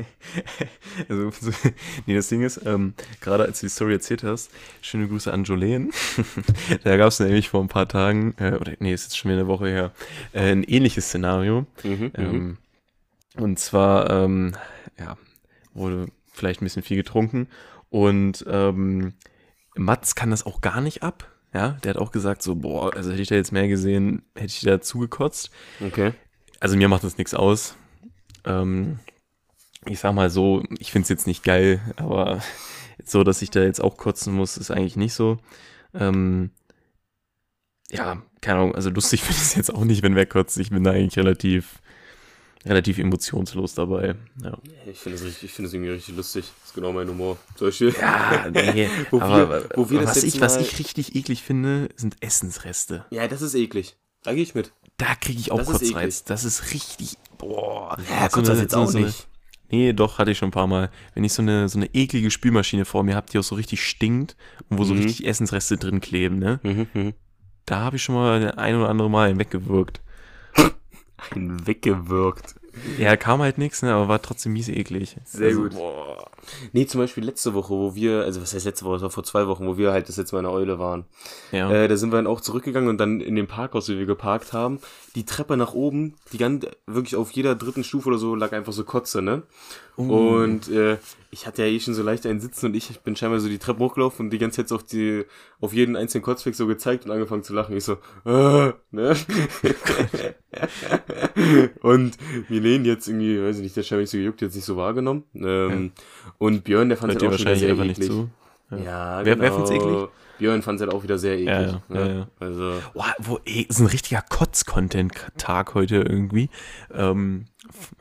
also, 1.09 1.31
so, 1.31 1.51
nee, 2.05 2.15
das 2.15 2.29
Ding 2.29 2.41
ist, 2.41 2.61
ähm, 2.65 2.93
gerade 3.19 3.43
als 3.43 3.59
du 3.59 3.65
die 3.65 3.69
Story 3.69 3.93
erzählt 3.93 4.23
hast, 4.23 4.49
schöne 4.81 5.09
Grüße 5.09 5.31
an 5.31 5.43
Jolene. 5.43 5.89
da 6.83 6.95
gab 6.95 7.09
es 7.09 7.19
nämlich 7.19 7.49
vor 7.49 7.61
ein 7.61 7.67
paar 7.67 7.89
Tagen, 7.89 8.33
äh, 8.37 8.53
oder 8.53 8.73
nee, 8.79 8.93
ist 8.93 9.03
jetzt 9.03 9.17
schon 9.17 9.29
wieder 9.29 9.41
eine 9.41 9.49
Woche 9.49 9.67
her, 9.67 9.91
äh, 10.31 10.51
ein 10.51 10.63
ähnliches 10.63 11.07
Szenario. 11.07 11.65
Mhm, 11.83 11.91
mhm. 11.91 12.11
ähm, 12.15 12.57
und 13.35 13.59
zwar, 13.59 14.09
ähm, 14.09 14.55
ja, 14.97 15.17
wurde 15.73 16.07
vielleicht 16.31 16.61
ein 16.61 16.65
bisschen 16.65 16.83
viel 16.83 16.97
getrunken 16.97 17.47
und 17.89 18.45
ähm, 18.47 19.13
Mats 19.77 20.15
kann 20.15 20.31
das 20.31 20.45
auch 20.45 20.61
gar 20.61 20.81
nicht 20.81 21.03
ab. 21.03 21.31
Ja, 21.53 21.71
der 21.83 21.91
hat 21.91 21.97
auch 21.97 22.11
gesagt, 22.11 22.43
so, 22.43 22.55
boah, 22.55 22.93
also 22.93 23.11
hätte 23.11 23.21
ich 23.21 23.29
da 23.29 23.35
jetzt 23.35 23.51
mehr 23.51 23.67
gesehen, 23.67 24.23
hätte 24.35 24.47
ich 24.47 24.61
da 24.61 24.81
zugekotzt. 24.81 25.49
Okay. 25.79 26.13
Also 26.59 26.75
mir 26.75 26.89
macht 26.89 27.03
das 27.03 27.17
nichts 27.17 27.33
aus. 27.33 27.75
Ähm, 28.45 28.99
ich 29.85 29.99
sag 29.99 30.13
mal 30.13 30.29
so, 30.29 30.63
ich 30.79 30.91
finde 30.91 31.03
es 31.03 31.09
jetzt 31.09 31.27
nicht 31.27 31.43
geil, 31.43 31.79
aber 31.95 32.41
so, 33.03 33.23
dass 33.23 33.41
ich 33.41 33.49
da 33.49 33.61
jetzt 33.61 33.81
auch 33.81 33.97
kotzen 33.97 34.33
muss, 34.33 34.57
ist 34.57 34.71
eigentlich 34.71 34.97
nicht 34.97 35.13
so. 35.13 35.37
Ähm, 35.93 36.51
ja, 37.89 38.21
keine 38.41 38.59
Ahnung, 38.59 38.75
also 38.75 38.89
lustig 38.89 39.21
finde 39.23 39.37
ich 39.37 39.47
es 39.47 39.55
jetzt 39.55 39.73
auch 39.73 39.85
nicht, 39.85 40.03
wenn 40.03 40.15
wer 40.15 40.25
kotzt. 40.25 40.57
Ich 40.57 40.69
bin 40.69 40.83
da 40.83 40.91
eigentlich 40.91 41.17
relativ, 41.17 41.79
relativ 42.67 42.97
emotionslos 42.99 43.73
dabei. 43.73 44.15
Ja. 44.43 44.57
Ich 44.89 44.97
finde 44.97 45.17
es 45.17 45.43
ich 45.43 45.59
irgendwie 45.59 45.89
richtig 45.89 46.15
lustig. 46.15 46.45
Das 46.59 46.69
ist 46.69 46.75
genau 46.75 46.91
mein 46.91 47.07
Humor. 47.07 47.37
Solche. 47.55 47.89
Ja, 47.89 48.49
nee. 48.51 48.89
wo 49.11 49.19
aber 49.21 49.49
wir, 49.49 49.69
wo 49.75 49.89
wir 49.89 50.03
was, 50.03 50.23
ich, 50.23 50.39
was 50.41 50.57
ich 50.57 50.79
richtig 50.79 51.15
eklig 51.15 51.43
finde, 51.43 51.89
sind 51.95 52.15
Essensreste. 52.21 53.05
Ja, 53.09 53.27
das 53.27 53.41
ist 53.41 53.55
eklig. 53.55 53.95
Da 54.23 54.33
gehe 54.33 54.43
ich 54.43 54.55
mit. 54.55 54.71
Da 54.97 55.15
kriege 55.15 55.39
ich 55.39 55.51
auch 55.51 55.59
das 55.59 55.67
Kotzreiz. 55.67 56.15
Ist 56.15 56.29
das 56.29 56.43
ist 56.43 56.73
richtig. 56.73 57.17
Boah. 57.37 57.97
Ja, 58.09 58.29
so 58.29 58.39
eine, 58.41 58.61
jetzt 58.61 58.75
auch 58.75 58.87
so 58.87 58.99
nicht. 58.99 59.27
Nee, 59.69 59.93
doch, 59.93 60.17
hatte 60.17 60.31
ich 60.31 60.37
schon 60.37 60.49
ein 60.49 60.51
paar 60.51 60.67
Mal. 60.67 60.89
Wenn 61.13 61.23
ich 61.23 61.33
so 61.33 61.41
eine, 61.41 61.67
so 61.67 61.77
eine 61.77 61.93
eklige 61.93 62.31
Spülmaschine 62.31 62.85
vor 62.85 63.03
mir 63.03 63.15
habe, 63.15 63.27
die 63.29 63.37
auch 63.37 63.43
so 63.43 63.55
richtig 63.55 63.83
stinkt 63.83 64.37
und 64.69 64.77
wo 64.77 64.83
mhm. 64.83 64.87
so 64.87 64.93
richtig 64.93 65.27
Essensreste 65.27 65.77
drin 65.77 65.99
kleben, 66.01 66.39
ne? 66.39 66.59
Mhm, 66.63 66.87
mhm. 66.93 67.13
Da 67.65 67.79
habe 67.79 67.97
ich 67.97 68.03
schon 68.03 68.15
mal 68.15 68.53
ein 68.53 68.75
oder 68.75 68.89
andere 68.89 69.09
Mal 69.09 69.29
einen 69.29 69.37
einen 71.31 71.65
weggewirkt. 71.67 72.55
Ja, 72.97 73.15
kam 73.17 73.41
halt 73.41 73.57
nichts, 73.57 73.81
ne, 73.81 73.93
aber 73.93 74.07
war 74.07 74.21
trotzdem 74.21 74.53
mies 74.53 74.69
eklig. 74.69 75.17
Sehr 75.25 75.47
also, 75.47 75.63
gut. 75.63 75.73
Boah. 75.73 76.29
Nee, 76.73 76.85
zum 76.85 77.01
Beispiel 77.01 77.23
letzte 77.23 77.53
Woche, 77.53 77.73
wo 77.73 77.95
wir, 77.95 78.23
also 78.23 78.41
was 78.41 78.53
heißt 78.53 78.65
letzte 78.65 78.85
Woche, 78.85 78.95
das 78.95 79.03
war 79.03 79.09
vor 79.09 79.23
zwei 79.23 79.47
Wochen, 79.47 79.67
wo 79.67 79.77
wir 79.77 79.91
halt 79.91 80.09
das 80.09 80.17
letzte 80.17 80.35
Mal 80.35 80.39
in 80.39 80.45
der 80.45 80.53
Eule 80.53 80.79
waren. 80.79 81.05
Ja. 81.51 81.71
Äh, 81.71 81.87
da 81.87 81.97
sind 81.97 82.11
wir 82.11 82.17
dann 82.17 82.27
auch 82.27 82.41
zurückgegangen 82.41 82.89
und 82.89 82.97
dann 82.97 83.21
in 83.21 83.35
dem 83.35 83.47
Parkhaus, 83.47 83.89
wie 83.89 83.97
wir 83.97 84.05
geparkt 84.05 84.53
haben, 84.53 84.79
die 85.15 85.25
Treppe 85.25 85.57
nach 85.57 85.73
oben, 85.73 86.15
die 86.31 86.37
ganz, 86.37 86.65
wirklich 86.85 87.15
auf 87.15 87.31
jeder 87.31 87.55
dritten 87.55 87.83
Stufe 87.83 88.09
oder 88.09 88.17
so 88.17 88.35
lag 88.35 88.53
einfach 88.53 88.73
so 88.73 88.83
Kotze, 88.83 89.21
ne? 89.21 89.43
Uh. 89.97 90.43
Und 90.43 90.69
äh, 90.69 90.97
ich 91.31 91.47
hatte 91.47 91.63
ja 91.63 91.69
eh 91.69 91.79
schon 91.79 91.95
so 91.95 92.03
leicht 92.03 92.27
einen 92.27 92.39
Sitzen 92.39 92.67
und 92.67 92.75
ich 92.75 92.99
bin 92.99 93.15
scheinbar 93.15 93.39
so 93.39 93.49
die 93.49 93.57
Treppe 93.57 93.79
hochgelaufen 93.79 94.27
und 94.27 94.29
die 94.29 94.37
ganze 94.37 94.57
Zeit 94.57 94.69
so 94.69 94.75
auf 94.75 94.83
die, 94.83 95.25
auf 95.59 95.73
jeden 95.73 95.95
einzelnen 95.95 96.23
Kotzweg 96.23 96.53
so 96.53 96.67
gezeigt 96.67 97.05
und 97.05 97.11
angefangen 97.11 97.43
zu 97.43 97.53
lachen. 97.53 97.75
Ich 97.75 97.83
so, 97.83 97.93
äh, 98.25 98.73
ne? 98.91 98.91
und 101.81 102.17
Milene 102.47 102.87
jetzt 102.87 103.07
irgendwie, 103.07 103.41
weiß 103.41 103.57
ich 103.57 103.63
nicht, 103.63 103.75
der 103.75 103.83
scheinbar 103.83 104.01
nicht 104.01 104.11
so 104.11 104.17
gejuckt, 104.17 104.41
jetzt 104.41 104.55
nicht 104.55 104.65
so 104.65 104.77
wahrgenommen. 104.77 105.23
Ähm, 105.33 105.91
ja. 105.95 106.03
Und 106.37 106.63
Björn, 106.63 106.89
der 106.89 106.97
fand 106.97 107.13
es 107.13 107.15
halt 107.15 107.27
auch 107.27 107.31
wahrscheinlich 107.31 107.65
einfach 107.65 107.83
eklig. 107.83 107.99
nicht 107.99 108.11
zu. 108.11 108.29
Ja, 108.71 108.77
ja 108.77 109.25
wer, 109.25 109.35
genau. 109.35 109.43
wer 109.43 109.51
fand's 109.53 109.71
eklig? 109.71 110.09
Björn 110.37 110.61
fand 110.61 110.79
es 110.79 110.85
halt 110.85 110.93
auch 110.93 111.03
wieder 111.03 111.17
sehr 111.17 111.33
eklig. 111.33 111.47
Ja, 111.47 111.61
ja, 111.61 112.05
ne? 112.07 112.27
Also. 112.39 112.73
Boah, 112.93 113.13
wo, 113.19 113.39
ey, 113.45 113.65
ist 113.67 113.79
ein 113.79 113.87
richtiger 113.87 114.21
Kotz-Content-Tag 114.21 115.73
heute 115.73 115.97
irgendwie. 115.97 116.49
Ähm, 116.93 117.45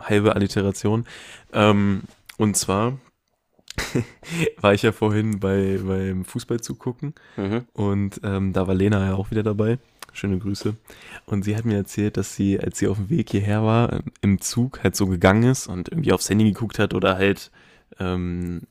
halbe 0.01 0.34
Alliteration. 0.34 1.07
Ähm, 1.53 2.03
und 2.37 2.57
zwar 2.57 2.99
war 4.61 4.74
ich 4.74 4.82
ja 4.82 4.93
vorhin 4.93 5.41
bei, 5.41 5.78
beim 5.82 6.24
Fußball 6.24 6.61
zugucken 6.61 7.14
mhm. 7.37 7.64
und 7.72 8.20
ähm, 8.22 8.53
da 8.53 8.66
war 8.66 8.74
Lena 8.74 9.05
ja 9.05 9.14
auch 9.14 9.30
wieder 9.30 9.43
dabei. 9.43 9.78
Schöne 10.12 10.39
Grüße. 10.39 10.74
Und 11.26 11.45
sie 11.45 11.57
hat 11.57 11.66
mir 11.66 11.76
erzählt, 11.76 12.16
dass 12.16 12.34
sie, 12.34 12.59
als 12.59 12.78
sie 12.78 12.89
auf 12.89 12.97
dem 12.97 13.11
Weg 13.11 13.30
hierher 13.30 13.62
war, 13.62 14.01
im 14.22 14.41
Zug 14.41 14.82
halt 14.82 14.97
so 14.97 15.07
gegangen 15.07 15.43
ist 15.43 15.66
und 15.66 15.91
irgendwie 15.91 16.12
aufs 16.12 16.30
Handy 16.30 16.45
geguckt 16.45 16.78
hat 16.78 16.95
oder 16.95 17.16
halt 17.16 17.51
ähm, 17.99 18.62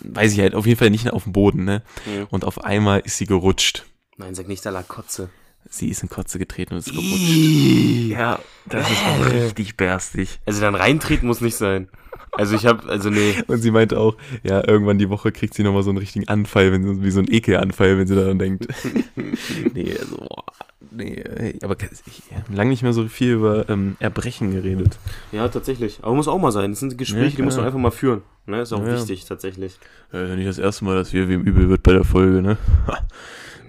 weiß 0.00 0.32
ich 0.32 0.40
halt, 0.40 0.54
auf 0.54 0.66
jeden 0.66 0.78
Fall 0.78 0.90
nicht 0.90 1.10
auf 1.10 1.24
dem 1.24 1.32
Boden, 1.32 1.64
ne? 1.64 1.82
Mhm. 2.06 2.26
Und 2.30 2.44
auf 2.44 2.64
einmal 2.64 3.00
ist 3.00 3.18
sie 3.18 3.26
gerutscht. 3.26 3.84
Nein, 4.16 4.34
sag 4.34 4.48
nicht, 4.48 4.64
da 4.64 4.70
lag 4.70 4.88
Kotze. 4.88 5.30
Sie 5.68 5.88
ist 5.88 6.02
in 6.02 6.08
Kotze 6.08 6.38
getreten 6.38 6.74
und 6.74 6.80
ist 6.80 6.90
gerutscht. 6.90 7.08
Iiii. 7.08 8.10
Ja, 8.10 8.38
das 8.66 8.90
ist 8.90 9.02
auch 9.04 9.26
richtig 9.26 9.76
bärstig. 9.76 10.40
Also 10.44 10.60
dann 10.60 10.74
reintreten 10.74 11.26
muss 11.26 11.40
nicht 11.40 11.56
sein. 11.56 11.88
Also 12.32 12.56
ich 12.56 12.64
habe, 12.64 12.88
also 12.88 13.10
nee. 13.10 13.34
Und 13.46 13.58
sie 13.58 13.70
meinte 13.70 13.98
auch, 13.98 14.16
ja, 14.42 14.66
irgendwann 14.66 14.98
die 14.98 15.10
Woche 15.10 15.32
kriegt 15.32 15.52
sie 15.52 15.62
nochmal 15.62 15.82
so 15.82 15.90
einen 15.90 15.98
richtigen 15.98 16.28
Anfall, 16.28 16.72
wenn 16.72 16.82
sie, 16.82 17.02
wie 17.02 17.10
so 17.10 17.20
ein 17.20 17.30
Ekelanfall, 17.30 17.98
wenn 17.98 18.06
sie 18.06 18.14
daran 18.14 18.38
denkt. 18.38 18.68
nee, 19.74 19.94
also, 19.98 20.16
boah, 20.16 20.44
nee, 20.90 21.22
aber 21.62 21.76
ich 22.06 22.22
habe 22.34 22.54
lange 22.54 22.70
nicht 22.70 22.82
mehr 22.82 22.94
so 22.94 23.06
viel 23.06 23.34
über 23.34 23.68
ähm, 23.68 23.96
Erbrechen 23.98 24.50
geredet. 24.52 24.98
Ja, 25.30 25.46
tatsächlich. 25.48 25.98
Aber 26.00 26.14
muss 26.14 26.26
auch 26.26 26.38
mal 26.38 26.52
sein. 26.52 26.70
Das 26.70 26.80
sind 26.80 26.96
Gespräche, 26.96 27.30
ja, 27.30 27.36
die 27.36 27.42
muss 27.42 27.56
man 27.56 27.66
einfach 27.66 27.78
mal 27.78 27.90
führen. 27.90 28.22
Ne, 28.46 28.62
ist 28.62 28.72
auch 28.72 28.80
ja, 28.80 28.94
wichtig, 28.94 29.26
tatsächlich. 29.26 29.78
Ja, 30.12 30.22
ist 30.22 30.30
ja 30.30 30.36
nicht 30.36 30.48
das 30.48 30.58
erste 30.58 30.86
Mal, 30.86 30.96
dass 30.96 31.12
wir 31.12 31.28
wem 31.28 31.42
übel 31.42 31.68
wird 31.68 31.82
bei 31.82 31.92
der 31.92 32.04
Folge, 32.04 32.40
ne? 32.40 32.56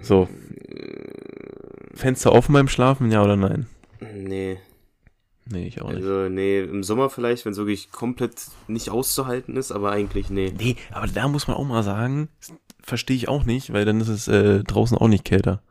so. 0.02 0.28
Fenster 1.94 2.32
offen 2.32 2.54
beim 2.54 2.68
Schlafen, 2.68 3.10
ja 3.10 3.22
oder 3.22 3.36
nein? 3.36 3.66
Nee. 4.14 4.58
Nee, 5.46 5.66
ich 5.66 5.82
auch 5.82 5.90
nicht. 5.90 6.02
Also, 6.02 6.28
nee, 6.28 6.60
im 6.60 6.82
Sommer 6.82 7.10
vielleicht, 7.10 7.44
wenn 7.44 7.52
es 7.52 7.58
wirklich 7.58 7.92
komplett 7.92 8.34
nicht 8.66 8.88
auszuhalten 8.88 9.56
ist, 9.56 9.72
aber 9.72 9.90
eigentlich 9.92 10.30
nee. 10.30 10.54
Nee, 10.56 10.76
aber 10.90 11.06
da 11.06 11.28
muss 11.28 11.46
man 11.46 11.56
auch 11.56 11.64
mal 11.64 11.82
sagen, 11.82 12.28
verstehe 12.82 13.16
ich 13.16 13.28
auch 13.28 13.44
nicht, 13.44 13.72
weil 13.72 13.84
dann 13.84 14.00
ist 14.00 14.08
es 14.08 14.26
äh, 14.28 14.64
draußen 14.64 14.96
auch 14.96 15.08
nicht 15.08 15.24
kälter. 15.24 15.62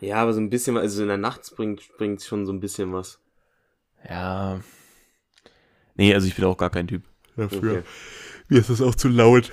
Ja, 0.00 0.16
aber 0.22 0.32
so 0.32 0.40
ein 0.40 0.50
bisschen, 0.50 0.76
also 0.76 1.02
in 1.02 1.08
der 1.08 1.16
Nacht 1.16 1.54
bringt 1.56 1.82
es 2.00 2.26
schon 2.26 2.46
so 2.46 2.52
ein 2.52 2.60
bisschen 2.60 2.92
was. 2.92 3.18
Ja. 4.08 4.60
Nee, 5.96 6.14
also 6.14 6.28
ich 6.28 6.36
bin 6.36 6.44
auch 6.44 6.56
gar 6.56 6.70
kein 6.70 6.86
Typ 6.86 7.02
dafür. 7.36 7.72
Okay. 7.72 7.82
Mir 8.48 8.60
ist 8.60 8.70
das 8.70 8.80
auch 8.80 8.94
zu 8.94 9.08
laut. 9.08 9.52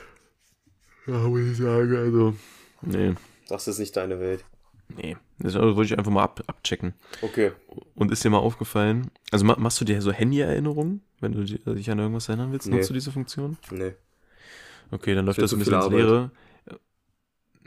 Ja, 1.07 1.17
muss 1.27 1.41
ich 1.41 1.57
sagen, 1.57 1.95
also. 1.95 2.35
Nee. 2.81 3.15
Das 3.47 3.67
ist 3.67 3.79
nicht 3.79 3.95
deine 3.97 4.19
Welt. 4.19 4.45
Nee, 4.87 5.17
das 5.39 5.55
wollte 5.55 5.83
ich 5.83 5.97
einfach 5.97 6.11
mal 6.11 6.23
ab, 6.23 6.43
abchecken. 6.47 6.93
Okay. 7.21 7.51
Und 7.95 8.11
ist 8.11 8.23
dir 8.23 8.29
mal 8.29 8.37
aufgefallen, 8.37 9.11
also 9.31 9.45
machst 9.45 9.81
du 9.81 9.85
dir 9.85 10.01
so 10.01 10.11
Handy-Erinnerungen, 10.11 11.01
wenn 11.19 11.31
du 11.31 11.43
dich 11.43 11.91
an 11.91 11.99
irgendwas 11.99 12.29
erinnern 12.29 12.51
willst? 12.51 12.67
Nee. 12.67 12.77
Nutzt 12.77 12.89
du 12.89 12.93
diese 12.93 13.11
Funktion? 13.11 13.57
Nee. 13.71 13.93
Okay, 14.91 15.15
dann 15.15 15.25
läuft 15.25 15.41
das 15.41 15.51
ein 15.53 15.59
bisschen 15.59 15.73
ins 15.73 15.89
Leere. 15.89 16.31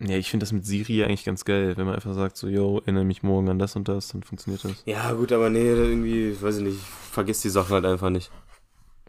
Ja, 0.01 0.17
ich 0.17 0.31
finde 0.31 0.45
das 0.45 0.53
mit 0.53 0.65
Siri 0.65 1.03
eigentlich 1.03 1.25
ganz 1.25 1.45
geil, 1.45 1.77
wenn 1.77 1.85
man 1.85 1.97
einfach 1.97 2.15
sagt, 2.15 2.37
so, 2.37 2.47
yo, 2.47 2.79
erinnere 2.79 3.05
mich 3.05 3.25
morgen 3.25 3.49
an 3.49 3.59
das 3.59 3.75
und 3.75 3.89
das, 3.89 4.07
dann 4.09 4.23
funktioniert 4.23 4.63
das. 4.63 4.85
Ja, 4.87 5.13
gut, 5.13 5.33
aber 5.33 5.51
nee, 5.51 5.67
irgendwie, 5.67 6.41
weiß 6.41 6.59
ich 6.59 6.63
nicht, 6.63 6.79
vergiss 6.79 7.43
die 7.43 7.49
Sachen 7.49 7.73
halt 7.73 7.85
einfach 7.85 8.09
nicht. 8.09 8.31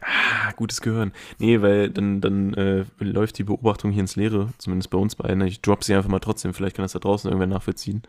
Ah, 0.01 0.51
gutes 0.55 0.81
Gehirn. 0.81 1.11
Nee, 1.39 1.61
weil 1.61 1.89
dann, 1.89 2.21
dann 2.21 2.53
äh, 2.53 2.85
läuft 2.99 3.37
die 3.37 3.43
Beobachtung 3.43 3.91
hier 3.91 4.01
ins 4.01 4.15
Leere, 4.15 4.49
zumindest 4.57 4.89
bei 4.89 4.97
uns 4.97 5.15
beiden. 5.15 5.41
Ich 5.41 5.61
drop 5.61 5.83
sie 5.83 5.93
einfach 5.93 6.09
mal 6.09 6.19
trotzdem, 6.19 6.53
vielleicht 6.53 6.75
kann 6.75 6.83
das 6.83 6.93
da 6.93 6.99
draußen 6.99 7.29
irgendwer 7.29 7.47
nachvollziehen. 7.47 8.03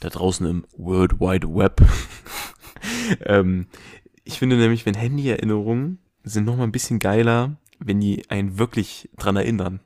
Da 0.00 0.08
draußen 0.08 0.46
im 0.46 0.64
World 0.76 1.20
Wide 1.20 1.48
Web. 1.54 1.80
ähm, 3.24 3.66
ich 4.24 4.38
finde 4.38 4.56
nämlich, 4.56 4.86
wenn 4.86 4.94
Handy-Erinnerungen 4.94 5.98
sind 6.24 6.44
nochmal 6.44 6.66
ein 6.66 6.72
bisschen 6.72 6.98
geiler, 6.98 7.56
wenn 7.78 8.00
die 8.00 8.28
einen 8.28 8.58
wirklich 8.58 9.08
dran 9.16 9.36
erinnern. 9.36 9.80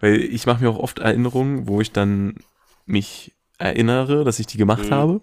Weil 0.00 0.16
ich 0.20 0.46
mache 0.46 0.62
mir 0.62 0.70
auch 0.70 0.78
oft 0.78 0.98
Erinnerungen, 0.98 1.66
wo 1.66 1.80
ich 1.80 1.92
dann 1.92 2.34
mich 2.86 3.34
erinnere, 3.58 4.24
dass 4.24 4.38
ich 4.38 4.46
die 4.46 4.58
gemacht 4.58 4.90
Mhm. 4.90 4.94
habe. 4.94 5.20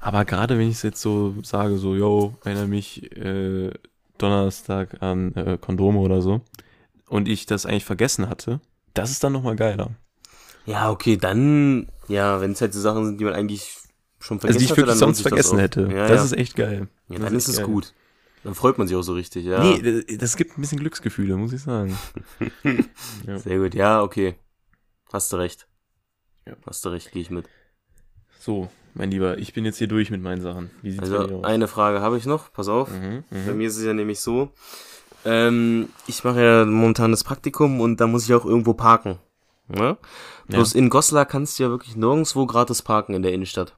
Aber 0.00 0.24
gerade 0.24 0.58
wenn 0.58 0.68
ich 0.68 0.76
es 0.76 0.82
jetzt 0.82 1.00
so 1.00 1.34
sage, 1.42 1.76
so, 1.78 1.94
yo, 1.94 2.36
erinnere 2.44 2.66
mich 2.66 3.10
äh, 3.16 3.70
Donnerstag 4.18 5.02
an 5.02 5.34
äh, 5.34 5.58
Kondome 5.60 5.98
oder 6.00 6.22
so, 6.22 6.40
und 7.08 7.28
ich 7.28 7.46
das 7.46 7.66
eigentlich 7.66 7.84
vergessen 7.84 8.28
hatte, 8.28 8.60
das 8.94 9.10
ist 9.10 9.22
dann 9.22 9.32
nochmal 9.32 9.56
geiler. 9.56 9.90
Ja, 10.64 10.90
okay, 10.90 11.16
dann, 11.16 11.88
ja, 12.08 12.40
wenn 12.40 12.52
es 12.52 12.60
halt 12.60 12.72
so 12.72 12.80
Sachen 12.80 13.06
sind, 13.06 13.20
die 13.20 13.24
man 13.24 13.34
eigentlich 13.34 13.76
schon 14.18 14.38
Also 14.38 14.46
vergessen 14.46 14.58
die 14.58 14.64
ich 14.64 14.70
hatte, 14.70 14.80
wirklich 14.80 14.98
dann 14.98 15.08
lohnt 15.08 15.16
sonst 15.16 15.24
das 15.24 15.28
vergessen 15.28 15.56
auch. 15.56 15.62
hätte. 15.62 15.80
Ja, 15.82 16.08
das 16.08 16.18
ja. 16.18 16.24
ist 16.24 16.32
echt 16.32 16.56
geil. 16.56 16.88
ja, 17.08 17.18
das 17.18 17.24
dann 17.24 17.36
ist 17.36 17.48
es 17.48 17.56
geil. 17.58 17.66
gut. 17.66 17.94
Dann 18.42 18.54
freut 18.54 18.78
man 18.78 18.86
sich 18.86 18.96
auch 18.96 19.02
so 19.02 19.14
richtig, 19.14 19.44
ja. 19.44 19.62
Nee, 19.62 20.04
das, 20.06 20.18
das 20.18 20.36
gibt 20.36 20.56
ein 20.56 20.60
bisschen 20.60 20.78
Glücksgefühle, 20.78 21.36
muss 21.36 21.52
ich 21.52 21.62
sagen. 21.62 21.96
ja. 23.26 23.38
Sehr 23.38 23.58
gut, 23.58 23.74
ja, 23.74 24.02
okay. 24.02 24.36
Hast 25.12 25.32
du 25.32 25.36
recht. 25.36 25.68
Ja. 26.46 26.54
Hast 26.66 26.84
du 26.84 26.90
recht, 26.90 27.12
gehe 27.12 27.22
ich 27.22 27.30
mit. 27.30 27.48
So, 28.38 28.68
mein 28.96 29.10
Lieber, 29.10 29.38
ich 29.38 29.52
bin 29.52 29.64
jetzt 29.64 29.78
hier 29.78 29.88
durch 29.88 30.10
mit 30.10 30.22
meinen 30.22 30.40
Sachen. 30.40 30.70
Wie 30.82 30.90
sieht's 30.90 31.08
bei 31.10 31.16
dir 31.16 31.20
Also 31.20 31.36
aus? 31.38 31.44
eine 31.44 31.68
Frage 31.68 32.00
habe 32.00 32.16
ich 32.16 32.26
noch, 32.26 32.52
pass 32.52 32.68
auf. 32.68 32.90
Mhm, 32.90 33.24
Bei 33.30 33.52
mhm. 33.52 33.58
mir 33.58 33.68
ist 33.68 33.76
es 33.76 33.84
ja 33.84 33.92
nämlich 33.92 34.20
so, 34.20 34.50
ähm, 35.24 35.90
ich 36.06 36.24
mache 36.24 36.42
ja 36.42 36.64
momentan 36.64 37.10
das 37.10 37.22
Praktikum 37.24 37.80
und 37.80 38.00
da 38.00 38.06
muss 38.06 38.24
ich 38.24 38.34
auch 38.34 38.44
irgendwo 38.46 38.74
parken. 38.74 39.18
Ne? 39.68 39.96
Bloß 40.48 40.74
in 40.74 40.88
Goslar 40.90 41.26
kannst 41.26 41.58
du 41.58 41.64
ja 41.64 41.70
wirklich 41.70 41.96
nirgendwo 41.96 42.46
gratis 42.46 42.82
parken 42.82 43.14
in 43.14 43.22
der 43.22 43.32
Innenstadt. 43.32 43.76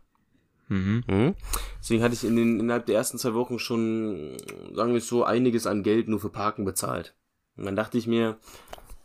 Mhm. 0.68 1.02
Mhm. 1.06 1.34
Deswegen 1.80 2.02
hatte 2.02 2.14
ich 2.14 2.24
in 2.24 2.36
den, 2.36 2.60
innerhalb 2.60 2.86
der 2.86 2.96
ersten 2.96 3.18
zwei 3.18 3.34
Wochen 3.34 3.58
schon, 3.58 4.36
sagen 4.74 4.92
wir 4.92 5.00
so, 5.00 5.24
einiges 5.24 5.66
an 5.66 5.82
Geld 5.82 6.08
nur 6.08 6.20
für 6.20 6.28
Parken 6.28 6.64
bezahlt. 6.64 7.14
Und 7.56 7.64
dann 7.64 7.76
dachte 7.76 7.98
ich 7.98 8.06
mir, 8.06 8.36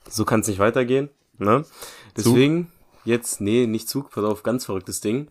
so 0.10 0.26
kann 0.26 0.42
es 0.42 0.48
nicht 0.48 0.60
weitergehen. 0.60 1.10
Ne? 1.38 1.66
Deswegen, 2.18 2.72
jetzt, 3.06 3.42
nee, 3.42 3.66
nicht 3.66 3.90
Zug, 3.90 4.12
pass 4.12 4.24
auf, 4.24 4.44
ganz 4.44 4.66
verrücktes 4.66 5.02
Ding. 5.02 5.30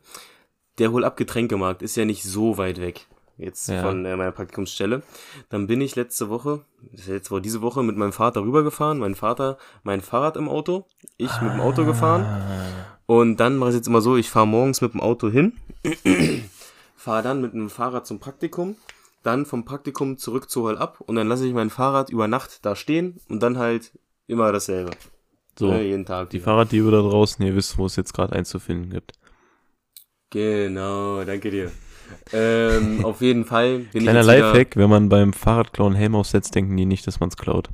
Der 0.79 0.91
Hol-Ab-Getränkemarkt 0.93 1.83
ist 1.83 1.97
ja 1.97 2.05
nicht 2.05 2.23
so 2.25 2.57
weit 2.59 2.81
weg. 2.81 3.07
Jetzt 3.39 3.69
Ja. 3.69 3.83
von 3.83 4.05
äh, 4.05 4.17
meiner 4.17 4.33
Praktikumsstelle. 4.33 5.03
Dann 5.49 5.67
bin 5.67 5.81
ich 5.81 5.97
letzte 5.97 6.29
Woche, 6.29 6.65
jetzt 6.93 7.31
war 7.31 7.41
diese 7.41 7.63
Woche, 7.63 7.83
mit 7.83 7.97
meinem 7.97 8.13
Vater 8.13 8.43
rübergefahren. 8.43 8.99
Mein 8.99 9.15
Vater, 9.15 9.59
mein 9.83 10.01
Fahrrad 10.01 10.37
im 10.37 10.49
Auto, 10.49 10.87
ich 11.17 11.41
mit 11.41 11.53
dem 11.53 11.61
Auto 11.61 11.85
gefahren. 11.85 12.23
Ah, 12.23 12.99
Und 13.07 13.39
dann 13.39 13.57
mache 13.57 13.71
ich 13.71 13.75
es 13.75 13.81
jetzt 13.81 13.89
immer 13.89 14.01
so, 14.03 14.17
ich 14.17 14.31
fahre 14.31 14.47
morgens 14.47 14.81
mit 14.81 14.93
dem 14.93 15.01
Auto 15.01 15.29
hin, 15.31 15.55
fahre 16.97 17.23
dann 17.23 17.41
mit 17.41 17.53
dem 17.53 17.71
Fahrrad 17.71 18.07
zum 18.07 18.21
Praktikum, 18.21 18.77
dann 19.23 19.47
vom 19.47 19.65
Praktikum 19.65 20.19
zurück 20.19 20.51
zu 20.51 20.67
Hall 20.69 20.79
ab 20.79 21.01
und 21.01 21.17
dann 21.17 21.29
lasse 21.29 21.47
ich 21.47 21.55
mein 21.55 21.71
Fahrrad 21.71 22.11
über 22.11 22.29
Nacht 22.29 22.65
da 22.65 22.77
stehen 22.77 23.19
und 23.29 23.43
dann 23.43 23.59
halt 23.59 23.93
immer 24.27 24.53
dasselbe. 24.53 24.91
so, 25.59 25.69
Ne, 25.69 25.83
jeden 25.83 26.05
Tag. 26.07 26.31
die 26.31 26.37
wieder. 26.37 26.45
Fahrraddiebe 26.45 26.91
da 26.91 27.01
draußen, 27.01 27.45
ihr 27.45 27.55
wisst, 27.57 27.79
wo 27.79 27.87
es 27.87 27.97
jetzt 27.97 28.13
gerade 28.15 28.35
einzufinden 28.35 28.91
gibt. 28.91 29.13
Genau, 30.33 31.23
danke 31.25 31.51
dir. 31.51 31.71
ähm, 32.33 33.05
auf 33.05 33.21
jeden 33.21 33.45
Fall 33.45 33.81
bin 33.93 34.03
Kleiner 34.03 34.19
jetzt 34.19 34.27
Lifehack, 34.27 34.77
wenn 34.77 34.91
man 34.91 35.09
beim 35.09 35.33
Fahrradklauen 35.33 35.95
Helm 35.95 36.15
aufsetzt, 36.17 36.55
denken 36.55 36.77
die 36.77 36.87
nicht, 36.87 37.07
dass 37.07 37.21
man 37.21 37.29
es 37.29 37.37
klaut. 37.37 37.71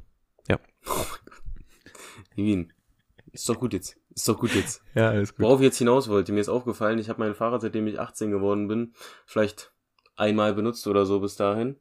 Wien. 2.39 2.73
Ist 3.33 3.49
doch 3.49 3.59
gut 3.59 3.75
jetzt. 3.75 3.97
Ist 4.15 4.29
doch 4.29 4.39
gut 4.39 4.55
jetzt. 4.55 4.83
Ja, 4.95 5.11
alles 5.11 5.35
Worauf 5.39 5.61
ich 5.61 5.67
jetzt 5.67 5.79
hinaus 5.79 6.09
wollte, 6.09 6.33
mir 6.33 6.41
ist 6.41 6.49
aufgefallen, 6.49 6.99
ich 6.99 7.09
habe 7.09 7.21
mein 7.21 7.35
Fahrrad, 7.35 7.61
seitdem 7.61 7.87
ich 7.87 8.01
18 8.01 8.31
geworden 8.31 8.67
bin, 8.67 8.95
vielleicht 9.27 9.71
einmal 10.17 10.55
benutzt 10.55 10.87
oder 10.87 11.05
so 11.07 11.21
bis 11.21 11.37
dahin. 11.37 11.77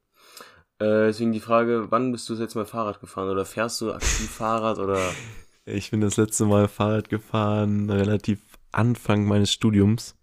Äh, 0.79 1.07
deswegen 1.07 1.31
die 1.31 1.39
Frage, 1.39 1.89
wann 1.89 2.11
bist 2.11 2.27
du 2.29 2.33
das 2.33 2.41
letzte 2.41 2.59
Mal 2.59 2.65
Fahrrad 2.65 2.99
gefahren? 2.99 3.29
Oder 3.29 3.45
fährst 3.45 3.81
du 3.81 3.93
aktiv 3.93 4.29
Fahrrad 4.29 4.77
oder 4.77 4.99
Ich 5.65 5.89
bin 5.89 6.01
das 6.01 6.17
letzte 6.17 6.45
Mal 6.45 6.67
Fahrrad 6.67 7.09
gefahren, 7.09 7.89
relativ 7.89 8.39
Anfang 8.71 9.25
meines 9.25 9.51
Studiums. 9.51 10.15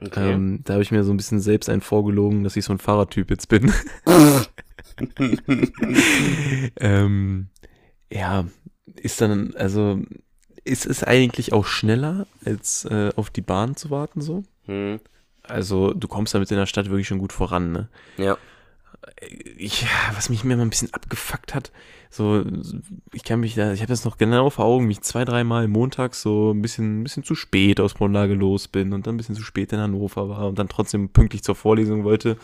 Okay. 0.00 0.32
Ähm, 0.32 0.60
da 0.64 0.74
habe 0.74 0.82
ich 0.82 0.90
mir 0.90 1.04
so 1.04 1.12
ein 1.12 1.16
bisschen 1.16 1.40
selbst 1.40 1.68
einen 1.68 1.80
vorgelogen, 1.80 2.44
dass 2.44 2.56
ich 2.56 2.64
so 2.64 2.72
ein 2.72 2.78
Fahrradtyp 2.78 3.30
jetzt 3.30 3.48
bin. 3.48 3.72
ähm, 6.80 7.48
ja, 8.12 8.46
ist 8.96 9.20
dann, 9.20 9.54
also, 9.56 10.00
ist 10.64 10.86
es 10.86 11.02
eigentlich 11.02 11.52
auch 11.52 11.66
schneller, 11.66 12.26
als 12.44 12.84
äh, 12.86 13.12
auf 13.16 13.30
die 13.30 13.42
Bahn 13.42 13.76
zu 13.76 13.90
warten 13.90 14.20
so? 14.20 14.44
hm. 14.66 15.00
Also, 15.42 15.92
du 15.92 16.08
kommst 16.08 16.34
damit 16.34 16.50
in 16.50 16.56
der 16.56 16.66
Stadt 16.66 16.90
wirklich 16.90 17.06
schon 17.06 17.18
gut 17.18 17.32
voran, 17.32 17.70
ne? 17.70 17.88
Ja. 18.16 18.36
Ich, 19.56 19.86
was 20.14 20.28
mich 20.28 20.44
mir 20.44 20.56
mal 20.56 20.62
ein 20.62 20.70
bisschen 20.70 20.92
abgefuckt 20.92 21.54
hat, 21.54 21.72
so, 22.10 22.44
ich 23.12 23.24
kann 23.24 23.40
mich 23.40 23.54
da, 23.54 23.72
ich 23.72 23.80
habe 23.80 23.88
das 23.88 24.04
noch 24.04 24.16
genau 24.16 24.48
vor 24.50 24.64
Augen, 24.64 24.88
wie 24.88 24.92
ich 24.92 25.00
zwei, 25.02 25.24
dreimal 25.24 25.68
montags 25.68 26.22
so 26.22 26.52
ein 26.52 26.62
bisschen, 26.62 27.00
ein 27.00 27.02
bisschen 27.02 27.24
zu 27.24 27.34
spät 27.34 27.80
aus 27.80 27.94
Brunlage 27.94 28.34
los 28.34 28.68
bin 28.68 28.92
und 28.92 29.06
dann 29.06 29.14
ein 29.14 29.16
bisschen 29.18 29.34
zu 29.34 29.42
spät 29.42 29.72
in 29.72 29.80
Hannover 29.80 30.28
war 30.28 30.46
und 30.48 30.58
dann 30.58 30.68
trotzdem 30.68 31.08
pünktlich 31.10 31.42
zur 31.42 31.56
Vorlesung 31.56 32.04
wollte, 32.04 32.36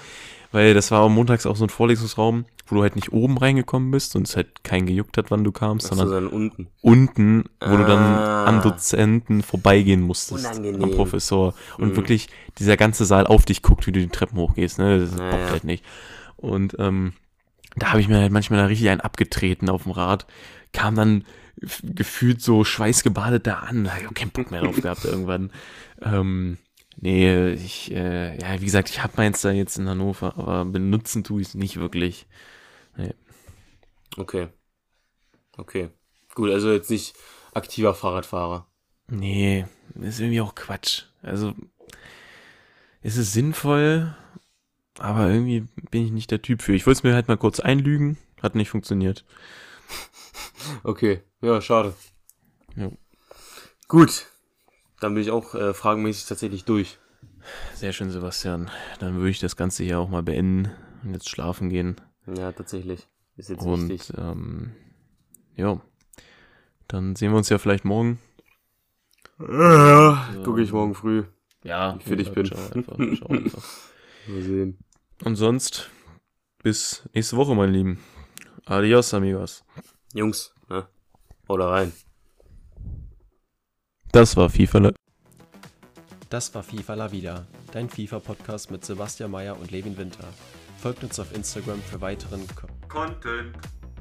weil 0.50 0.74
das 0.74 0.90
war 0.90 1.08
montags 1.08 1.46
auch 1.46 1.56
so 1.56 1.64
ein 1.64 1.70
Vorlesungsraum, 1.70 2.44
wo 2.66 2.76
du 2.76 2.82
halt 2.82 2.96
nicht 2.96 3.12
oben 3.12 3.38
reingekommen 3.38 3.90
bist 3.90 4.14
und 4.16 4.28
es 4.28 4.36
halt 4.36 4.62
kein 4.64 4.84
gejuckt 4.86 5.16
hat, 5.16 5.30
wann 5.30 5.44
du 5.44 5.52
kamst, 5.52 5.86
sondern 5.88 6.10
dann 6.10 6.26
unten. 6.26 6.66
unten, 6.82 7.44
wo 7.64 7.76
du 7.76 7.84
dann 7.84 8.18
Ah. 8.18 8.44
am 8.46 8.60
Dozenten 8.60 9.42
vorbeigehen 9.42 10.00
musstest, 10.02 10.44
Unangenehm. 10.44 10.82
am 10.82 10.90
Professor 10.90 11.54
und 11.78 11.90
Mhm. 11.90 11.96
wirklich 11.96 12.28
dieser 12.58 12.76
ganze 12.76 13.04
Saal 13.04 13.26
auf 13.26 13.44
dich 13.44 13.62
guckt, 13.62 13.86
wie 13.86 13.92
du 13.92 14.00
die 14.00 14.08
Treppen 14.08 14.38
hochgehst, 14.38 14.78
ne, 14.78 14.98
das 14.98 15.16
Ja, 15.16 15.30
bockt 15.30 15.50
halt 15.52 15.64
nicht. 15.64 15.84
Und 16.42 16.76
ähm, 16.78 17.14
da 17.76 17.90
habe 17.90 18.00
ich 18.00 18.08
mir 18.08 18.18
halt 18.18 18.32
manchmal 18.32 18.60
da 18.60 18.66
richtig 18.66 18.90
einen 18.90 19.00
abgetreten 19.00 19.70
auf 19.70 19.84
dem 19.84 19.92
Rad, 19.92 20.26
kam 20.72 20.94
dann 20.94 21.24
gefühlt 21.82 22.42
so 22.42 22.64
schweißgebadet 22.64 23.46
da 23.46 23.60
an, 23.60 23.84
da 23.84 23.92
hab 23.92 24.00
ich 24.02 24.08
auch 24.08 24.14
keinen 24.14 24.30
Bock 24.30 24.50
mehr 24.50 24.62
drauf 24.62 24.80
gehabt 24.80 25.04
irgendwann. 25.04 25.52
Ähm, 26.00 26.58
nee, 26.96 27.50
ich, 27.52 27.92
äh, 27.92 28.36
ja, 28.38 28.60
wie 28.60 28.64
gesagt, 28.64 28.90
ich 28.90 29.02
habe 29.02 29.14
meins 29.16 29.40
da 29.42 29.50
jetzt 29.50 29.78
in 29.78 29.88
Hannover, 29.88 30.36
aber 30.36 30.64
benutzen 30.64 31.24
tue 31.24 31.40
ich 31.40 31.48
es 31.48 31.54
nicht 31.54 31.78
wirklich. 31.78 32.26
Okay. 34.16 34.48
Okay. 35.56 35.90
Gut, 36.34 36.50
also 36.50 36.72
jetzt 36.72 36.90
nicht 36.90 37.14
aktiver 37.54 37.94
Fahrradfahrer. 37.94 38.66
Nee, 39.08 39.66
ist 39.94 40.20
irgendwie 40.20 40.40
auch 40.40 40.54
Quatsch. 40.54 41.04
Also, 41.22 41.54
es 43.02 43.16
ist 43.16 43.32
sinnvoll, 43.32 44.16
aber 44.98 45.28
irgendwie 45.30 45.66
bin 45.90 46.04
ich 46.04 46.12
nicht 46.12 46.30
der 46.30 46.42
Typ 46.42 46.62
für. 46.62 46.74
Ich 46.74 46.86
wollte 46.86 46.98
es 46.98 47.02
mir 47.02 47.14
halt 47.14 47.28
mal 47.28 47.36
kurz 47.36 47.60
einlügen, 47.60 48.18
hat 48.42 48.54
nicht 48.54 48.70
funktioniert. 48.70 49.24
Okay. 50.84 51.22
Ja, 51.40 51.60
schade. 51.60 51.92
Ja. 52.76 52.90
Gut. 53.88 54.26
Dann 55.00 55.14
bin 55.14 55.22
ich 55.24 55.32
auch 55.32 55.54
äh, 55.56 55.74
fragenmäßig 55.74 56.26
tatsächlich 56.26 56.64
durch. 56.64 56.98
Sehr 57.74 57.92
schön, 57.92 58.10
Sebastian. 58.10 58.70
Dann 59.00 59.16
würde 59.16 59.30
ich 59.30 59.40
das 59.40 59.56
Ganze 59.56 59.82
hier 59.82 59.98
auch 59.98 60.08
mal 60.08 60.22
beenden 60.22 60.70
und 61.02 61.14
jetzt 61.14 61.28
schlafen 61.28 61.68
gehen. 61.68 61.96
Ja, 62.26 62.52
tatsächlich. 62.52 63.08
Ist 63.36 63.50
jetzt 63.50 63.64
und 63.64 63.88
wichtig. 63.88 64.16
ähm, 64.16 64.70
ja, 65.56 65.80
dann 66.86 67.16
sehen 67.16 67.32
wir 67.32 67.38
uns 67.38 67.48
ja 67.48 67.58
vielleicht 67.58 67.84
morgen. 67.84 68.20
Ja, 69.40 70.28
gucke 70.44 70.62
ich 70.62 70.70
morgen 70.72 70.94
früh. 70.94 71.24
Ja, 71.64 71.98
Wie 71.98 72.04
fit 72.04 72.20
ich 72.20 72.32
bin. 72.32 72.46
Schau 72.46 72.56
einfach, 72.72 72.96
schau 73.18 73.26
einfach. 73.26 73.64
Mal 74.26 74.42
sehen. 74.42 74.78
Und 75.24 75.36
sonst 75.36 75.90
bis 76.62 77.02
nächste 77.12 77.36
Woche, 77.36 77.54
mein 77.54 77.72
Lieben. 77.72 77.98
Adios, 78.66 79.12
amigos. 79.14 79.64
Jungs, 80.14 80.54
ne? 80.68 80.86
Oder 81.48 81.68
rein. 81.70 81.92
Das 84.12 84.36
war 84.36 84.48
FIFA. 84.50 84.78
La- 84.78 84.92
Das 86.28 86.54
war 86.54 86.62
FIFA 86.62 86.94
La 86.94 87.10
Vida, 87.12 87.46
dein 87.72 87.88
FIFA-Podcast 87.88 88.70
mit 88.70 88.84
Sebastian 88.84 89.30
Mayer 89.30 89.58
und 89.58 89.70
Levin 89.70 89.96
Winter. 89.96 90.24
Folgt 90.78 91.02
uns 91.04 91.18
auf 91.18 91.34
Instagram 91.34 91.80
für 91.82 92.00
weiteren 92.00 92.46
Ko 92.54 92.66
Content. 92.88 93.56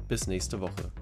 Bis 0.08 0.26
nächste 0.26 0.60
Woche. 0.60 0.92